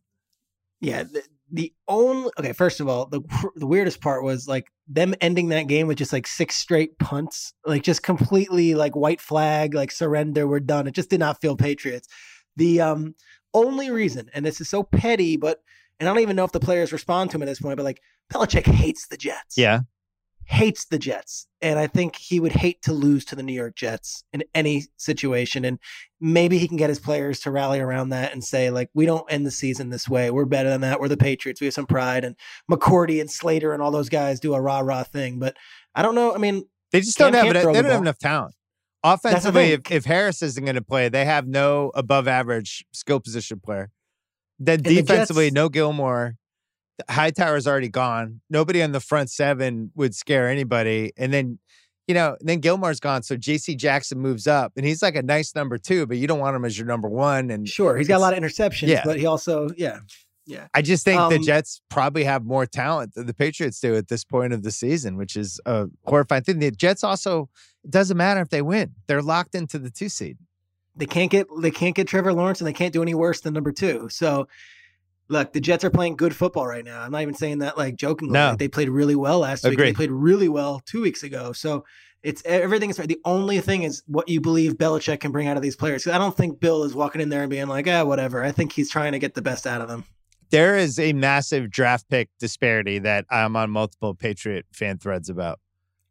Yeah, 0.81 1.03
the, 1.03 1.23
the 1.51 1.73
only 1.87 2.29
okay. 2.37 2.51
First 2.53 2.79
of 2.81 2.87
all, 2.89 3.05
the 3.05 3.21
the 3.55 3.65
weirdest 3.65 4.01
part 4.01 4.23
was 4.23 4.47
like 4.47 4.67
them 4.87 5.15
ending 5.21 5.47
that 5.49 5.67
game 5.67 5.87
with 5.87 5.97
just 5.97 6.13
like 6.13 6.27
six 6.27 6.55
straight 6.55 6.99
punts, 6.99 7.53
like 7.65 7.83
just 7.83 8.03
completely 8.03 8.75
like 8.75 8.95
white 8.95 9.21
flag, 9.21 9.73
like 9.73 9.91
surrender, 9.91 10.45
we're 10.47 10.59
done. 10.59 10.87
It 10.87 10.93
just 10.93 11.09
did 11.09 11.19
not 11.21 11.39
feel 11.41 11.55
Patriots. 11.55 12.07
The 12.57 12.81
um 12.81 13.15
only 13.53 13.89
reason, 13.89 14.29
and 14.33 14.45
this 14.45 14.59
is 14.59 14.69
so 14.69 14.83
petty, 14.83 15.37
but 15.37 15.61
and 15.99 16.07
I 16.07 16.13
don't 16.13 16.21
even 16.21 16.35
know 16.35 16.45
if 16.45 16.51
the 16.51 16.59
players 16.59 16.91
respond 16.91 17.31
to 17.31 17.37
him 17.37 17.43
at 17.43 17.47
this 17.47 17.59
point, 17.59 17.77
but 17.77 17.83
like 17.83 18.01
Belichick 18.33 18.65
hates 18.65 19.07
the 19.07 19.17
Jets. 19.17 19.57
yeah 19.57 19.81
hates 20.47 20.85
the 20.85 20.97
Jets. 20.97 21.45
And 21.61 21.77
I 21.77 21.87
think 21.87 22.15
he 22.15 22.39
would 22.39 22.53
hate 22.53 22.81
to 22.83 22.93
lose 22.93 23.25
to 23.25 23.35
the 23.35 23.43
New 23.43 23.53
York 23.53 23.75
Jets 23.75 24.23
in 24.31 24.43
any 24.55 24.85
situation. 24.95 25.65
And 25.65 25.77
maybe 26.21 26.57
he 26.57 26.67
can 26.67 26.77
get 26.77 26.89
his 26.89 26.99
players 26.99 27.41
to 27.41 27.51
rally 27.51 27.79
around 27.79 28.09
that 28.09 28.31
and 28.31 28.43
say, 28.43 28.69
like, 28.69 28.89
we 28.93 29.05
don't 29.05 29.29
end 29.29 29.45
the 29.45 29.51
season 29.51 29.89
this 29.89 30.07
way. 30.07 30.31
We're 30.31 30.45
better 30.45 30.69
than 30.69 30.81
that. 30.81 30.99
We're 31.01 31.09
the 31.09 31.17
Patriots. 31.17 31.59
We 31.59 31.67
have 31.67 31.73
some 31.73 31.85
pride. 31.85 32.23
And 32.23 32.35
McCourty 32.71 33.19
and 33.19 33.29
Slater 33.29 33.73
and 33.73 33.83
all 33.83 33.91
those 33.91 34.09
guys 34.09 34.39
do 34.39 34.53
a 34.53 34.61
rah 34.61 34.79
rah 34.79 35.03
thing. 35.03 35.37
But 35.37 35.57
I 35.93 36.01
don't 36.01 36.15
know. 36.15 36.33
I 36.33 36.37
mean, 36.37 36.63
They 36.91 37.01
just 37.01 37.17
Cam 37.17 37.33
don't 37.33 37.45
have. 37.45 37.53
They 37.53 37.73
don't 37.73 37.85
have 37.85 38.01
enough 38.01 38.19
talent. 38.19 38.55
Offensively, 39.03 39.73
if, 39.73 39.91
if 39.91 40.05
Harris 40.05 40.41
isn't 40.41 40.63
going 40.63 40.75
to 40.75 40.81
play, 40.81 41.09
they 41.09 41.25
have 41.25 41.47
no 41.47 41.91
above 41.93 42.27
average 42.27 42.85
skill 42.93 43.19
position 43.19 43.59
player. 43.59 43.91
Then 44.59 44.81
the 44.81 44.95
defensively, 44.95 45.45
Jets- 45.47 45.53
no 45.55 45.69
Gilmore. 45.69 46.35
Hightower's 47.09 47.67
already 47.67 47.89
gone. 47.89 48.41
Nobody 48.49 48.81
on 48.81 48.91
the 48.91 48.99
front 48.99 49.29
seven 49.29 49.91
would 49.95 50.15
scare 50.15 50.49
anybody. 50.49 51.11
And 51.15 51.31
then, 51.31 51.59
you 52.07 52.15
know, 52.15 52.35
then 52.41 52.59
Gilmore's 52.59 52.99
gone. 52.99 53.21
So 53.21 53.37
JC 53.37 53.77
Jackson 53.77 54.17
moves 54.19 54.47
up 54.47 54.73
and 54.77 54.85
he's 54.85 55.03
like 55.03 55.15
a 55.15 55.21
nice 55.21 55.53
number 55.53 55.77
two, 55.77 56.07
but 56.07 56.17
you 56.17 56.25
don't 56.25 56.39
want 56.39 56.55
him 56.55 56.65
as 56.65 56.75
your 56.77 56.87
number 56.87 57.07
one. 57.07 57.51
And 57.51 57.69
sure, 57.69 57.97
he's 57.97 58.07
got 58.07 58.17
a 58.17 58.19
lot 58.19 58.33
of 58.35 58.39
interceptions, 58.43 58.87
Yeah. 58.87 59.03
but 59.05 59.19
he 59.19 59.27
also, 59.27 59.69
yeah. 59.77 59.99
Yeah. 60.47 60.67
I 60.73 60.81
just 60.81 61.03
think 61.03 61.19
the 61.29 61.35
Um, 61.35 61.43
Jets 61.43 61.81
probably 61.89 62.23
have 62.23 62.45
more 62.45 62.65
talent 62.65 63.13
than 63.13 63.27
the 63.27 63.33
Patriots 63.33 63.79
do 63.81 63.95
at 63.95 64.07
this 64.07 64.23
point 64.23 64.53
of 64.53 64.63
the 64.63 64.71
season, 64.71 65.17
which 65.17 65.35
is 65.35 65.59
a 65.65 65.87
horrifying 66.05 66.43
thing. 66.43 66.59
The 66.59 66.71
Jets 66.71 67.03
also, 67.03 67.49
it 67.83 67.91
doesn't 67.91 68.15
matter 68.17 68.39
if 68.41 68.49
they 68.49 68.61
win, 68.61 68.95
they're 69.07 69.21
locked 69.21 69.53
into 69.55 69.77
the 69.77 69.91
two 69.91 70.07
seed. 70.09 70.37
They 70.97 71.05
can't 71.05 71.31
get 71.31 71.47
they 71.61 71.71
can't 71.71 71.95
get 71.95 72.07
Trevor 72.07 72.33
Lawrence 72.33 72.59
and 72.59 72.67
they 72.67 72.73
can't 72.73 72.93
do 72.93 73.01
any 73.01 73.13
worse 73.13 73.41
than 73.41 73.53
number 73.53 73.71
two. 73.71 74.09
So 74.09 74.47
look, 75.29 75.53
the 75.53 75.59
Jets 75.61 75.83
are 75.83 75.89
playing 75.89 76.15
good 76.15 76.35
football 76.35 76.65
right 76.67 76.85
now. 76.85 77.01
I'm 77.01 77.11
not 77.11 77.21
even 77.21 77.33
saying 77.33 77.59
that 77.59 77.77
like 77.77 77.95
jokingly. 77.95 78.33
No. 78.33 78.49
Like, 78.49 78.59
they 78.59 78.67
played 78.67 78.89
really 78.89 79.15
well 79.15 79.39
last 79.39 79.63
week. 79.65 79.77
They 79.77 79.93
played 79.93 80.11
really 80.11 80.49
well 80.49 80.81
two 80.85 81.01
weeks 81.01 81.23
ago. 81.23 81.51
So 81.53 81.85
it's 82.23 82.41
everything 82.45 82.89
is 82.89 82.97
right. 82.99 83.07
The 83.07 83.19
only 83.25 83.59
thing 83.61 83.83
is 83.83 84.03
what 84.07 84.27
you 84.27 84.41
believe 84.41 84.73
Belichick 84.77 85.19
can 85.19 85.31
bring 85.31 85.47
out 85.47 85.55
of 85.55 85.63
these 85.63 85.75
players. 85.75 86.07
I 86.07 86.17
don't 86.17 86.35
think 86.35 86.59
Bill 86.59 86.83
is 86.83 86.93
walking 86.95 87.21
in 87.21 87.29
there 87.29 87.41
and 87.41 87.49
being 87.49 87.67
like, 87.67 87.87
ah, 87.87 88.03
whatever. 88.03 88.43
I 88.43 88.51
think 88.51 88.73
he's 88.73 88.89
trying 88.89 89.11
to 89.11 89.19
get 89.19 89.33
the 89.35 89.41
best 89.41 89.67
out 89.67 89.81
of 89.81 89.87
them. 89.87 90.03
There 90.49 90.77
is 90.77 90.97
a 90.97 91.11
massive 91.13 91.69
draft 91.69 92.09
pick 92.09 92.29
disparity 92.39 92.99
that 92.99 93.25
I'm 93.29 93.55
on 93.57 93.69
multiple 93.69 94.15
Patriot 94.15 94.65
fan 94.71 94.97
threads 94.97 95.29
about. 95.29 95.59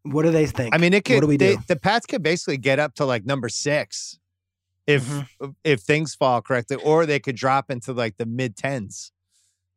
What 0.03 0.23
do 0.23 0.31
they 0.31 0.47
think? 0.47 0.75
I 0.75 0.79
mean, 0.79 0.93
it 0.95 1.05
could 1.05 1.15
What 1.17 1.21
do 1.23 1.27
we 1.27 1.37
they- 1.39 1.57
do? 1.57 1.63
the 1.67 1.77
Pats 1.77 2.07
could 2.07 2.23
basically 2.23 2.59
get 2.59 2.79
up 2.79 2.95
to 2.97 3.05
like 3.07 3.25
number 3.25 3.49
six 3.49 4.19
if 4.87 5.03
Mhm. 5.05 5.55
if 5.65 5.81
things 5.81 6.15
fall 6.15 6.41
correctly, 6.43 6.77
or 6.77 7.07
they 7.07 7.19
could 7.21 7.37
drop 7.37 7.71
into 7.71 7.93
like 7.93 8.17
the 8.17 8.27
mid 8.27 8.57
tens. 8.57 9.13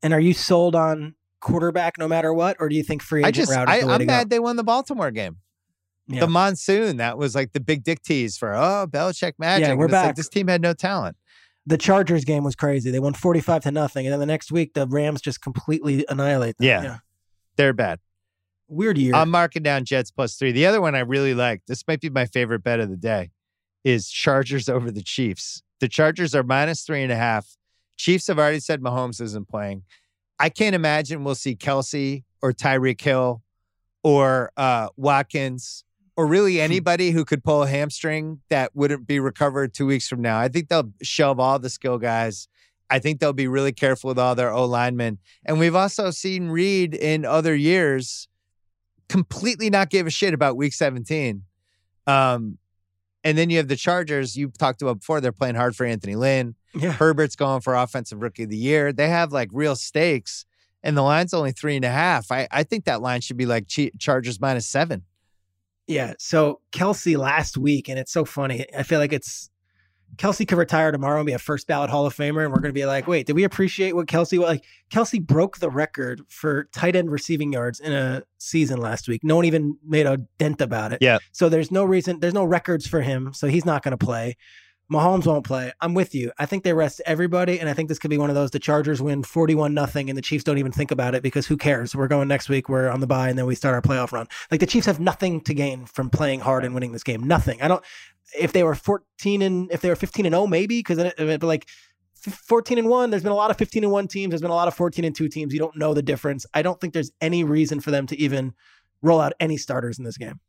And 0.02 0.14
are 0.14 0.20
you 0.20 0.34
sold 0.34 0.76
on 0.76 1.16
quarterback 1.42 1.98
no 1.98 2.08
matter 2.08 2.34
what, 2.34 2.58
or 2.60 2.70
do 2.70 2.76
you 2.76 2.84
think 2.84 3.02
free 3.02 3.24
I 3.24 3.30
agent 3.30 3.48
just 3.48 3.52
route 3.58 3.70
is 3.70 3.76
I, 3.76 3.80
the 3.82 3.88
way 3.88 3.94
I'm 3.94 4.00
to 4.02 4.06
mad 4.06 4.30
go? 4.30 4.36
they 4.36 4.40
won 4.40 4.56
the 4.56 4.64
Baltimore 4.64 5.12
game. 5.12 5.38
Yeah. 6.08 6.22
The 6.22 6.28
monsoon 6.28 6.98
that 6.98 7.18
was 7.18 7.36
like 7.36 7.52
the 7.54 7.60
big 7.60 7.84
dick 7.84 8.02
tease 8.02 8.38
for 8.38 8.54
oh 8.56 8.88
Belichick 8.90 9.34
magic. 9.38 9.68
Yeah, 9.68 9.74
we're 9.76 9.86
it's 9.86 9.94
like, 9.94 10.06
back. 10.08 10.16
this 10.16 10.30
team 10.30 10.48
had 10.48 10.62
no 10.62 10.74
talent. 10.74 11.16
the 11.66 11.78
Chargers 11.78 12.26
game 12.26 12.44
was 12.44 12.56
crazy. 12.56 12.90
They 12.90 13.00
won 13.00 13.14
45 13.14 13.62
to 13.64 13.72
nothing. 13.72 14.08
And 14.08 14.14
then 14.14 14.20
the 14.20 14.26
next 14.26 14.52
week, 14.52 14.74
the 14.74 14.88
Rams 14.88 15.22
just 15.22 15.40
completely 15.42 16.04
annihilate 16.10 16.58
them. 16.58 16.66
Yeah. 16.68 16.98
They're 17.58 17.74
bad. 17.74 18.00
Weird 18.68 18.98
year. 18.98 19.14
I'm 19.14 19.30
marking 19.30 19.62
down 19.62 19.86
Jets 19.86 20.10
plus 20.10 20.36
three. 20.36 20.52
The 20.52 20.66
other 20.66 20.82
one 20.82 20.96
I 20.96 21.00
really 21.02 21.36
like, 21.36 21.62
this 21.68 21.84
might 21.88 22.02
be 22.02 22.10
my 22.10 22.26
favorite 22.26 22.64
bet 22.64 22.80
of 22.80 22.90
the 22.90 22.96
day, 22.98 23.30
is 23.84 24.10
Chargers 24.10 24.70
over 24.70 24.92
the 24.92 25.04
Chiefs. 25.04 25.64
The 25.80 25.88
Chargers 25.88 26.36
are 26.36 26.44
minus 26.44 26.84
three 26.84 27.04
and 27.04 27.12
a 27.12 27.16
half. 27.16 27.58
Chiefs 27.98 28.28
have 28.28 28.40
already 28.40 28.60
said 28.60 28.82
Mahomes 28.82 29.22
isn't 29.22 29.48
playing. 29.48 29.84
I 30.40 30.50
can't 30.50 30.76
imagine 30.76 31.24
we'll 31.24 31.36
see 31.36 31.56
Kelce 31.56 32.24
or 32.42 32.54
Tyreek 32.54 33.02
Hill 33.02 33.44
or 34.04 34.52
uh, 34.56 34.88
Watkins 34.96 35.84
or 36.16 36.26
really 36.26 36.60
anybody 36.60 37.12
who 37.12 37.24
could 37.24 37.44
pull 37.44 37.64
a 37.64 37.68
hamstring 37.68 38.42
that 38.50 38.76
wouldn't 38.76 39.08
be 39.08 39.20
recovered 39.20 39.74
two 39.74 39.86
weeks 39.86 40.08
from 40.08 40.22
now. 40.22 40.40
I 40.40 40.48
think 40.48 40.70
they'll 40.70 40.92
shelve 41.02 41.40
all 41.40 41.60
the 41.60 41.70
skill 41.70 41.98
guys. 41.98 42.48
I 42.90 43.00
think 43.00 43.20
they'll 43.20 43.34
be 43.34 43.48
really 43.48 43.72
careful 43.72 44.10
with 44.10 44.20
all 44.20 44.36
their 44.36 44.52
O 44.52 44.66
linemen. 44.66 45.20
And 45.46 45.60
we've 45.60 45.76
also 45.76 46.12
seen 46.12 46.50
Reid 46.50 46.94
in 46.94 47.24
other 47.24 47.56
years 47.56 48.28
completely 49.08 49.70
not 49.70 49.90
give 49.90 50.08
a 50.08 50.10
shit 50.10 50.34
about 50.34 50.58
week 50.58 50.74
17. 50.74 51.44
Um, 52.08 52.58
and 53.24 53.38
then 53.38 53.50
you 53.50 53.58
have 53.58 53.68
the 53.68 53.76
Chargers, 53.76 54.36
you 54.36 54.50
talked 54.58 54.82
about 54.82 55.00
before, 55.00 55.22
they're 55.22 55.32
playing 55.32 55.56
hard 55.56 55.76
for 55.76 55.86
Anthony 55.86 56.16
Lynn. 56.16 56.56
yeah. 56.74 56.92
Herbert's 56.92 57.36
going 57.36 57.62
for 57.62 57.76
offensive 57.76 58.22
rookie 58.22 58.44
of 58.44 58.50
the 58.50 58.58
year. 58.58 58.94
They 58.94 59.10
have 59.10 59.32
like 59.32 59.50
real 59.52 59.76
stakes, 59.76 60.46
and 60.84 60.96
the 60.96 61.02
line's 61.02 61.34
only 61.34 61.52
three 61.52 61.76
and 61.76 61.86
a 61.86 61.90
half. 61.90 62.32
I, 62.32 62.48
I 62.52 62.64
think 62.64 62.86
that 62.86 63.02
line 63.02 63.22
should 63.22 63.38
be 63.38 63.46
like 63.46 63.68
Chargers 63.98 64.40
minus 64.40 64.68
seven. 64.68 65.04
Yeah. 65.88 66.14
So 66.20 66.62
Kelce 66.72 67.18
last 67.18 67.58
week, 67.58 67.90
and 67.90 67.98
it's 67.98 68.12
so 68.12 68.24
funny. 68.24 68.66
I 68.78 68.84
feel 68.84 69.00
like 69.00 69.12
it's 69.12 69.50
Kelce 70.20 70.46
could 70.46 70.58
retire 70.58 70.92
tomorrow 70.92 71.20
and 71.20 71.26
be 71.26 71.32
a 71.32 71.40
first 71.40 71.66
ballot 71.66 71.90
Hall 71.90 72.06
of 72.06 72.14
Famer, 72.14 72.44
and 72.44 72.52
we're 72.52 72.60
going 72.60 72.74
to 72.74 72.74
be 72.74 72.86
like, 72.86 73.08
wait, 73.08 73.26
did 73.26 73.34
we 73.34 73.46
appreciate 73.46 73.96
what 73.96 74.06
Kelce 74.08 74.38
like? 74.38 74.66
Kelce 74.92 75.26
broke 75.26 75.60
the 75.60 75.70
record 75.70 76.22
for 76.28 76.66
tight 76.74 76.96
end 76.96 77.10
receiving 77.10 77.54
yards 77.54 77.80
in 77.80 77.94
a 77.94 78.22
season 78.38 78.80
last 78.82 79.08
week. 79.08 79.24
No 79.24 79.38
one 79.38 79.46
even 79.46 79.78
made 79.88 80.06
a 80.06 80.18
dent 80.38 80.60
about 80.60 80.92
it. 80.92 81.02
Yeah. 81.02 81.20
So 81.32 81.48
there's 81.48 81.72
no 81.72 81.86
reason, 81.86 82.20
there's 82.20 82.34
no 82.34 82.44
records 82.44 82.86
for 82.86 83.02
him, 83.02 83.34
so 83.34 83.48
he's 83.48 83.66
not 83.66 83.82
going 83.82 83.98
to 83.98 84.06
play. 84.06 84.36
Mahomes 84.92 85.28
won't 85.28 85.46
play. 85.46 85.72
I'm 85.82 85.94
with 85.94 86.16
you. 86.16 86.32
I 86.40 86.48
think 86.48 86.64
they 86.64 86.74
rest 86.74 87.00
everybody, 87.06 87.60
and 87.60 87.70
I 87.70 87.74
think 87.74 87.90
this 87.90 88.00
could 88.00 88.10
be 88.10 88.18
one 88.18 88.30
of 88.30 88.36
those. 88.36 88.52
The 88.52 88.60
Chargers 88.60 89.02
win 89.02 89.24
41 89.24 89.74
nothing, 89.74 90.10
and 90.10 90.18
the 90.18 90.22
Chiefs 90.22 90.44
don't 90.44 90.58
even 90.58 90.72
think 90.72 90.90
about 90.90 91.14
it 91.14 91.22
because 91.22 91.46
who 91.46 91.58
cares? 91.58 91.96
We're 91.96 92.08
going 92.08 92.28
next 92.28 92.50
week. 92.50 92.70
We're 92.70 92.90
on 92.90 93.00
the 93.00 93.08
bye, 93.08 93.30
and 93.30 93.38
then 93.38 93.46
we 93.46 93.54
start 93.54 93.76
our 93.76 93.82
playoff 93.82 94.12
run. 94.12 94.28
Like 94.50 94.60
the 94.60 94.66
Chiefs 94.66 94.88
have 94.88 95.00
nothing 95.00 95.42
to 95.42 95.54
gain 95.54 95.86
from 95.86 96.10
playing 96.10 96.40
hard 96.40 96.66
and 96.66 96.74
winning 96.74 96.92
this 96.92 97.04
game. 97.04 97.24
Nothing. 97.24 97.62
I 97.62 97.68
don't. 97.68 97.84
If 98.38 98.52
they 98.52 98.64
were 98.64 98.76
14 98.76 99.42
and 99.42 99.72
if 99.72 99.82
they 99.82 99.90
were 99.90 99.96
15 99.96 100.26
and 100.26 100.34
0, 100.34 100.48
maybe 100.48 100.80
because 100.80 100.98
but 101.18 101.44
like 101.44 101.68
14 102.16 102.78
and 102.78 102.90
one. 102.90 103.10
There's 103.10 103.24
been 103.24 103.32
a 103.32 103.36
lot 103.36 103.52
of 103.52 103.58
15 103.58 103.84
and 103.84 103.92
one 103.92 104.08
teams. 104.08 104.32
There's 104.32 104.42
been 104.42 104.52
a 104.52 104.56
lot 104.56 104.68
of 104.68 104.74
14 104.74 105.06
and 105.06 105.16
two 105.16 105.30
teams. 105.30 105.54
You 105.54 105.60
don't 105.60 105.78
know 105.78 105.94
the 105.94 106.02
difference. 106.02 106.46
I 106.54 106.62
don't 106.62 106.80
think 106.80 106.94
there's 106.94 107.12
any 107.22 107.44
reason 107.44 107.80
for 107.80 107.92
them 107.92 108.08
to 108.08 108.20
even 108.20 108.54
roll 109.02 109.22
out 109.22 109.34
any 109.40 109.58
starters 109.58 109.98
in 109.98 110.06
this 110.06 110.18
game. 110.18 110.40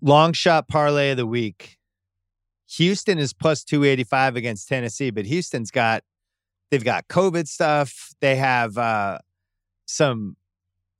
Long 0.00 0.32
shot 0.32 0.68
parlay 0.68 1.10
of 1.10 1.16
the 1.16 1.26
week. 1.26 1.78
Houston 2.76 3.18
is 3.18 3.32
plus 3.32 3.64
285 3.64 4.36
against 4.36 4.68
Tennessee, 4.68 5.10
but 5.10 5.26
Houston's 5.26 5.70
got 5.70 6.02
they've 6.70 6.84
got 6.84 7.08
COVID 7.08 7.46
stuff. 7.48 8.14
They 8.20 8.36
have 8.36 8.78
uh 8.78 9.18
some 9.86 10.36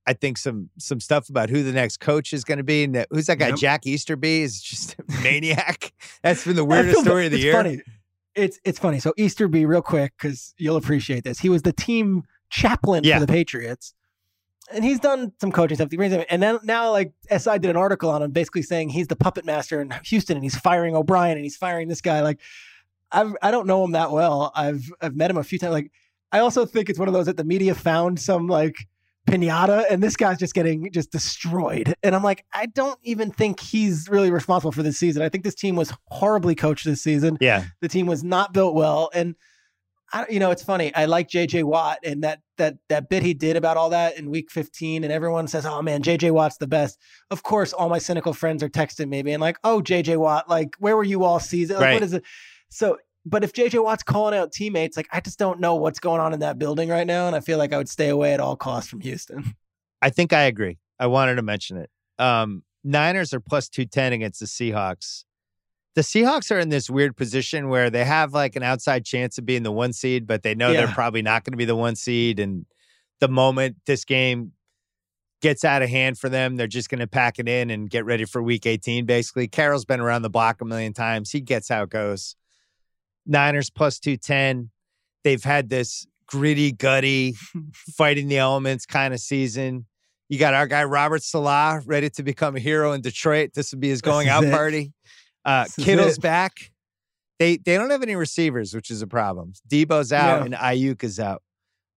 I 0.07 0.13
think 0.15 0.37
some 0.39 0.71
some 0.79 1.01
stuff 1.01 1.29
about 1.29 1.49
who 1.51 1.63
the 1.63 1.73
next 1.73 1.99
coach 2.01 2.33
is 2.33 2.45
going 2.45 2.59
to 2.59 2.65
be. 2.65 2.85
And 2.85 2.95
that- 2.97 3.09
who's 3.11 3.27
that 3.27 3.39
guy? 3.39 3.49
Yep. 3.49 3.57
Jack 3.59 3.87
Easterby 3.87 4.43
is 4.43 4.61
just 4.61 4.95
a 4.99 5.05
maniac. 5.23 5.93
That's 6.23 6.45
been 6.45 6.57
the 6.57 6.65
weirdest 6.65 7.01
story 7.01 7.27
of 7.27 7.31
the 7.33 7.37
it's 7.39 7.45
year. 7.45 7.53
Funny. 7.55 7.81
It's 8.35 8.59
it's 8.65 8.79
funny. 8.79 8.99
So 8.99 9.13
Easterby, 9.17 9.65
real 9.67 9.83
quick, 9.83 10.13
because 10.19 10.55
you'll 10.59 10.77
appreciate 10.77 11.23
this. 11.25 11.39
He 11.41 11.49
was 11.49 11.63
the 11.63 11.73
team 11.73 12.25
chaplain 12.51 13.05
Yeah. 13.05 13.19
for 13.21 13.27
the 13.27 13.33
Patriots, 13.33 13.95
and 14.73 14.85
he's 14.85 15.01
done 15.01 15.33
some 15.41 15.53
coaching 15.53 15.77
stuff. 15.77 15.89
And 16.31 16.43
then 16.43 16.59
now, 16.63 16.91
like 16.91 17.13
SI 17.37 17.59
did 17.59 17.71
an 17.71 17.77
article 17.77 18.11
on 18.11 18.23
him, 18.23 18.31
basically 18.31 18.63
saying 18.63 18.91
he's 18.91 19.09
the 19.09 19.17
puppet 19.17 19.45
master 19.45 19.81
in 19.81 19.93
Houston, 20.05 20.37
and 20.37 20.45
he's 20.45 20.57
firing 20.57 20.97
O'Brien, 20.97 21.37
and 21.37 21.45
he's 21.45 21.57
firing 21.57 21.89
this 21.89 22.01
guy. 22.01 22.21
Like, 22.21 22.41
I've 23.11 23.35
I 23.43 23.51
don't 23.51 23.67
know 23.67 23.85
him 23.85 23.93
that 23.93 24.11
well. 24.11 24.53
I've 24.55 24.91
I've 25.01 25.17
met 25.17 25.31
him 25.31 25.37
a 25.37 25.45
few 25.45 25.59
times. 25.59 25.73
Like, 25.73 25.93
I 26.33 26.41
also 26.41 26.67
think 26.67 26.89
it's 26.89 26.99
one 26.99 27.09
of 27.09 27.15
those 27.15 27.27
that 27.27 27.37
the 27.37 27.45
media 27.45 27.75
found 27.75 28.19
some 28.19 28.47
like 28.47 28.77
pinata, 29.27 29.85
and 29.91 30.03
this 30.03 30.17
guy's 30.17 30.39
just 30.39 30.55
getting 30.55 30.91
just 30.93 31.13
destroyed. 31.13 31.95
And 32.03 32.15
I'm 32.15 32.23
like, 32.23 32.45
I 32.53 32.67
don't 32.67 32.99
even 33.03 33.31
think 33.31 33.61
he's 33.61 34.09
really 34.09 34.31
responsible 34.31 34.73
for 34.73 34.83
this 34.83 34.99
season. 34.99 35.23
I 35.23 35.29
think 35.29 35.45
this 35.45 35.55
team 35.55 35.77
was 35.77 35.93
horribly 36.07 36.55
coached 36.55 36.85
this 36.85 37.03
season. 37.03 37.39
Yeah, 37.41 37.65
the 37.81 37.89
team 37.89 38.07
was 38.07 38.25
not 38.25 38.53
built 38.53 38.75
well, 38.75 39.11
and 39.15 39.35
I, 40.13 40.27
you 40.29 40.39
know, 40.39 40.51
it's 40.51 40.63
funny. 40.63 40.95
I 40.95 41.07
like 41.07 41.29
JJ 41.29 41.65
Watt 41.65 41.99
and 42.05 42.23
that 42.23 42.41
that 42.59 42.77
that 42.89 43.09
bit 43.09 43.23
he 43.23 43.33
did 43.33 43.57
about 43.57 43.77
all 43.77 43.91
that 43.91 44.19
in 44.19 44.31
week 44.31 44.51
15 44.51 45.05
and 45.05 45.13
everyone 45.13 45.49
says, 45.49 45.65
"Oh 45.65 45.81
man, 45.81 46.03
JJ 46.03 46.33
Watt's 46.33 46.59
the 46.59 46.67
best." 46.67 46.99
Of 47.31 47.43
course, 47.43 47.73
all 47.73 47.89
my 47.89 47.99
cynical 47.99 48.35
friends 48.35 48.63
are 48.63 48.69
texting 48.69 49.09
me 49.09 49.33
and 49.33 49.41
like, 49.41 49.59
"Oh, 49.65 49.81
JJ 49.81 50.19
Watt, 50.19 50.49
like 50.49 50.77
where 50.79 50.97
were 50.97 51.05
you 51.05 51.25
all 51.25 51.41
season? 51.41 51.77
Like, 51.77 51.85
right. 51.85 51.95
What 51.95 52.03
is 52.03 52.13
it?" 52.13 52.25
So, 52.69 52.99
but 53.25 53.43
if 53.43 53.53
JJ 53.53 53.83
Watt's 53.83 54.03
calling 54.03 54.39
out 54.39 54.53
teammates, 54.53 54.97
like 54.97 55.09
I 55.13 55.21
just 55.21 55.39
don't 55.39 55.61
know 55.61 55.77
what's 55.77 56.01
going 56.01 56.21
on 56.21 56.35
in 56.35 56.41
that 56.41 56.59
building 56.59 56.89
right 56.89 57.07
now 57.07 57.27
and 57.27 57.35
I 57.35 57.41
feel 57.41 57.59
like 57.59 57.73
I 57.73 57.79
would 57.79 57.89
stay 57.89 58.09
away 58.09 58.35
at 58.35 58.41
all 58.41 58.57
costs 58.57 58.91
from 58.91 59.01
Houston. 59.01 59.55
I 60.03 60.11
think 60.11 60.33
I 60.33 60.43
agree. 60.43 60.79
I 60.99 61.07
wanted 61.07 61.37
to 61.37 61.43
mention 61.43 61.79
it. 61.79 61.91
Um, 62.19 62.65
Niners 62.85 63.33
are 63.33 63.41
plus 63.41 63.69
210 63.69 64.13
against 64.13 64.41
the 64.41 64.47
Seahawks 64.47 65.25
the 65.95 66.01
Seahawks 66.01 66.51
are 66.51 66.59
in 66.59 66.71
this 66.71 66.89
weird 66.89 67.17
position 67.17 67.69
where 67.69 67.91
they 67.91 68.05
have 68.05 68.33
like 68.33 68.57
an 68.57 68.63
outside 68.63 69.05
chance 69.05 69.37
of 69.39 69.45
being 69.45 69.63
the 69.63 69.73
one 69.73 69.93
seed, 69.93 70.27
but 70.27 70.43
they 70.43 70.55
know 70.55 70.71
yeah. 70.71 70.87
they're 70.87 70.95
probably 70.95 71.23
not 71.23 71.45
going 71.45 71.53
to 71.53 71.59
be 71.59 71.65
the 71.65 71.77
one 71.77 71.97
seed. 71.97 72.41
And 72.41 72.65
the 73.21 73.29
moment 73.29 73.77
this 73.87 74.05
game 74.05 74.53
gets 75.43 75.65
out 75.65 75.83
of 75.83 75.91
hand 75.91 76.19
for 76.19 76.31
them, 76.31 76.57
they're 76.57 76.67
just 76.67 76.89
going 76.89 77.01
to 77.01 77.07
pack 77.07 77.39
it 77.39 77.49
in 77.49 77.71
and 77.71 77.91
get 77.91 78.07
ready 78.07 78.25
for 78.25 78.43
week 78.43 78.65
18, 78.65 79.05
basically. 79.05 79.49
Carroll's 79.49 79.85
been 79.85 80.01
around 80.01 80.23
the 80.23 80.31
block 80.31 80.61
a 80.63 80.65
million 80.65 80.95
times. 80.95 81.31
He 81.31 81.41
gets 81.41 81.69
how 81.69 81.83
it 81.83 81.91
goes. 81.91 82.37
Niners 83.27 83.69
plus 83.69 83.99
210. 83.99 84.71
They've 85.25 85.45
had 85.45 85.69
this 85.69 86.07
gritty, 86.27 86.73
gutty, 86.73 87.35
fighting 87.75 88.29
the 88.29 88.39
elements 88.39 88.87
kind 88.87 89.13
of 89.13 89.21
season. 89.21 89.87
You 90.31 90.39
got 90.39 90.55
our 90.55 90.67
guy 90.67 90.85
Robert 90.85 91.23
Saleh 91.23 91.83
ready 91.85 92.09
to 92.09 92.23
become 92.23 92.57
a 92.57 92.61
hero 92.61 92.93
in 92.93 93.03
Detroit. 93.03 93.51
This 93.55 93.73
would 93.73 93.81
be 93.81 93.91
his 93.91 94.01
going 94.01 94.29
out 94.29 94.45
party. 94.45 94.95
Uh, 95.45 95.67
Kittle's 95.79 96.19
back. 96.19 96.73
They 97.39 97.57
they 97.57 97.77
don't 97.77 97.91
have 97.91 98.03
any 98.03 98.15
receivers, 98.15 98.75
which 98.75 98.91
is 98.91 99.03
a 99.03 99.07
problem. 99.07 99.55
Debo's 99.69 100.13
out 100.13 100.41
yeah. 100.41 100.45
and 100.45 100.55
Aiyuk 100.55 101.03
is 101.03 101.19
out. 101.19 101.43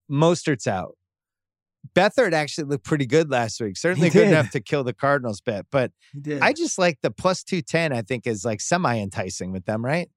Mostert's 0.09 0.67
out. 0.67 0.95
Beathard 1.93 2.33
actually 2.33 2.65
looked 2.65 2.83
pretty 2.83 3.05
good 3.05 3.29
last 3.29 3.61
week. 3.61 3.77
Certainly 3.77 4.09
good 4.09 4.27
enough 4.27 4.49
to 4.51 4.59
kill 4.59 4.83
the 4.83 4.93
Cardinals 4.93 5.41
bet. 5.41 5.65
But 5.71 5.91
I 6.41 6.53
just 6.53 6.79
like 6.79 6.97
the 7.01 7.11
plus 7.11 7.43
210, 7.43 7.93
I 7.93 8.01
think, 8.01 8.25
is 8.25 8.43
like 8.43 8.61
semi 8.61 8.97
enticing 8.99 9.51
with 9.51 9.65
them, 9.65 9.85
right? 9.85 10.09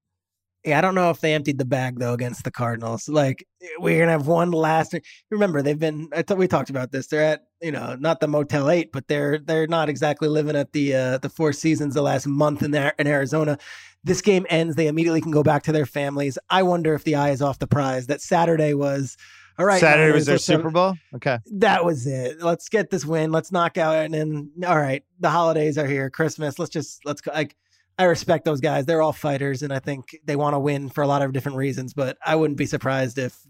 Yeah, 0.64 0.78
I 0.78 0.80
don't 0.80 0.94
know 0.94 1.10
if 1.10 1.20
they 1.20 1.34
emptied 1.34 1.58
the 1.58 1.64
bag 1.64 1.98
though 1.98 2.14
against 2.14 2.44
the 2.44 2.50
Cardinals. 2.50 3.08
Like 3.08 3.46
we're 3.78 4.00
gonna 4.00 4.12
have 4.12 4.26
one 4.26 4.50
last. 4.50 4.94
Remember, 5.30 5.62
they've 5.62 5.78
been. 5.78 6.08
I 6.12 6.22
thought 6.22 6.36
we 6.38 6.48
talked 6.48 6.70
about 6.70 6.90
this. 6.90 7.06
They're 7.06 7.22
at 7.22 7.44
you 7.62 7.70
know 7.70 7.96
not 7.98 8.20
the 8.20 8.28
Motel 8.28 8.68
Eight, 8.68 8.90
but 8.92 9.06
they're 9.06 9.38
they're 9.38 9.68
not 9.68 9.88
exactly 9.88 10.28
living 10.28 10.56
at 10.56 10.72
the 10.72 10.94
uh, 10.94 11.18
the 11.18 11.28
Four 11.28 11.52
Seasons 11.52 11.94
the 11.94 12.02
last 12.02 12.26
month 12.26 12.62
in 12.62 12.72
there 12.72 12.92
in 12.98 13.06
Arizona. 13.06 13.56
This 14.02 14.20
game 14.20 14.46
ends. 14.50 14.74
They 14.74 14.88
immediately 14.88 15.20
can 15.20 15.30
go 15.30 15.42
back 15.42 15.62
to 15.64 15.72
their 15.72 15.86
families. 15.86 16.38
I 16.50 16.64
wonder 16.64 16.94
if 16.94 17.04
the 17.04 17.14
eye 17.14 17.30
is 17.30 17.40
off 17.40 17.60
the 17.60 17.66
prize. 17.66 18.06
That 18.08 18.20
Saturday 18.20 18.74
was. 18.74 19.16
All 19.58 19.66
right, 19.66 19.80
Saturday 19.80 20.12
was 20.12 20.26
their 20.26 20.38
Super 20.38 20.70
Bowl. 20.70 20.94
Okay, 21.14 21.38
that 21.54 21.84
was 21.84 22.06
it. 22.06 22.40
Let's 22.40 22.68
get 22.68 22.90
this 22.90 23.04
win. 23.04 23.32
Let's 23.32 23.50
knock 23.50 23.76
out, 23.76 23.96
and 23.96 24.14
then 24.14 24.52
all 24.66 24.78
right, 24.78 25.02
the 25.18 25.30
holidays 25.30 25.78
are 25.78 25.86
here. 25.86 26.10
Christmas. 26.10 26.58
Let's 26.58 26.70
just 26.70 27.04
let's 27.04 27.20
go. 27.20 27.32
Like 27.32 27.56
I 27.98 28.04
respect 28.04 28.44
those 28.44 28.60
guys. 28.60 28.86
They're 28.86 29.02
all 29.02 29.12
fighters, 29.12 29.62
and 29.62 29.72
I 29.72 29.80
think 29.80 30.16
they 30.24 30.36
want 30.36 30.54
to 30.54 30.58
win 30.58 30.88
for 30.88 31.02
a 31.02 31.06
lot 31.06 31.22
of 31.22 31.32
different 31.32 31.58
reasons. 31.58 31.94
But 31.94 32.16
I 32.24 32.36
wouldn't 32.36 32.56
be 32.56 32.66
surprised 32.66 33.18
if 33.18 33.46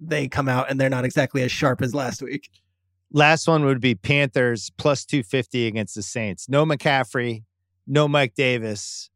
they 0.00 0.26
come 0.28 0.48
out 0.48 0.70
and 0.70 0.80
they're 0.80 0.88
not 0.88 1.04
exactly 1.04 1.42
as 1.42 1.52
sharp 1.52 1.82
as 1.82 1.94
last 1.94 2.22
week. 2.22 2.48
Last 3.12 3.46
one 3.46 3.64
would 3.64 3.80
be 3.80 3.94
Panthers 3.94 4.70
plus 4.78 5.04
250 5.04 5.66
against 5.66 5.94
the 5.94 6.02
Saints. 6.02 6.48
No 6.48 6.64
McCaffrey, 6.64 7.42
no 7.86 8.08
Mike 8.08 8.34
Davis. 8.34 9.10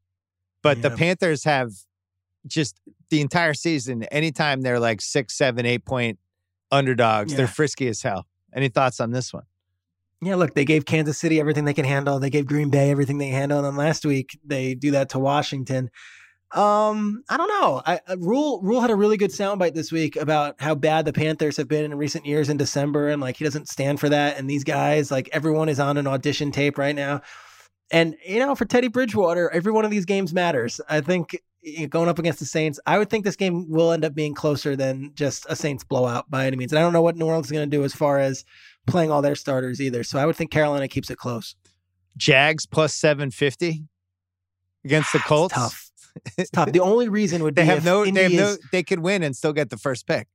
But 0.62 0.78
yeah. 0.78 0.88
the 0.88 0.96
Panthers 0.96 1.44
have 1.44 1.70
just 2.46 2.80
the 3.10 3.20
entire 3.20 3.54
season, 3.54 4.04
anytime 4.04 4.60
they're 4.60 4.80
like 4.80 5.00
six, 5.00 5.34
seven, 5.34 5.64
eight 5.64 5.84
point 5.84 6.18
underdogs, 6.70 7.32
yeah. 7.32 7.38
they're 7.38 7.46
frisky 7.46 7.88
as 7.88 8.02
hell. 8.02 8.26
Any 8.54 8.68
thoughts 8.68 9.00
on 9.00 9.10
this 9.10 9.32
one? 9.32 9.44
Yeah, 10.24 10.36
look, 10.36 10.54
they 10.54 10.64
gave 10.64 10.86
Kansas 10.86 11.18
City 11.18 11.38
everything 11.38 11.66
they 11.66 11.74
can 11.74 11.84
handle. 11.84 12.18
They 12.18 12.30
gave 12.30 12.46
Green 12.46 12.70
Bay 12.70 12.90
everything 12.90 13.18
they 13.18 13.28
handle. 13.28 13.64
And 13.64 13.76
last 13.76 14.06
week 14.06 14.38
they 14.44 14.74
do 14.74 14.90
that 14.92 15.10
to 15.10 15.18
Washington. 15.18 15.90
Um, 16.52 17.24
I 17.28 17.36
don't 17.36 17.48
know. 17.48 17.82
I, 17.84 18.00
uh, 18.06 18.16
Rhule 18.18 18.62
Rhule 18.62 18.80
had 18.80 18.90
a 18.90 18.96
really 18.96 19.16
good 19.16 19.32
soundbite 19.32 19.74
this 19.74 19.90
week 19.90 20.14
about 20.14 20.60
how 20.60 20.76
bad 20.76 21.04
the 21.04 21.12
Panthers 21.12 21.56
have 21.56 21.66
been 21.66 21.84
in 21.84 21.94
recent 21.96 22.26
years 22.26 22.48
in 22.48 22.56
December, 22.56 23.08
and 23.08 23.20
like 23.20 23.36
he 23.36 23.44
doesn't 23.44 23.68
stand 23.68 23.98
for 23.98 24.08
that. 24.08 24.38
And 24.38 24.48
these 24.48 24.62
guys, 24.62 25.10
like 25.10 25.28
everyone, 25.32 25.68
is 25.68 25.80
on 25.80 25.96
an 25.96 26.06
audition 26.06 26.52
tape 26.52 26.78
right 26.78 26.94
now. 26.94 27.22
And 27.90 28.16
you 28.24 28.38
know, 28.38 28.54
for 28.54 28.66
Teddy 28.66 28.86
Bridgewater, 28.86 29.50
every 29.50 29.72
one 29.72 29.84
of 29.84 29.90
these 29.90 30.04
games 30.04 30.32
matters. 30.32 30.80
I 30.88 31.00
think 31.00 31.36
going 31.88 32.08
up 32.08 32.20
against 32.20 32.38
the 32.38 32.46
Saints, 32.46 32.78
I 32.86 32.98
would 32.98 33.10
think 33.10 33.24
this 33.24 33.36
game 33.36 33.68
will 33.68 33.90
end 33.90 34.04
up 34.04 34.14
being 34.14 34.34
closer 34.34 34.76
than 34.76 35.12
just 35.14 35.46
a 35.48 35.56
Saints 35.56 35.82
blowout 35.82 36.30
by 36.30 36.46
any 36.46 36.56
means. 36.56 36.72
And 36.72 36.78
I 36.78 36.82
don't 36.82 36.92
know 36.92 37.02
what 37.02 37.16
New 37.16 37.26
Orleans 37.26 37.46
is 37.46 37.52
going 37.52 37.68
to 37.68 37.76
do 37.76 37.84
as 37.84 37.94
far 37.94 38.20
as 38.20 38.44
playing 38.86 39.10
all 39.10 39.22
their 39.22 39.34
starters 39.34 39.80
either. 39.80 40.02
So 40.04 40.18
I 40.18 40.26
would 40.26 40.36
think 40.36 40.50
Carolina 40.50 40.88
keeps 40.88 41.10
it 41.10 41.18
close. 41.18 41.56
Jags 42.16 42.66
plus 42.66 42.94
750 42.94 43.84
against 44.84 45.12
the 45.12 45.18
ah, 45.20 45.26
Colts. 45.26 45.54
It's 45.54 45.62
tough. 45.62 45.90
It's 46.38 46.50
tough. 46.50 46.68
The 46.72 46.80
only 46.80 47.08
reason 47.08 47.42
would 47.42 47.56
they 47.56 47.62
be 47.62 47.68
have 47.68 47.84
no 47.84 48.04
Indy 48.04 48.20
they 48.20 48.22
have 48.24 48.32
is, 48.32 48.58
no 48.58 48.68
they 48.70 48.82
could 48.82 49.00
win 49.00 49.22
and 49.22 49.34
still 49.34 49.52
get 49.52 49.70
the 49.70 49.76
first 49.76 50.06
pick. 50.06 50.28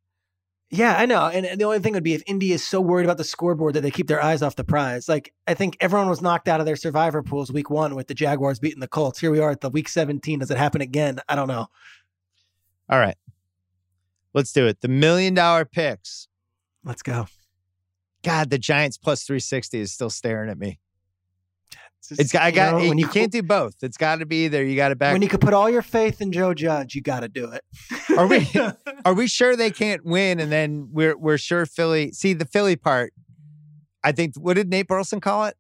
Yeah, 0.72 0.96
I 0.96 1.08
know. 1.08 1.26
And 1.26 1.60
the 1.60 1.66
only 1.66 1.80
thing 1.80 1.94
would 1.94 2.04
be 2.04 2.14
if 2.14 2.22
Indy 2.28 2.52
is 2.52 2.64
so 2.64 2.80
worried 2.80 3.06
about 3.06 3.18
the 3.18 3.24
scoreboard 3.24 3.74
that 3.74 3.82
they 3.82 3.90
keep 3.90 4.08
their 4.08 4.24
eyes 4.24 4.44
off 4.44 4.56
the 4.56 4.64
prize. 4.64 5.10
Like 5.10 5.34
I 5.48 5.56
think 5.56 5.78
everyone 5.80 6.10
was 6.10 6.22
knocked 6.22 6.48
out 6.48 6.60
of 6.60 6.68
their 6.68 6.76
survivor 6.76 7.24
pools 7.24 7.52
week 7.52 7.72
1 7.72 7.96
with 7.96 8.08
the 8.08 8.14
Jaguars 8.14 8.60
beating 8.60 8.80
the 8.80 8.88
Colts. 8.88 9.20
Here 9.20 9.32
we 9.32 9.40
are 9.40 9.50
at 9.50 9.62
the 9.62 9.70
week 9.70 9.90
17. 9.90 10.40
Does 10.40 10.52
it 10.52 10.58
happen 10.58 10.82
again? 10.82 11.20
I 11.28 11.36
don't 11.36 11.48
know. 11.48 11.68
All 12.88 13.00
right. 13.00 13.18
Let's 14.34 14.54
do 14.54 14.68
it. 14.68 14.82
The 14.82 14.88
million 14.88 15.34
dollar 15.34 15.66
picks. 15.66 16.28
Let's 16.84 17.02
go. 17.02 17.26
God, 18.24 18.50
the 18.50 18.58
Giants 18.58 18.98
plus 18.98 19.24
360 19.24 19.80
is 19.80 19.94
still 19.94 20.10
staring 20.10 20.50
at 20.50 20.58
me. 20.58 20.80
It's, 22.00 22.10
just, 22.10 22.22
it's 22.22 22.36
I 22.36 22.52
got 22.52 22.82
you, 22.82 22.88
know, 22.88 22.94
you, 22.94 23.00
you 23.00 23.08
can't 23.08 23.32
do 23.32 23.44
both. 23.44 23.76
It's 23.82 23.98
got 23.98 24.20
to 24.20 24.26
be 24.26 24.46
either 24.46 24.64
you 24.64 24.76
got 24.76 24.90
to 24.90 24.96
back 24.96 25.14
when 25.14 25.22
you 25.22 25.28
could 25.28 25.42
put 25.42 25.54
all 25.54 25.70
your 25.70 25.82
faith 25.82 26.22
in 26.22 26.32
Joe 26.32 26.54
Judge, 26.54 26.96
you 26.96 27.02
got 27.02 27.22
to 27.22 27.28
do 27.28 27.52
it. 27.52 27.64
are 28.18 28.26
we 28.26 28.48
are 29.06 29.14
we 29.14 29.28
sure 29.28 29.56
they 29.56 29.70
can't 29.70 30.06
win? 30.06 30.40
And 30.40 30.50
then 30.52 30.90
we're 30.92 31.18
we're 31.18 31.38
sure 31.38 31.66
Philly. 31.66 32.12
See 32.14 32.34
the 32.34 32.46
Philly 32.46 32.78
part. 32.78 33.14
I 34.02 34.14
think 34.14 34.36
what 34.38 34.54
did 34.54 34.70
Nate 34.70 34.88
Burleson 34.88 35.20
call 35.20 35.46
it? 35.46 35.56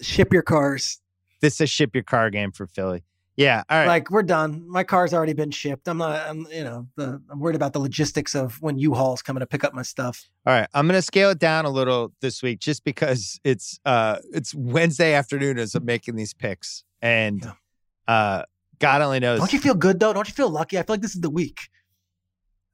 Ship 0.00 0.32
your 0.32 0.42
cars. 0.42 1.00
This 1.42 1.54
is 1.54 1.60
a 1.62 1.66
ship 1.66 1.90
your 1.94 2.04
car 2.04 2.30
game 2.30 2.50
for 2.50 2.66
Philly. 2.66 3.04
Yeah. 3.36 3.62
All 3.70 3.78
right. 3.78 3.86
Like 3.86 4.10
we're 4.10 4.22
done. 4.22 4.64
My 4.68 4.84
car's 4.84 5.14
already 5.14 5.32
been 5.32 5.50
shipped. 5.50 5.88
I'm 5.88 5.98
not. 5.98 6.28
I'm. 6.28 6.46
You 6.52 6.64
know. 6.64 6.88
The, 6.96 7.22
I'm 7.30 7.40
worried 7.40 7.56
about 7.56 7.72
the 7.72 7.78
logistics 7.78 8.34
of 8.34 8.60
when 8.60 8.78
U-Haul's 8.78 9.22
coming 9.22 9.40
to 9.40 9.46
pick 9.46 9.64
up 9.64 9.72
my 9.72 9.82
stuff. 9.82 10.28
All 10.46 10.52
right. 10.52 10.68
I'm 10.74 10.86
gonna 10.86 11.02
scale 11.02 11.30
it 11.30 11.38
down 11.38 11.64
a 11.64 11.70
little 11.70 12.12
this 12.20 12.42
week, 12.42 12.60
just 12.60 12.84
because 12.84 13.40
it's 13.44 13.80
uh 13.84 14.16
it's 14.32 14.54
Wednesday 14.54 15.14
afternoon 15.14 15.58
as 15.58 15.74
I'm 15.74 15.84
making 15.84 16.16
these 16.16 16.34
picks, 16.34 16.84
and 17.00 17.42
yeah. 17.42 18.14
uh 18.14 18.42
God 18.78 19.02
only 19.02 19.20
knows. 19.20 19.38
Don't 19.38 19.52
you 19.52 19.60
feel 19.60 19.74
good 19.74 20.00
though? 20.00 20.12
Don't 20.12 20.28
you 20.28 20.34
feel 20.34 20.50
lucky? 20.50 20.78
I 20.78 20.82
feel 20.82 20.94
like 20.94 21.02
this 21.02 21.14
is 21.14 21.20
the 21.20 21.30
week. 21.30 21.68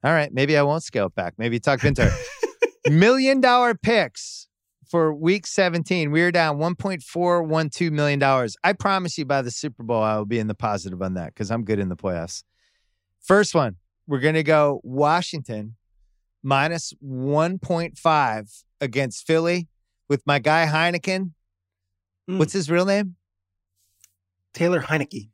All 0.03 0.11
right. 0.11 0.33
Maybe 0.33 0.57
I 0.57 0.63
won't 0.63 0.83
scale 0.83 1.07
it 1.07 1.15
back. 1.15 1.33
Maybe 1.37 1.59
talk 1.59 1.83
into 1.83 2.11
million 2.89 3.41
dollar 3.41 3.75
picks 3.75 4.46
for 4.89 5.13
week 5.13 5.45
17, 5.45 6.11
we 6.11 6.21
are 6.21 6.31
down 6.31 6.57
$1.412 6.57 7.91
million. 7.91 8.49
I 8.63 8.73
promise 8.73 9.17
you 9.17 9.25
by 9.25 9.41
the 9.41 9.51
Super 9.51 9.83
Bowl, 9.83 10.01
I 10.01 10.17
will 10.17 10.25
be 10.25 10.39
in 10.39 10.47
the 10.47 10.55
positive 10.55 11.01
on 11.01 11.15
that 11.15 11.33
because 11.33 11.51
I'm 11.51 11.63
good 11.63 11.79
in 11.79 11.89
the 11.89 11.95
playoffs. 11.95 12.43
First 13.21 13.53
one, 13.53 13.75
we're 14.07 14.19
going 14.19 14.35
to 14.35 14.43
go 14.43 14.79
Washington 14.83 15.75
minus 16.43 16.93
1.5 17.03 18.63
against 18.79 19.27
Philly 19.27 19.67
with 20.07 20.25
my 20.25 20.39
guy 20.39 20.65
Heineken. 20.65 21.31
Mm. 22.29 22.37
What's 22.37 22.53
his 22.53 22.69
real 22.69 22.85
name? 22.85 23.15
Taylor 24.53 24.81
Heinicke. 24.81 25.29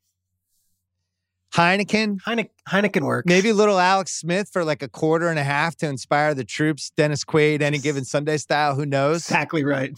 Heineken. 1.53 2.19
Heine- 2.25 2.49
Heineken 2.67 3.01
works. 3.03 3.27
Maybe 3.27 3.53
little 3.53 3.79
Alex 3.79 4.13
Smith 4.13 4.49
for 4.51 4.63
like 4.65 4.81
a 4.81 4.87
quarter 4.87 5.27
and 5.29 5.37
a 5.37 5.43
half 5.43 5.75
to 5.77 5.87
inspire 5.87 6.33
the 6.33 6.43
troops. 6.43 6.91
Dennis 6.97 7.23
Quaid, 7.23 7.61
any 7.61 7.77
given 7.77 8.05
Sunday 8.05 8.37
style. 8.37 8.75
Who 8.75 8.85
knows? 8.85 9.17
Exactly 9.21 9.63
right. 9.63 9.93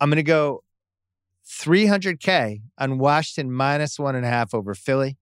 I'm 0.00 0.08
going 0.08 0.16
to 0.16 0.22
go 0.22 0.64
300K 1.46 2.62
on 2.78 2.98
Washington 2.98 3.52
minus 3.52 3.98
one 3.98 4.16
and 4.16 4.24
a 4.24 4.28
half 4.28 4.54
over 4.54 4.74
Philly. 4.74 5.18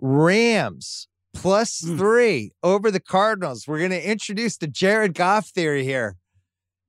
Rams 0.00 1.08
plus 1.32 1.80
Mm. 1.80 1.98
three 1.98 2.52
over 2.62 2.90
the 2.90 3.00
Cardinals. 3.00 3.66
We're 3.68 3.78
going 3.78 3.90
to 3.90 4.10
introduce 4.10 4.56
the 4.56 4.66
Jared 4.66 5.14
Goff 5.14 5.48
theory 5.48 5.84
here. 5.84 6.16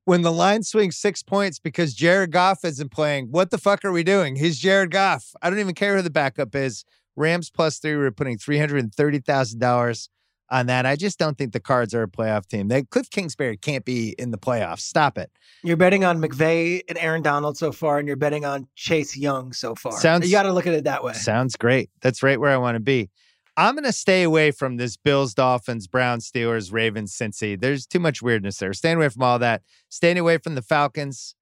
When 0.06 0.22
the 0.22 0.32
line 0.32 0.62
swings 0.64 0.98
six 0.98 1.24
points 1.24 1.58
because 1.60 1.96
Jared 1.96 2.32
Goff 2.32 2.64
isn't 2.64 2.92
playing, 2.92 3.28
what 3.32 3.50
the 3.50 3.58
fuck 3.58 3.84
are 3.84 3.92
we 3.92 4.04
doing? 4.04 4.36
He's 4.36 4.60
Jared 4.60 4.92
Goff. 4.92 5.32
I 5.42 5.50
don't 5.50 5.60
even 5.60 5.74
care 5.74 5.96
who 5.96 6.04
the 6.04 6.12
backup 6.12 6.56
is. 6.56 6.86
Rams 7.16 7.50
plus 7.50 7.80
three. 7.80 7.96
We're 7.96 8.12
putting 8.12 8.38
three 8.38 8.60
hundred 8.60 8.84
and 8.84 8.94
thirty 8.94 9.20
thousand 9.20 9.60
dollars 9.60 10.10
on 10.52 10.68
that. 10.68 10.86
I 10.86 10.96
just 10.96 11.18
don't 11.18 11.38
think 11.38 11.54
the 11.54 11.60
Cards 11.60 11.96
are 11.96 12.04
a 12.04 12.08
playoff 12.08 12.46
team. 12.46 12.68
They 12.68 12.84
Cliff 12.84 13.10
Kingsbury 13.10 13.58
can't 13.58 13.84
be 13.86 14.14
in 14.20 14.30
the 14.32 14.38
playoffs. 14.38 14.82
Stop 14.82 15.18
it. 15.18 15.32
You're 15.64 15.78
betting 15.78 16.04
on 16.04 16.22
McVay 16.22 16.82
and 16.88 16.98
Aaron 17.00 17.24
Donald 17.24 17.58
so 17.58 17.72
far, 17.72 17.98
and 17.98 18.08
you're 18.08 18.18
betting 18.18 18.46
on 18.46 18.68
Chase 18.76 19.18
Young 19.18 19.54
so 19.54 19.74
far. 19.74 20.00
Sounds- 20.00 20.26
you 20.26 20.32
got 20.32 20.44
to 20.44 20.54
look 20.54 20.68
at 20.68 20.74
it 20.74 20.84
that 20.84 21.04
way. 21.04 21.14
Sounds 21.14 21.56
great. 21.56 21.90
That's 22.02 22.22
right 22.22 22.40
where 22.40 22.52
I 22.52 22.58
want 22.58 22.76
to 22.76 22.80
be. 22.82 23.10
I'm 23.58 23.76
going 23.76 23.86
to 23.86 23.94
stay 23.94 24.24
away 24.24 24.52
from 24.52 24.78
this 24.78 24.98
Bills, 24.98 25.34
Dolphins, 25.34 25.88
Browns, 25.88 26.30
Steelers, 26.30 26.74
Ravens, 26.74 27.16
Cincy. 27.16 27.60
There's 27.60 27.86
too 27.86 28.00
much 28.00 28.22
weirdness 28.22 28.58
there. 28.58 28.74
Staying 28.74 28.98
away 28.98 29.10
from 29.10 29.24
all 29.24 29.40
that. 29.40 29.62
Staying 29.90 30.18
away 30.18 30.38
from 30.38 30.56
the 30.56 30.62
Falcons. 30.62 31.36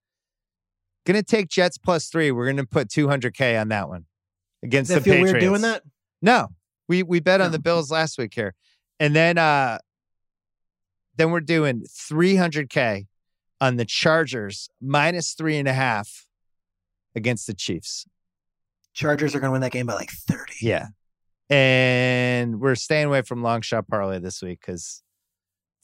Going 1.06 1.16
to 1.18 1.24
take 1.24 1.48
Jets 1.48 1.76
plus 1.76 2.08
three. 2.08 2.30
We're 2.30 2.44
going 2.44 2.56
to 2.56 2.66
put 2.66 2.88
200K 2.88 3.60
on 3.60 3.68
that 3.68 3.88
one 3.88 4.06
against 4.62 4.90
Does 4.90 4.98
it 4.98 5.00
the 5.00 5.04
feel 5.04 5.14
Patriots. 5.14 5.32
weird 5.32 5.40
doing 5.40 5.60
that? 5.62 5.82
No, 6.22 6.48
we 6.88 7.02
we 7.02 7.20
bet 7.20 7.40
on 7.40 7.52
the 7.52 7.58
Bills 7.58 7.90
last 7.90 8.16
week 8.16 8.32
here, 8.32 8.54
and 8.98 9.14
then 9.14 9.36
uh, 9.36 9.78
then 11.16 11.30
we're 11.30 11.40
doing 11.40 11.82
300K 11.82 13.06
on 13.60 13.76
the 13.76 13.84
Chargers 13.84 14.70
minus 14.80 15.34
three 15.34 15.58
and 15.58 15.68
a 15.68 15.74
half 15.74 16.26
against 17.14 17.46
the 17.46 17.54
Chiefs. 17.54 18.06
Chargers 18.94 19.34
are 19.34 19.40
going 19.40 19.48
to 19.48 19.52
win 19.52 19.60
that 19.60 19.72
game 19.72 19.86
by 19.86 19.94
like 19.94 20.10
30. 20.10 20.54
Yeah. 20.62 20.86
And 21.50 22.60
we're 22.60 22.74
staying 22.74 23.06
away 23.06 23.22
from 23.22 23.42
long 23.42 23.60
shot 23.60 23.86
parlay 23.88 24.18
this 24.18 24.40
week 24.42 24.60
because 24.60 25.02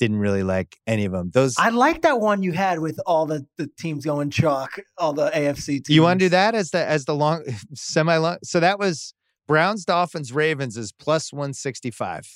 didn't 0.01 0.19
really 0.19 0.43
like 0.43 0.79
any 0.87 1.05
of 1.05 1.13
them. 1.13 1.31
Those 1.33 1.55
I 1.59 1.69
like 1.69 2.03
that 2.03 2.21
one 2.21 2.43
you 2.43 2.53
had 2.53 2.81
with 2.81 2.99
all 3.07 3.27
the, 3.27 3.47
the 3.59 3.69
teams 3.79 4.05
going 4.05 4.31
chalk, 4.31 4.81
all 4.97 5.13
the 5.13 5.31
AFC 5.31 5.67
teams. 5.67 5.91
you 5.91 6.03
want 6.03 6.19
to 6.19 6.25
do 6.25 6.31
that 6.31 6.55
as 6.55 6.71
the 6.71 6.85
as 6.85 7.05
the 7.05 7.15
long 7.15 7.45
semi 7.75 8.17
long. 8.17 8.39
So 8.43 8.59
that 8.61 8.79
was 8.79 9.15
Browns, 9.47 9.85
Dolphins, 9.85 10.33
Ravens 10.33 10.77
is 10.77 10.91
plus 10.91 11.33
one 11.33 11.53
sixty 11.53 11.91
five. 11.91 12.27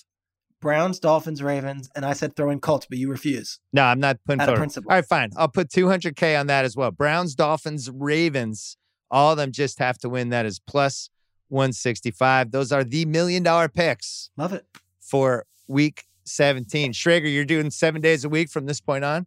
Browns, 0.60 0.98
Dolphins, 0.98 1.42
Ravens, 1.42 1.90
and 1.94 2.06
I 2.06 2.14
said 2.14 2.36
throw 2.36 2.48
in 2.48 2.58
Colts, 2.58 2.86
but 2.88 2.96
you 2.96 3.10
refuse. 3.10 3.60
No, 3.72 3.82
I'm 3.82 4.00
not 4.00 4.18
putting 4.24 4.40
Out 4.40 4.48
of 4.48 4.56
principle. 4.56 4.90
All 4.90 4.96
right, 4.96 5.04
fine. 5.04 5.28
I'll 5.36 5.46
put 5.46 5.68
200K 5.68 6.40
on 6.40 6.46
that 6.46 6.64
as 6.64 6.74
well. 6.74 6.90
Browns, 6.90 7.34
Dolphins, 7.34 7.90
Ravens, 7.90 8.78
all 9.10 9.32
of 9.32 9.36
them 9.36 9.52
just 9.52 9.78
have 9.78 9.98
to 9.98 10.08
win. 10.08 10.30
That 10.30 10.46
is 10.46 10.58
plus 10.58 11.10
165. 11.54 12.50
Those 12.50 12.72
are 12.72 12.84
the 12.84 13.06
million 13.06 13.42
dollar 13.42 13.68
picks 13.68 14.30
Love 14.36 14.52
it. 14.52 14.66
for 15.00 15.46
week 15.66 16.04
17. 16.24 16.92
Schrager, 16.92 17.32
you're 17.32 17.44
doing 17.44 17.70
seven 17.70 18.02
days 18.02 18.24
a 18.24 18.28
week 18.28 18.50
from 18.50 18.66
this 18.66 18.80
point 18.80 19.04
on. 19.04 19.26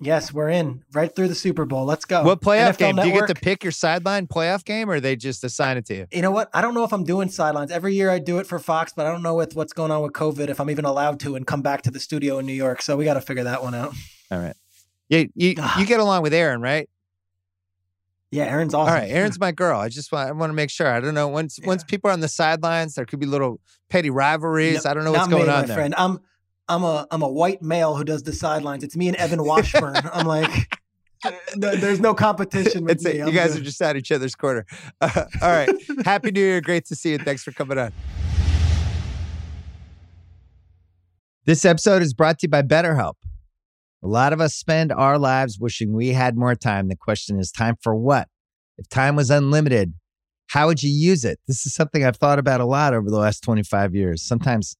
Yes, 0.00 0.34
we're 0.34 0.50
in 0.50 0.84
right 0.92 1.14
through 1.14 1.28
the 1.28 1.34
Super 1.34 1.64
Bowl. 1.64 1.84
Let's 1.84 2.04
go. 2.04 2.24
What 2.24 2.40
playoff 2.40 2.74
NFL 2.74 2.78
game? 2.78 2.96
Do 2.96 3.06
you 3.06 3.12
get 3.14 3.28
to 3.28 3.34
pick 3.34 3.62
your 3.62 3.70
sideline 3.70 4.26
playoff 4.26 4.64
game 4.64 4.90
or 4.90 4.98
they 4.98 5.14
just 5.14 5.44
assign 5.44 5.76
it 5.76 5.86
to 5.86 5.94
you? 5.94 6.06
You 6.10 6.20
know 6.20 6.32
what? 6.32 6.50
I 6.52 6.60
don't 6.60 6.74
know 6.74 6.84
if 6.84 6.92
I'm 6.92 7.04
doing 7.04 7.28
sidelines. 7.28 7.70
Every 7.70 7.94
year 7.94 8.10
I 8.10 8.18
do 8.18 8.38
it 8.38 8.46
for 8.46 8.58
Fox, 8.58 8.92
but 8.94 9.06
I 9.06 9.12
don't 9.12 9.22
know 9.22 9.36
with 9.36 9.54
what's 9.54 9.72
going 9.72 9.92
on 9.92 10.02
with 10.02 10.12
COVID 10.12 10.48
if 10.48 10.60
I'm 10.60 10.68
even 10.68 10.84
allowed 10.84 11.20
to 11.20 11.36
and 11.36 11.46
come 11.46 11.62
back 11.62 11.82
to 11.82 11.90
the 11.90 12.00
studio 12.00 12.38
in 12.38 12.46
New 12.46 12.52
York. 12.52 12.82
So 12.82 12.96
we 12.96 13.04
got 13.04 13.14
to 13.14 13.20
figure 13.20 13.44
that 13.44 13.62
one 13.62 13.74
out. 13.74 13.94
All 14.30 14.38
right. 14.38 14.56
Yeah, 15.08 15.24
you, 15.34 15.54
you 15.78 15.86
get 15.86 16.00
along 16.00 16.22
with 16.22 16.34
Erin, 16.34 16.60
right? 16.60 16.88
Yeah, 18.34 18.46
Erin's 18.46 18.74
awesome. 18.74 18.92
All 18.92 18.98
right, 19.00 19.08
Erin's 19.12 19.38
my 19.38 19.52
girl. 19.52 19.78
I 19.78 19.88
just 19.88 20.10
want 20.10 20.28
I 20.28 20.32
want 20.32 20.50
to 20.50 20.54
make 20.54 20.68
sure. 20.70 20.88
I 20.88 20.98
don't 20.98 21.14
know 21.14 21.28
once 21.28 21.58
Yeah. 21.60 21.68
once 21.68 21.84
people 21.84 22.10
are 22.10 22.12
on 22.12 22.18
the 22.20 22.28
sidelines, 22.28 22.94
there 22.96 23.04
could 23.04 23.20
be 23.20 23.26
little 23.26 23.60
petty 23.90 24.10
rivalries. 24.10 24.84
No- 24.84 24.90
I 24.90 24.94
don't 24.94 25.04
know 25.04 25.12
what's 25.12 25.28
going 25.28 25.44
me, 25.46 25.48
on 25.52 25.60
my 25.60 25.66
there. 25.66 25.76
friend. 25.76 25.94
I'm 25.96 26.18
I'm 26.68 26.82
a 26.82 27.06
I'm 27.12 27.22
a 27.22 27.28
white 27.28 27.62
male 27.62 27.94
who 27.94 28.02
does 28.04 28.24
the 28.24 28.32
sidelines. 28.32 28.82
It's 28.82 28.96
me 28.96 29.06
and 29.06 29.16
Evan 29.18 29.44
Washburn. 29.44 29.94
I'm 30.12 30.26
like, 30.26 30.50
no, 31.54 31.76
there's 31.76 32.00
no 32.00 32.12
competition 32.12 32.82
with 32.84 32.92
It's 32.96 33.04
it. 33.06 33.20
me. 33.20 33.30
You 33.30 33.32
guys 33.38 33.52
good. 33.52 33.62
are 33.62 33.64
just 33.64 33.80
at 33.80 33.96
each 33.96 34.10
other's 34.10 34.34
corner. 34.34 34.66
Uh, 35.00 35.10
all 35.42 35.50
right. 35.50 35.70
Happy 36.04 36.32
New 36.32 36.40
Year. 36.40 36.60
Great 36.60 36.86
to 36.86 36.96
see 36.96 37.12
you. 37.12 37.18
Thanks 37.18 37.44
for 37.44 37.52
coming 37.52 37.78
on. 37.78 37.92
This 41.44 41.64
episode 41.64 42.02
is 42.02 42.14
brought 42.14 42.38
to 42.40 42.46
you 42.46 42.50
by 42.50 42.62
BetterHelp. 42.62 43.14
A 44.04 44.08
lot 44.08 44.34
of 44.34 44.40
us 44.40 44.54
spend 44.54 44.92
our 44.92 45.18
lives 45.18 45.58
wishing 45.58 45.94
we 45.94 46.08
had 46.08 46.36
more 46.36 46.54
time. 46.54 46.88
The 46.88 46.96
question 46.96 47.38
is 47.38 47.50
time 47.50 47.76
for 47.80 47.96
what? 47.96 48.28
If 48.76 48.86
time 48.90 49.16
was 49.16 49.30
unlimited, 49.30 49.94
how 50.48 50.66
would 50.66 50.82
you 50.82 50.90
use 50.90 51.24
it? 51.24 51.40
This 51.48 51.64
is 51.64 51.72
something 51.72 52.04
I've 52.04 52.18
thought 52.18 52.38
about 52.38 52.60
a 52.60 52.66
lot 52.66 52.92
over 52.92 53.08
the 53.08 53.16
last 53.16 53.40
25 53.40 53.94
years. 53.94 54.22
Sometimes 54.22 54.76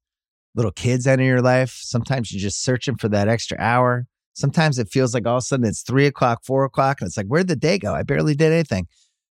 little 0.55 0.73
kids 0.73 1.07
enter 1.07 1.25
your 1.25 1.41
life. 1.41 1.81
Sometimes 1.83 2.33
you're 2.33 2.41
just 2.41 2.63
searching 2.63 2.97
for 2.99 3.09
that 3.09 3.29
extra 3.29 3.57
hour. 3.59 4.07
Sometimes 4.35 4.79
it 4.79 4.91
feels 4.91 5.15
like 5.15 5.27
all 5.27 5.39
of 5.39 5.39
a 5.39 5.43
sudden 5.43 5.65
it's 5.65 5.81
three 5.81 6.07
o'clock, 6.07 6.45
four 6.45 6.65
o'clock, 6.65 7.01
and 7.01 7.09
it's 7.09 7.17
like, 7.17 7.27
where'd 7.27 7.49
the 7.49 7.57
day 7.57 7.79
go? 7.79 7.95
I 7.95 8.03
barely 8.03 8.35
did 8.35 8.53
anything. 8.53 8.89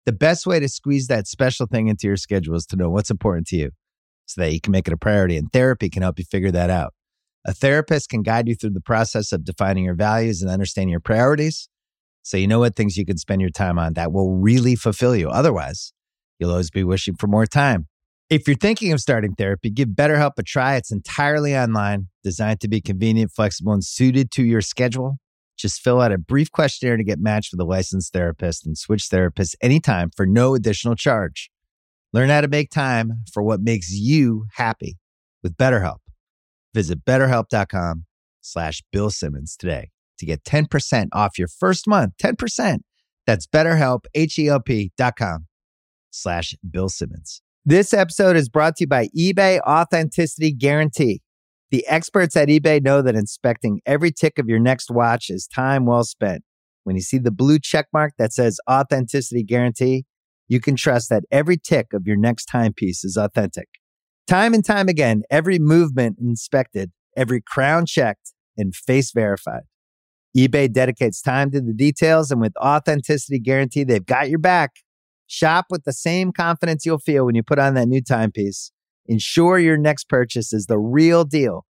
The 0.05 0.13
best 0.13 0.47
way 0.47 0.59
to 0.59 0.69
squeeze 0.69 1.07
that 1.07 1.29
special 1.29 1.67
thing 1.67 1.87
into 1.87 2.09
your 2.09 2.17
schedule 2.17 2.57
is 2.57 2.67
to 2.67 2.77
know 2.77 2.91
what's 2.91 3.11
important 3.11 3.47
to 3.49 3.57
you 3.57 3.71
so 4.25 4.41
that 4.41 4.53
you 4.53 4.61
can 4.61 4.73
make 4.73 4.89
it 4.89 4.93
a 4.93 4.97
priority. 4.97 5.37
And 5.37 5.53
therapy 5.53 5.91
can 5.91 6.03
help 6.03 6.19
you 6.19 6.25
figure 6.25 6.51
that 6.51 6.71
out. 6.71 6.93
A 7.47 7.55
therapist 7.55 8.09
can 8.11 8.23
guide 8.23 8.49
you 8.49 8.57
through 8.57 8.71
the 8.71 8.81
process 8.81 9.31
of 9.31 9.45
defining 9.45 9.85
your 9.85 9.95
values 9.95 10.43
and 10.43 10.51
understanding 10.51 10.91
your 10.91 11.01
priorities 11.01 11.69
so 12.27 12.37
you 12.37 12.49
know 12.49 12.59
what 12.59 12.75
things 12.75 12.97
you 12.97 13.07
can 13.07 13.19
spend 13.19 13.41
your 13.41 13.51
time 13.51 13.79
on 13.79 13.93
that 13.93 14.11
will 14.11 14.35
really 14.35 14.75
fulfill 14.75 15.15
you. 15.15 15.29
Otherwise, 15.29 15.93
you'll 16.41 16.51
always 16.51 16.73
be 16.73 16.83
wishing 16.83 17.15
for 17.15 17.29
more 17.29 17.47
time. 17.47 17.87
If 18.29 18.49
you're 18.49 18.57
thinking 18.57 18.93
of 18.93 18.99
starting 18.99 19.37
therapy, 19.37 19.71
give 19.71 19.91
BetterHelp 19.91 20.33
a 20.37 20.43
try. 20.43 20.75
It's 20.75 20.91
entirely 20.91 21.57
online, 21.57 22.09
designed 22.25 22.61
to 22.63 22.69
be 22.69 22.81
convenient, 22.81 23.31
flexible, 23.31 23.73
and 23.73 23.85
suited 23.85 24.33
to 24.33 24.43
your 24.43 24.61
schedule. 24.61 25.19
Just 25.57 25.81
fill 25.81 26.01
out 26.01 26.11
a 26.11 26.19
brief 26.19 26.51
questionnaire 26.51 26.97
to 26.97 27.05
get 27.05 27.21
matched 27.21 27.53
with 27.53 27.61
a 27.61 27.65
licensed 27.65 28.13
therapist 28.13 28.67
and 28.67 28.77
switch 28.77 29.05
therapists 29.05 29.55
anytime 29.63 30.11
for 30.17 30.27
no 30.27 30.57
additional 30.57 30.97
charge. 30.97 31.49
Learn 32.13 32.29
how 32.29 32.41
to 32.41 32.49
make 32.49 32.71
time 32.71 33.23
for 33.33 33.45
what 33.45 33.61
makes 33.61 33.93
you 33.93 34.47
happy 34.57 34.99
with 35.45 35.57
BetterHelp. 35.57 35.99
Visit 36.77 37.07
betterhelp.com 37.07 38.05
slash 38.43 38.83
Bill 38.93 39.09
Simmons 39.09 39.57
today 39.57 39.89
to 40.19 40.27
get 40.27 40.45
10% 40.45 41.09
off 41.11 41.39
your 41.39 41.49
first 41.49 41.89
month. 41.89 42.13
10%. 42.23 42.81
That's 43.27 43.47
betterhelp, 43.47 44.01
H-E-L-P 44.15 44.93
dot 44.99 45.17
com 45.17 45.47
slash 46.11 46.55
Bill 46.71 46.91
Simmons. 46.91 47.41
This 47.65 47.95
episode 47.95 48.37
is 48.37 48.51
brought 48.51 48.77
to 48.77 48.85
you 48.85 48.89
by 48.89 49.09
eBay 49.19 49.59
Authenticity 49.61 50.53
Guarantee. 50.53 51.23
The 51.71 51.87
experts 51.87 52.37
at 52.37 52.49
eBay 52.49 52.85
know 52.85 53.01
that 53.01 53.15
inspecting 53.15 53.81
every 53.87 54.13
tick 54.13 54.39
of 54.39 54.47
your 54.47 54.61
next 54.61 54.91
watch 54.91 55.31
is 55.31 55.47
time 55.47 55.87
well 55.87 56.05
spent. 56.05 56.43
When 56.85 56.95
you 56.95 57.01
see 57.01 57.17
the 57.17 57.31
blue 57.31 57.59
check 57.59 57.87
mark 57.91 58.13
that 58.19 58.35
says 58.35 58.61
Authenticity 58.71 59.45
Guarantee, 59.45 60.05
you 60.47 60.61
can 60.61 60.77
trust 60.77 61.09
that 61.09 61.25
every 61.31 61.57
tick 61.57 61.95
of 61.95 62.07
your 62.07 62.19
next 62.19 62.45
timepiece 62.45 63.03
is 63.03 63.17
authentic. 63.17 63.69
Time 64.27 64.55
and 64.55 64.65
time 64.65 64.89
again, 64.89 65.23
every 65.31 65.59
movement 65.59 66.19
inspected, 66.21 66.91
every 67.17 67.41
crown 67.41 67.87
checked, 67.87 68.33
and 68.57 68.75
face 68.75 69.13
verified. 69.13 69.63
eBay 70.37 70.71
dedicates 70.71 71.23
time 71.23 71.51
to 71.53 71.61
the 71.61 71.73
details, 71.73 72.31
and 72.31 72.41
with 72.41 72.53
Authenticity 72.59 73.39
Guarantee, 73.39 73.85
they've 73.85 74.05
got 74.05 74.29
your 74.29 74.39
back. 74.41 74.73
Shop 75.29 75.67
with 75.71 75.85
the 75.85 75.93
same 75.93 76.33
confidence 76.33 76.85
you'll 76.85 76.99
feel 76.99 77.25
when 77.25 77.35
you 77.35 77.43
put 77.43 77.59
on 77.59 77.75
that 77.75 77.87
new 77.87 78.03
timepiece. 78.03 78.71
Ensure 79.07 79.59
your 79.59 79.77
next 79.77 80.09
purchase 80.09 80.53
is 80.53 80.67
the 80.67 80.79
real 80.79 81.25
deal. 81.25 81.65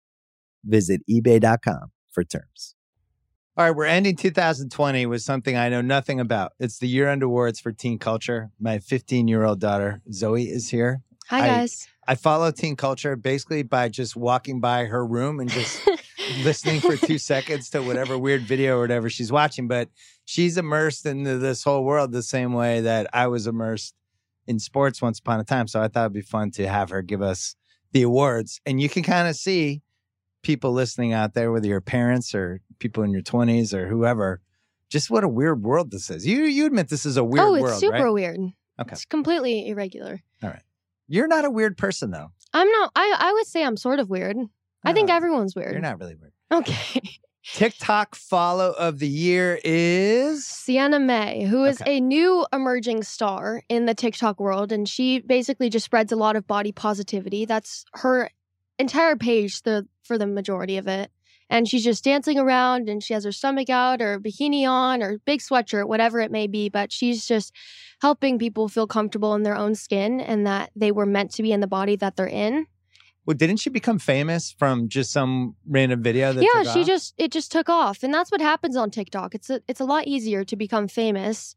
Visit 0.64 1.02
eBay.com 1.08 1.92
for 2.10 2.24
terms. 2.24 2.74
All 3.56 3.64
right, 3.66 3.70
we're 3.76 3.84
ending 3.84 4.16
2020 4.16 5.06
with 5.06 5.22
something 5.22 5.56
I 5.56 5.68
know 5.68 5.80
nothing 5.80 6.20
about. 6.20 6.52
It's 6.58 6.78
the 6.78 6.88
year 6.88 7.08
end 7.08 7.22
awards 7.22 7.60
for 7.60 7.72
teen 7.72 7.98
culture. 7.98 8.50
My 8.58 8.78
15 8.78 9.28
year 9.28 9.44
old 9.44 9.60
daughter, 9.60 10.02
Zoe, 10.12 10.44
is 10.44 10.70
here. 10.70 11.02
Hi, 11.28 11.38
I- 11.44 11.46
guys. 11.46 11.88
I 12.08 12.14
follow 12.14 12.50
teen 12.50 12.76
culture 12.76 13.16
basically 13.16 13.62
by 13.62 13.88
just 13.88 14.16
walking 14.16 14.60
by 14.60 14.84
her 14.84 15.04
room 15.04 15.40
and 15.40 15.50
just 15.50 15.88
listening 16.44 16.80
for 16.80 16.96
two 16.96 17.18
seconds 17.32 17.70
to 17.70 17.82
whatever 17.82 18.16
weird 18.16 18.42
video 18.42 18.78
or 18.78 18.80
whatever 18.80 19.10
she's 19.10 19.32
watching. 19.32 19.66
But 19.68 19.88
she's 20.24 20.56
immersed 20.56 21.06
into 21.06 21.38
this 21.38 21.64
whole 21.64 21.84
world 21.84 22.12
the 22.12 22.22
same 22.22 22.52
way 22.52 22.80
that 22.82 23.08
I 23.12 23.26
was 23.26 23.46
immersed 23.46 23.94
in 24.46 24.58
sports 24.58 25.02
once 25.02 25.18
upon 25.18 25.40
a 25.40 25.44
time. 25.44 25.66
So 25.66 25.80
I 25.80 25.88
thought 25.88 26.02
it'd 26.02 26.12
be 26.12 26.20
fun 26.20 26.50
to 26.52 26.68
have 26.68 26.90
her 26.90 27.02
give 27.02 27.22
us 27.22 27.56
the 27.92 28.02
awards. 28.02 28.60
And 28.64 28.80
you 28.80 28.88
can 28.88 29.02
kind 29.02 29.28
of 29.28 29.34
see 29.36 29.82
people 30.42 30.72
listening 30.72 31.12
out 31.12 31.34
there, 31.34 31.50
whether 31.50 31.66
your 31.66 31.80
parents 31.80 32.34
or 32.34 32.60
people 32.78 33.02
in 33.02 33.10
your 33.10 33.22
20s 33.22 33.74
or 33.74 33.88
whoever, 33.88 34.40
just 34.88 35.10
what 35.10 35.24
a 35.24 35.28
weird 35.28 35.64
world 35.64 35.90
this 35.90 36.10
is. 36.10 36.24
You 36.24 36.44
you 36.44 36.66
admit 36.66 36.88
this 36.88 37.04
is 37.04 37.16
a 37.16 37.24
weird 37.24 37.44
oh, 37.44 37.54
it's 37.54 37.62
world, 37.62 37.80
super 37.80 38.04
right? 38.04 38.12
weird. 38.12 38.38
Okay. 38.78 38.92
It's 38.92 39.04
completely 39.04 39.68
irregular. 39.68 40.22
You're 41.08 41.28
not 41.28 41.44
a 41.44 41.50
weird 41.50 41.76
person 41.76 42.10
though. 42.10 42.32
I'm 42.52 42.70
not. 42.70 42.92
I 42.96 43.14
I 43.18 43.32
would 43.32 43.46
say 43.46 43.64
I'm 43.64 43.76
sort 43.76 43.98
of 44.00 44.08
weird. 44.10 44.36
I 44.84 44.92
think 44.92 45.10
oh, 45.10 45.14
everyone's 45.14 45.54
weird. 45.56 45.72
You're 45.72 45.80
not 45.80 45.98
really 45.98 46.14
weird. 46.14 46.32
Okay. 46.52 47.00
TikTok 47.54 48.16
follow 48.16 48.72
of 48.72 48.98
the 48.98 49.06
year 49.08 49.60
is 49.62 50.44
Sienna 50.44 50.98
Mae, 50.98 51.44
who 51.44 51.64
is 51.64 51.80
Okay. 51.80 51.98
a 51.98 52.00
new 52.00 52.44
emerging 52.52 53.04
star 53.04 53.62
in 53.68 53.86
the 53.86 53.94
TikTok 53.94 54.40
world, 54.40 54.72
and 54.72 54.88
she 54.88 55.20
basically 55.20 55.70
just 55.70 55.84
spreads 55.84 56.10
a 56.10 56.16
lot 56.16 56.34
of 56.34 56.46
body 56.48 56.72
positivity. 56.72 57.44
That's 57.44 57.84
her 57.94 58.30
entire 58.80 59.14
page 59.16 59.62
the 59.62 59.86
for 60.02 60.18
the 60.18 60.26
majority 60.26 60.76
of 60.76 60.88
it. 60.88 61.10
And 61.48 61.68
she's 61.68 61.84
just 61.84 62.02
dancing 62.02 62.38
around 62.38 62.88
and 62.88 63.02
she 63.02 63.14
has 63.14 63.24
her 63.24 63.32
stomach 63.32 63.70
out 63.70 64.02
or 64.02 64.18
bikini 64.18 64.68
on 64.68 65.02
or 65.02 65.18
big 65.18 65.40
sweatshirt, 65.40 65.86
whatever 65.86 66.20
it 66.20 66.32
may 66.32 66.46
be. 66.46 66.68
But 66.68 66.92
she's 66.92 67.26
just 67.26 67.54
helping 68.02 68.38
people 68.38 68.68
feel 68.68 68.86
comfortable 68.86 69.34
in 69.34 69.42
their 69.42 69.56
own 69.56 69.74
skin 69.74 70.20
and 70.20 70.46
that 70.46 70.70
they 70.74 70.90
were 70.90 71.06
meant 71.06 71.30
to 71.32 71.42
be 71.42 71.52
in 71.52 71.60
the 71.60 71.66
body 71.66 71.96
that 71.96 72.16
they're 72.16 72.26
in. 72.26 72.66
Well, 73.26 73.36
didn't 73.36 73.56
she 73.56 73.70
become 73.70 73.98
famous 73.98 74.52
from 74.52 74.88
just 74.88 75.10
some 75.10 75.56
random 75.68 76.00
video 76.00 76.32
that 76.32 76.42
yeah, 76.42 76.62
she 76.62 76.80
off? 76.80 76.86
just 76.86 77.14
it 77.18 77.32
just 77.32 77.50
took 77.50 77.68
off. 77.68 78.02
And 78.02 78.14
that's 78.14 78.30
what 78.30 78.40
happens 78.40 78.76
on 78.76 78.90
TikTok. 78.90 79.34
It's 79.34 79.50
a, 79.50 79.60
it's 79.66 79.80
a 79.80 79.84
lot 79.84 80.06
easier 80.06 80.44
to 80.44 80.56
become 80.56 80.86
famous 80.86 81.56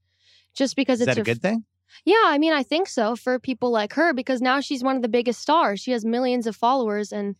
just 0.56 0.76
because 0.76 1.00
Is 1.00 1.08
it's 1.08 1.16
that 1.16 1.18
a 1.18 1.20
your 1.20 1.26
good 1.26 1.42
thing? 1.42 1.66
Yeah, 2.06 2.24
I 2.26 2.38
mean, 2.38 2.54
I 2.54 2.64
think 2.64 2.88
so 2.88 3.16
for 3.16 3.40
people 3.40 3.72
like 3.72 3.94
her 3.94 4.14
because 4.14 4.42
now 4.42 4.60
she's 4.60 4.84
one 4.84 4.96
of 4.96 5.02
the 5.02 5.08
biggest 5.08 5.42
stars. 5.42 5.80
She 5.80 5.92
has 5.92 6.06
millions 6.06 6.48
of 6.48 6.56
followers 6.56 7.12
and 7.12 7.36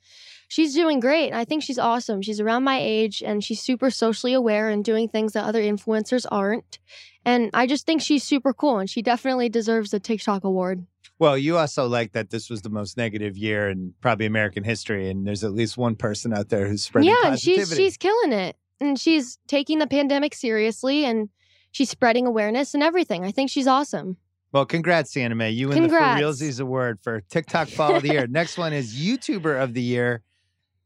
she's 0.48 0.74
doing 0.74 1.00
great. 1.00 1.34
I 1.34 1.46
think 1.46 1.64
she's 1.64 1.80
awesome. 1.80 2.22
She's 2.22 2.40
around 2.40 2.64
my 2.64 2.80
age 2.80 3.24
and 3.26 3.44
she's 3.44 3.62
super 3.62 3.90
socially 3.90 4.34
aware 4.34 4.70
and 4.70 4.84
doing 4.84 5.08
things 5.08 5.34
that 5.34 5.46
other 5.46 5.62
influencers 5.62 6.26
aren't. 6.30 6.80
And 7.26 7.50
I 7.54 7.68
just 7.68 7.86
think 7.86 8.02
she's 8.02 8.24
super 8.24 8.54
cool 8.54 8.80
and 8.80 8.90
she 8.90 9.02
definitely 9.02 9.50
deserves 9.50 9.94
a 9.94 10.00
TikTok 10.00 10.44
award. 10.44 10.86
Well, 11.20 11.38
you 11.38 11.58
also 11.58 11.86
like 11.86 12.14
that 12.14 12.30
this 12.30 12.50
was 12.50 12.62
the 12.62 12.70
most 12.70 12.96
negative 12.96 13.38
year 13.38 13.70
in 13.70 13.94
probably 14.00 14.26
American 14.26 14.64
history, 14.64 15.10
and 15.10 15.28
there's 15.28 15.44
at 15.44 15.52
least 15.52 15.78
one 15.78 15.98
person 15.98 16.34
out 16.34 16.48
there 16.48 16.66
who's 16.66 16.84
spreading 16.84 17.10
yeah, 17.10 17.32
and 17.32 17.40
she's 17.40 17.76
she's 17.76 17.98
killing 17.98 18.32
it. 18.32 18.56
And 18.80 18.98
she's 18.98 19.38
taking 19.48 19.80
the 19.80 19.88
pandemic 19.88 20.34
seriously 20.34 21.04
and 21.04 21.28
she's 21.72 21.90
spreading 21.90 22.26
awareness 22.26 22.74
and 22.74 22.82
everything. 22.82 23.26
I 23.26 23.32
think 23.32 23.50
she's 23.50 23.68
awesome. 23.68 24.16
Well, 24.52 24.66
congrats, 24.66 25.16
Anime. 25.16 25.42
You 25.52 25.70
win 25.70 25.78
Congrats. 25.78 26.20
the 26.20 26.26
For 26.26 26.32
Realsies 26.32 26.60
Award 26.60 27.00
for 27.02 27.22
TikTok 27.22 27.68
Follow 27.70 27.98
of 27.98 28.04
the 28.04 28.10
Year. 28.10 28.28
Next 28.28 28.58
one 28.58 28.74
is 28.74 28.96
YouTuber 28.96 29.62
of 29.62 29.74
the 29.74 29.82
Year. 29.82 30.24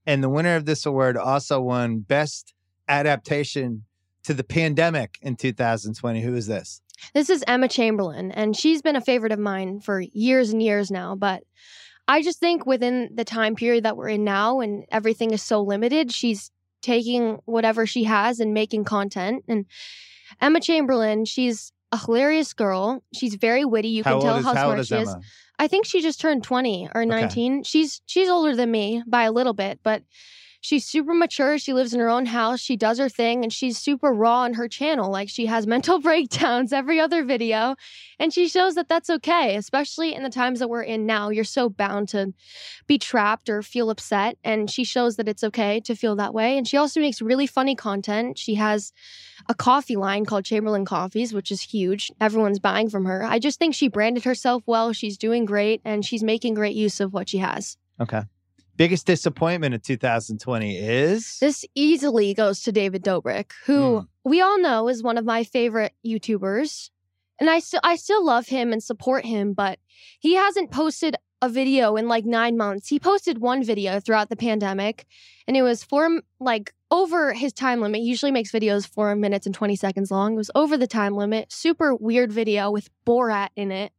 And 0.06 0.22
the 0.22 0.30
winner 0.30 0.56
of 0.56 0.66
this 0.66 0.86
award 0.86 1.16
also 1.16 1.62
won 1.62 2.00
Best 2.00 2.54
Adaptation 2.90 3.86
to 4.24 4.34
the 4.34 4.44
Pandemic 4.44 5.18
in 5.22 5.38
2020. 5.38 6.22
Who 6.22 6.36
is 6.36 6.48
this? 6.48 6.82
This 7.14 7.30
is 7.30 7.44
Emma 7.48 7.68
Chamberlain, 7.68 8.32
and 8.32 8.56
she's 8.56 8.82
been 8.82 8.96
a 8.96 9.02
favorite 9.02 9.32
of 9.32 9.40
mine 9.40 9.80
for 9.80 10.00
years 10.00 10.52
and 10.52 10.62
years 10.62 10.92
now. 10.92 11.16
But 11.16 11.44
I 12.08 12.22
just 12.22 12.40
think 12.40 12.66
within 12.66 13.10
the 13.14 13.26
time 13.26 13.56
period 13.56 13.86
that 13.86 13.98
we're 13.98 14.10
in 14.10 14.24
now 14.24 14.60
and 14.60 14.86
everything 14.92 15.32
is 15.32 15.42
so 15.42 15.62
limited, 15.62 16.12
she's 16.12 16.52
taking 16.82 17.40
whatever 17.46 17.86
she 17.86 18.04
has 18.04 18.40
and 18.40 18.54
making 18.54 18.84
content. 18.84 19.46
And 19.48 19.66
Emma 20.42 20.60
Chamberlain, 20.60 21.26
she's 21.26 21.72
a 21.94 21.98
hilarious 21.98 22.54
girl. 22.54 23.04
She's 23.14 23.36
very 23.36 23.64
witty. 23.64 23.90
You 23.90 24.04
how 24.04 24.10
can 24.10 24.16
old 24.16 24.24
tell 24.24 24.38
is, 24.38 24.46
how 24.46 24.54
how 24.56 24.64
smart 24.64 24.80
is 24.80 24.88
she 24.88 24.96
is. 24.96 25.08
Emma? 25.08 25.22
I 25.60 25.68
think 25.68 25.86
she 25.86 26.02
just 26.02 26.20
turned 26.20 26.44
20 26.44 26.90
or 26.94 27.06
19. 27.06 27.64
She's 27.64 28.02
she's 28.08 28.28
older 28.28 28.56
than 28.56 28.72
me 28.72 29.04
by 29.08 29.24
a 29.24 29.32
little 29.32 29.54
bit, 29.54 29.80
but 29.84 30.02
she's 30.64 30.86
super 30.86 31.14
mature. 31.14 31.58
She 31.58 31.74
lives 31.74 31.94
in 31.94 32.00
her 32.00 32.10
own 32.10 32.26
house. 32.26 32.62
She 32.62 32.78
does 32.78 32.98
her 32.98 33.10
thing 33.10 33.44
and 33.44 33.52
she's 33.52 33.78
super 33.78 34.14
raw 34.14 34.44
on 34.44 34.54
her 34.54 34.70
channel. 34.70 35.12
Like 35.12 35.30
she 35.30 35.46
has 35.46 35.68
mental 35.76 36.00
breakdowns 36.00 36.72
every 36.72 37.00
other 37.00 37.24
video 37.24 37.76
and 38.18 38.34
she 38.34 38.48
shows 38.48 38.76
that 38.76 38.88
that's 38.88 39.10
okay, 39.10 39.58
especially 39.58 40.16
in 40.16 40.24
the 40.24 40.30
times 40.30 40.60
that 40.60 40.70
we're 40.70 40.82
in 40.82 41.06
now. 41.06 41.30
You're 41.30 41.44
so 41.44 41.70
bound 41.70 42.10
to 42.10 42.34
be 42.88 42.98
trapped 42.98 43.50
or 43.50 43.62
feel 43.62 43.90
upset 43.90 44.38
and 44.44 44.72
she 44.72 44.86
shows 44.86 45.18
that 45.18 45.28
it's 45.28 45.44
okay 45.44 45.82
to 45.82 45.96
feel 45.96 46.16
that 46.16 46.34
way. 46.34 46.58
And 46.58 46.66
she 46.66 46.78
also 46.78 47.02
makes 47.02 47.22
really 47.22 47.46
funny 47.46 47.76
content. 47.76 48.38
She 48.38 48.56
has 48.56 48.94
a 49.50 49.54
coffee 49.54 49.98
line 49.98 50.24
called 50.26 50.46
Chamberlain 50.46 50.86
Coffees, 50.86 51.34
which 51.34 51.52
is 51.52 51.62
huge. 51.62 52.10
Everyone's 52.22 52.60
buying 52.60 52.90
from 52.90 53.04
her. 53.06 53.26
I 53.26 53.38
just 53.38 53.60
think 53.60 53.76
she 53.76 53.90
branded 53.90 54.24
herself 54.24 54.64
well. 54.66 54.94
She's 54.94 55.18
doing 55.18 55.44
great 55.44 55.82
and 55.84 56.06
she's 56.06 56.24
making 56.24 56.54
great 56.54 56.76
use 56.76 57.02
of 57.02 57.12
what 57.12 57.28
she 57.28 57.40
has. 57.40 57.78
Okay. 58.00 58.22
Biggest 58.76 59.06
disappointment 59.06 59.76
of 59.76 59.84
2020 59.84 60.78
is 60.78 61.38
This 61.40 61.64
easily 61.76 62.34
goes 62.34 62.62
to 62.64 62.72
David 62.72 63.04
Dobrik, 63.04 63.52
who 63.66 63.74
Mm. 64.02 64.08
we 64.24 64.42
all 64.42 64.60
know 64.60 64.90
is 64.90 65.04
one 65.04 65.18
of 65.18 65.26
my 65.26 65.44
favorite 65.44 65.94
YouTubers. 66.06 66.90
And 67.40 67.50
I 67.50 67.60
still 67.60 67.82
I 67.84 67.96
still 67.98 68.24
love 68.26 68.48
him 68.48 68.72
and 68.74 68.82
support 68.82 69.26
him, 69.26 69.54
but 69.54 69.80
he 70.20 70.36
hasn't 70.36 70.72
posted 70.72 71.16
a 71.42 71.50
video 71.50 71.98
in 71.98 72.08
like 72.08 72.26
9 72.26 72.56
months. 72.58 72.88
He 72.88 73.00
posted 73.00 73.40
one 73.40 73.64
video 73.64 74.00
throughout 74.00 74.30
the 74.30 74.36
pandemic 74.36 75.06
and 75.48 75.58
it 75.58 75.62
was 75.62 75.84
for 75.84 76.22
like 76.40 76.74
over 76.90 77.34
his 77.34 77.52
time 77.54 77.82
limit. 77.82 78.02
He 78.02 78.08
usually 78.08 78.32
makes 78.32 78.52
videos 78.52 78.88
4 78.88 79.16
minutes 79.16 79.46
and 79.46 79.54
20 79.54 79.76
seconds 79.76 80.10
long. 80.10 80.34
It 80.34 80.38
was 80.38 80.52
over 80.56 80.78
the 80.78 80.88
time 80.88 81.16
limit. 81.16 81.52
Super 81.52 81.94
weird 81.94 82.32
video 82.32 82.72
with 82.72 82.90
Borat 83.06 83.50
in 83.56 83.72
it, 83.72 83.92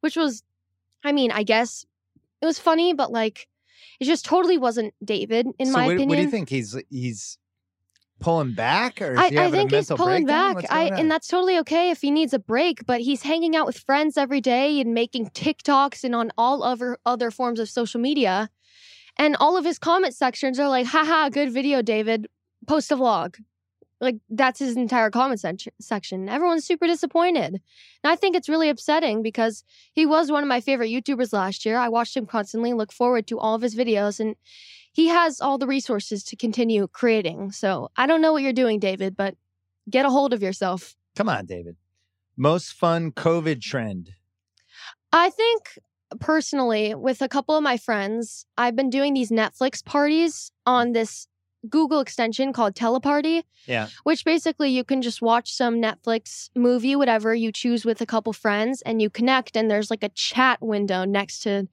which 0.00 0.16
was 0.16 0.42
I 1.02 1.12
mean, 1.12 1.30
I 1.32 1.42
guess 1.42 1.86
it 2.42 2.46
was 2.46 2.58
funny, 2.58 2.92
but 2.92 3.10
like 3.10 3.48
it 4.00 4.04
just 4.04 4.24
totally 4.24 4.58
wasn't 4.58 4.94
David 5.04 5.46
in 5.58 5.66
so 5.66 5.72
my 5.72 5.86
what, 5.86 5.92
opinion. 5.92 6.08
What 6.08 6.16
do 6.16 6.22
you 6.22 6.30
think? 6.30 6.48
He's 6.48 6.76
he's 6.90 7.38
pulling 8.20 8.52
back, 8.52 9.00
or 9.02 9.12
is 9.12 9.18
I, 9.18 9.28
he 9.28 9.38
I 9.38 9.50
think 9.50 9.72
he's 9.72 9.88
pulling 9.88 10.26
back. 10.26 10.56
I 10.70 10.86
and 10.86 11.10
that's 11.10 11.28
totally 11.28 11.58
okay 11.58 11.90
if 11.90 12.00
he 12.00 12.10
needs 12.10 12.32
a 12.32 12.38
break, 12.38 12.86
but 12.86 13.00
he's 13.00 13.22
hanging 13.22 13.56
out 13.56 13.66
with 13.66 13.78
friends 13.78 14.16
every 14.16 14.40
day 14.40 14.80
and 14.80 14.94
making 14.94 15.30
TikToks 15.30 16.04
and 16.04 16.14
on 16.14 16.32
all 16.38 16.62
other 16.62 16.98
other 17.04 17.30
forms 17.30 17.60
of 17.60 17.68
social 17.68 18.00
media. 18.00 18.50
And 19.18 19.36
all 19.40 19.56
of 19.56 19.64
his 19.64 19.78
comment 19.78 20.14
sections 20.14 20.58
are 20.60 20.68
like, 20.68 20.86
haha, 20.86 21.30
good 21.30 21.50
video, 21.50 21.80
David. 21.80 22.26
Post 22.66 22.92
a 22.92 22.96
vlog. 22.96 23.36
Like 24.00 24.16
that's 24.28 24.58
his 24.58 24.76
entire 24.76 25.10
comment 25.10 25.40
sec- 25.40 25.72
section. 25.80 26.28
Everyone's 26.28 26.66
super 26.66 26.86
disappointed. 26.86 27.54
And 27.54 28.12
I 28.12 28.16
think 28.16 28.36
it's 28.36 28.48
really 28.48 28.68
upsetting 28.68 29.22
because 29.22 29.64
he 29.92 30.04
was 30.04 30.30
one 30.30 30.42
of 30.42 30.48
my 30.48 30.60
favorite 30.60 30.90
YouTubers 30.90 31.32
last 31.32 31.64
year. 31.64 31.78
I 31.78 31.88
watched 31.88 32.16
him 32.16 32.26
constantly, 32.26 32.72
look 32.72 32.92
forward 32.92 33.26
to 33.28 33.38
all 33.38 33.54
of 33.54 33.62
his 33.62 33.74
videos, 33.74 34.20
and 34.20 34.36
he 34.92 35.08
has 35.08 35.40
all 35.40 35.58
the 35.58 35.66
resources 35.66 36.24
to 36.24 36.36
continue 36.36 36.88
creating. 36.88 37.52
So 37.52 37.90
I 37.96 38.06
don't 38.06 38.20
know 38.20 38.32
what 38.32 38.42
you're 38.42 38.52
doing, 38.52 38.78
David, 38.78 39.16
but 39.16 39.34
get 39.88 40.04
a 40.04 40.10
hold 40.10 40.32
of 40.32 40.42
yourself. 40.42 40.94
Come 41.14 41.28
on, 41.28 41.46
David. 41.46 41.76
Most 42.36 42.72
fun 42.72 43.12
COVID 43.12 43.62
trend. 43.62 44.10
I 45.12 45.30
think 45.30 45.78
personally, 46.20 46.94
with 46.94 47.22
a 47.22 47.28
couple 47.28 47.56
of 47.56 47.62
my 47.62 47.76
friends, 47.76 48.46
I've 48.58 48.76
been 48.76 48.90
doing 48.90 49.14
these 49.14 49.30
Netflix 49.30 49.84
parties 49.84 50.52
on 50.66 50.92
this 50.92 51.26
Google 51.70 52.00
extension 52.00 52.52
called 52.52 52.74
Teleparty. 52.74 53.42
Yeah. 53.66 53.88
Which 54.04 54.24
basically 54.24 54.70
you 54.70 54.84
can 54.84 55.02
just 55.02 55.20
watch 55.20 55.52
some 55.52 55.82
Netflix 55.82 56.50
movie, 56.54 56.94
whatever 56.94 57.34
you 57.34 57.50
choose 57.50 57.84
with 57.84 58.00
a 58.00 58.06
couple 58.06 58.32
friends, 58.32 58.80
and 58.82 59.02
you 59.02 59.10
connect, 59.10 59.56
and 59.56 59.68
there's 59.68 59.90
like 59.90 60.04
a 60.04 60.08
chat 60.10 60.58
window 60.62 61.04
next 61.04 61.40
to 61.40 61.66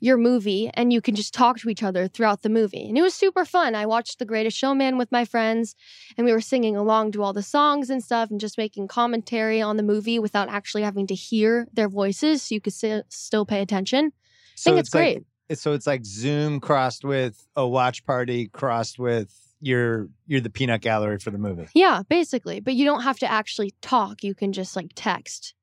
your 0.00 0.16
movie, 0.16 0.70
and 0.74 0.92
you 0.92 1.00
can 1.00 1.16
just 1.16 1.34
talk 1.34 1.58
to 1.58 1.68
each 1.68 1.82
other 1.82 2.06
throughout 2.06 2.42
the 2.42 2.48
movie. 2.48 2.88
And 2.88 2.96
it 2.96 3.02
was 3.02 3.14
super 3.14 3.44
fun. 3.44 3.74
I 3.74 3.84
watched 3.86 4.20
The 4.20 4.24
Greatest 4.24 4.56
Showman 4.56 4.96
with 4.96 5.10
my 5.10 5.24
friends, 5.24 5.74
and 6.16 6.24
we 6.24 6.32
were 6.32 6.40
singing 6.40 6.76
along 6.76 7.12
to 7.12 7.22
all 7.24 7.32
the 7.32 7.42
songs 7.42 7.90
and 7.90 8.02
stuff, 8.02 8.30
and 8.30 8.38
just 8.38 8.56
making 8.56 8.86
commentary 8.86 9.60
on 9.60 9.76
the 9.76 9.82
movie 9.82 10.20
without 10.20 10.48
actually 10.48 10.82
having 10.82 11.08
to 11.08 11.14
hear 11.16 11.66
their 11.72 11.88
voices, 11.88 12.44
so 12.44 12.54
you 12.54 12.60
could 12.60 12.74
sti- 12.74 13.02
still 13.08 13.44
pay 13.44 13.60
attention. 13.60 14.12
So 14.54 14.70
I 14.70 14.74
think 14.74 14.80
it's, 14.86 14.94
like- 14.94 15.02
great. 15.02 15.24
So 15.52 15.72
it's 15.72 15.86
like 15.86 16.04
Zoom 16.04 16.60
crossed 16.60 17.04
with 17.04 17.46
a 17.56 17.66
watch 17.66 18.04
party 18.04 18.48
crossed 18.48 18.98
with 18.98 19.34
you're 19.60 20.08
you're 20.26 20.40
the 20.40 20.50
peanut 20.50 20.80
gallery 20.80 21.18
for 21.18 21.30
the 21.30 21.38
movie. 21.38 21.66
Yeah, 21.74 22.02
basically. 22.08 22.60
But 22.60 22.74
you 22.74 22.84
don't 22.84 23.02
have 23.02 23.18
to 23.20 23.30
actually 23.30 23.74
talk. 23.82 24.22
You 24.24 24.34
can 24.34 24.52
just 24.52 24.76
like 24.76 24.92
text. 24.94 25.54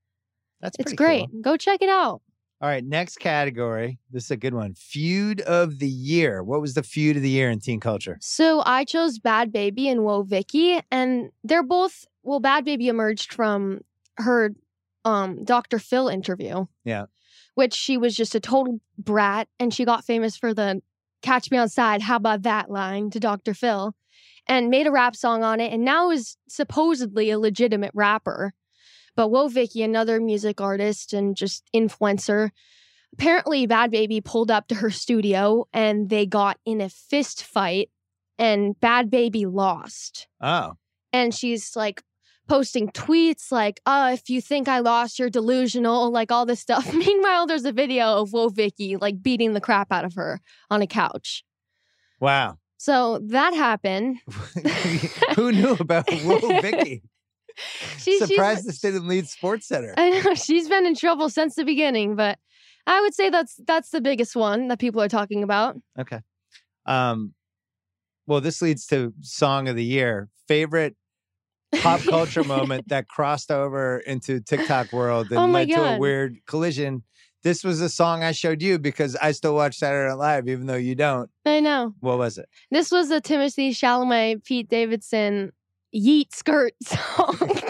That's 0.62 0.78
It's 0.80 0.94
great. 0.94 1.30
cool. 1.32 1.42
Go 1.42 1.58
check 1.58 1.82
it 1.82 1.90
out. 1.90 2.22
All 2.60 2.68
right, 2.68 2.84
next 2.84 3.18
category. 3.20 4.00
This 4.12 4.26
is 4.26 4.32
a 4.32 4.38
good 4.38 4.56
one. 4.56 4.74
Feud 4.74 5.42
of 5.42 5.78
the 5.78 5.88
year. 5.88 6.44
What 6.44 6.60
was 6.60 6.74
the 6.74 6.82
feud 6.82 7.16
of 7.16 7.22
the 7.22 7.30
year 7.30 7.52
in 7.52 7.60
teen 7.60 7.80
culture? 7.80 8.18
So 8.20 8.64
I 8.66 8.84
chose 8.84 9.20
Bhad 9.20 9.52
Bhabie 9.52 9.86
and 9.86 10.00
Woah 10.00 10.26
Vicky, 10.26 10.82
and 10.90 11.30
they're 11.44 11.62
both 11.62 12.06
well, 12.24 12.42
Bhad 12.42 12.66
Bhabie 12.66 12.88
emerged 12.88 13.32
from 13.34 13.82
her 14.18 14.56
um 15.06 15.44
Dr. 15.44 15.78
Phil 15.78 16.08
interview. 16.08 16.66
Yeah. 16.84 17.06
Which 17.58 17.74
she 17.74 17.98
was 17.98 18.16
just 18.16 18.36
a 18.36 18.40
total 18.40 18.82
brat 19.00 19.48
and 19.60 19.74
she 19.74 19.84
got 19.84 20.06
famous 20.06 20.38
for 20.38 20.54
the 20.54 20.80
catch 21.24 21.50
me 21.50 21.58
outside, 21.58 22.04
how 22.04 22.18
about 22.18 22.44
that 22.44 22.70
line 22.70 23.10
to 23.10 23.20
Dr. 23.20 23.56
Phil 23.56 23.96
and 24.48 24.70
made 24.70 24.86
a 24.86 24.92
rap 24.92 25.16
song 25.16 25.44
on 25.44 25.60
it 25.60 25.74
and 25.74 25.84
now 25.84 26.12
is 26.12 26.38
supposedly 26.48 27.32
a 27.32 27.40
legitimate 27.40 27.90
rapper. 27.96 28.54
But 29.16 29.30
Woah 29.30 29.52
Vicky, 29.52 29.82
another 29.82 30.22
music 30.22 30.62
artist 30.62 31.14
and 31.14 31.36
just 31.36 31.64
influencer, 31.76 32.52
apparently 33.12 33.66
Bhad 33.66 33.92
Bhabie 33.92 34.24
pulled 34.24 34.52
up 34.52 34.68
to 34.68 34.76
her 34.76 34.92
studio 34.92 35.66
and 35.74 36.12
they 36.12 36.28
got 36.28 36.60
in 36.64 36.80
a 36.80 36.90
fist 36.90 37.44
fight 37.44 37.90
and 38.38 38.80
Bhad 38.80 39.10
Bhabie 39.10 39.52
lost. 39.52 40.28
Oh, 40.40 40.74
And 41.12 41.34
she's 41.34 41.76
like 41.76 42.04
posting 42.48 42.90
tweets 42.90 43.52
like, 43.52 43.80
oh, 43.86 44.12
if 44.12 44.30
you 44.30 44.42
think 44.42 44.68
I 44.68 44.80
lost, 44.80 45.20
you're 45.20 45.30
delusional, 45.30 46.12
like 46.12 46.32
all 46.32 46.46
this 46.46 46.60
stuff. 46.60 46.94
Meanwhile, 46.94 47.48
there's 47.48 47.66
a 47.66 47.72
video 47.72 48.22
of 48.22 48.32
Woah 48.32 48.54
Vicky 48.54 48.96
like 48.98 49.22
beating 49.22 49.54
the 49.54 49.62
crap 49.62 49.92
out 49.92 50.06
of 50.06 50.14
her 50.16 50.42
on 50.70 50.82
a 50.82 50.88
couch. 50.88 51.44
wow. 52.20 52.58
So 52.80 53.20
that 53.30 53.56
happened. 53.56 54.18
Who 55.36 55.52
knew 55.52 55.76
about 55.80 56.08
Woah 56.08 56.62
Vicky? 56.62 57.04
She, 57.98 58.20
Surprised 58.20 58.68
this 58.68 58.80
didn't 58.80 59.08
lead 59.08 59.28
Sports 59.28 59.68
Center. 59.68 59.96
I 59.98 60.12
know 60.12 60.36
she's 60.36 60.70
been 60.70 60.86
in 60.86 60.94
trouble 60.94 61.28
since 61.28 61.56
the 61.56 61.66
beginning, 61.66 62.16
but 62.16 62.38
I 62.86 63.02
would 63.02 63.16
say 63.16 63.32
that's 63.32 63.60
that's 63.66 63.90
the 63.90 64.00
biggest 64.00 64.36
one 64.36 64.68
that 64.68 64.78
people 64.78 65.02
are 65.02 65.10
talking 65.10 65.42
about. 65.42 65.76
Okay. 66.00 66.20
Um, 66.86 67.34
well, 68.28 68.42
this 68.42 68.62
leads 68.62 68.86
to 68.88 69.12
song 69.22 69.68
of 69.68 69.76
the 69.76 69.84
year. 69.84 70.30
Favorite 70.48 70.96
pop 71.76 72.02
culture 72.10 72.44
moment 72.44 72.90
that 72.90 73.08
crossed 73.08 73.52
over 73.52 74.00
into 74.00 74.40
TikTok 74.40 74.92
world 74.94 75.28
oh 75.32 75.44
and 75.44 75.52
Oh 75.52 75.54
led 75.54 75.70
to 75.70 75.96
a 75.96 75.98
weird 75.98 76.38
collision. 76.46 77.04
This 77.44 77.64
was 77.64 77.82
a 77.82 77.90
song 77.90 78.24
I 78.24 78.32
showed 78.32 78.62
you 78.62 78.80
because 78.80 79.16
I 79.16 79.32
still 79.32 79.54
watch 79.56 79.78
Saturday 79.78 80.10
Night 80.10 80.18
Live, 80.18 80.48
even 80.50 80.66
though 80.66 80.76
you 80.76 80.96
don't. 80.96 81.30
I 81.46 81.60
know. 81.60 81.94
What 82.00 82.18
was 82.18 82.38
it? 82.38 82.50
This 82.72 82.92
was 82.92 83.10
the 83.10 83.22
Timothée 83.22 83.70
Chalamet, 83.70 84.44
Pete 84.44 84.68
Davidson 84.68 85.52
Yeet 85.96 86.34
Skirt 86.34 86.74
song, 86.84 87.62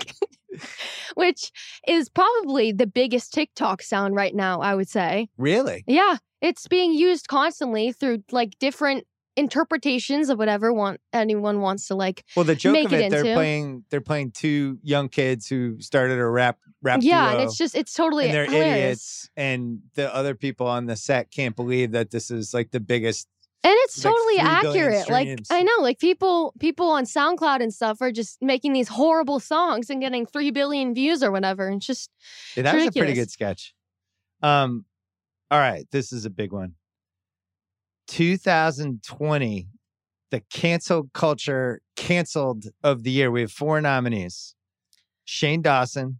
which 1.15 1.51
is 1.87 2.09
probably 2.09 2.71
the 2.71 2.87
biggest 2.87 3.33
TikTok 3.33 3.81
sound 3.81 4.15
right 4.15 4.33
now, 4.33 4.61
I 4.61 4.73
would 4.73 4.89
say. 4.89 5.27
Really? 5.37 5.83
Yeah, 5.85 6.17
it's 6.41 6.67
being 6.67 6.93
used 6.93 7.27
constantly 7.27 7.91
through 7.91 8.23
like 8.31 8.57
different 8.59 9.05
interpretations 9.37 10.29
of 10.29 10.37
whatever 10.37 10.73
want 10.73 10.99
anyone 11.13 11.61
wants 11.61 11.87
to 11.87 11.95
like. 11.95 12.25
Well, 12.35 12.43
the 12.43 12.55
joke 12.55 12.85
of 12.85 12.93
it 12.93 13.01
it, 13.01 13.09
they're 13.09 13.19
into. 13.19 13.33
playing 13.33 13.85
they're 13.89 14.01
playing 14.01 14.31
two 14.31 14.79
young 14.81 15.07
kids 15.07 15.47
who 15.47 15.79
started 15.79 16.19
a 16.19 16.25
rap 16.25 16.57
rap 16.81 16.99
yeah, 17.03 17.29
duo. 17.29 17.39
and 17.39 17.47
it's 17.47 17.57
just 17.57 17.75
it's 17.75 17.93
totally 17.93 18.25
and 18.25 18.33
they're 18.33 18.45
hilarious. 18.45 18.75
idiots, 18.75 19.29
and 19.37 19.79
the 19.93 20.13
other 20.13 20.35
people 20.35 20.67
on 20.67 20.87
the 20.87 20.95
set 20.95 21.31
can't 21.31 21.55
believe 21.55 21.91
that 21.91 22.11
this 22.11 22.31
is 22.31 22.53
like 22.53 22.71
the 22.71 22.79
biggest. 22.79 23.27
And 23.63 23.73
it's 23.79 24.03
like 24.03 24.13
totally 24.13 24.37
accurate. 24.39 25.09
Like. 25.09 25.39
I 25.49 25.63
know, 25.63 25.73
like 25.81 25.99
people 25.99 26.53
people 26.59 26.89
on 26.89 27.05
SoundCloud 27.05 27.61
and 27.61 27.73
stuff 27.73 28.01
are 28.01 28.11
just 28.11 28.37
making 28.41 28.73
these 28.73 28.87
horrible 28.87 29.39
songs 29.39 29.89
and 29.89 29.99
getting 29.99 30.25
three 30.25 30.51
billion 30.51 30.93
views 30.93 31.21
or 31.21 31.31
whatever. 31.31 31.67
And 31.67 31.77
it's 31.77 31.85
just 31.85 32.09
Yeah, 32.55 32.63
that 32.63 32.75
was 32.75 32.87
a 32.87 32.91
pretty 32.91 33.13
good 33.13 33.31
sketch. 33.31 33.73
Um, 34.41 34.85
all 35.49 35.59
right, 35.59 35.85
this 35.91 36.13
is 36.13 36.25
a 36.25 36.29
big 36.29 36.51
one. 36.51 36.75
2020, 38.07 39.67
the 40.31 40.41
cancel 40.51 41.09
culture 41.13 41.81
canceled 41.95 42.65
of 42.83 43.03
the 43.03 43.11
year. 43.11 43.31
We 43.31 43.41
have 43.41 43.51
four 43.51 43.79
nominees: 43.81 44.55
Shane 45.25 45.61
Dawson, 45.61 46.19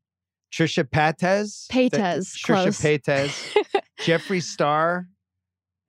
Trisha 0.52 0.84
Paytas, 0.84 1.68
Paytas, 1.68 2.34
Trisha. 2.38 3.00
Paytas, 3.00 3.56
Jeffree 4.02 4.42
Star, 4.44 5.08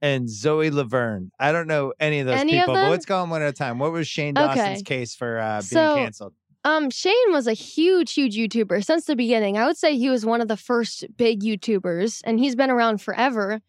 and 0.03 0.29
Zoe 0.29 0.71
Laverne. 0.71 1.31
I 1.39 1.53
don't 1.53 1.67
know 1.69 1.93
any 2.01 2.21
of 2.21 2.27
those 2.27 2.39
Any 2.39 2.57
of 2.59 2.63
people, 2.63 2.75
but 2.75 2.81
them? 2.83 2.91
let's 2.91 3.07
go 3.07 3.19
on 3.23 3.31
one 3.31 3.43
at 3.43 3.49
a 3.49 3.53
time. 3.53 3.79
What 3.79 3.93
was 3.93 4.09
Shane 4.09 4.37
Okay. 4.37 4.47
Dawson's 4.55 4.83
case 4.83 5.15
for 5.15 5.39
uh, 5.39 5.57
being 5.59 5.63
So- 5.63 5.95
canceled? 5.97 6.35
Um, 6.65 6.91
Shane 6.91 7.15
was 7.33 7.47
a 7.47 7.53
huge, 7.55 8.13
huge 8.13 8.35
YouTuber 8.35 8.85
since 8.85 9.05
the 9.05 9.15
beginning. 9.15 9.57
I 9.57 9.65
would 9.65 9.77
say 9.79 9.97
he 9.97 10.11
was 10.11 10.27
one 10.27 10.41
of 10.41 10.49
the 10.49 10.57
first 10.57 11.05
big 11.17 11.41
YouTubers, 11.43 12.21
and 12.25 12.41
he's 12.41 12.57
been 12.57 12.69
around 12.69 13.01
forever. 13.01 13.61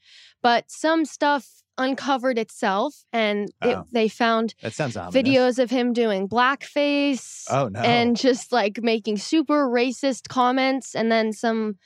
But 0.41 0.71
some 0.71 1.05
stuff 1.05 1.47
uncovered 1.79 2.37
itself, 2.37 2.93
and 3.11 3.49
it, 3.63 3.75
Oh. 3.77 3.85
they 3.91 4.07
found 4.07 4.53
That 4.61 4.73
sounds 4.73 4.95
ominous. 4.95 5.15
videos 5.15 5.57
of 5.59 5.71
him 5.71 5.93
doing 5.93 6.27
blackface 6.29 7.45
Oh 7.49 7.69
no! 7.69 7.79
and 7.79 8.15
just 8.17 8.51
like 8.51 8.81
making 8.83 9.17
super 9.17 9.67
racist 9.67 10.27
comments, 10.27 10.93
and 10.95 11.11
then 11.11 11.33
some 11.33 11.77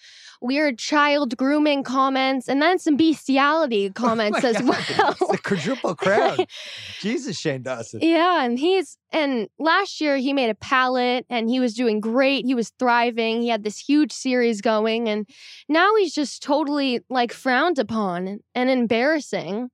weird 0.41 0.77
child 0.77 1.37
grooming 1.37 1.83
comments, 1.83 2.49
and 2.49 2.61
then 2.61 2.77
some 2.77 2.97
bestiality 2.97 3.87
oh 3.89 3.93
comments 3.93 4.43
Oh 4.43 4.47
as 4.49 4.57
God, 4.57 4.65
well. 4.67 5.15
It's 5.21 5.31
the 5.31 5.37
quadruple 5.37 5.95
crown. 5.95 6.37
Jesus, 6.99 7.37
Shane 7.39 7.61
Dawson. 7.61 7.99
Yeah, 8.01 8.43
and 8.43 8.59
he's 8.59 8.97
and 9.11 9.47
last 9.59 10.01
year 10.01 10.17
he 10.17 10.33
made 10.33 10.49
a 10.49 10.55
palette 10.55 11.25
and 11.29 11.49
he 11.49 11.59
was 11.59 11.75
doing 11.75 11.99
great. 12.01 12.45
He 12.45 12.55
was 12.55 12.71
thriving. 12.79 13.41
He 13.43 13.47
had 13.49 13.63
this 13.63 13.77
huge 13.77 14.11
series 14.11 14.59
going 14.59 15.07
and 15.07 15.27
now 15.69 15.95
he's 15.95 16.13
just 16.13 16.41
totally 16.43 16.99
like 17.09 17.31
frowned 17.31 17.77
upon 17.79 18.39
and 18.55 18.69
embarrassing. 18.69 19.69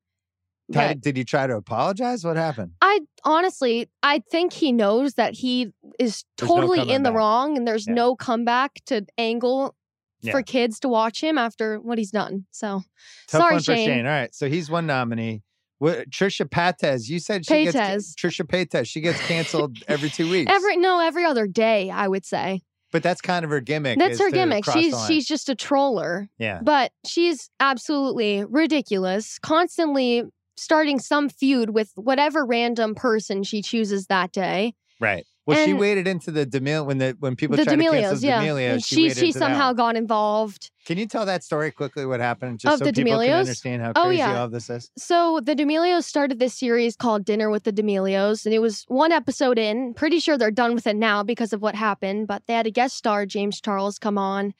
Ty- 0.73 0.93
Did 0.95 1.17
you 1.17 1.23
try 1.23 1.47
to 1.47 1.55
apologize? 1.55 2.23
What 2.23 2.37
happened? 2.37 2.71
I 2.81 2.99
honestly, 3.23 3.89
I 4.03 4.19
think 4.31 4.53
he 4.53 4.71
knows 4.71 5.15
that 5.15 5.33
he 5.35 5.71
is 5.99 6.23
There's 6.37 6.49
no 6.49 6.55
totally 6.55 6.91
in 6.91 7.03
the 7.03 7.09
back. 7.09 7.17
wrong 7.17 7.57
and 7.57 7.67
there's 7.67 7.87
Yeah. 7.87 7.93
no 7.93 8.15
comeback 8.15 8.75
to 8.87 9.05
angle 9.17 9.75
Yeah. 10.21 10.31
for 10.33 10.41
kids 10.43 10.79
to 10.81 10.87
watch 10.89 11.21
him 11.23 11.37
after 11.37 11.79
what 11.79 11.97
he's 11.97 12.11
done. 12.11 12.45
So 12.51 12.81
Tough 13.27 13.41
sorry, 13.41 13.53
one 13.55 13.63
for 13.63 13.75
Shane. 13.75 13.87
Shane. 13.87 14.05
All 14.05 14.11
right, 14.11 14.33
so 14.35 14.49
he's 14.49 14.69
one 14.69 14.85
nominee. 14.85 15.41
What, 15.79 16.09
Trisha 16.09 16.45
Paytas, 16.45 17.07
you 17.07 17.19
said 17.19 17.45
she 17.45 17.63
gets 17.63 18.13
Trisha 18.15 18.43
Paytas. 18.45 18.85
She 18.85 18.99
gets 18.99 19.19
canceled 19.25 19.77
every 19.87 20.09
two 20.09 20.29
weeks. 20.29 20.51
Every 20.53 20.75
no, 20.75 20.99
every 20.99 21.23
other 21.23 21.47
day, 21.47 21.89
I 21.89 22.07
would 22.09 22.25
say. 22.25 22.61
but 22.91 23.01
that's 23.01 23.21
kind 23.21 23.45
of 23.45 23.51
her 23.51 23.61
gimmick. 23.61 23.97
That's 23.97 24.19
her 24.19 24.29
gimmick. 24.29 24.65
She's 24.65 24.93
she's 25.07 25.25
just 25.25 25.47
a 25.47 25.55
troller. 25.55 26.27
yeah. 26.37 26.59
But 26.61 26.91
she's 27.05 27.49
absolutely 27.61 28.43
ridiculous, 28.43 29.39
constantly 29.39 30.23
starting 30.59 30.99
some 30.99 31.29
feud 31.29 31.71
with 31.71 31.91
whatever 31.95 32.45
random 32.45 32.95
person 32.95 33.43
she 33.43 33.61
chooses 33.61 34.07
that 34.07 34.31
day. 34.31 34.73
Right. 34.99 35.25
Well, 35.45 35.65
she 35.65 35.73
waded 35.73 36.07
into 36.07 36.29
the 36.29 36.45
Demille 36.45 36.85
when 36.85 36.99
the 36.99 37.15
when 37.19 37.35
people 37.35 37.57
the 37.57 37.63
tried 37.65 37.77
to 37.77 37.81
D'Amelios, 37.81 38.01
cancel 38.01 38.29
yeah. 38.29 38.41
D'Amelio. 38.43 38.73
And 38.73 38.83
she 38.83 38.95
she 38.95 39.01
waded 39.03 39.17
she 39.17 39.25
into 39.27 39.39
somehow 39.39 39.73
got 39.73 39.95
involved. 39.95 40.69
Can 40.85 40.99
you 40.99 41.07
tell 41.07 41.25
that 41.25 41.43
story 41.43 41.71
quickly? 41.71 42.05
What 42.05 42.19
happened, 42.19 42.59
just 42.59 42.73
Of 42.73 42.79
so 42.79 42.85
the 42.85 42.93
people 42.93 43.19
can 43.19 43.31
understand 43.31 43.81
how 43.81 43.93
Oh, 43.95 44.03
crazy 44.05 44.19
yeah. 44.19 44.41
all 44.41 44.47
this 44.47 44.69
is? 44.69 44.91
So 44.95 45.39
the 45.43 45.55
D'Amelios 45.55 46.03
started 46.03 46.37
this 46.37 46.53
series 46.53 46.95
called 46.95 47.25
Dinner 47.25 47.49
with 47.49 47.63
the 47.63 47.71
D'Amelios, 47.71 48.45
and 48.45 48.53
it 48.53 48.59
was 48.59 48.83
one 48.89 49.11
episode 49.11 49.57
in. 49.57 49.95
Pretty 49.95 50.19
sure 50.19 50.37
they're 50.37 50.51
done 50.51 50.75
with 50.75 50.85
it 50.85 50.95
now 50.95 51.23
because 51.23 51.51
of 51.51 51.63
what 51.63 51.73
happened, 51.73 52.27
but 52.27 52.43
they 52.45 52.53
had 52.53 52.67
a 52.67 52.71
guest 52.71 52.95
star, 52.95 53.25
James 53.25 53.59
Charles, 53.59 53.97
come 53.97 54.19
on, 54.19 54.53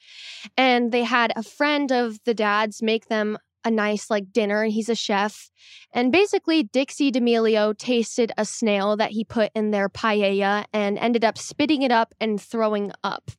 and 0.56 0.90
they 0.90 1.04
had 1.04 1.32
a 1.36 1.44
friend 1.44 1.92
of 1.92 2.18
the 2.24 2.34
dad's 2.34 2.82
make 2.82 3.06
them 3.06 3.38
a 3.64 3.70
nice 3.70 4.10
like 4.10 4.32
dinner. 4.32 4.62
And 4.62 4.72
he's 4.72 4.88
a 4.88 4.94
chef, 4.94 5.50
and 5.92 6.12
basically 6.12 6.62
Dixie 6.62 7.10
D'Amelio 7.10 7.76
tasted 7.76 8.32
a 8.36 8.44
snail 8.44 8.96
that 8.96 9.10
he 9.10 9.24
put 9.24 9.50
in 9.54 9.70
their 9.70 9.88
paella 9.88 10.64
and 10.72 10.98
ended 10.98 11.24
up 11.24 11.38
spitting 11.38 11.82
it 11.82 11.92
up 11.92 12.14
and 12.20 12.40
throwing 12.40 12.92
up 13.02 13.30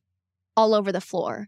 all 0.56 0.74
over 0.74 0.92
the 0.92 1.02
floor. 1.02 1.48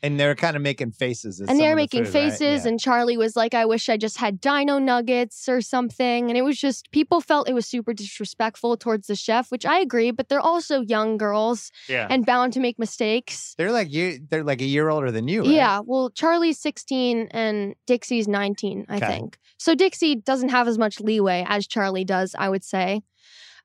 And 0.00 0.18
they're 0.20 0.36
kind 0.36 0.54
of 0.54 0.62
making 0.62 0.92
faces. 0.92 1.40
at 1.40 1.48
and 1.50 1.58
they're 1.58 1.70
the 1.70 1.76
making 1.76 2.04
food, 2.04 2.14
right? 2.14 2.30
faces 2.30 2.64
Yeah. 2.64 2.68
and 2.70 2.78
charlie 2.80 3.16
was 3.16 3.34
like 3.34 3.52
i 3.52 3.64
wish 3.66 3.88
i 3.88 3.96
just 3.96 4.16
had 4.18 4.40
dino 4.40 4.78
nuggets 4.78 5.48
or 5.48 5.60
something 5.60 6.28
and 6.28 6.36
it 6.38 6.42
was 6.42 6.56
just 6.58 6.90
people 6.92 7.20
felt 7.20 7.48
it 7.48 7.52
was 7.52 7.66
super 7.66 7.92
disrespectful 7.92 8.76
towards 8.76 9.08
the 9.08 9.16
chef 9.16 9.50
which 9.50 9.66
i 9.66 9.78
agree 9.80 10.12
but 10.12 10.28
they're 10.28 10.38
also 10.40 10.80
young 10.82 11.16
girls 11.16 11.72
yeah. 11.88 12.06
and 12.10 12.24
bound 12.24 12.52
to 12.52 12.60
make 12.60 12.78
mistakes 12.78 13.54
They're 13.58 13.72
like 13.72 13.92
you. 13.92 14.20
They're 14.30 14.44
like 14.44 14.60
a 14.60 14.66
year 14.66 14.88
older 14.88 15.10
than 15.10 15.26
you. 15.26 15.40
Right? 15.42 15.50
yeah 15.50 15.80
well 15.84 16.10
charlie's 16.10 16.58
16 16.60 17.28
and 17.32 17.74
dixie's 17.86 18.28
19 18.28 18.86
i 18.88 18.96
Okay. 18.98 19.06
think 19.06 19.38
so 19.58 19.74
dixie 19.74 20.14
doesn't 20.14 20.50
have 20.50 20.68
as 20.68 20.78
much 20.78 21.00
leeway 21.00 21.44
as 21.48 21.66
charlie 21.66 22.04
does 22.04 22.36
i 22.38 22.48
would 22.48 22.62
say 22.64 23.02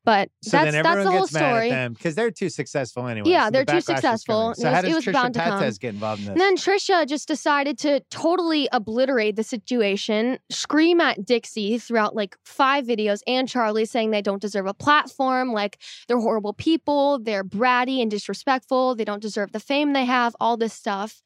but 0.06 0.30
So 0.42 0.58
that's 0.58 0.72
then 0.72 0.84
that's 0.84 0.88
everyone 0.88 1.06
the 1.06 1.12
whole 1.12 1.22
gets 1.22 1.34
mad 1.34 1.44
at 1.44 1.50
story 1.50 1.70
them 1.70 1.94
because 1.94 2.16
they're 2.16 2.32
too 2.32 2.50
successful 2.50 3.08
anyway. 3.08 3.30
Yeah, 3.30 3.46
so 3.46 3.52
they're 3.52 3.66
too 3.66 3.82
successful. 3.82 4.54
So 4.56 4.68
it 4.68 4.74
how 4.74 4.82
was- 4.82 4.90
it 4.90 4.94
does 4.94 5.04
Trisha 5.06 5.14
bound 5.14 5.34
to 5.36 5.40
come. 5.42 5.62
Paytas 5.62 5.80
get 5.80 5.94
involved 5.94 6.20
in 6.22 6.26
this? 6.26 6.32
And 6.34 6.42
then 6.42 6.58
Trisha 6.58 7.08
just 7.08 7.28
decided 7.28 7.78
to 7.80 8.02
totally 8.10 8.68
obliterate 8.72 9.36
the 9.36 9.44
situation, 9.44 10.40
scream 10.50 11.00
at 11.02 11.24
Dixie 11.26 11.78
throughout 11.78 12.16
like 12.16 12.36
five 12.44 12.86
videos 12.86 13.20
and 13.28 13.48
Charlie 13.48 13.86
saying 13.86 14.12
they 14.12 14.22
don't 14.22 14.42
deserve 14.42 14.66
a 14.66 14.74
platform, 14.74 15.54
like 15.54 15.80
they're 16.08 16.20
horrible 16.20 16.54
people, 16.54 17.20
they're 17.20 17.44
bratty 17.44 18.02
and 18.02 18.12
disrespectful, 18.12 18.96
they 18.96 19.06
don't 19.06 19.22
deserve 19.22 19.52
the 19.52 19.60
fame 19.60 19.94
they 19.94 20.06
have, 20.06 20.36
all 20.40 20.58
this 20.58 20.74
stuff. 20.74 21.22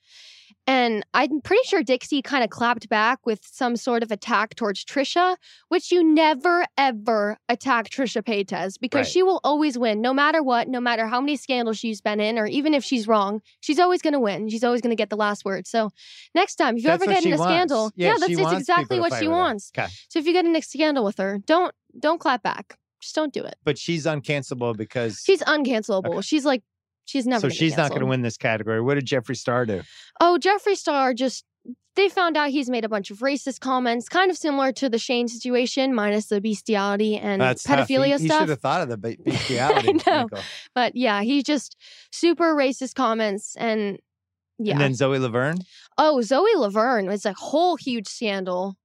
And 0.69 1.05
I'm 1.13 1.39
pretty 1.39 1.63
sure 1.65 1.81
Dixie 1.81 2.21
kind 2.21 2.43
of 2.43 2.49
clapped 2.49 2.89
back 2.89 3.25
with 3.25 3.39
some 3.49 3.77
sort 3.77 4.03
of 4.03 4.11
attack 4.11 4.53
towards 4.55 4.83
Trisha, 4.83 5.37
which 5.69 5.93
you 5.93 6.03
never 6.03 6.65
ever 6.77 7.37
attack 7.47 7.89
Trisha 7.89 8.21
Paytas 8.21 8.73
because 8.79 9.05
Right. 9.05 9.07
she 9.07 9.23
will 9.23 9.39
always 9.45 9.77
win, 9.77 10.01
no 10.01 10.13
matter 10.13 10.43
what, 10.43 10.67
no 10.67 10.81
matter 10.81 11.07
how 11.07 11.21
many 11.21 11.37
scandals 11.37 11.77
she's 11.77 12.01
been 12.01 12.19
in, 12.19 12.37
or 12.37 12.47
even 12.47 12.73
if 12.73 12.83
she's 12.83 13.07
wrong, 13.07 13.41
she's 13.61 13.79
always 13.79 14.01
going 14.01 14.13
to 14.13 14.19
win. 14.19 14.49
She's 14.49 14.63
always 14.65 14.81
going 14.81 14.91
to 14.91 14.97
get 15.01 15.09
the 15.09 15.15
last 15.15 15.45
word. 15.45 15.65
So 15.67 15.89
next 16.35 16.55
time, 16.55 16.75
if 16.75 16.83
you 16.83 16.89
That's 16.89 17.01
ever 17.01 17.13
get 17.13 17.25
in 17.25 17.31
a 17.33 17.37
wants. 17.37 17.53
scandal, 17.53 17.91
Yeah, 17.95 18.07
yeah, 18.19 18.27
that's 18.35 18.53
exactly 18.59 18.99
what 18.99 19.13
she 19.13 19.29
wants. 19.29 19.71
Okay. 19.77 19.87
So 20.09 20.19
if 20.19 20.25
you 20.27 20.33
get 20.33 20.45
in 20.45 20.53
a 20.55 20.61
scandal 20.61 21.05
with 21.05 21.17
her, 21.17 21.39
don't 21.45 21.73
don't 21.97 22.19
clap 22.19 22.43
back. 22.43 22.77
Just 23.01 23.15
don't 23.15 23.31
do 23.31 23.43
it. 23.43 23.55
But 23.63 23.77
she's 23.77 24.05
uncancelable 24.05 24.75
because 24.75 25.21
She's 25.25 25.41
uncancelable. 25.43 26.07
Okay. 26.15 26.21
She's 26.21 26.43
like 26.45 26.63
she's 27.07 27.25
never. 27.25 27.41
so 27.41 27.49
she's 27.49 27.75
not 27.75 27.89
going 27.89 28.01
to 28.01 28.05
win 28.05 28.21
this 28.21 28.37
category. 28.37 28.79
What 28.81 28.93
did 28.95 29.05
Jeffree 29.07 29.35
Star 29.35 29.65
do? 29.65 29.81
Oh, 30.21 30.37
Jeffree 30.39 30.75
Star 30.77 31.13
just 31.15 31.43
they 31.95 32.07
found 32.09 32.37
out 32.37 32.49
he's 32.51 32.69
made 32.69 32.85
a 32.85 32.89
bunch 32.89 33.09
of 33.09 33.17
racist 33.19 33.59
comments, 33.59 34.07
kind 34.07 34.29
of 34.29 34.37
similar 34.37 34.71
to 34.73 34.87
the 34.87 34.99
Shane 34.99 35.27
situation, 35.27 35.95
minus 35.95 36.27
the 36.27 36.39
bestiality 36.39 37.17
and 37.17 37.41
That's 37.41 37.63
tough. 37.63 37.87
He- 37.87 37.95
pedophilia 37.95 38.19
he, 38.19 38.27
stuff. 38.27 38.41
should 38.41 38.49
have 38.49 38.61
thought 38.61 38.81
of 38.83 38.89
the 38.89 38.97
be- 38.97 39.17
bestiality. 39.25 39.93
know. 39.93 40.01
wrinkle. 40.19 40.39
But 40.75 40.95
yeah, 40.95 41.23
he 41.23 41.41
just 41.41 41.75
super 42.11 42.53
racist 42.55 42.93
comments 42.93 43.55
and 43.57 43.97
yeah. 44.59 44.73
And 44.73 44.81
then 44.81 44.93
Zoe 44.95 45.17
Laverne. 45.19 45.57
oh, 45.97 46.21
Zoe 46.21 46.55
Laverne 46.55 47.05
was 47.07 47.25
a 47.25 47.33
whole 47.33 47.75
huge 47.75 48.07
scandal, 48.07 48.75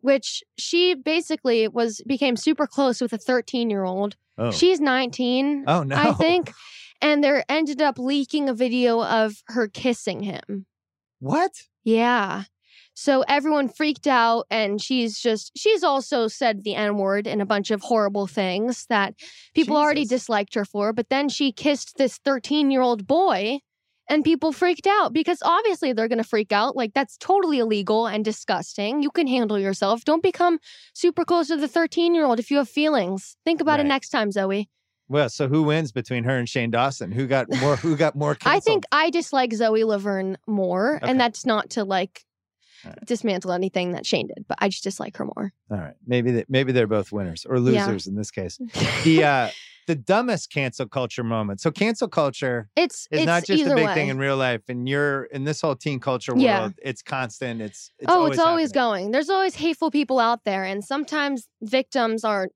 which 0.00 0.42
she 0.58 0.94
basically 0.94 1.66
was 1.68 2.02
became 2.06 2.36
super 2.36 2.66
close 2.66 3.00
with 3.00 3.12
a 3.12 3.18
13 3.18 3.70
year 3.70 3.84
old. 3.84 4.16
Oh. 4.36 4.50
She's 4.50 4.80
19, 4.80 5.64
oh 5.66 5.82
no. 5.84 5.96
I 5.96 6.12
think. 6.12 6.50
And 7.00 7.22
there 7.22 7.44
ended 7.48 7.82
up 7.82 7.98
leaking 7.98 8.48
a 8.48 8.54
video 8.54 9.02
of 9.02 9.42
her 9.48 9.68
kissing 9.68 10.22
him. 10.22 10.66
What? 11.20 11.52
Yeah. 11.84 12.44
So 12.94 13.24
everyone 13.26 13.68
freaked 13.68 14.06
out, 14.06 14.46
and 14.50 14.80
she's 14.80 15.18
just, 15.18 15.50
she's 15.56 15.82
also 15.82 16.28
said 16.28 16.62
the 16.62 16.76
N 16.76 16.96
word 16.96 17.26
and 17.26 17.42
a 17.42 17.46
bunch 17.46 17.72
of 17.72 17.82
horrible 17.82 18.28
things 18.28 18.86
that 18.88 19.14
people 19.54 19.76
already 19.76 20.04
disliked 20.04 20.54
her 20.54 20.64
for. 20.64 20.92
But 20.92 21.08
then 21.08 21.28
she 21.28 21.50
kissed 21.50 21.96
this 21.96 22.18
13 22.18 22.70
year 22.70 22.82
old 22.82 23.06
boy, 23.06 23.58
and 24.08 24.22
people 24.22 24.52
freaked 24.52 24.86
out 24.86 25.12
because 25.12 25.38
obviously 25.42 25.92
they're 25.92 26.08
going 26.08 26.22
to 26.22 26.28
freak 26.28 26.52
out. 26.52 26.76
Like, 26.76 26.94
that's 26.94 27.16
totally 27.16 27.58
illegal 27.58 28.06
and 28.06 28.24
disgusting. 28.24 29.02
You 29.02 29.10
can 29.10 29.26
handle 29.26 29.58
yourself. 29.58 30.04
Don't 30.04 30.22
become 30.22 30.58
super 30.92 31.24
close 31.24 31.48
to 31.48 31.56
the 31.56 31.68
13 31.68 32.14
year 32.14 32.24
old 32.24 32.38
if 32.38 32.50
you 32.50 32.58
have 32.58 32.68
feelings. 32.68 33.36
Think 33.44 33.60
about 33.60 33.80
it 33.80 33.86
next 33.86 34.10
time, 34.10 34.30
Zoe. 34.30 34.68
Well, 35.08 35.28
so 35.28 35.48
who 35.48 35.62
wins 35.64 35.92
between 35.92 36.24
her 36.24 36.36
and 36.36 36.48
Shane 36.48 36.70
Dawson? 36.70 37.12
Who 37.12 37.26
got 37.26 37.46
more? 37.60 37.76
Who 37.76 37.96
got 37.96 38.14
more? 38.16 38.36
I 38.44 38.60
think 38.60 38.84
I 38.92 39.10
dislike 39.10 39.52
Zoe 39.52 39.84
Laverne 39.84 40.38
more, 40.46 40.96
Okay. 40.96 41.10
and 41.10 41.20
that's 41.20 41.44
not 41.44 41.70
to 41.70 41.84
like 41.84 42.24
right. 42.84 42.98
dismantle 43.04 43.52
anything 43.52 43.92
that 43.92 44.06
Shane 44.06 44.28
did, 44.28 44.46
but 44.48 44.58
I 44.60 44.68
just 44.68 44.82
dislike 44.84 45.16
her 45.18 45.24
more. 45.26 45.52
All 45.70 45.76
right, 45.78 45.94
maybe 46.06 46.44
maybe 46.48 46.72
they're 46.72 46.86
both 46.86 47.12
winners 47.12 47.44
or 47.48 47.56
Yeah. 47.58 47.86
losers 47.86 48.06
in 48.06 48.14
this 48.14 48.30
case. 48.30 48.58
The 49.04 49.24
uh, 49.24 49.50
the 49.86 49.94
dumbest 49.94 50.50
cancel 50.50 50.88
culture 50.88 51.22
moment. 51.22 51.60
So 51.60 51.70
cancel 51.70 52.08
culture 52.08 52.70
It's 52.74 53.06
is 53.10 53.18
it's 53.20 53.26
not 53.26 53.44
just 53.44 53.66
a 53.66 53.74
big 53.74 53.84
way. 53.84 53.92
thing 53.94 54.08
in 54.08 54.16
real 54.16 54.38
life, 54.38 54.62
and 54.70 54.88
you're 54.88 55.24
in 55.24 55.44
this 55.44 55.60
whole 55.60 55.76
teen 55.76 56.00
culture 56.00 56.32
world. 56.32 56.42
Yeah. 56.42 56.70
It's 56.82 57.02
constant. 57.02 57.60
It's, 57.60 57.90
it's 57.98 58.10
oh, 58.10 58.20
always 58.20 58.38
it's 58.38 58.40
always 58.40 58.70
happening. 58.70 58.82
going. 59.02 59.10
There's 59.10 59.28
always 59.28 59.56
hateful 59.56 59.90
people 59.90 60.18
out 60.18 60.44
there, 60.44 60.64
and 60.64 60.82
sometimes 60.82 61.48
victims 61.60 62.24
are 62.24 62.48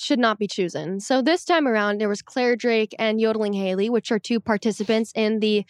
should 0.00 0.18
not 0.18 0.38
be 0.38 0.46
chosen. 0.46 1.00
So 1.00 1.22
this 1.22 1.44
time 1.44 1.68
around, 1.68 1.98
there 1.98 2.08
was 2.08 2.22
Claire 2.22 2.56
Drake 2.56 2.94
and 2.98 3.20
Yodeling 3.20 3.52
Haley, 3.52 3.90
which 3.90 4.10
are 4.10 4.18
two 4.18 4.40
participants 4.40 5.12
in 5.14 5.40
the 5.40 5.64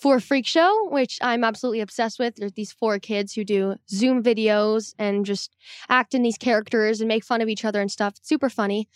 Four 0.00 0.20
Freak 0.20 0.46
Show, 0.46 0.88
which 0.90 1.18
I'm 1.22 1.44
absolutely 1.44 1.80
obsessed 1.80 2.18
with. 2.18 2.36
There's 2.36 2.52
these 2.52 2.72
four 2.72 2.98
kids 2.98 3.34
who 3.34 3.44
do 3.44 3.76
Zoom 3.88 4.22
videos 4.22 4.94
and 4.98 5.24
just 5.24 5.54
act 5.88 6.14
in 6.14 6.22
these 6.22 6.38
characters 6.38 7.00
and 7.00 7.08
make 7.08 7.24
fun 7.24 7.40
of 7.40 7.48
each 7.48 7.64
other 7.64 7.80
and 7.80 7.90
stuff. 7.90 8.14
It's 8.16 8.28
super 8.28 8.50
funny. 8.50 8.88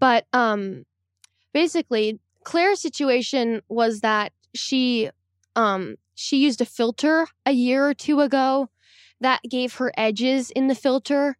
But 0.00 0.26
um 0.32 0.84
basically, 1.52 2.20
Claire's 2.44 2.80
situation 2.80 3.62
was 3.68 4.00
that 4.00 4.32
she 4.54 5.10
um 5.56 5.96
she 6.14 6.38
used 6.38 6.60
a 6.60 6.64
filter 6.64 7.26
a 7.46 7.52
year 7.52 7.86
or 7.86 7.94
two 7.94 8.20
ago 8.20 8.68
that 9.20 9.40
gave 9.48 9.74
her 9.74 9.92
edges 9.96 10.50
in 10.50 10.68
the 10.68 10.74
filter, 10.74 11.36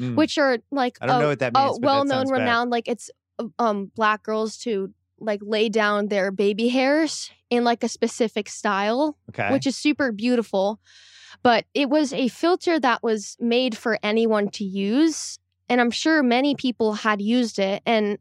Mm. 0.00 0.14
which 0.16 0.38
are 0.38 0.58
like 0.70 0.96
I 1.00 1.06
don't 1.06 1.16
a, 1.16 1.20
know 1.20 1.28
what 1.28 1.38
that 1.40 1.52
means. 1.54 1.78
well-known, 1.82 2.24
bad. 2.28 2.32
renowned. 2.32 2.70
Like 2.70 2.88
it's 2.88 3.10
um 3.58 3.90
black 3.94 4.22
girls 4.22 4.56
to 4.58 4.92
like 5.20 5.40
lay 5.42 5.68
down 5.68 6.08
their 6.08 6.30
baby 6.30 6.68
hairs 6.68 7.30
in 7.50 7.62
like 7.64 7.84
a 7.84 7.88
specific 7.88 8.48
style, 8.48 9.16
Okay. 9.28 9.52
which 9.52 9.66
is 9.66 9.76
super 9.76 10.10
beautiful. 10.12 10.80
But 11.42 11.66
it 11.74 11.88
was 11.90 12.12
a 12.12 12.28
filter 12.28 12.80
that 12.80 13.02
was 13.02 13.36
made 13.40 13.76
for 13.76 13.98
anyone 14.02 14.48
to 14.50 14.64
use, 14.64 15.38
and 15.68 15.80
I'm 15.80 15.90
sure 15.90 16.22
many 16.22 16.54
people 16.54 16.94
had 16.94 17.20
used 17.20 17.58
it, 17.58 17.82
and 17.84 18.18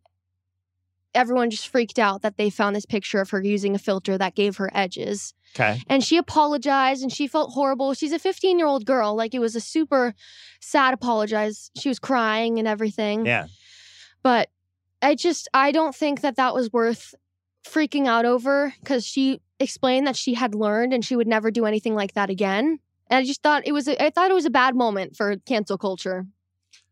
everyone 1.13 1.49
just 1.49 1.67
freaked 1.67 1.99
out 1.99 2.21
that 2.21 2.37
they 2.37 2.49
found 2.49 2.75
this 2.75 2.85
picture 2.85 3.21
of 3.21 3.29
her 3.29 3.41
using 3.43 3.75
a 3.75 3.79
filter 3.79 4.17
that 4.17 4.35
gave 4.35 4.57
her 4.57 4.69
edges 4.73 5.33
okay. 5.55 5.81
and 5.87 6.03
she 6.03 6.17
apologized 6.17 7.01
and 7.01 7.11
she 7.11 7.27
felt 7.27 7.51
horrible. 7.51 7.93
She's 7.93 8.11
a 8.11 8.19
15 8.19 8.57
year 8.57 8.67
old 8.67 8.85
girl. 8.85 9.15
Like 9.15 9.33
it 9.33 9.39
was 9.39 9.55
a 9.55 9.61
super 9.61 10.13
sad 10.59 10.93
apologize. 10.93 11.71
She 11.77 11.89
was 11.89 11.99
crying 11.99 12.59
and 12.59 12.67
everything. 12.67 13.25
Yeah. 13.25 13.47
But 14.23 14.49
I 15.01 15.15
just, 15.15 15.47
I 15.53 15.71
don't 15.71 15.95
think 15.95 16.21
that 16.21 16.35
that 16.35 16.53
was 16.53 16.71
worth 16.71 17.15
freaking 17.65 18.07
out 18.07 18.25
over 18.25 18.73
because 18.79 19.05
she 19.05 19.41
explained 19.59 20.07
that 20.07 20.15
she 20.15 20.33
had 20.33 20.55
learned 20.55 20.93
and 20.93 21.03
she 21.03 21.15
would 21.15 21.27
never 21.27 21.51
do 21.51 21.65
anything 21.65 21.95
like 21.95 22.13
that 22.13 22.29
again. 22.29 22.79
And 23.09 23.17
I 23.17 23.23
just 23.23 23.41
thought 23.41 23.63
it 23.65 23.71
was, 23.71 23.87
a, 23.87 24.01
I 24.03 24.09
thought 24.09 24.31
it 24.31 24.35
was 24.35 24.45
a 24.45 24.51
bad 24.51 24.75
moment 24.75 25.15
for 25.15 25.35
cancel 25.45 25.77
culture. 25.77 26.25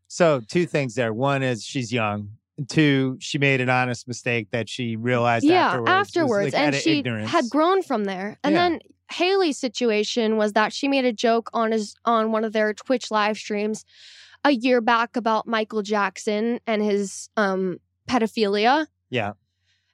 So 0.08 0.40
two 0.48 0.66
things 0.66 0.94
there. 0.96 1.14
One 1.14 1.42
is 1.42 1.64
she's 1.64 1.92
young. 1.92 2.30
Two, 2.68 3.16
she 3.20 3.38
made 3.38 3.60
an 3.60 3.68
honest 3.70 4.06
mistake 4.08 4.48
that 4.50 4.68
she 4.68 4.96
realized 4.96 5.44
yeah, 5.44 5.68
afterwards. 5.68 5.90
afterwards. 5.90 6.52
like, 6.54 6.62
and 6.62 6.74
she 6.74 6.98
ignorance. 6.98 7.30
had 7.30 7.48
grown 7.50 7.82
from 7.82 8.04
there. 8.04 8.38
And 8.44 8.54
Yeah. 8.54 8.68
then 8.68 8.80
Haley's 9.12 9.58
situation 9.58 10.36
was 10.36 10.52
that 10.52 10.72
she 10.72 10.86
made 10.88 11.04
a 11.04 11.12
joke 11.12 11.50
on 11.52 11.72
his 11.72 11.94
on 12.04 12.32
one 12.32 12.44
of 12.44 12.52
their 12.52 12.74
Twitch 12.74 13.10
live 13.10 13.36
streams 13.38 13.84
a 14.44 14.50
year 14.52 14.80
back 14.80 15.16
about 15.16 15.46
Michael 15.46 15.82
Jackson 15.82 16.60
and 16.66 16.82
his 16.82 17.28
um 17.36 17.78
pedophilia. 18.08 18.86
yeah. 19.10 19.32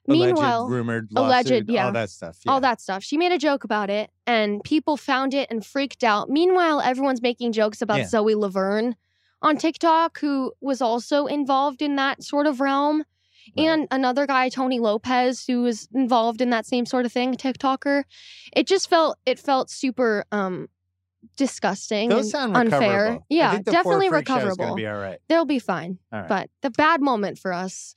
Meanwhile, 0.09 0.61
alleged, 0.61 0.71
rumored, 0.71 1.09
alleged, 1.17 1.69
yeah. 1.69 1.85
all 1.87 1.91
that 1.91 2.09
stuff. 2.09 2.37
all 2.47 2.61
that 2.61 2.79
stuff. 2.79 3.03
She 3.03 3.17
made 3.17 3.33
a 3.33 3.37
joke 3.37 3.65
about 3.65 3.89
it 3.89 4.09
and 4.25 4.63
people 4.63 4.95
found 4.95 5.33
it 5.33 5.51
and 5.51 5.65
freaked 5.65 6.01
out. 6.01 6.29
Meanwhile, 6.29 6.79
everyone's 6.79 7.21
making 7.21 7.51
jokes 7.51 7.81
about 7.81 7.97
Yeah. 7.97 8.07
Zoe 8.07 8.33
Laverne 8.33 8.95
on 9.41 9.57
TikTok 9.57 10.19
who 10.19 10.53
was 10.61 10.81
also 10.81 11.25
involved 11.25 11.81
in 11.81 11.95
that 11.97 12.23
sort 12.23 12.47
of 12.47 12.59
realm. 12.59 13.03
Right. 13.57 13.65
And 13.65 13.87
another 13.91 14.27
guy, 14.27 14.49
Tony 14.49 14.79
Lopez, 14.79 15.45
who 15.45 15.61
was 15.61 15.87
involved 15.93 16.41
in 16.41 16.49
that 16.49 16.65
same 16.65 16.85
sort 16.85 17.05
of 17.05 17.13
thing, 17.13 17.33
TikToker. 17.35 18.03
It 18.53 18.67
just 18.67 18.89
felt 18.89 19.17
it 19.25 19.39
felt 19.39 19.69
super 19.69 20.25
um 20.31 20.67
disgusting 21.35 22.09
Those 22.09 22.25
and 22.33 22.53
sound 22.53 22.57
unfair. 22.57 23.19
Yeah, 23.29 23.59
definitely 23.59 24.07
four 24.09 24.17
freak 24.17 24.27
show 24.27 24.37
is 24.37 24.43
recoverable. 24.43 24.75
be 24.75 24.87
all 24.87 24.97
right. 24.97 25.19
They'll 25.29 25.45
be 25.45 25.59
fine. 25.59 25.97
All 26.11 26.19
right. 26.21 26.27
But 26.29 26.49
the 26.61 26.69
bad 26.69 27.01
moment 27.01 27.37
for 27.39 27.53
us, 27.53 27.95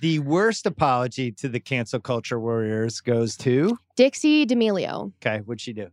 The 0.00 0.18
worst 0.20 0.66
apology 0.66 1.30
to 1.32 1.48
the 1.48 1.60
cancel 1.60 2.00
culture 2.00 2.40
warriors 2.40 3.00
goes 3.00 3.36
to. 3.38 3.78
Dixie 3.96 4.46
D'Amelio. 4.46 5.12
Okay, 5.24 5.38
what'd 5.44 5.60
she 5.60 5.72
do? 5.72 5.88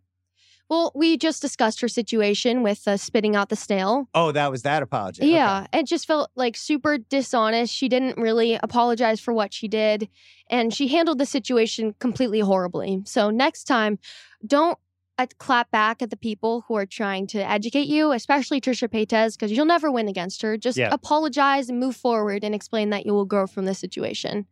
Well, 0.69 0.91
we 0.93 1.17
just 1.17 1.41
discussed 1.41 1.81
her 1.81 1.87
situation 1.87 2.61
with 2.61 2.87
uh, 2.87 2.95
spitting 2.97 3.35
out 3.35 3.49
the 3.49 3.55
snail. 3.55 4.07
Oh, 4.13 4.31
that 4.31 4.51
was 4.51 4.61
that 4.61 4.83
apology. 4.83 5.23
Okay. 5.23 5.31
Yeah, 5.31 5.65
it 5.73 5.87
just 5.87 6.05
felt 6.05 6.29
like 6.35 6.55
super 6.55 6.99
dishonest. 6.99 7.73
She 7.73 7.89
didn't 7.89 8.17
really 8.17 8.59
apologize 8.61 9.19
for 9.19 9.33
what 9.33 9.51
she 9.51 9.67
did, 9.67 10.07
and 10.47 10.71
she 10.71 10.87
handled 10.87 11.17
the 11.17 11.25
situation 11.25 11.95
completely 11.97 12.39
horribly. 12.39 13.01
So 13.05 13.31
next 13.31 13.63
time, 13.63 13.97
don't 14.45 14.77
uh, 15.17 15.25
clap 15.39 15.71
back 15.71 16.03
at 16.03 16.11
the 16.11 16.17
people 16.17 16.63
who 16.67 16.75
are 16.75 16.85
trying 16.85 17.25
to 17.27 17.39
educate 17.39 17.87
you, 17.87 18.11
especially 18.11 18.61
Trisha 18.61 18.87
Paytas, 18.87 19.33
because 19.33 19.51
you'll 19.51 19.65
never 19.65 19.91
win 19.91 20.07
against 20.07 20.43
her. 20.43 20.55
Just 20.55 20.77
Yeah. 20.77 20.89
apologize 20.93 21.67
and 21.69 21.79
move 21.79 21.95
forward 21.95 22.43
and 22.43 22.53
explain 22.53 22.91
that 22.91 23.07
you 23.07 23.13
will 23.13 23.25
grow 23.25 23.47
from 23.47 23.65
this 23.65 23.79
situation. 23.79 24.45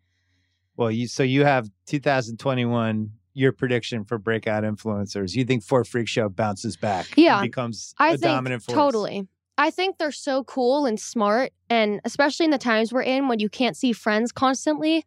Well, 0.75 0.91
you 0.91 1.07
so 1.07 1.23
you 1.23 1.45
have 1.45 1.69
2021. 1.85 3.11
Your 3.37 3.51
prediction 3.51 4.03
for 4.03 4.17
breakout 4.17 4.63
influencers. 4.63 5.35
You 5.35 5.45
think 5.45 5.63
Four 5.63 5.83
Freak 5.83 6.07
Show 6.07 6.27
bounces 6.27 6.75
back? 6.75 7.05
and 7.09 7.19
Yeah, 7.19 7.39
becomes 7.41 7.93
I 7.99 8.13
a 8.13 8.17
dominant 8.17 8.63
force. 8.63 8.75
totally. 8.75 9.27
I 9.59 9.69
think 9.69 9.99
they're 9.99 10.11
so 10.11 10.43
cool 10.43 10.87
and 10.87 10.99
smart, 10.99 11.51
and 11.69 11.99
especially 12.03 12.45
in 12.45 12.51
the 12.51 12.57
times 12.57 12.91
we're 12.91 13.03
in 13.03 13.27
when 13.27 13.37
you 13.37 13.47
can't 13.47 13.77
see 13.77 13.93
friends 13.93 14.31
constantly, 14.31 15.03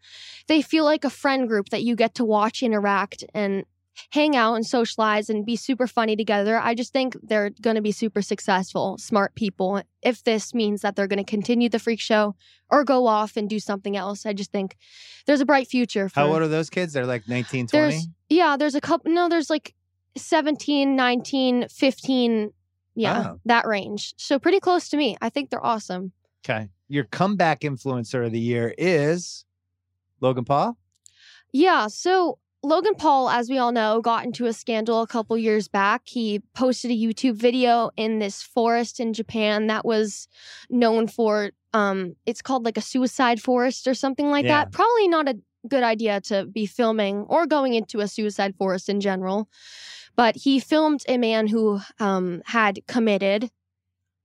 they 0.47 0.63
feel 0.63 0.85
like 0.85 1.05
a 1.05 1.11
friend 1.11 1.49
group 1.49 1.71
that 1.71 1.83
you 1.83 1.97
get 1.97 2.15
to 2.17 2.25
watch 2.25 2.63
interact 2.63 3.25
and 3.35 3.65
hang 4.11 4.37
out 4.37 4.55
and 4.55 4.65
socialize 4.65 5.29
and 5.29 5.45
be 5.45 5.57
super 5.57 5.87
funny 5.87 6.15
together. 6.17 6.59
I 6.59 6.75
just 6.75 6.93
think 6.93 7.17
they're 7.23 7.51
going 7.61 7.77
to 7.77 7.83
be 7.83 7.93
super 7.93 8.23
successful, 8.23 8.97
smart 8.99 9.35
people. 9.35 9.83
If 10.03 10.23
this 10.23 10.55
means 10.55 10.83
that 10.83 10.97
they're 10.97 11.07
going 11.07 11.25
to 11.25 11.29
continue 11.29 11.69
the 11.69 11.79
freak 11.79 12.01
show 12.01 12.35
or 12.71 12.85
go 12.85 13.07
off 13.07 13.37
and 13.37 13.49
do 13.49 13.59
something 13.61 13.97
else, 13.97 14.25
I 14.25 14.33
just 14.33 14.53
think 14.53 14.77
there's 15.27 15.41
a 15.41 15.47
bright 15.47 15.67
future 15.67 16.09
for 16.09 16.21
How 16.21 16.27
old 16.29 16.43
are 16.43 16.49
those 16.49 16.71
kids? 16.71 16.93
They're 16.93 17.07
like 17.07 17.29
19, 17.29 17.67
20? 17.67 18.01
Yeah 18.31 18.57
there's 18.57 18.75
a 18.75 18.81
couple 18.81 19.13
no 19.13 19.29
there's 19.29 19.51
like 19.51 19.75
17 20.17 20.97
19 20.97 21.67
15 21.69 22.53
yeah 22.95 23.35
that 23.45 23.67
range 23.67 24.15
so 24.17 24.39
pretty 24.39 24.61
close 24.61 24.89
to 24.89 24.97
me 24.97 25.17
i 25.21 25.29
think 25.29 25.51
they're 25.51 25.65
awesome 25.65 26.13
Okay. 26.43 26.71
Your 26.89 27.05
comeback 27.05 27.61
influencer 27.61 28.25
of 28.25 28.33
the 28.33 28.41
year 28.41 28.75
is 28.79 29.45
Logan 30.23 30.45
Paul. 30.47 30.79
yeah 31.53 31.87
so 31.87 32.39
logan 32.63 32.95
paul 32.95 33.31
as 33.31 33.49
we 33.49 33.57
all 33.57 33.73
know 33.73 34.01
got 34.03 34.25
into 34.25 34.45
a 34.47 34.53
scandal 34.53 35.01
a 35.01 35.07
couple 35.07 35.37
years 35.39 35.67
back 35.69 36.03
he 36.05 36.41
posted 36.55 36.91
a 36.91 36.95
youtube 36.95 37.35
video 37.35 37.91
in 37.97 38.19
this 38.19 38.43
forest 38.43 39.01
in 39.01 39.13
japan 39.15 39.67
that 39.67 39.83
was 39.85 40.29
known 40.69 41.07
for 41.07 41.51
um 41.73 42.15
it's 42.27 42.43
called 42.43 42.65
like 42.67 42.77
a 42.77 42.83
suicide 42.83 43.41
forest 43.41 43.87
or 43.89 43.95
something 43.95 44.31
like 44.31 44.45
Yeah. 44.45 44.65
that 44.65 44.73
probably 44.73 45.09
not 45.09 45.27
a 45.29 45.39
good 45.69 45.83
idea 45.83 46.21
to 46.23 46.47
be 46.47 46.67
filming 46.67 47.19
or 47.29 47.47
going 47.47 47.75
into 47.75 48.01
a 48.01 48.09
suicide 48.09 48.55
forest 48.57 48.89
in 48.89 49.01
general 49.01 49.49
but 50.17 50.35
he 50.37 50.59
filmed 50.59 51.03
a 51.09 51.19
man 51.19 51.47
who 51.47 51.81
um 51.99 52.43
had 52.47 52.79
committed 52.89 53.51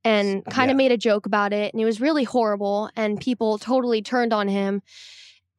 and 0.03 0.45
kind 0.45 0.69
Yeah. 0.69 0.71
of 0.71 0.77
made 0.77 0.91
a 0.91 0.97
joke 0.97 1.25
about 1.25 1.51
it 1.53 1.73
and 1.73 1.81
it 1.81 1.85
was 1.85 1.99
really 1.99 2.23
horrible 2.23 2.89
and 2.95 3.19
people 3.19 3.57
totally 3.57 4.01
turned 4.01 4.33
on 4.33 4.47
him 4.47 4.81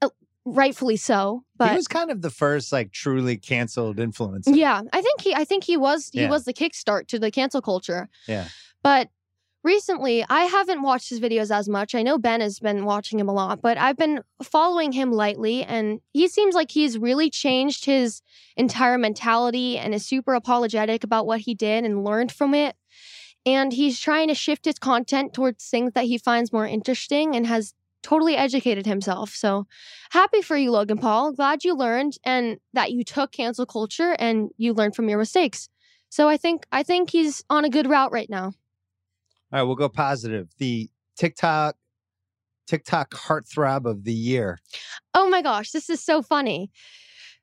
Uh, 0.01 0.09
rightfully 0.44 0.97
so 0.97 1.43
but 1.59 1.70
he 1.70 1.77
was 1.77 1.89
kind 1.89 2.11
of 2.11 2.23
the 2.23 2.31
first 2.31 2.73
like 2.73 2.93
truly 2.93 3.36
canceled 3.36 3.97
influencer. 3.98 4.55
yeah, 4.57 4.82
I 4.93 5.01
think 5.03 5.20
he 5.20 5.35
I 5.35 5.44
think 5.44 5.65
he 5.65 5.77
was 5.77 6.11
he 6.12 6.20
Yeah. 6.23 6.31
was 6.31 6.44
the 6.44 6.53
kickstart 6.55 7.07
to 7.09 7.19
the 7.19 7.31
cancel 7.31 7.61
culture. 7.62 8.09
Yeah. 8.28 8.48
But 8.82 9.09
recently 9.67 10.25
I 10.29 10.45
haven't 10.45 10.83
watched 10.83 11.11
his 11.11 11.21
videos 11.21 11.55
as 11.55 11.69
much. 11.69 11.95
I 11.95 12.03
know 12.03 12.19
Ben 12.19 12.41
has 12.41 12.61
been 12.61 12.85
watching 12.85 13.19
him 13.19 13.29
a 13.29 13.35
lot, 13.35 13.61
but 13.61 13.77
I've 13.77 13.97
been 13.97 14.23
following 14.43 14.93
him 14.93 15.13
lightly 15.13 15.65
and 15.65 16.01
he 16.13 16.29
seems 16.29 16.55
like 16.55 16.71
he's 16.71 16.97
really 16.97 17.29
changed 17.29 17.85
his 17.85 18.23
entire 18.57 18.97
mentality 18.97 19.77
and 19.77 19.93
is 19.93 20.07
super 20.07 20.35
apologetic 20.35 21.05
about 21.05 21.27
what 21.27 21.41
he 21.41 21.55
did 21.55 21.85
and 21.85 22.05
learned 22.05 22.33
from 22.33 22.55
it. 22.55 22.77
And 23.45 23.73
he's 23.73 24.01
trying 24.01 24.29
to 24.29 24.35
shift 24.35 24.65
his 24.65 24.79
content 24.79 25.35
towards 25.35 25.69
things 25.69 25.93
that 25.93 26.05
he 26.05 26.17
finds 26.17 26.53
more 26.53 26.67
interesting 26.67 27.37
and 27.37 27.47
has 27.47 27.75
totally 28.03 28.37
educated 28.37 28.87
himself. 28.87 29.31
So 29.31 29.67
happy 30.11 30.43
for 30.43 30.57
you, 30.57 30.71
Logan 30.71 30.99
Paul. 30.99 31.33
Glad 31.33 31.65
you 31.65 31.75
learned 31.75 32.19
and 32.25 32.59
that 32.73 32.93
you 32.93 33.03
took 33.03 33.33
cancel 33.33 33.67
culture 33.67 34.15
and 34.19 34.51
you 34.57 34.73
learned 34.73 34.95
from 34.95 35.09
your 35.09 35.19
mistakes. 35.19 35.69
So 36.09 36.29
I 36.29 36.37
think 36.37 36.67
I 36.71 36.85
think 36.85 37.11
he's 37.11 37.45
on 37.51 37.65
a 37.65 37.71
good 37.71 37.89
route 37.89 38.13
right 38.13 38.31
now. 38.31 38.53
All 39.52 39.60
right, 39.60 39.62
we'll 39.62 39.77
go 39.77 39.89
positive. 39.89 40.48
The 40.59 40.90
TikTok 41.16 41.77
TikTok 42.66 43.10
heartthrob 43.10 43.86
of 43.86 44.05
the 44.05 44.12
year. 44.12 44.59
Oh 45.14 45.28
my 45.31 45.40
gosh, 45.40 45.70
this 45.70 45.89
is 45.89 46.02
so 46.02 46.20
funny. 46.20 46.70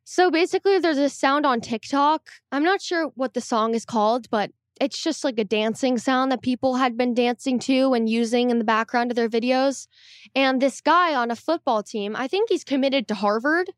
So 0.03 0.29
basically, 0.29 0.79
there's 0.79 0.97
a 0.97 1.09
sound 1.09 1.45
on 1.45 1.61
TikTok. 1.61 2.29
I'm 2.51 2.63
not 2.63 2.81
sure 2.81 3.07
what 3.15 3.33
the 3.33 3.41
song 3.41 3.73
is 3.73 3.85
called, 3.85 4.29
but 4.29 4.51
it's 4.81 5.01
just 5.01 5.23
like 5.23 5.39
a 5.39 5.45
dancing 5.45 5.97
sound 5.97 6.31
that 6.31 6.41
people 6.41 6.75
had 6.75 6.97
been 6.97 7.13
dancing 7.13 7.57
to 7.59 7.93
and 7.93 8.09
using 8.09 8.49
in 8.49 8.57
the 8.57 8.65
background 8.65 9.11
of 9.11 9.15
their 9.15 9.29
videos. 9.29 9.87
And 10.35 10.61
this 10.61 10.81
guy 10.81 11.15
on 11.15 11.31
a 11.31 11.35
football 11.35 11.83
team, 11.83 12.15
I 12.17 12.27
think 12.27 12.49
he's 12.49 12.65
committed 12.65 13.07
to 13.07 13.15
Harvard. 13.15 13.71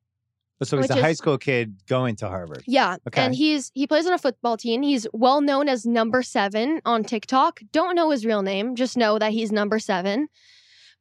So 0.64 0.78
he's 0.78 0.90
a 0.90 0.96
high 0.96 1.14
school 1.14 1.38
kid 1.38 1.86
going 1.88 2.16
to 2.18 2.30
Harvard. 2.30 2.64
Yeah. 2.66 2.98
Okay. 3.08 3.22
And 3.22 3.36
he's 3.36 3.72
he 3.74 3.88
plays 3.88 4.08
on 4.08 4.14
a 4.14 4.18
football 4.18 4.56
team. 4.56 4.82
He's 4.84 5.06
well 5.12 5.42
known 5.42 5.68
as 5.68 5.86
number 5.86 6.24
seven 6.24 6.82
on 6.86 7.04
TikTok. 7.04 7.60
Don't 7.74 7.96
know 7.96 8.10
his 8.12 8.26
real 8.26 8.42
name, 8.42 8.76
just 8.76 8.96
know 8.96 9.20
that 9.20 9.32
he's 9.34 9.52
number 9.52 9.80
seven. 9.80 10.30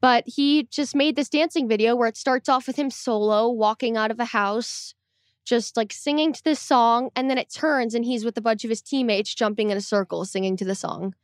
But 0.01 0.25
he 0.27 0.65
just 0.65 0.95
made 0.95 1.17
this 1.17 1.29
dancing 1.29 1.69
video 1.69 1.95
where 1.95 2.09
it 2.09 2.17
starts 2.17 2.49
off 2.49 2.67
with 2.67 2.77
him 2.77 2.91
solo 2.91 3.49
walking 3.49 3.97
out 3.97 4.11
of 4.11 4.21
a 4.21 4.27
house, 4.27 4.95
just 5.45 5.77
like 5.77 5.93
singing 5.93 6.33
to 6.33 6.43
this 6.45 6.61
song, 6.61 7.11
and 7.15 7.29
then 7.31 7.39
it 7.39 7.51
turns 7.53 7.95
and 7.95 8.05
he's 8.05 8.25
with 8.25 8.37
a 8.37 8.41
bunch 8.41 8.65
of 8.65 8.71
his 8.71 8.81
teammates 8.83 9.35
jumping 9.35 9.71
in 9.71 9.77
a 9.77 9.81
circle 9.81 10.25
singing 10.25 10.57
to 10.57 10.65
the 10.65 10.75
song. 10.75 11.15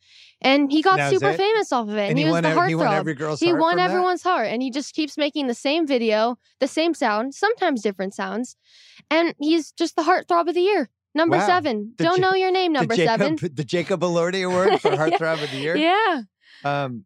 And 0.43 0.71
he 0.73 0.81
got 0.83 0.99
was 0.99 1.11
super 1.11 1.33
famous 1.35 1.73
off 1.73 1.89
of 1.89 1.97
it. 1.97 2.01
And, 2.01 2.11
And 2.11 2.19
he, 2.19 2.25
he 2.25 2.31
was 2.31 2.33
won, 2.35 2.43
the 2.45 2.49
ev- 2.51 2.69
he 2.69 2.75
won 2.75 2.87
heartthrob. 2.87 2.95
every 2.99 3.15
girl's 3.15 3.41
He 3.41 3.53
won 3.53 3.73
from 3.73 3.77
that? 3.79 3.91
everyone's 3.91 4.23
heart, 4.23 4.47
and 4.49 4.63
he 4.63 4.71
just 4.71 4.95
keeps 4.95 5.17
making 5.19 5.47
the 5.49 5.55
same 5.55 5.87
video, 5.87 6.39
the 6.61 6.67
same 6.69 6.95
sound, 6.95 7.35
sometimes 7.35 7.83
different 7.83 8.15
sounds, 8.15 8.57
and 9.11 9.35
he's 9.39 9.73
just 9.73 9.97
the 9.97 10.03
heartthrob 10.03 10.49
of 10.49 10.55
the 10.55 10.61
year. 10.63 10.89
Number 11.15 11.37
Wow. 11.39 11.47
seven. 11.47 11.93
The 11.99 12.05
Don't 12.05 12.21
Ja- 12.21 12.31
know 12.31 12.37
your 12.37 12.53
name, 12.53 12.73
number 12.73 12.95
the 12.95 13.05
seven. 13.05 13.37
The 13.41 13.65
Jacob 13.65 14.01
Elordi 14.03 14.47
Award 14.47 14.81
for 14.81 14.91
Heartthrob 14.97 15.43
of 15.43 15.51
the 15.51 15.57
Year. 15.59 15.77
Yeah. 15.77 16.23
Um, 16.65 17.05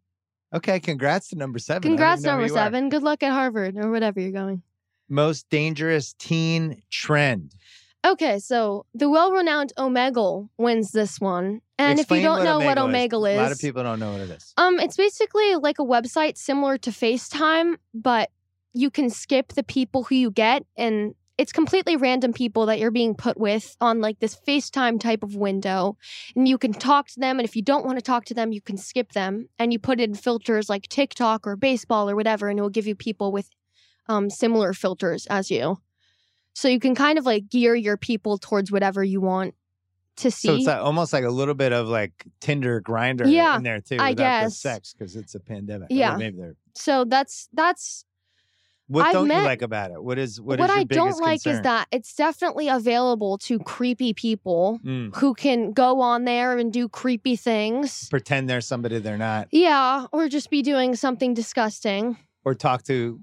okay, 0.53 0.79
congrats 0.79 1.29
to 1.29 1.35
number 1.37 1.59
seven. 1.59 1.81
Congrats, 1.81 2.21
number 2.21 2.45
you 2.45 2.53
are. 2.53 2.55
seven. 2.55 2.89
Good 2.89 3.03
luck 3.03 3.23
at 3.23 3.31
Harvard 3.31 3.75
or 3.77 3.89
whatever 3.91 4.19
you're 4.19 4.31
going. 4.31 4.61
Most 5.09 5.49
dangerous 5.49 6.13
teen 6.13 6.81
trend. 6.89 7.53
Okay, 8.05 8.37
so 8.37 8.85
the 8.93 9.09
well-renowned 9.09 9.73
Omegle 9.77 10.49
wins 10.57 10.91
this 10.91 11.19
one, 11.19 11.61
and 11.79 11.99
Explain 11.99 12.19
if 12.19 12.23
you 12.23 12.29
don't 12.29 12.43
know 12.43 12.59
what 12.59 12.77
Omegle 12.77 13.09
Omegle 13.09 13.31
is, 13.31 13.39
a 13.39 13.41
lot 13.41 13.51
of 13.51 13.59
people 13.59 13.81
don't 13.81 13.99
know 13.99 14.11
what 14.11 14.21
it 14.21 14.29
is. 14.29 14.53
Um, 14.57 14.79
it's 14.79 14.95
basically 14.95 15.55
like 15.55 15.79
a 15.79 15.83
website 15.83 16.37
similar 16.37 16.77
to 16.79 16.91
FaceTime, 16.91 17.77
but 17.95 18.29
you 18.73 18.91
can 18.91 19.09
skip 19.09 19.53
the 19.53 19.63
people 19.63 20.03
who 20.03 20.15
you 20.15 20.29
get 20.29 20.65
and 20.77 21.15
it's 21.37 21.51
completely 21.51 21.95
random 21.95 22.31
people 22.31 22.65
that 22.67 22.79
you're 22.79 22.91
being 22.91 23.13
put 23.13 23.37
with 23.37 23.75
on 23.81 23.99
like 23.99 24.19
this 24.19 24.37
FaceTime 24.47 24.99
type 24.99 25.23
of 25.23 25.35
window. 25.35 25.97
And 26.35 26.47
you 26.47 26.57
can 26.57 26.73
talk 26.73 27.07
to 27.09 27.19
them. 27.19 27.39
And 27.39 27.47
if 27.47 27.55
you 27.55 27.61
don't 27.61 27.85
want 27.85 27.97
to 27.97 28.01
talk 28.01 28.25
to 28.25 28.33
them, 28.33 28.53
you 28.53 28.61
can 28.61 28.77
skip 28.77 29.11
them. 29.11 29.49
And 29.59 29.73
you 29.73 29.79
put 29.79 29.99
in 29.99 30.15
filters 30.15 30.69
like 30.69 30.87
TikTok 30.87 31.45
or 31.45 31.55
baseball 31.55 32.09
or 32.09 32.15
whatever, 32.15 32.47
and 32.47 32.57
it 32.57 32.61
will 32.61 32.69
give 32.69 32.87
you 32.87 32.95
people 32.95 33.31
with 33.31 33.49
um, 34.07 34.29
similar 34.29 34.73
filters 34.73 35.25
as 35.27 35.49
you. 35.51 35.77
So 36.53 36.67
you 36.67 36.79
can 36.79 36.95
kind 36.95 37.17
of 37.17 37.25
like 37.25 37.49
gear 37.49 37.75
your 37.75 37.97
people 37.97 38.37
towards 38.37 38.71
whatever 38.71 39.03
you 39.03 39.19
want 39.21 39.55
to 40.17 40.31
see. 40.31 40.47
So 40.47 40.55
it's 40.55 40.65
like, 40.67 40.77
almost 40.81 41.11
like 41.11 41.25
a 41.25 41.29
little 41.29 41.53
bit 41.55 41.73
of 41.73 41.87
like 41.89 42.25
Tinder 42.39 42.81
Grindr 42.81 43.29
Yeah, 43.29 43.57
in 43.57 43.63
there 43.63 43.81
too. 43.81 43.97
I 43.99 44.13
guess. 44.13 44.57
sex 44.57 44.93
because 44.93 45.15
it's 45.17 45.35
a 45.35 45.39
pandemic. 45.41 45.87
Yeah. 45.91 46.15
Or 46.15 46.17
maybe 46.17 46.37
they're. 46.37 46.55
so 46.73 47.03
that's 47.03 47.49
that's 47.51 48.05
What 48.87 49.07
I've 49.07 49.11
don't 49.13 49.27
met- 49.27 49.39
you 49.39 49.43
like 49.43 49.61
about 49.63 49.91
it? 49.91 50.01
What 50.01 50.17
is 50.17 50.39
what, 50.39 50.59
what, 50.59 50.69
is 50.69 50.75
your 50.75 50.79
I 50.79 50.83
don't 50.85 51.19
like 51.21 51.45
is 51.45 51.59
that 51.63 51.87
it's 51.91 52.15
definitely 52.15 52.69
available 52.69 53.37
to 53.39 53.59
creepy 53.59 54.13
people 54.13 54.79
Mm, 54.85 55.13
who 55.17 55.33
can 55.33 55.73
go 55.73 55.99
on 55.99 56.23
there 56.23 56.57
and 56.57 56.71
do 56.71 56.87
creepy 56.87 57.35
things. 57.35 58.07
pretend 58.07 58.49
they're 58.49 58.61
somebody 58.61 58.99
they're 58.99 59.17
not, 59.17 59.49
Yeah, 59.51 60.05
or 60.13 60.29
just 60.29 60.49
be 60.49 60.61
doing 60.61 60.95
something 60.95 61.33
disgusting. 61.33 62.15
or 62.45 62.55
talk 62.55 62.83
to 62.83 63.19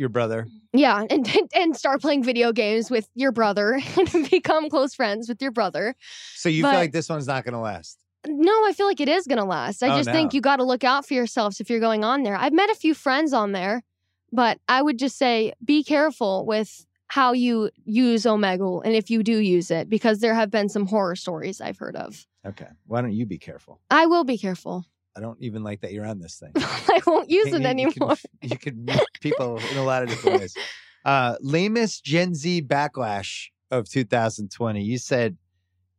your 0.00 0.08
brother. 0.08 0.48
Yeah, 0.72 1.04
and 1.08 1.28
and 1.54 1.76
start 1.76 2.00
playing 2.00 2.24
video 2.24 2.52
games 2.52 2.90
with 2.90 3.08
your 3.14 3.30
brother 3.30 3.80
and 3.96 4.30
become 4.30 4.68
close 4.68 4.94
friends 4.94 5.28
with 5.28 5.40
your 5.40 5.52
brother. 5.52 5.94
So 6.34 6.48
you 6.48 6.62
But- 6.62 6.70
feel 6.72 6.80
like 6.80 6.92
this 6.92 7.08
one's 7.08 7.26
not 7.28 7.44
going 7.44 7.54
to 7.54 7.60
last. 7.60 7.98
No, 8.26 8.52
I 8.66 8.72
feel 8.74 8.86
like 8.86 9.00
it 9.00 9.08
is 9.08 9.26
going 9.26 9.38
to 9.38 9.44
last. 9.46 9.82
I 9.82 9.88
Oh, 9.94 9.96
just 9.96 10.10
think 10.10 10.34
you 10.34 10.42
got 10.42 10.56
to 10.56 10.64
look 10.64 10.84
out 10.84 11.06
for 11.06 11.14
yourselves 11.14 11.58
if 11.58 11.70
you're 11.70 11.80
going 11.80 12.04
on 12.04 12.22
there. 12.22 12.36
I've 12.36 12.52
met 12.52 12.68
a 12.68 12.74
few 12.74 12.92
friends 12.92 13.32
on 13.32 13.52
there, 13.52 13.82
but 14.30 14.58
I 14.68 14.82
would 14.82 14.98
just 14.98 15.16
say 15.16 15.54
be 15.64 15.82
careful 15.82 16.44
with 16.44 16.84
how 17.06 17.32
you 17.32 17.70
use 17.86 18.24
Omegle 18.24 18.82
and 18.84 18.94
if 18.94 19.08
you 19.10 19.22
do 19.22 19.38
use 19.38 19.70
it 19.70 19.88
because 19.88 20.18
there 20.20 20.34
have 20.34 20.50
been 20.50 20.68
some 20.68 20.86
horror 20.86 21.16
stories 21.16 21.62
I've 21.62 21.78
heard 21.78 21.96
of. 21.96 22.26
Okay, 22.46 22.66
why 22.86 23.00
don't 23.00 23.12
you 23.14 23.24
be 23.24 23.38
careful? 23.38 23.80
I 23.90 24.04
will 24.04 24.24
be 24.24 24.36
careful. 24.36 24.84
I 25.16 25.20
don't 25.20 25.36
even 25.40 25.62
like 25.64 25.80
that 25.80 25.92
you're 25.92 26.06
on 26.06 26.18
this 26.20 26.36
thing. 26.38 26.52
I 26.56 27.00
won't 27.06 27.28
use 27.30 27.48
You- 27.48 27.56
it 27.56 27.60
you 27.62 27.66
anymore. 27.66 28.16
can- 28.16 28.16
You 28.50 28.58
can 28.58 28.84
meet 28.84 29.00
people 29.20 29.58
in 29.72 29.76
a 29.76 29.84
lot 29.84 30.02
of 30.02 30.08
different 30.08 30.40
ways. 30.40 30.56
Uh, 31.02 31.34
lamest 31.40 32.04
Gen 32.04 32.34
Z 32.34 32.60
backlash 32.60 33.46
of 33.70 33.88
2020. 33.88 34.82
You 34.82 34.98
said 34.98 35.38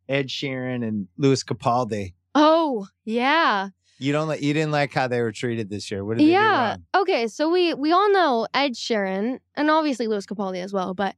Ed 0.08 0.28
Sheeran 0.28 0.88
and 0.88 1.08
Lewis 1.18 1.44
Capaldi. 1.44 2.14
Oh, 2.36 2.86
yeah. 3.04 3.70
You 3.98 4.12
don't 4.14 4.28
like. 4.28 4.44
You 4.44 4.54
didn't 4.54 4.72
like 4.72 4.94
how 4.94 5.08
they 5.08 5.22
were 5.22 5.32
treated 5.32 5.72
this 5.72 5.90
year. 5.90 6.06
What 6.06 6.20
did 6.20 6.28
they 6.28 6.32
Yeah. 6.32 6.78
Okay, 6.96 7.28
so 7.28 7.50
we 7.50 7.74
we 7.74 7.92
all 7.92 8.12
know 8.12 8.46
Ed 8.54 8.74
Sheeran 8.74 9.40
and 9.56 9.72
obviously 9.72 10.06
Lewis 10.08 10.28
Capaldi 10.28 10.58
as 10.64 10.72
well, 10.72 10.94
but 10.94 11.16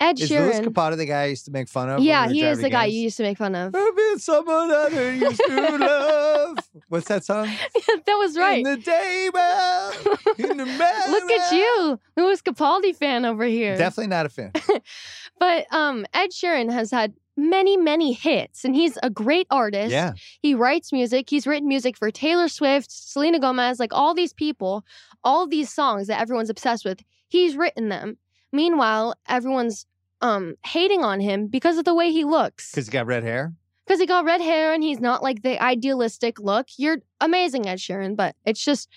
Ed 0.00 0.18
Is 0.20 0.30
Lewis 0.30 0.60
Capaldi 0.60 0.96
the 0.96 1.04
guy 1.04 1.22
I 1.22 1.26
used 1.26 1.44
to 1.46 1.50
make 1.50 1.68
fun 1.68 1.90
of? 1.90 2.00
yeah, 2.00 2.28
we 2.28 2.32
he 2.34 2.42
is 2.44 2.60
the 2.62 2.70
guy 2.70 2.86
you 2.86 3.00
used 3.00 3.16
to 3.18 3.24
make 3.24 3.36
fun 3.36 3.54
of. 3.54 3.74
I've 3.74 3.96
been 3.96 4.18
someone 4.20 4.70
other 4.70 5.14
used 5.14 5.40
to 5.46 5.76
love. 5.78 6.57
What's 6.88 7.08
that 7.08 7.24
song? 7.24 7.46
that 7.86 8.16
was 8.18 8.36
right. 8.36 8.64
In 8.66 8.80
the 8.80 8.82
table. 8.82 10.50
In 10.50 10.56
the 10.58 10.64
Look 10.64 11.30
at 11.30 11.52
you, 11.52 12.00
Lewis 12.16 12.42
Capaldi 12.42 12.94
fan 12.94 13.24
over 13.24 13.44
here. 13.44 13.76
Definitely 13.76 14.08
not 14.08 14.26
a 14.26 14.28
fan. 14.28 14.52
But 15.38 15.72
um, 15.72 16.04
Ed 16.14 16.30
Sheeran 16.30 16.72
has 16.72 16.90
had 16.90 17.14
many, 17.36 17.76
many 17.76 18.12
hits, 18.12 18.64
and 18.64 18.74
he's 18.74 18.98
a 19.02 19.10
great 19.10 19.46
artist. 19.50 19.92
Yeah. 19.92 20.14
He 20.40 20.54
writes 20.54 20.92
music. 20.92 21.30
He's 21.30 21.46
written 21.46 21.68
music 21.68 21.96
for 21.96 22.10
Taylor 22.10 22.48
Swift, 22.48 22.90
Selena 22.90 23.38
Gomez, 23.38 23.78
like 23.78 23.92
all 23.94 24.14
these 24.14 24.32
people, 24.32 24.84
all 25.22 25.46
these 25.46 25.72
songs 25.72 26.08
that 26.08 26.20
everyone's 26.20 26.50
obsessed 26.50 26.84
with. 26.84 27.00
He's 27.28 27.56
written 27.56 27.88
them. 27.88 28.18
Meanwhile, 28.52 29.14
everyone's 29.28 29.86
um 30.20 30.56
hating 30.66 31.04
on 31.04 31.20
him 31.20 31.46
because 31.46 31.78
of 31.78 31.84
the 31.84 31.94
way 31.94 32.10
he 32.10 32.24
looks. 32.24 32.72
Because 32.72 32.86
he 32.86 32.92
got 32.92 33.06
red 33.06 33.22
hair. 33.22 33.52
Because 33.88 34.00
he 34.00 34.06
got 34.06 34.26
red 34.26 34.42
hair 34.42 34.74
and 34.74 34.82
he's 34.82 35.00
not 35.00 35.22
like 35.22 35.40
the 35.42 35.60
idealistic 35.62 36.38
look. 36.38 36.66
You're 36.76 36.98
amazing, 37.22 37.66
Ed 37.66 37.78
Sheeran, 37.78 38.16
but 38.16 38.36
it's 38.44 38.62
just 38.62 38.90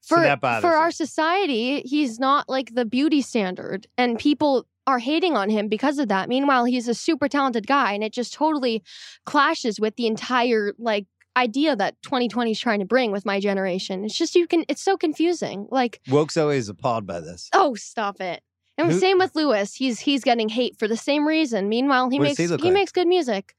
for 0.00 0.36
bothers 0.36 0.62
for 0.62 0.74
our 0.74 0.90
society, 0.90 1.82
he's 1.82 2.18
not 2.18 2.48
like 2.48 2.74
the 2.74 2.86
beauty 2.86 3.20
standard, 3.20 3.86
and 3.98 4.18
people 4.18 4.66
are 4.86 4.98
hating 4.98 5.36
on 5.36 5.50
him 5.50 5.68
because 5.68 5.98
of 5.98 6.08
that. 6.08 6.30
Meanwhile, 6.30 6.64
he's 6.64 6.88
a 6.88 6.94
super 6.94 7.28
talented 7.28 7.66
guy, 7.66 7.92
and 7.92 8.02
it 8.02 8.12
just 8.12 8.32
totally 8.32 8.82
clashes 9.26 9.78
with 9.78 9.96
the 9.96 10.06
entire 10.06 10.72
like 10.78 11.06
idea 11.36 11.76
that 11.76 12.00
2020 12.02 12.50
is 12.50 12.58
trying 12.58 12.78
to 12.80 12.86
bring 12.86 13.12
with 13.12 13.26
my 13.26 13.38
generation. 13.38 14.04
It's 14.04 14.16
just 14.16 14.34
you 14.34 14.46
can. 14.46 14.64
It's 14.68 14.82
so 14.82 14.96
confusing. 14.96 15.68
Like, 15.70 16.00
Woke's 16.08 16.38
always 16.38 16.70
appalled 16.70 17.06
by 17.06 17.20
this. 17.20 17.50
oh, 17.52 17.74
stop 17.74 18.20
it. 18.20 18.42
And 18.78 18.92
Who- 18.92 18.98
same 18.98 19.20
uh 19.20 19.24
with 19.24 19.34
Lewis. 19.36 19.74
He's 19.74 20.00
he's 20.00 20.24
getting 20.24 20.48
hate 20.48 20.78
for 20.78 20.88
the 20.88 20.96
same 20.96 21.26
reason. 21.28 21.68
Meanwhile, 21.68 22.08
he 22.10 22.18
What 22.18 22.24
makes 22.28 22.38
he 22.38 22.44
he, 22.46 22.56
like? 22.56 22.72
makes 22.72 22.92
good 22.92 23.08
music. 23.08 23.54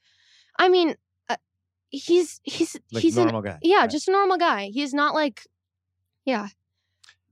I 0.60 0.70
mean, 0.70 0.94
uh, 1.30 1.38
he's 1.90 2.40
he's 2.44 2.76
Like 2.92 3.02
he's 3.02 3.18
an 3.18 3.24
normal 3.24 3.42
guy. 3.42 3.58
yeah, 3.64 3.78
Right. 3.80 3.90
just 3.90 4.08
a 4.08 4.12
normal 4.12 4.38
guy. 4.38 4.66
He's 4.72 4.94
not 4.94 5.16
like 5.16 5.48
yeah. 6.26 6.50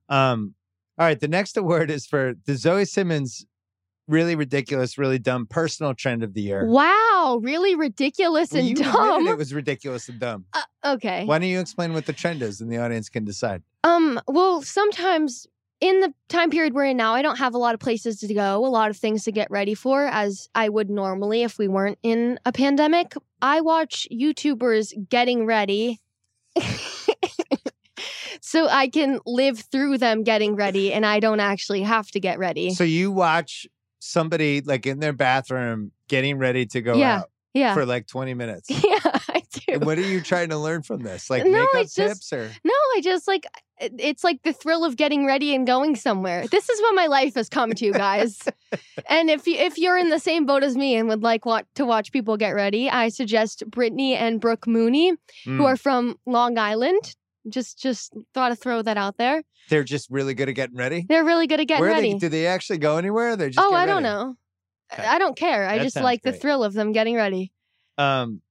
Um, 0.09 0.55
all 0.97 1.05
right, 1.05 1.19
the 1.19 1.27
next 1.27 1.57
award 1.57 1.91
is 1.91 2.07
for 2.07 2.33
the 2.45 2.55
Zoe 2.55 2.85
Simmons 2.85 3.45
really 4.07 4.35
ridiculous, 4.35 4.97
really 4.97 5.19
dumb 5.19 5.45
personal 5.45 5.93
trend 5.93 6.23
of 6.23 6.33
the 6.33 6.41
year. 6.41 6.65
wow, 6.65 7.39
really 7.43 7.75
ridiculous 7.75 8.53
Well, 8.53 8.65
and 8.65 8.75
dumb. 8.77 9.27
it 9.27 9.37
was 9.37 9.53
ridiculous 9.53 10.07
and 10.07 10.17
dumb. 10.19 10.45
Uh, 10.53 10.61
okay. 10.95 11.25
Why 11.25 11.37
don't 11.39 11.49
you 11.49 11.59
explain 11.59 11.91
what 11.93 12.05
the 12.05 12.13
trend 12.13 12.41
is 12.41 12.61
and 12.61 12.71
the 12.71 12.77
audience 12.77 13.09
can 13.09 13.25
decide? 13.25 13.61
Um, 13.83 14.19
well, 14.27 14.61
sometimes 14.61 15.45
in 15.79 15.99
the 15.99 16.13
time 16.27 16.49
period 16.49 16.73
we're 16.73 16.85
in 16.85 16.97
now, 16.97 17.13
I 17.13 17.21
don't 17.21 17.37
have 17.37 17.53
a 17.53 17.57
lot 17.57 17.73
of 17.73 17.79
places 17.79 18.19
to 18.19 18.33
go, 18.33 18.65
a 18.65 18.67
lot 18.67 18.89
of 18.89 18.97
things 18.97 19.23
to 19.25 19.31
get 19.31 19.49
ready 19.51 19.75
for 19.75 20.05
as 20.05 20.49
I 20.55 20.69
would 20.69 20.89
normally 20.89 21.43
if 21.43 21.57
we 21.57 21.67
weren't 21.67 21.99
in 22.03 22.39
a 22.45 22.51
pandemic. 22.51 23.13
I 23.41 23.61
watch 23.61 24.07
YouTubers 24.11 25.09
getting 25.09 25.45
ready. 25.45 25.99
so 28.41 28.67
I 28.67 28.87
can 28.87 29.19
live 29.25 29.59
through 29.59 29.97
them 29.99 30.23
getting 30.23 30.55
ready 30.55 30.93
and 30.93 31.05
I 31.05 31.19
don't 31.19 31.39
actually 31.39 31.81
have 31.83 32.09
to 32.11 32.19
get 32.19 32.39
ready. 32.39 32.73
So 32.73 32.83
you 32.83 33.11
watch 33.11 33.67
somebody 33.99 34.61
like 34.61 34.85
in 34.85 34.99
their 34.99 35.13
bathroom 35.13 35.91
getting 36.07 36.37
ready 36.37 36.65
to 36.67 36.81
go 36.81 36.95
Yeah, 36.95 37.19
out 37.19 37.29
yeah. 37.53 37.73
for 37.73 37.85
like 37.85 38.07
20 38.07 38.33
minutes. 38.33 38.69
yeah, 38.83 38.96
I. 39.67 39.73
And 39.73 39.85
what 39.85 39.97
are 39.97 40.01
you 40.01 40.21
trying 40.31 40.49
to 40.49 40.57
learn 40.57 40.81
from 40.83 41.03
this? 41.03 41.29
Like 41.29 41.45
No, 41.45 41.51
makeup 41.51 41.69
it's 41.75 41.95
just- 41.95 42.29
tips 42.29 42.33
or 42.33 42.51
No, 42.63 42.73
I 42.95 43.01
just 43.03 43.27
like 43.27 43.45
it's 43.79 44.23
like 44.23 44.41
the 44.41 44.53
thrill 44.53 44.83
of 44.83 44.95
getting 44.97 45.23
ready 45.25 45.53
and 45.53 45.67
going 45.67 45.95
somewhere. 45.95 46.47
This 46.47 46.67
is 46.67 46.81
what 46.81 46.95
my 46.95 47.05
life 47.05 47.35
has 47.35 47.47
come 47.47 47.73
to, 47.73 47.91
guys. 47.91 48.41
and 49.09 49.29
if 49.29 49.45
you 49.45 49.55
if 49.57 49.77
you're 49.77 49.97
in 49.97 50.09
the 50.09 50.17
same 50.19 50.45
boat 50.47 50.63
as 50.63 50.75
me 50.75 50.95
and 50.95 51.07
would 51.09 51.21
like 51.21 51.45
want 51.45 51.67
to 51.75 51.85
watch 51.85 52.11
people 52.11 52.37
get 52.37 52.51
ready, 52.55 52.89
I 52.89 53.09
suggest 53.09 53.63
Brittany 53.69 54.15
and 54.15 54.41
Brooke 54.41 54.65
Mooney, 54.67 55.09
who 55.45 55.59
Mm. 55.59 55.65
are 55.65 55.77
from 55.77 56.17
Long 56.25 56.57
Island. 56.57 57.15
Just 57.49 57.79
just 57.79 58.13
thought 58.33 58.49
to 58.49 58.55
throw 58.55 58.81
that 58.81 58.97
out 58.97 59.17
there. 59.17 59.43
they're 59.69 59.83
just 59.83 60.09
really 60.09 60.33
good 60.33 60.49
at 60.49 60.55
getting 60.55 60.75
ready? 60.75 61.05
They're 61.07 61.23
really 61.23 61.45
good 61.47 61.59
at 61.61 61.67
getting 61.67 61.81
Where 61.81 61.91
ready. 61.93 62.13
they 62.13 62.17
do 62.19 62.29
they 62.29 62.47
actually 62.47 62.79
go 62.79 62.97
anywhere? 62.97 63.35
They're 63.37 63.49
just 63.51 63.59
oh, 63.65 63.69
get 63.71 63.77
I 63.79 63.85
don't 63.85 64.03
know. 64.03 64.35
Okay. 64.91 65.05
I 65.05 65.19
don't 65.19 65.37
care. 65.37 65.65
I 65.67 65.77
That 65.77 65.83
just 65.83 65.93
sounds 65.93 66.03
like 66.03 66.23
the 66.23 66.33
thrill 66.33 66.63
of 66.63 66.73
them 66.73 66.91
getting 66.93 67.15
ready. 67.15 67.51
Um 67.97 68.41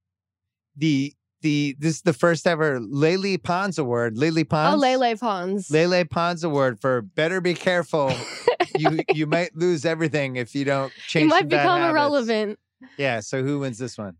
the 0.77 1.13
the 1.41 1.75
this 1.79 1.95
is 1.95 2.01
the 2.01 2.13
first 2.13 2.47
ever 2.47 2.79
Lele 2.79 3.37
Pons 3.37 3.77
award. 3.77 4.17
Lele 4.17 4.43
Pons. 4.45 4.75
Oh, 4.75 4.77
Lele 4.77 5.15
Pons. 5.17 5.69
Lele 5.69 6.05
Pons 6.05 6.43
award 6.43 6.79
for 6.79 7.01
better 7.01 7.41
be 7.41 7.53
careful. 7.53 8.11
you 8.77 8.99
you 9.13 9.27
might 9.27 9.55
lose 9.55 9.85
everything 9.85 10.35
if 10.35 10.55
you 10.55 10.65
don't 10.65 10.91
change. 11.07 11.23
you 11.23 11.29
might 11.29 11.47
become 11.47 11.79
habits. 11.79 11.91
irrelevant. 11.91 12.59
Yeah. 12.97 13.19
So 13.19 13.43
who 13.43 13.59
wins 13.59 13.77
this 13.77 13.97
one? 13.97 14.15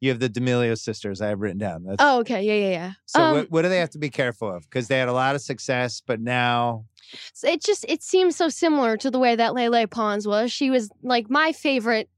You 0.00 0.10
have 0.10 0.20
the 0.20 0.28
D'Amelio 0.28 0.78
sisters. 0.78 1.20
I 1.20 1.28
have 1.28 1.40
written 1.40 1.58
down. 1.58 1.82
That's, 1.82 1.96
Oh, 1.98 2.20
okay. 2.20 2.42
Yeah, 2.44 2.54
yeah, 2.54 2.70
yeah. 2.70 2.92
So 3.06 3.20
um, 3.20 3.34
what, 3.36 3.50
what 3.50 3.62
do 3.62 3.68
they 3.68 3.78
have 3.78 3.90
to 3.90 3.98
be 3.98 4.10
careful 4.10 4.48
of? 4.54 4.62
Because 4.62 4.86
they 4.86 4.96
had 4.96 5.08
a 5.08 5.12
lot 5.12 5.34
of 5.34 5.40
success, 5.40 6.00
but 6.06 6.20
now 6.20 6.84
So 7.32 7.48
it 7.48 7.62
just 7.62 7.84
it 7.88 8.02
seems 8.02 8.36
so 8.36 8.48
similar 8.48 8.96
to 8.98 9.10
the 9.10 9.18
way 9.18 9.34
that 9.34 9.54
Lele 9.54 9.88
Pons 9.88 10.26
was. 10.26 10.52
She 10.52 10.70
was 10.70 10.88
like 11.02 11.28
my 11.28 11.50
favorite, 11.52 12.08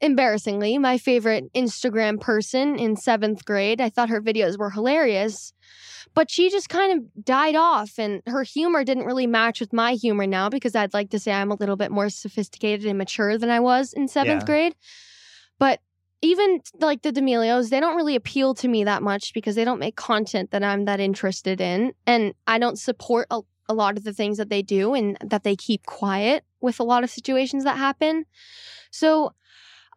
embarrassingly, 0.00 0.78
my 0.78 0.98
favorite 0.98 1.52
Instagram 1.54 2.20
person 2.20 2.78
in 2.78 2.96
seventh 2.96 3.44
grade. 3.44 3.80
I 3.80 3.90
thought 3.90 4.08
her 4.10 4.20
videos 4.20 4.58
were 4.58 4.70
hilarious. 4.70 5.52
But 6.14 6.30
she 6.30 6.48
just 6.50 6.68
kind 6.68 6.98
of 6.98 7.24
died 7.24 7.54
off, 7.54 7.98
and 7.98 8.22
her 8.26 8.42
humor 8.42 8.82
didn't 8.82 9.04
really 9.04 9.26
match 9.26 9.60
with 9.60 9.72
my 9.72 9.92
humor 9.92 10.26
now 10.26 10.48
because 10.48 10.74
I'd 10.74 10.94
like 10.94 11.10
to 11.10 11.18
say 11.18 11.32
I'm 11.32 11.50
a 11.50 11.56
little 11.56 11.76
bit 11.76 11.90
more 11.90 12.08
sophisticated 12.08 12.86
and 12.86 12.96
mature 12.96 13.36
than 13.36 13.50
I 13.50 13.60
was 13.60 13.92
in 13.92 14.08
seventh 14.08 14.40
Yeah. 14.42 14.46
grade. 14.46 14.74
But 15.58 15.80
even 16.22 16.60
like 16.80 17.02
the 17.02 17.12
D'Amelios, 17.12 17.68
they 17.68 17.78
don't 17.78 17.94
really 17.96 18.16
appeal 18.16 18.54
to 18.54 18.68
me 18.68 18.84
that 18.84 19.02
much 19.02 19.34
because 19.34 19.54
they 19.54 19.64
don't 19.64 19.78
make 19.78 19.96
content 19.96 20.50
that 20.50 20.64
I'm 20.64 20.86
that 20.86 20.98
interested 20.98 21.60
in. 21.60 21.92
And 22.06 22.34
I 22.46 22.58
don't 22.58 22.78
support 22.78 23.26
a, 23.30 23.40
a 23.68 23.74
lot 23.74 23.96
of 23.96 24.04
the 24.04 24.12
things 24.14 24.38
that 24.38 24.48
they 24.48 24.62
do 24.62 24.94
and 24.94 25.16
that 25.20 25.44
they 25.44 25.56
keep 25.56 25.84
quiet 25.84 26.44
with 26.60 26.80
a 26.80 26.84
lot 26.84 27.04
of 27.04 27.10
situations 27.10 27.64
that 27.64 27.76
happen. 27.76 28.24
So 28.90 29.34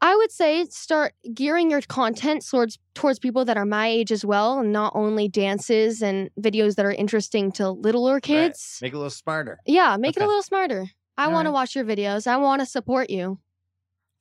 I 0.04 0.16
would 0.16 0.32
say 0.32 0.66
start 0.66 1.14
gearing 1.34 1.70
your 1.70 1.82
content 1.82 2.44
towards 2.48 2.80
towards 2.96 3.20
people 3.20 3.46
that 3.46 3.56
are 3.56 3.66
my 3.66 3.88
age 3.88 4.12
as 4.12 4.26
well, 4.26 4.60
and 4.60 4.74
not 4.74 4.94
only 4.96 5.28
dances 5.28 6.02
and 6.02 6.30
videos 6.40 6.76
that 6.76 6.86
are 6.86 6.92
interesting 6.92 7.52
to 7.54 7.70
littler 7.70 8.20
kids. 8.20 8.80
make 8.82 8.94
it 8.94 8.96
a 8.96 8.98
little 8.98 9.12
smarter. 9.12 9.60
Yeah, 9.66 9.98
make 9.98 10.18
it 10.18 10.24
a 10.24 10.28
little 10.28 10.42
smarter. 10.44 10.88
I 11.18 11.28
want 11.28 11.46
to 11.46 11.52
watch 11.52 11.76
your 11.76 11.86
videos. 11.86 12.26
I 12.26 12.38
want 12.38 12.62
to 12.62 12.66
support 12.66 13.10
you. 13.12 13.40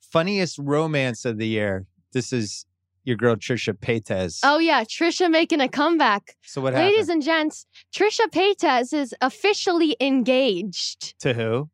Funniest 0.01 0.59
romance 0.59 1.25
of 1.25 1.37
the 1.37 1.47
year. 1.47 1.87
This 2.11 2.31
is 2.31 2.65
your 3.03 3.15
girl 3.15 3.35
Trisha 3.35 3.73
Paytas. 3.73 4.41
Oh 4.43 4.59
yeah, 4.59 4.83
Trisha 4.83 5.31
making 5.31 5.61
a 5.61 5.67
comeback. 5.67 6.35
so 6.43 6.61
what 6.61 6.73
happened? 6.73 6.91
Ladies 6.91 7.09
and 7.09 7.23
gents, 7.23 7.65
Trisha 7.91 8.27
Paytas 8.29 8.93
is 8.93 9.15
officially 9.21 9.95
engaged. 9.99 11.17
to 11.21 11.33
who? 11.33 11.69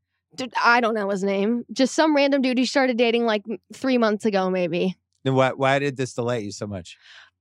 I 0.63 0.81
don't 0.81 0.93
know 0.93 1.09
his 1.09 1.23
name. 1.23 1.65
Just 1.71 1.93
some 1.93 2.15
random 2.15 2.41
dude 2.41 2.57
he 2.57 2.65
started 2.65 2.97
dating 2.97 3.25
like 3.25 3.43
three 3.73 3.97
months 3.97 4.25
ago, 4.25 4.49
maybe. 4.49 4.95
Then 5.23 5.35
why 5.35 5.51
why 5.51 5.79
did 5.79 5.97
this 5.97 6.13
delight 6.13 6.43
you 6.43 6.51
so 6.51 6.67
much? 6.67 6.97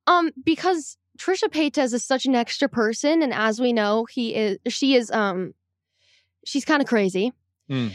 Um, 0.06 0.30
because 0.44 0.96
Trisha 1.18 1.48
Paytas 1.48 1.92
is 1.92 2.04
such 2.04 2.26
an 2.26 2.34
extra 2.34 2.68
person, 2.68 3.22
and 3.22 3.32
as 3.32 3.60
we 3.60 3.72
know, 3.72 4.04
he 4.04 4.34
is 4.34 4.58
she 4.68 4.94
is 4.94 5.10
um 5.10 5.54
she's 6.44 6.64
kind 6.64 6.82
of 6.82 6.88
crazy. 6.88 7.32
Hmm. 7.68 7.88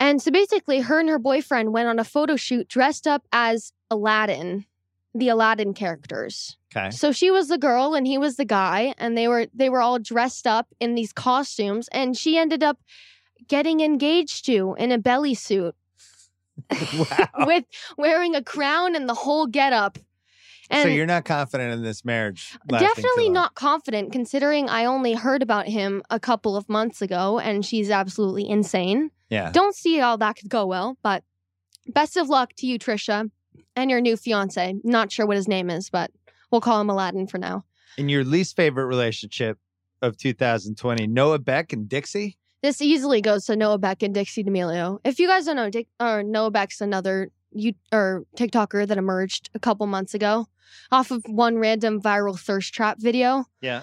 And 0.00 0.22
so 0.22 0.30
basically 0.30 0.80
her 0.80 1.00
and 1.00 1.08
her 1.08 1.18
boyfriend 1.18 1.72
went 1.72 1.88
on 1.88 1.98
a 1.98 2.04
photo 2.04 2.36
shoot 2.36 2.68
dressed 2.68 3.06
up 3.06 3.26
as 3.32 3.72
Aladdin, 3.90 4.64
the 5.14 5.28
Aladdin 5.28 5.74
characters. 5.74 6.56
Okay. 6.74 6.90
So 6.90 7.10
she 7.10 7.30
was 7.30 7.48
the 7.48 7.58
girl 7.58 7.94
and 7.94 8.06
he 8.06 8.18
was 8.18 8.36
the 8.36 8.44
guy, 8.44 8.94
and 8.98 9.16
they 9.16 9.28
were 9.28 9.46
they 9.54 9.68
were 9.68 9.80
all 9.80 9.98
dressed 9.98 10.46
up 10.46 10.68
in 10.80 10.94
these 10.94 11.12
costumes, 11.12 11.88
and 11.92 12.16
she 12.16 12.38
ended 12.38 12.62
up 12.62 12.78
getting 13.48 13.80
engaged 13.80 14.46
to 14.46 14.74
in 14.78 14.92
a 14.92 14.98
belly 14.98 15.34
suit 15.34 15.74
wow. 16.70 17.28
with 17.46 17.64
wearing 17.96 18.34
a 18.34 18.42
crown 18.42 18.94
and 18.94 19.08
the 19.08 19.14
whole 19.14 19.46
getup. 19.46 19.98
And 20.70 20.82
so 20.82 20.88
you're 20.88 21.06
not 21.06 21.24
confident 21.24 21.72
in 21.72 21.82
this 21.82 22.04
marriage? 22.04 22.58
definitely 22.68 23.30
not 23.30 23.54
confident 23.54 24.12
considering 24.12 24.68
I 24.68 24.84
only 24.84 25.14
heard 25.14 25.42
about 25.42 25.66
him 25.66 26.02
a 26.10 26.20
couple 26.20 26.56
of 26.56 26.68
months 26.68 27.00
ago 27.00 27.38
and 27.38 27.64
she's 27.64 27.90
absolutely 27.90 28.48
insane. 28.48 29.10
Yeah. 29.30 29.50
Don't 29.50 29.74
see 29.74 29.96
how 29.96 30.16
that 30.16 30.36
could 30.36 30.50
go 30.50 30.66
well, 30.66 30.98
but 31.02 31.24
best 31.86 32.16
of 32.16 32.28
luck 32.28 32.52
to 32.58 32.66
you, 32.66 32.78
Trisha, 32.78 33.30
and 33.76 33.90
your 33.90 34.00
new 34.00 34.16
fiance. 34.16 34.74
Not 34.84 35.10
sure 35.10 35.26
what 35.26 35.36
his 35.36 35.48
name 35.48 35.70
is, 35.70 35.90
but 35.90 36.10
we'll 36.50 36.60
call 36.60 36.80
him 36.80 36.90
Aladdin 36.90 37.26
for 37.26 37.38
now. 37.38 37.64
In 37.96 38.08
your 38.08 38.24
least 38.24 38.54
favorite 38.54 38.86
relationship 38.86 39.58
of 40.02 40.16
2020, 40.16 41.06
Noah 41.06 41.38
Beck 41.38 41.72
and 41.72 41.88
Dixie. 41.88 42.37
This 42.62 42.82
easily 42.82 43.20
goes 43.20 43.44
to 43.46 43.56
Noah 43.56 43.78
Beck 43.78 44.02
and 44.02 44.12
Dixie 44.12 44.42
D'Amelio. 44.42 44.98
If 45.04 45.18
you 45.20 45.28
guys 45.28 45.44
don't 45.44 45.56
know, 45.56 45.70
Dick, 45.70 45.86
or 46.00 46.22
Noah 46.22 46.50
Beck's 46.50 46.80
another 46.80 47.30
you 47.52 47.74
or 47.92 48.24
TikToker 48.36 48.86
that 48.86 48.98
emerged 48.98 49.50
a 49.54 49.58
couple 49.58 49.86
months 49.86 50.14
ago 50.14 50.48
off 50.90 51.10
of 51.10 51.22
one 51.26 51.58
random 51.58 52.00
viral 52.00 52.38
thirst 52.38 52.74
trap 52.74 52.98
video. 53.00 53.46
Yeah. 53.60 53.82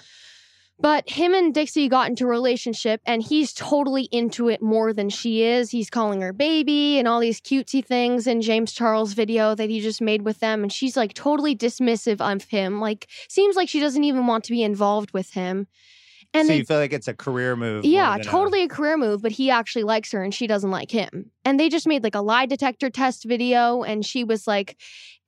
But 0.78 1.08
him 1.08 1.32
and 1.32 1.54
Dixie 1.54 1.88
got 1.88 2.10
into 2.10 2.24
a 2.24 2.28
relationship 2.28 3.00
and 3.06 3.22
he's 3.22 3.54
totally 3.54 4.08
into 4.12 4.50
it 4.50 4.60
more 4.60 4.92
than 4.92 5.08
she 5.08 5.42
is. 5.42 5.70
He's 5.70 5.88
calling 5.88 6.20
her 6.20 6.34
baby 6.34 6.98
and 6.98 7.08
all 7.08 7.18
these 7.18 7.40
cutesy 7.40 7.82
things 7.82 8.26
in 8.26 8.42
James 8.42 8.72
Charles' 8.72 9.14
video 9.14 9.54
that 9.54 9.70
he 9.70 9.80
just 9.80 10.02
made 10.02 10.22
with 10.22 10.40
them. 10.40 10.62
And 10.62 10.70
she's 10.70 10.94
like 10.94 11.14
totally 11.14 11.56
dismissive 11.56 12.20
of 12.20 12.44
him. 12.44 12.78
Like, 12.78 13.08
seems 13.28 13.56
like 13.56 13.70
she 13.70 13.80
doesn't 13.80 14.04
even 14.04 14.26
want 14.26 14.44
to 14.44 14.52
be 14.52 14.62
involved 14.62 15.12
with 15.12 15.32
him. 15.32 15.66
And 16.36 16.46
so 16.46 16.52
they 16.52 16.58
you 16.58 16.64
feel 16.64 16.78
like 16.78 16.92
it's 16.92 17.08
a 17.08 17.14
career 17.14 17.56
move? 17.56 17.84
yeah, 17.84 18.16
totally 18.18 18.62
a 18.62 18.68
career 18.68 18.96
move, 18.96 19.22
but 19.22 19.32
he 19.32 19.50
actually 19.50 19.84
likes 19.84 20.12
her 20.12 20.22
and 20.22 20.34
she 20.34 20.46
doesn't 20.46 20.70
like 20.70 20.90
him. 20.90 21.30
And 21.44 21.58
they 21.58 21.68
just 21.68 21.86
made 21.86 22.02
like 22.04 22.14
a 22.14 22.20
lie 22.20 22.46
detector 22.46 22.90
test 22.90 23.24
video 23.24 23.82
and 23.82 24.04
she 24.04 24.24
was 24.24 24.46
like 24.46 24.76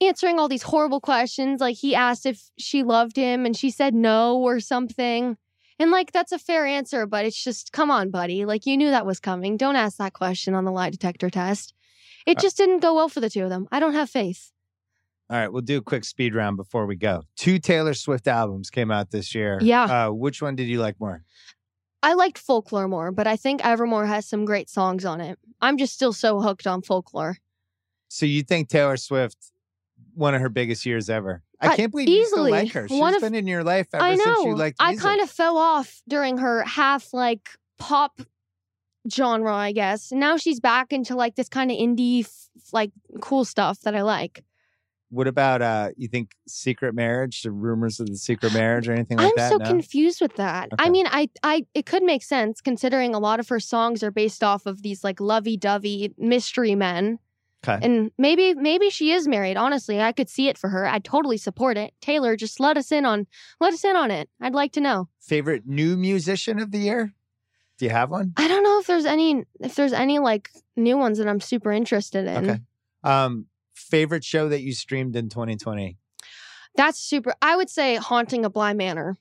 answering 0.01 0.39
all 0.39 0.49
these 0.49 0.63
horrible 0.63 1.01
questions. 1.01 1.61
Like 1.61 1.77
he 1.77 1.95
asked 1.95 2.27
if 2.27 2.41
she 2.59 2.83
loved 2.83 3.17
him 3.17 3.47
and 3.47 3.57
she 3.57 3.71
said 3.71 3.95
no 3.95 4.37
or 4.39 4.61
something. 4.61 5.37
And 5.81 5.91
like 5.91 6.13
that's 6.13 6.33
a 6.33 6.39
fair 6.39 6.67
answer, 6.67 7.07
but 7.07 7.25
it's 7.25 7.43
just 7.43 7.73
come 7.73 7.91
on, 7.91 8.11
buddy. 8.11 8.45
Like 8.45 8.67
you 8.67 8.77
knew 8.77 8.91
that 8.91 9.07
was 9.07 9.21
coming. 9.21 9.57
Don't 9.57 9.77
ask 9.77 9.97
that 9.99 10.13
question 10.13 10.55
on 10.55 10.65
the 10.65 10.73
lie 10.73 10.91
detector 10.91 11.31
test. 11.31 11.73
It 12.27 12.39
Uh, 12.39 12.41
just 12.43 12.57
didn't 12.57 12.81
go 12.81 12.95
well 12.95 13.09
for 13.09 13.21
the 13.21 13.31
two 13.31 13.45
of 13.45 13.51
them. 13.51 13.69
I 13.73 13.81
don't 13.81 13.95
have 13.95 14.11
faith. 14.11 14.51
All 15.31 15.37
right, 15.37 15.53
we'll 15.53 15.63
do 15.63 15.77
a 15.79 15.83
quick 15.83 16.05
speed 16.05 16.35
round 16.35 16.57
before 16.57 16.87
we 16.87 16.97
go. 16.97 17.23
Two 17.37 17.59
Taylor 17.59 17.93
Swift 17.95 18.27
albums 18.27 18.71
came 18.71 18.91
out 18.91 19.11
this 19.11 19.35
year. 19.35 19.59
Yeah. 19.61 20.07
Uh, 20.09 20.11
which 20.13 20.41
one 20.41 20.57
did 20.57 20.69
you 20.69 20.81
like 20.81 20.99
more? 20.99 21.23
I 22.03 22.15
liked 22.15 22.39
folklore 22.39 22.89
more, 22.89 23.13
but 23.13 23.27
I 23.27 23.37
think 23.37 23.63
Evermore 23.65 24.07
has 24.07 24.25
some 24.27 24.45
great 24.47 24.71
songs 24.71 25.05
on 25.05 25.21
it. 25.21 25.39
I'm 25.61 25.77
just 25.77 25.93
still 25.95 26.13
so 26.15 26.41
hooked 26.41 26.67
on 26.67 26.81
folklore. 26.81 27.37
So 28.09 28.25
you 28.25 28.43
think 28.43 28.69
Taylor 28.71 28.97
Swift, 28.97 29.37
one 30.15 30.35
of 30.35 30.41
her 30.41 30.49
biggest 30.49 30.87
years 30.87 31.11
ever? 31.11 31.43
I 31.61 31.69
Uh, 31.69 31.77
can't 31.77 31.91
believe 31.91 32.09
you 32.09 32.25
still 32.27 32.49
like 32.49 32.73
her. 32.73 32.87
She's 32.89 33.01
of- 33.17 33.21
been 33.21 33.35
in 33.35 33.47
your 33.49 33.65
life 33.65 33.89
ever 33.93 34.03
I 34.05 34.15
know. 34.15 34.25
since 34.25 34.45
you 34.45 34.55
liked 34.57 34.77
I 34.81 34.91
music. 34.93 35.03
kind 35.05 35.21
of 35.21 35.29
fell 35.29 35.59
off 35.59 36.01
during 36.09 36.39
her 36.39 36.63
half 36.63 37.13
like 37.13 37.51
pop 37.79 38.21
genre, 39.13 39.55
I 39.55 39.73
guess. 39.73 40.13
Now 40.13 40.37
she's 40.37 40.61
back 40.61 40.93
into 40.93 41.17
like 41.17 41.35
this 41.35 41.49
kind 41.49 41.71
of 41.71 41.77
indie, 41.77 42.21
f- 42.25 42.49
like 42.73 42.93
cool 43.21 43.45
stuff 43.45 43.81
that 43.81 43.95
I 43.97 44.03
like. 44.03 44.45
What 45.11 45.27
about 45.27 45.63
uh 45.63 45.91
you 45.97 46.09
think 46.09 46.33
Secret 46.47 46.95
Marriage, 46.95 47.43
the 47.43 47.51
rumors 47.51 47.99
of 47.99 48.09
the 48.09 48.17
secret 48.17 48.53
marriage 48.53 48.89
or 48.89 48.93
anything 48.93 49.17
like 49.17 49.35
that? 49.37 49.53
I'm 49.53 49.59
so 49.59 49.65
no? 49.65 49.71
confused 49.71 50.21
with 50.21 50.37
that. 50.37 50.69
I 50.79 50.91
mean, 50.91 51.07
I, 51.09 51.31
I, 51.43 51.67
it 51.75 51.87
could 51.87 52.03
make 52.03 52.23
sense 52.23 52.61
considering 52.61 53.15
a 53.15 53.19
lot 53.19 53.41
of 53.41 53.49
her 53.49 53.61
songs 53.61 54.03
are 54.03 54.11
based 54.11 54.45
off 54.45 54.67
of 54.67 54.83
these 54.83 55.03
like 55.03 55.21
lovey-dovey 55.21 56.15
mystery 56.19 56.75
men. 56.75 57.19
Okay. 57.67 57.85
And 57.85 58.13
maybe, 58.19 58.55
maybe 58.55 58.89
she 58.91 59.13
is 59.13 59.27
married. 59.27 59.57
Honestly, 59.57 60.01
I 60.01 60.13
could 60.13 60.29
see 60.29 60.49
it 60.49 60.57
for 60.57 60.69
her. 60.69 60.87
I'd 60.87 61.05
totally 61.05 61.39
support 61.39 61.77
it. 61.77 61.93
Taylor, 62.01 62.37
just 62.37 62.61
let 62.61 62.77
us 62.77 62.93
in 62.93 63.05
on, 63.05 63.27
let 63.61 63.73
us 63.73 63.85
in 63.85 63.97
on 63.97 64.11
it. 64.11 64.29
I'd 64.41 64.55
like 64.55 64.73
to 64.73 64.81
know. 64.81 65.09
Favorite 65.21 65.67
new 65.67 65.97
musician 65.97 66.61
of 66.61 66.71
the 66.71 66.79
year? 66.79 67.15
Do 67.79 67.85
you 67.85 67.91
have 67.93 68.11
one? 68.11 68.33
I 68.37 68.47
don't 68.47 68.63
know 68.63 68.79
if 68.81 68.87
there's 68.89 69.07
any 69.07 69.45
if 69.61 69.77
there's 69.77 69.93
any 69.93 70.19
like 70.19 70.51
new 70.77 70.99
ones 70.99 71.19
that 71.19 71.29
I'm 71.29 71.41
super 71.41 71.71
interested 71.71 72.27
in. 72.27 72.51
Okay. 72.51 72.61
Um 73.05 73.47
favorite 73.79 74.25
show 74.25 74.49
that 74.49 74.61
you 74.63 74.73
streamed 74.73 75.17
in 75.17 75.29
2020? 75.29 75.97
That's 76.77 76.99
super. 76.99 77.35
I 77.43 77.57
would 77.57 77.71
say 77.71 77.97
Haunting 77.97 78.45
a 78.45 78.51
Bly 78.51 78.73
Manor. 78.75 79.17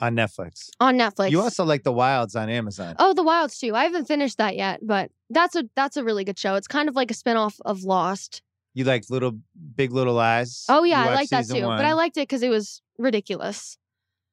on 0.00 0.14
Netflix. 0.16 0.68
on 0.80 0.96
Netflix. 0.98 1.30
You 1.30 1.40
also 1.40 1.64
like 1.64 1.82
The 1.82 1.92
Wilds 1.92 2.34
on 2.36 2.48
Amazon. 2.48 2.94
Oh, 2.98 3.14
The 3.14 3.22
Wilds 3.22 3.58
too. 3.58 3.74
I 3.74 3.84
haven't 3.84 4.06
finished 4.06 4.38
that 4.38 4.56
yet, 4.56 4.80
but 4.82 5.10
that's 5.30 5.54
a 5.56 5.64
that's 5.76 5.96
a 5.96 6.04
really 6.04 6.24
good 6.24 6.38
show. 6.38 6.54
It's 6.54 6.66
kind 6.68 6.88
of 6.88 6.94
like 6.96 7.10
a 7.10 7.14
spinoff 7.14 7.58
of 7.64 7.82
Lost. 7.84 8.42
You 8.74 8.84
like 8.84 9.04
Little 9.10 9.38
Big 9.76 9.92
Little 9.92 10.14
Lies. 10.14 10.64
Oh 10.68 10.82
yeah, 10.84 11.02
I 11.04 11.14
like 11.14 11.28
that 11.30 11.46
too. 11.46 11.62
one. 11.64 11.78
But 11.78 11.86
I 11.86 11.92
liked 11.92 12.16
it 12.16 12.22
because 12.28 12.42
it 12.42 12.48
was 12.50 12.82
ridiculous. 12.98 13.78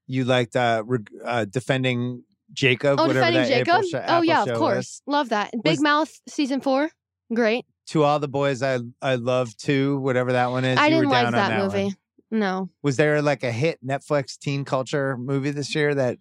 You 0.08 0.26
liked 0.26 0.56
uh, 0.56 0.84
reg- 0.86 1.10
uh, 1.24 1.46
defending 1.46 2.24
Jacob. 2.54 3.00
Oh, 3.00 3.08
whatever 3.08 3.32
defending 3.32 3.66
Jacob. 3.66 3.86
sho- 3.86 4.04
oh 4.08 4.22
yeah, 4.22 4.42
of 4.44 4.50
was. 4.50 4.58
course. 4.58 5.02
Love 5.06 5.30
that. 5.30 5.52
Big 5.64 5.74
Was- 5.74 5.82
Mouth 5.82 6.20
season 6.28 6.60
four. 6.62 6.90
Great. 7.34 7.66
To 7.88 8.04
all 8.04 8.20
the 8.20 8.28
boys 8.28 8.64
I 8.64 8.80
I 9.02 9.16
love 9.16 9.56
too. 9.58 10.00
Whatever 10.00 10.34
that 10.34 10.52
one 10.52 10.64
is. 10.66 10.78
I 10.78 10.90
didn't 10.90 11.10
like 11.10 11.32
that, 11.32 11.50
that 11.50 11.64
movie. 11.64 11.86
one. 11.86 11.96
No. 12.32 12.70
Was 12.82 12.96
there 12.96 13.22
like 13.22 13.44
a 13.44 13.52
hit 13.52 13.86
Netflix 13.86 14.38
teen 14.40 14.64
culture 14.64 15.18
movie 15.18 15.52
this 15.52 15.76
year 15.76 15.94
that 15.94 16.18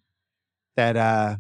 that 0.76 0.96
uh 0.96 1.36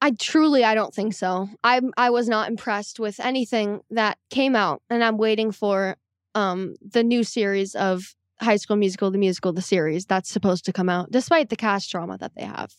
I 0.00 0.12
truly 0.12 0.62
I 0.62 0.74
don't 0.74 0.94
think 0.94 1.14
so. 1.14 1.48
I 1.64 1.80
I 1.96 2.10
was 2.10 2.28
not 2.28 2.50
impressed 2.50 3.00
with 3.00 3.18
anything 3.18 3.80
that 3.90 4.18
came 4.30 4.54
out 4.54 4.82
and 4.90 5.02
I'm 5.02 5.16
waiting 5.16 5.52
for 5.52 5.96
um 6.34 6.76
the 6.82 7.02
new 7.02 7.24
series 7.24 7.74
of 7.74 8.14
High 8.40 8.56
School 8.56 8.76
Musical 8.76 9.10
the 9.10 9.18
musical 9.18 9.52
the 9.52 9.62
series 9.62 10.04
that's 10.04 10.30
supposed 10.30 10.66
to 10.66 10.72
come 10.72 10.90
out 10.90 11.10
despite 11.10 11.48
the 11.48 11.56
cast 11.56 11.90
drama 11.90 12.18
that 12.18 12.34
they 12.36 12.44
have. 12.44 12.74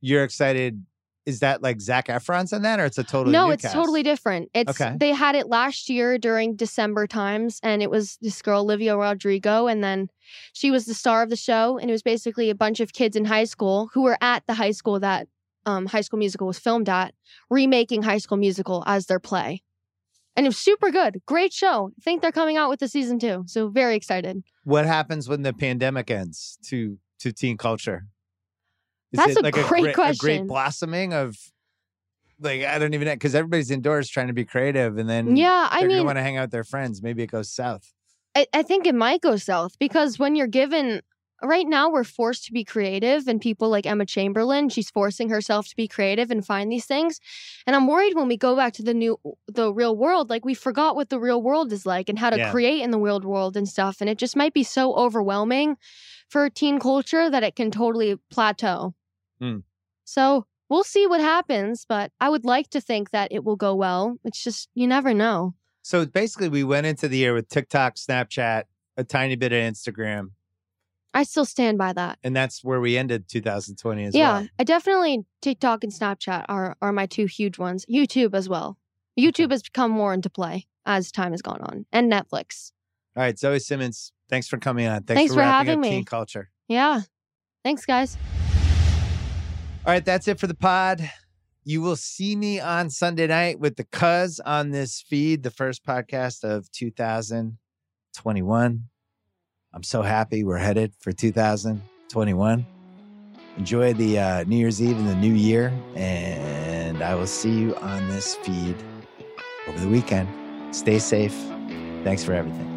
you're 0.00 0.24
excited? 0.24 0.84
Is 1.30 1.40
that 1.40 1.62
like 1.62 1.80
Zac 1.80 2.08
Efron's 2.08 2.52
in 2.52 2.62
that, 2.62 2.78
or 2.80 2.84
it's 2.84 2.98
a 2.98 3.04
totally 3.04 3.32
no, 3.32 3.50
it's 3.50 3.62
cast? 3.62 3.74
totally 3.74 4.02
different. 4.02 4.50
It's 4.52 4.80
Okay. 4.80 4.96
they 4.98 5.12
had 5.12 5.34
it 5.34 5.48
last 5.48 5.88
year 5.88 6.18
during 6.18 6.56
December 6.56 7.06
times, 7.06 7.60
and 7.62 7.82
it 7.82 7.90
was 7.90 8.18
this 8.20 8.42
girl 8.42 8.60
Olivia 8.62 8.96
Rodrigo, 8.96 9.66
and 9.66 9.82
then 9.82 10.08
she 10.52 10.70
was 10.70 10.84
the 10.86 10.94
star 10.94 11.22
of 11.22 11.30
the 11.30 11.36
show, 11.36 11.78
and 11.78 11.88
it 11.88 11.92
was 11.92 12.02
basically 12.02 12.50
a 12.50 12.54
bunch 12.54 12.80
of 12.80 12.92
kids 12.92 13.16
in 13.16 13.24
high 13.24 13.44
school 13.44 13.90
who 13.94 14.02
were 14.02 14.18
at 14.20 14.46
the 14.46 14.54
high 14.54 14.72
school 14.72 14.98
that 15.00 15.28
um, 15.66 15.86
High 15.86 16.00
School 16.00 16.18
Musical 16.18 16.46
was 16.46 16.58
filmed 16.58 16.88
at, 16.88 17.14
remaking 17.50 18.02
High 18.02 18.18
School 18.18 18.38
Musical 18.38 18.82
as 18.86 19.06
their 19.06 19.20
play, 19.20 19.62
and 20.36 20.46
it 20.46 20.48
was 20.48 20.58
super 20.58 20.90
good, 20.90 21.20
great 21.26 21.52
show. 21.52 21.90
I 21.98 22.02
think 22.02 22.22
they're 22.22 22.32
coming 22.32 22.56
out 22.56 22.70
with 22.70 22.80
the 22.80 22.88
season 22.88 23.18
two, 23.18 23.44
so 23.46 23.68
very 23.68 23.94
excited. 23.94 24.42
What 24.64 24.86
happens 24.86 25.28
when 25.28 25.42
the 25.42 25.52
pandemic 25.52 26.10
ends 26.10 26.58
to 26.68 26.98
to 27.20 27.32
teen 27.32 27.56
culture? 27.56 28.06
Is 29.12 29.18
That's 29.18 29.32
it 29.32 29.40
a 29.40 29.42
like 29.42 29.56
great 29.56 29.66
a, 29.66 29.72
great, 29.74 29.98
a 30.04 30.14
great 30.14 30.46
blossoming 30.46 31.12
of 31.12 31.36
like 32.38 32.62
I 32.62 32.78
don't 32.78 32.94
even 32.94 33.06
know 33.06 33.14
because 33.14 33.34
everybody's 33.34 33.70
indoors 33.70 34.08
trying 34.08 34.28
to 34.28 34.32
be 34.32 34.44
creative, 34.44 34.98
and 34.98 35.08
then 35.08 35.36
Yeah, 35.36 35.68
I 35.70 35.84
mean, 35.84 36.04
want 36.04 36.16
to 36.18 36.22
hang 36.22 36.36
out 36.36 36.44
with 36.44 36.50
their 36.52 36.64
friends. 36.64 37.02
Maybe 37.02 37.22
it 37.22 37.28
goes 37.28 37.50
south. 37.50 37.92
I, 38.34 38.46
I 38.54 38.62
think 38.62 38.86
it 38.86 38.94
might 38.94 39.20
go 39.22 39.36
south 39.36 39.78
because 39.78 40.18
when 40.18 40.36
you're 40.36 40.46
given 40.46 41.02
right 41.42 41.66
now 41.66 41.88
we're 41.90 42.04
forced 42.04 42.44
to 42.44 42.52
be 42.52 42.64
creative 42.64 43.26
and 43.26 43.40
people 43.40 43.70
like 43.70 43.86
Emma 43.86 44.04
Chamberlain 44.04 44.68
she's 44.68 44.90
forcing 44.90 45.30
herself 45.30 45.66
to 45.68 45.76
be 45.76 45.88
creative 45.88 46.30
and 46.30 46.44
find 46.44 46.70
these 46.70 46.84
things 46.84 47.18
and 47.66 47.74
I'm 47.74 47.86
worried 47.86 48.14
when 48.14 48.28
we 48.28 48.36
go 48.36 48.54
back 48.54 48.74
to 48.74 48.82
the 48.82 48.92
new 48.92 49.18
the 49.48 49.72
real 49.72 49.96
world 49.96 50.28
like 50.28 50.44
we 50.44 50.52
forgot 50.52 50.96
what 50.96 51.08
the 51.08 51.18
real 51.18 51.40
world 51.42 51.72
is 51.72 51.86
like 51.86 52.10
and 52.10 52.18
how 52.18 52.28
to 52.28 52.36
Yeah. 52.36 52.50
create 52.50 52.82
in 52.82 52.90
the 52.90 52.98
real 53.00 53.20
world 53.20 53.56
and 53.56 53.66
stuff 53.66 54.02
and 54.02 54.10
it 54.10 54.18
just 54.18 54.36
might 54.36 54.52
be 54.52 54.62
so 54.62 54.94
overwhelming 54.94 55.78
for 56.28 56.50
teen 56.50 56.78
culture 56.78 57.30
that 57.30 57.42
it 57.42 57.56
can 57.56 57.70
totally 57.70 58.16
plateau. 58.30 58.94
Hmm. 59.40 59.58
So 60.04 60.46
we'll 60.68 60.84
see 60.84 61.06
what 61.06 61.20
happens 61.20 61.84
but 61.88 62.12
I 62.20 62.28
would 62.28 62.44
like 62.44 62.70
to 62.70 62.80
think 62.80 63.10
that 63.10 63.32
it 63.32 63.44
will 63.44 63.56
go 63.56 63.74
well. 63.74 64.16
It's 64.24 64.42
just 64.42 64.68
you 64.74 64.86
never 64.86 65.14
know. 65.14 65.54
So 65.82 66.04
basically, 66.04 66.50
we 66.50 66.62
went 66.62 66.86
into 66.86 67.08
the 67.08 67.16
year 67.16 67.32
with 67.32 67.48
TikTok, 67.48 67.94
Snapchat, 67.94 68.64
a 68.98 69.04
tiny 69.04 69.34
bit 69.34 69.52
of 69.52 69.58
Instagram, 69.58 70.32
I 71.12 71.24
still 71.24 71.44
stand 71.44 71.78
by 71.78 71.92
that. 71.94 72.18
and 72.22 72.34
that's 72.34 72.62
where 72.62 72.80
we 72.80 72.96
ended 72.96 73.28
2020 73.28 74.04
as 74.04 74.14
yeah, 74.14 74.32
well. 74.32 74.42
Yeah, 74.42 74.48
I 74.58 74.64
definitely 74.64 75.24
TikTok 75.42 75.84
and 75.84 75.92
Snapchat 75.92 76.44
are 76.48 76.76
are 76.80 76.92
my 76.92 77.06
two 77.06 77.26
huge 77.26 77.58
ones. 77.58 77.84
YouTube 77.86 78.34
as 78.34 78.48
well. 78.48 78.78
YouTube 79.18 79.50
has 79.50 79.62
become 79.62 79.90
more 79.90 80.14
into 80.14 80.30
play 80.30 80.66
as 80.86 81.10
time 81.10 81.32
has 81.32 81.42
gone 81.42 81.60
on, 81.62 81.86
and 81.92 82.10
Netflix. 82.10 82.72
All 83.16 83.24
right, 83.24 83.38
Zoe 83.38 83.58
Simmons, 83.58 84.12
thanks 84.28 84.46
for 84.46 84.56
coming 84.56 84.86
on. 84.86 85.02
Thanks, 85.02 85.18
Thanks 85.18 85.32
for, 85.32 85.36
for 85.36 85.40
wrapping 85.40 85.66
having 85.66 85.78
up 85.78 85.82
me. 85.82 85.90
teen 85.90 86.04
culture. 86.04 86.50
Yeah, 86.68 87.00
thanks, 87.64 87.84
guys. 87.84 88.16
All 89.86 89.92
right, 89.92 90.04
that's 90.04 90.28
it 90.28 90.38
for 90.38 90.46
the 90.46 90.54
pod. 90.54 91.10
You 91.64 91.80
will 91.80 91.96
see 91.96 92.36
me 92.36 92.60
on 92.60 92.90
Sunday 92.90 93.26
night 93.26 93.58
with 93.58 93.76
the 93.76 93.84
Cuz 93.84 94.38
on 94.40 94.72
this 94.72 95.00
feed, 95.00 95.42
the 95.42 95.50
first 95.50 95.86
podcast 95.86 96.44
of 96.44 96.70
2021. 96.70 98.84
I'm 99.72 99.82
so 99.82 100.02
happy 100.02 100.44
we're 100.44 100.58
headed 100.58 100.92
for 101.00 101.12
2021. 101.12 102.66
Enjoy 103.56 103.94
the 103.94 104.18
uh, 104.18 104.44
New 104.44 104.56
Year's 104.56 104.82
Eve 104.82 104.98
and 104.98 105.08
the 105.08 105.14
New 105.14 105.32
Year, 105.32 105.72
and 105.94 107.02
I 107.02 107.14
will 107.14 107.26
see 107.26 107.58
you 107.58 107.74
on 107.76 108.06
this 108.08 108.34
feed 108.36 108.76
over 109.66 109.78
the 109.78 109.88
weekend. 109.88 110.28
Stay 110.76 110.98
safe. 110.98 111.34
Thanks 112.04 112.22
for 112.22 112.34
everything. 112.34 112.69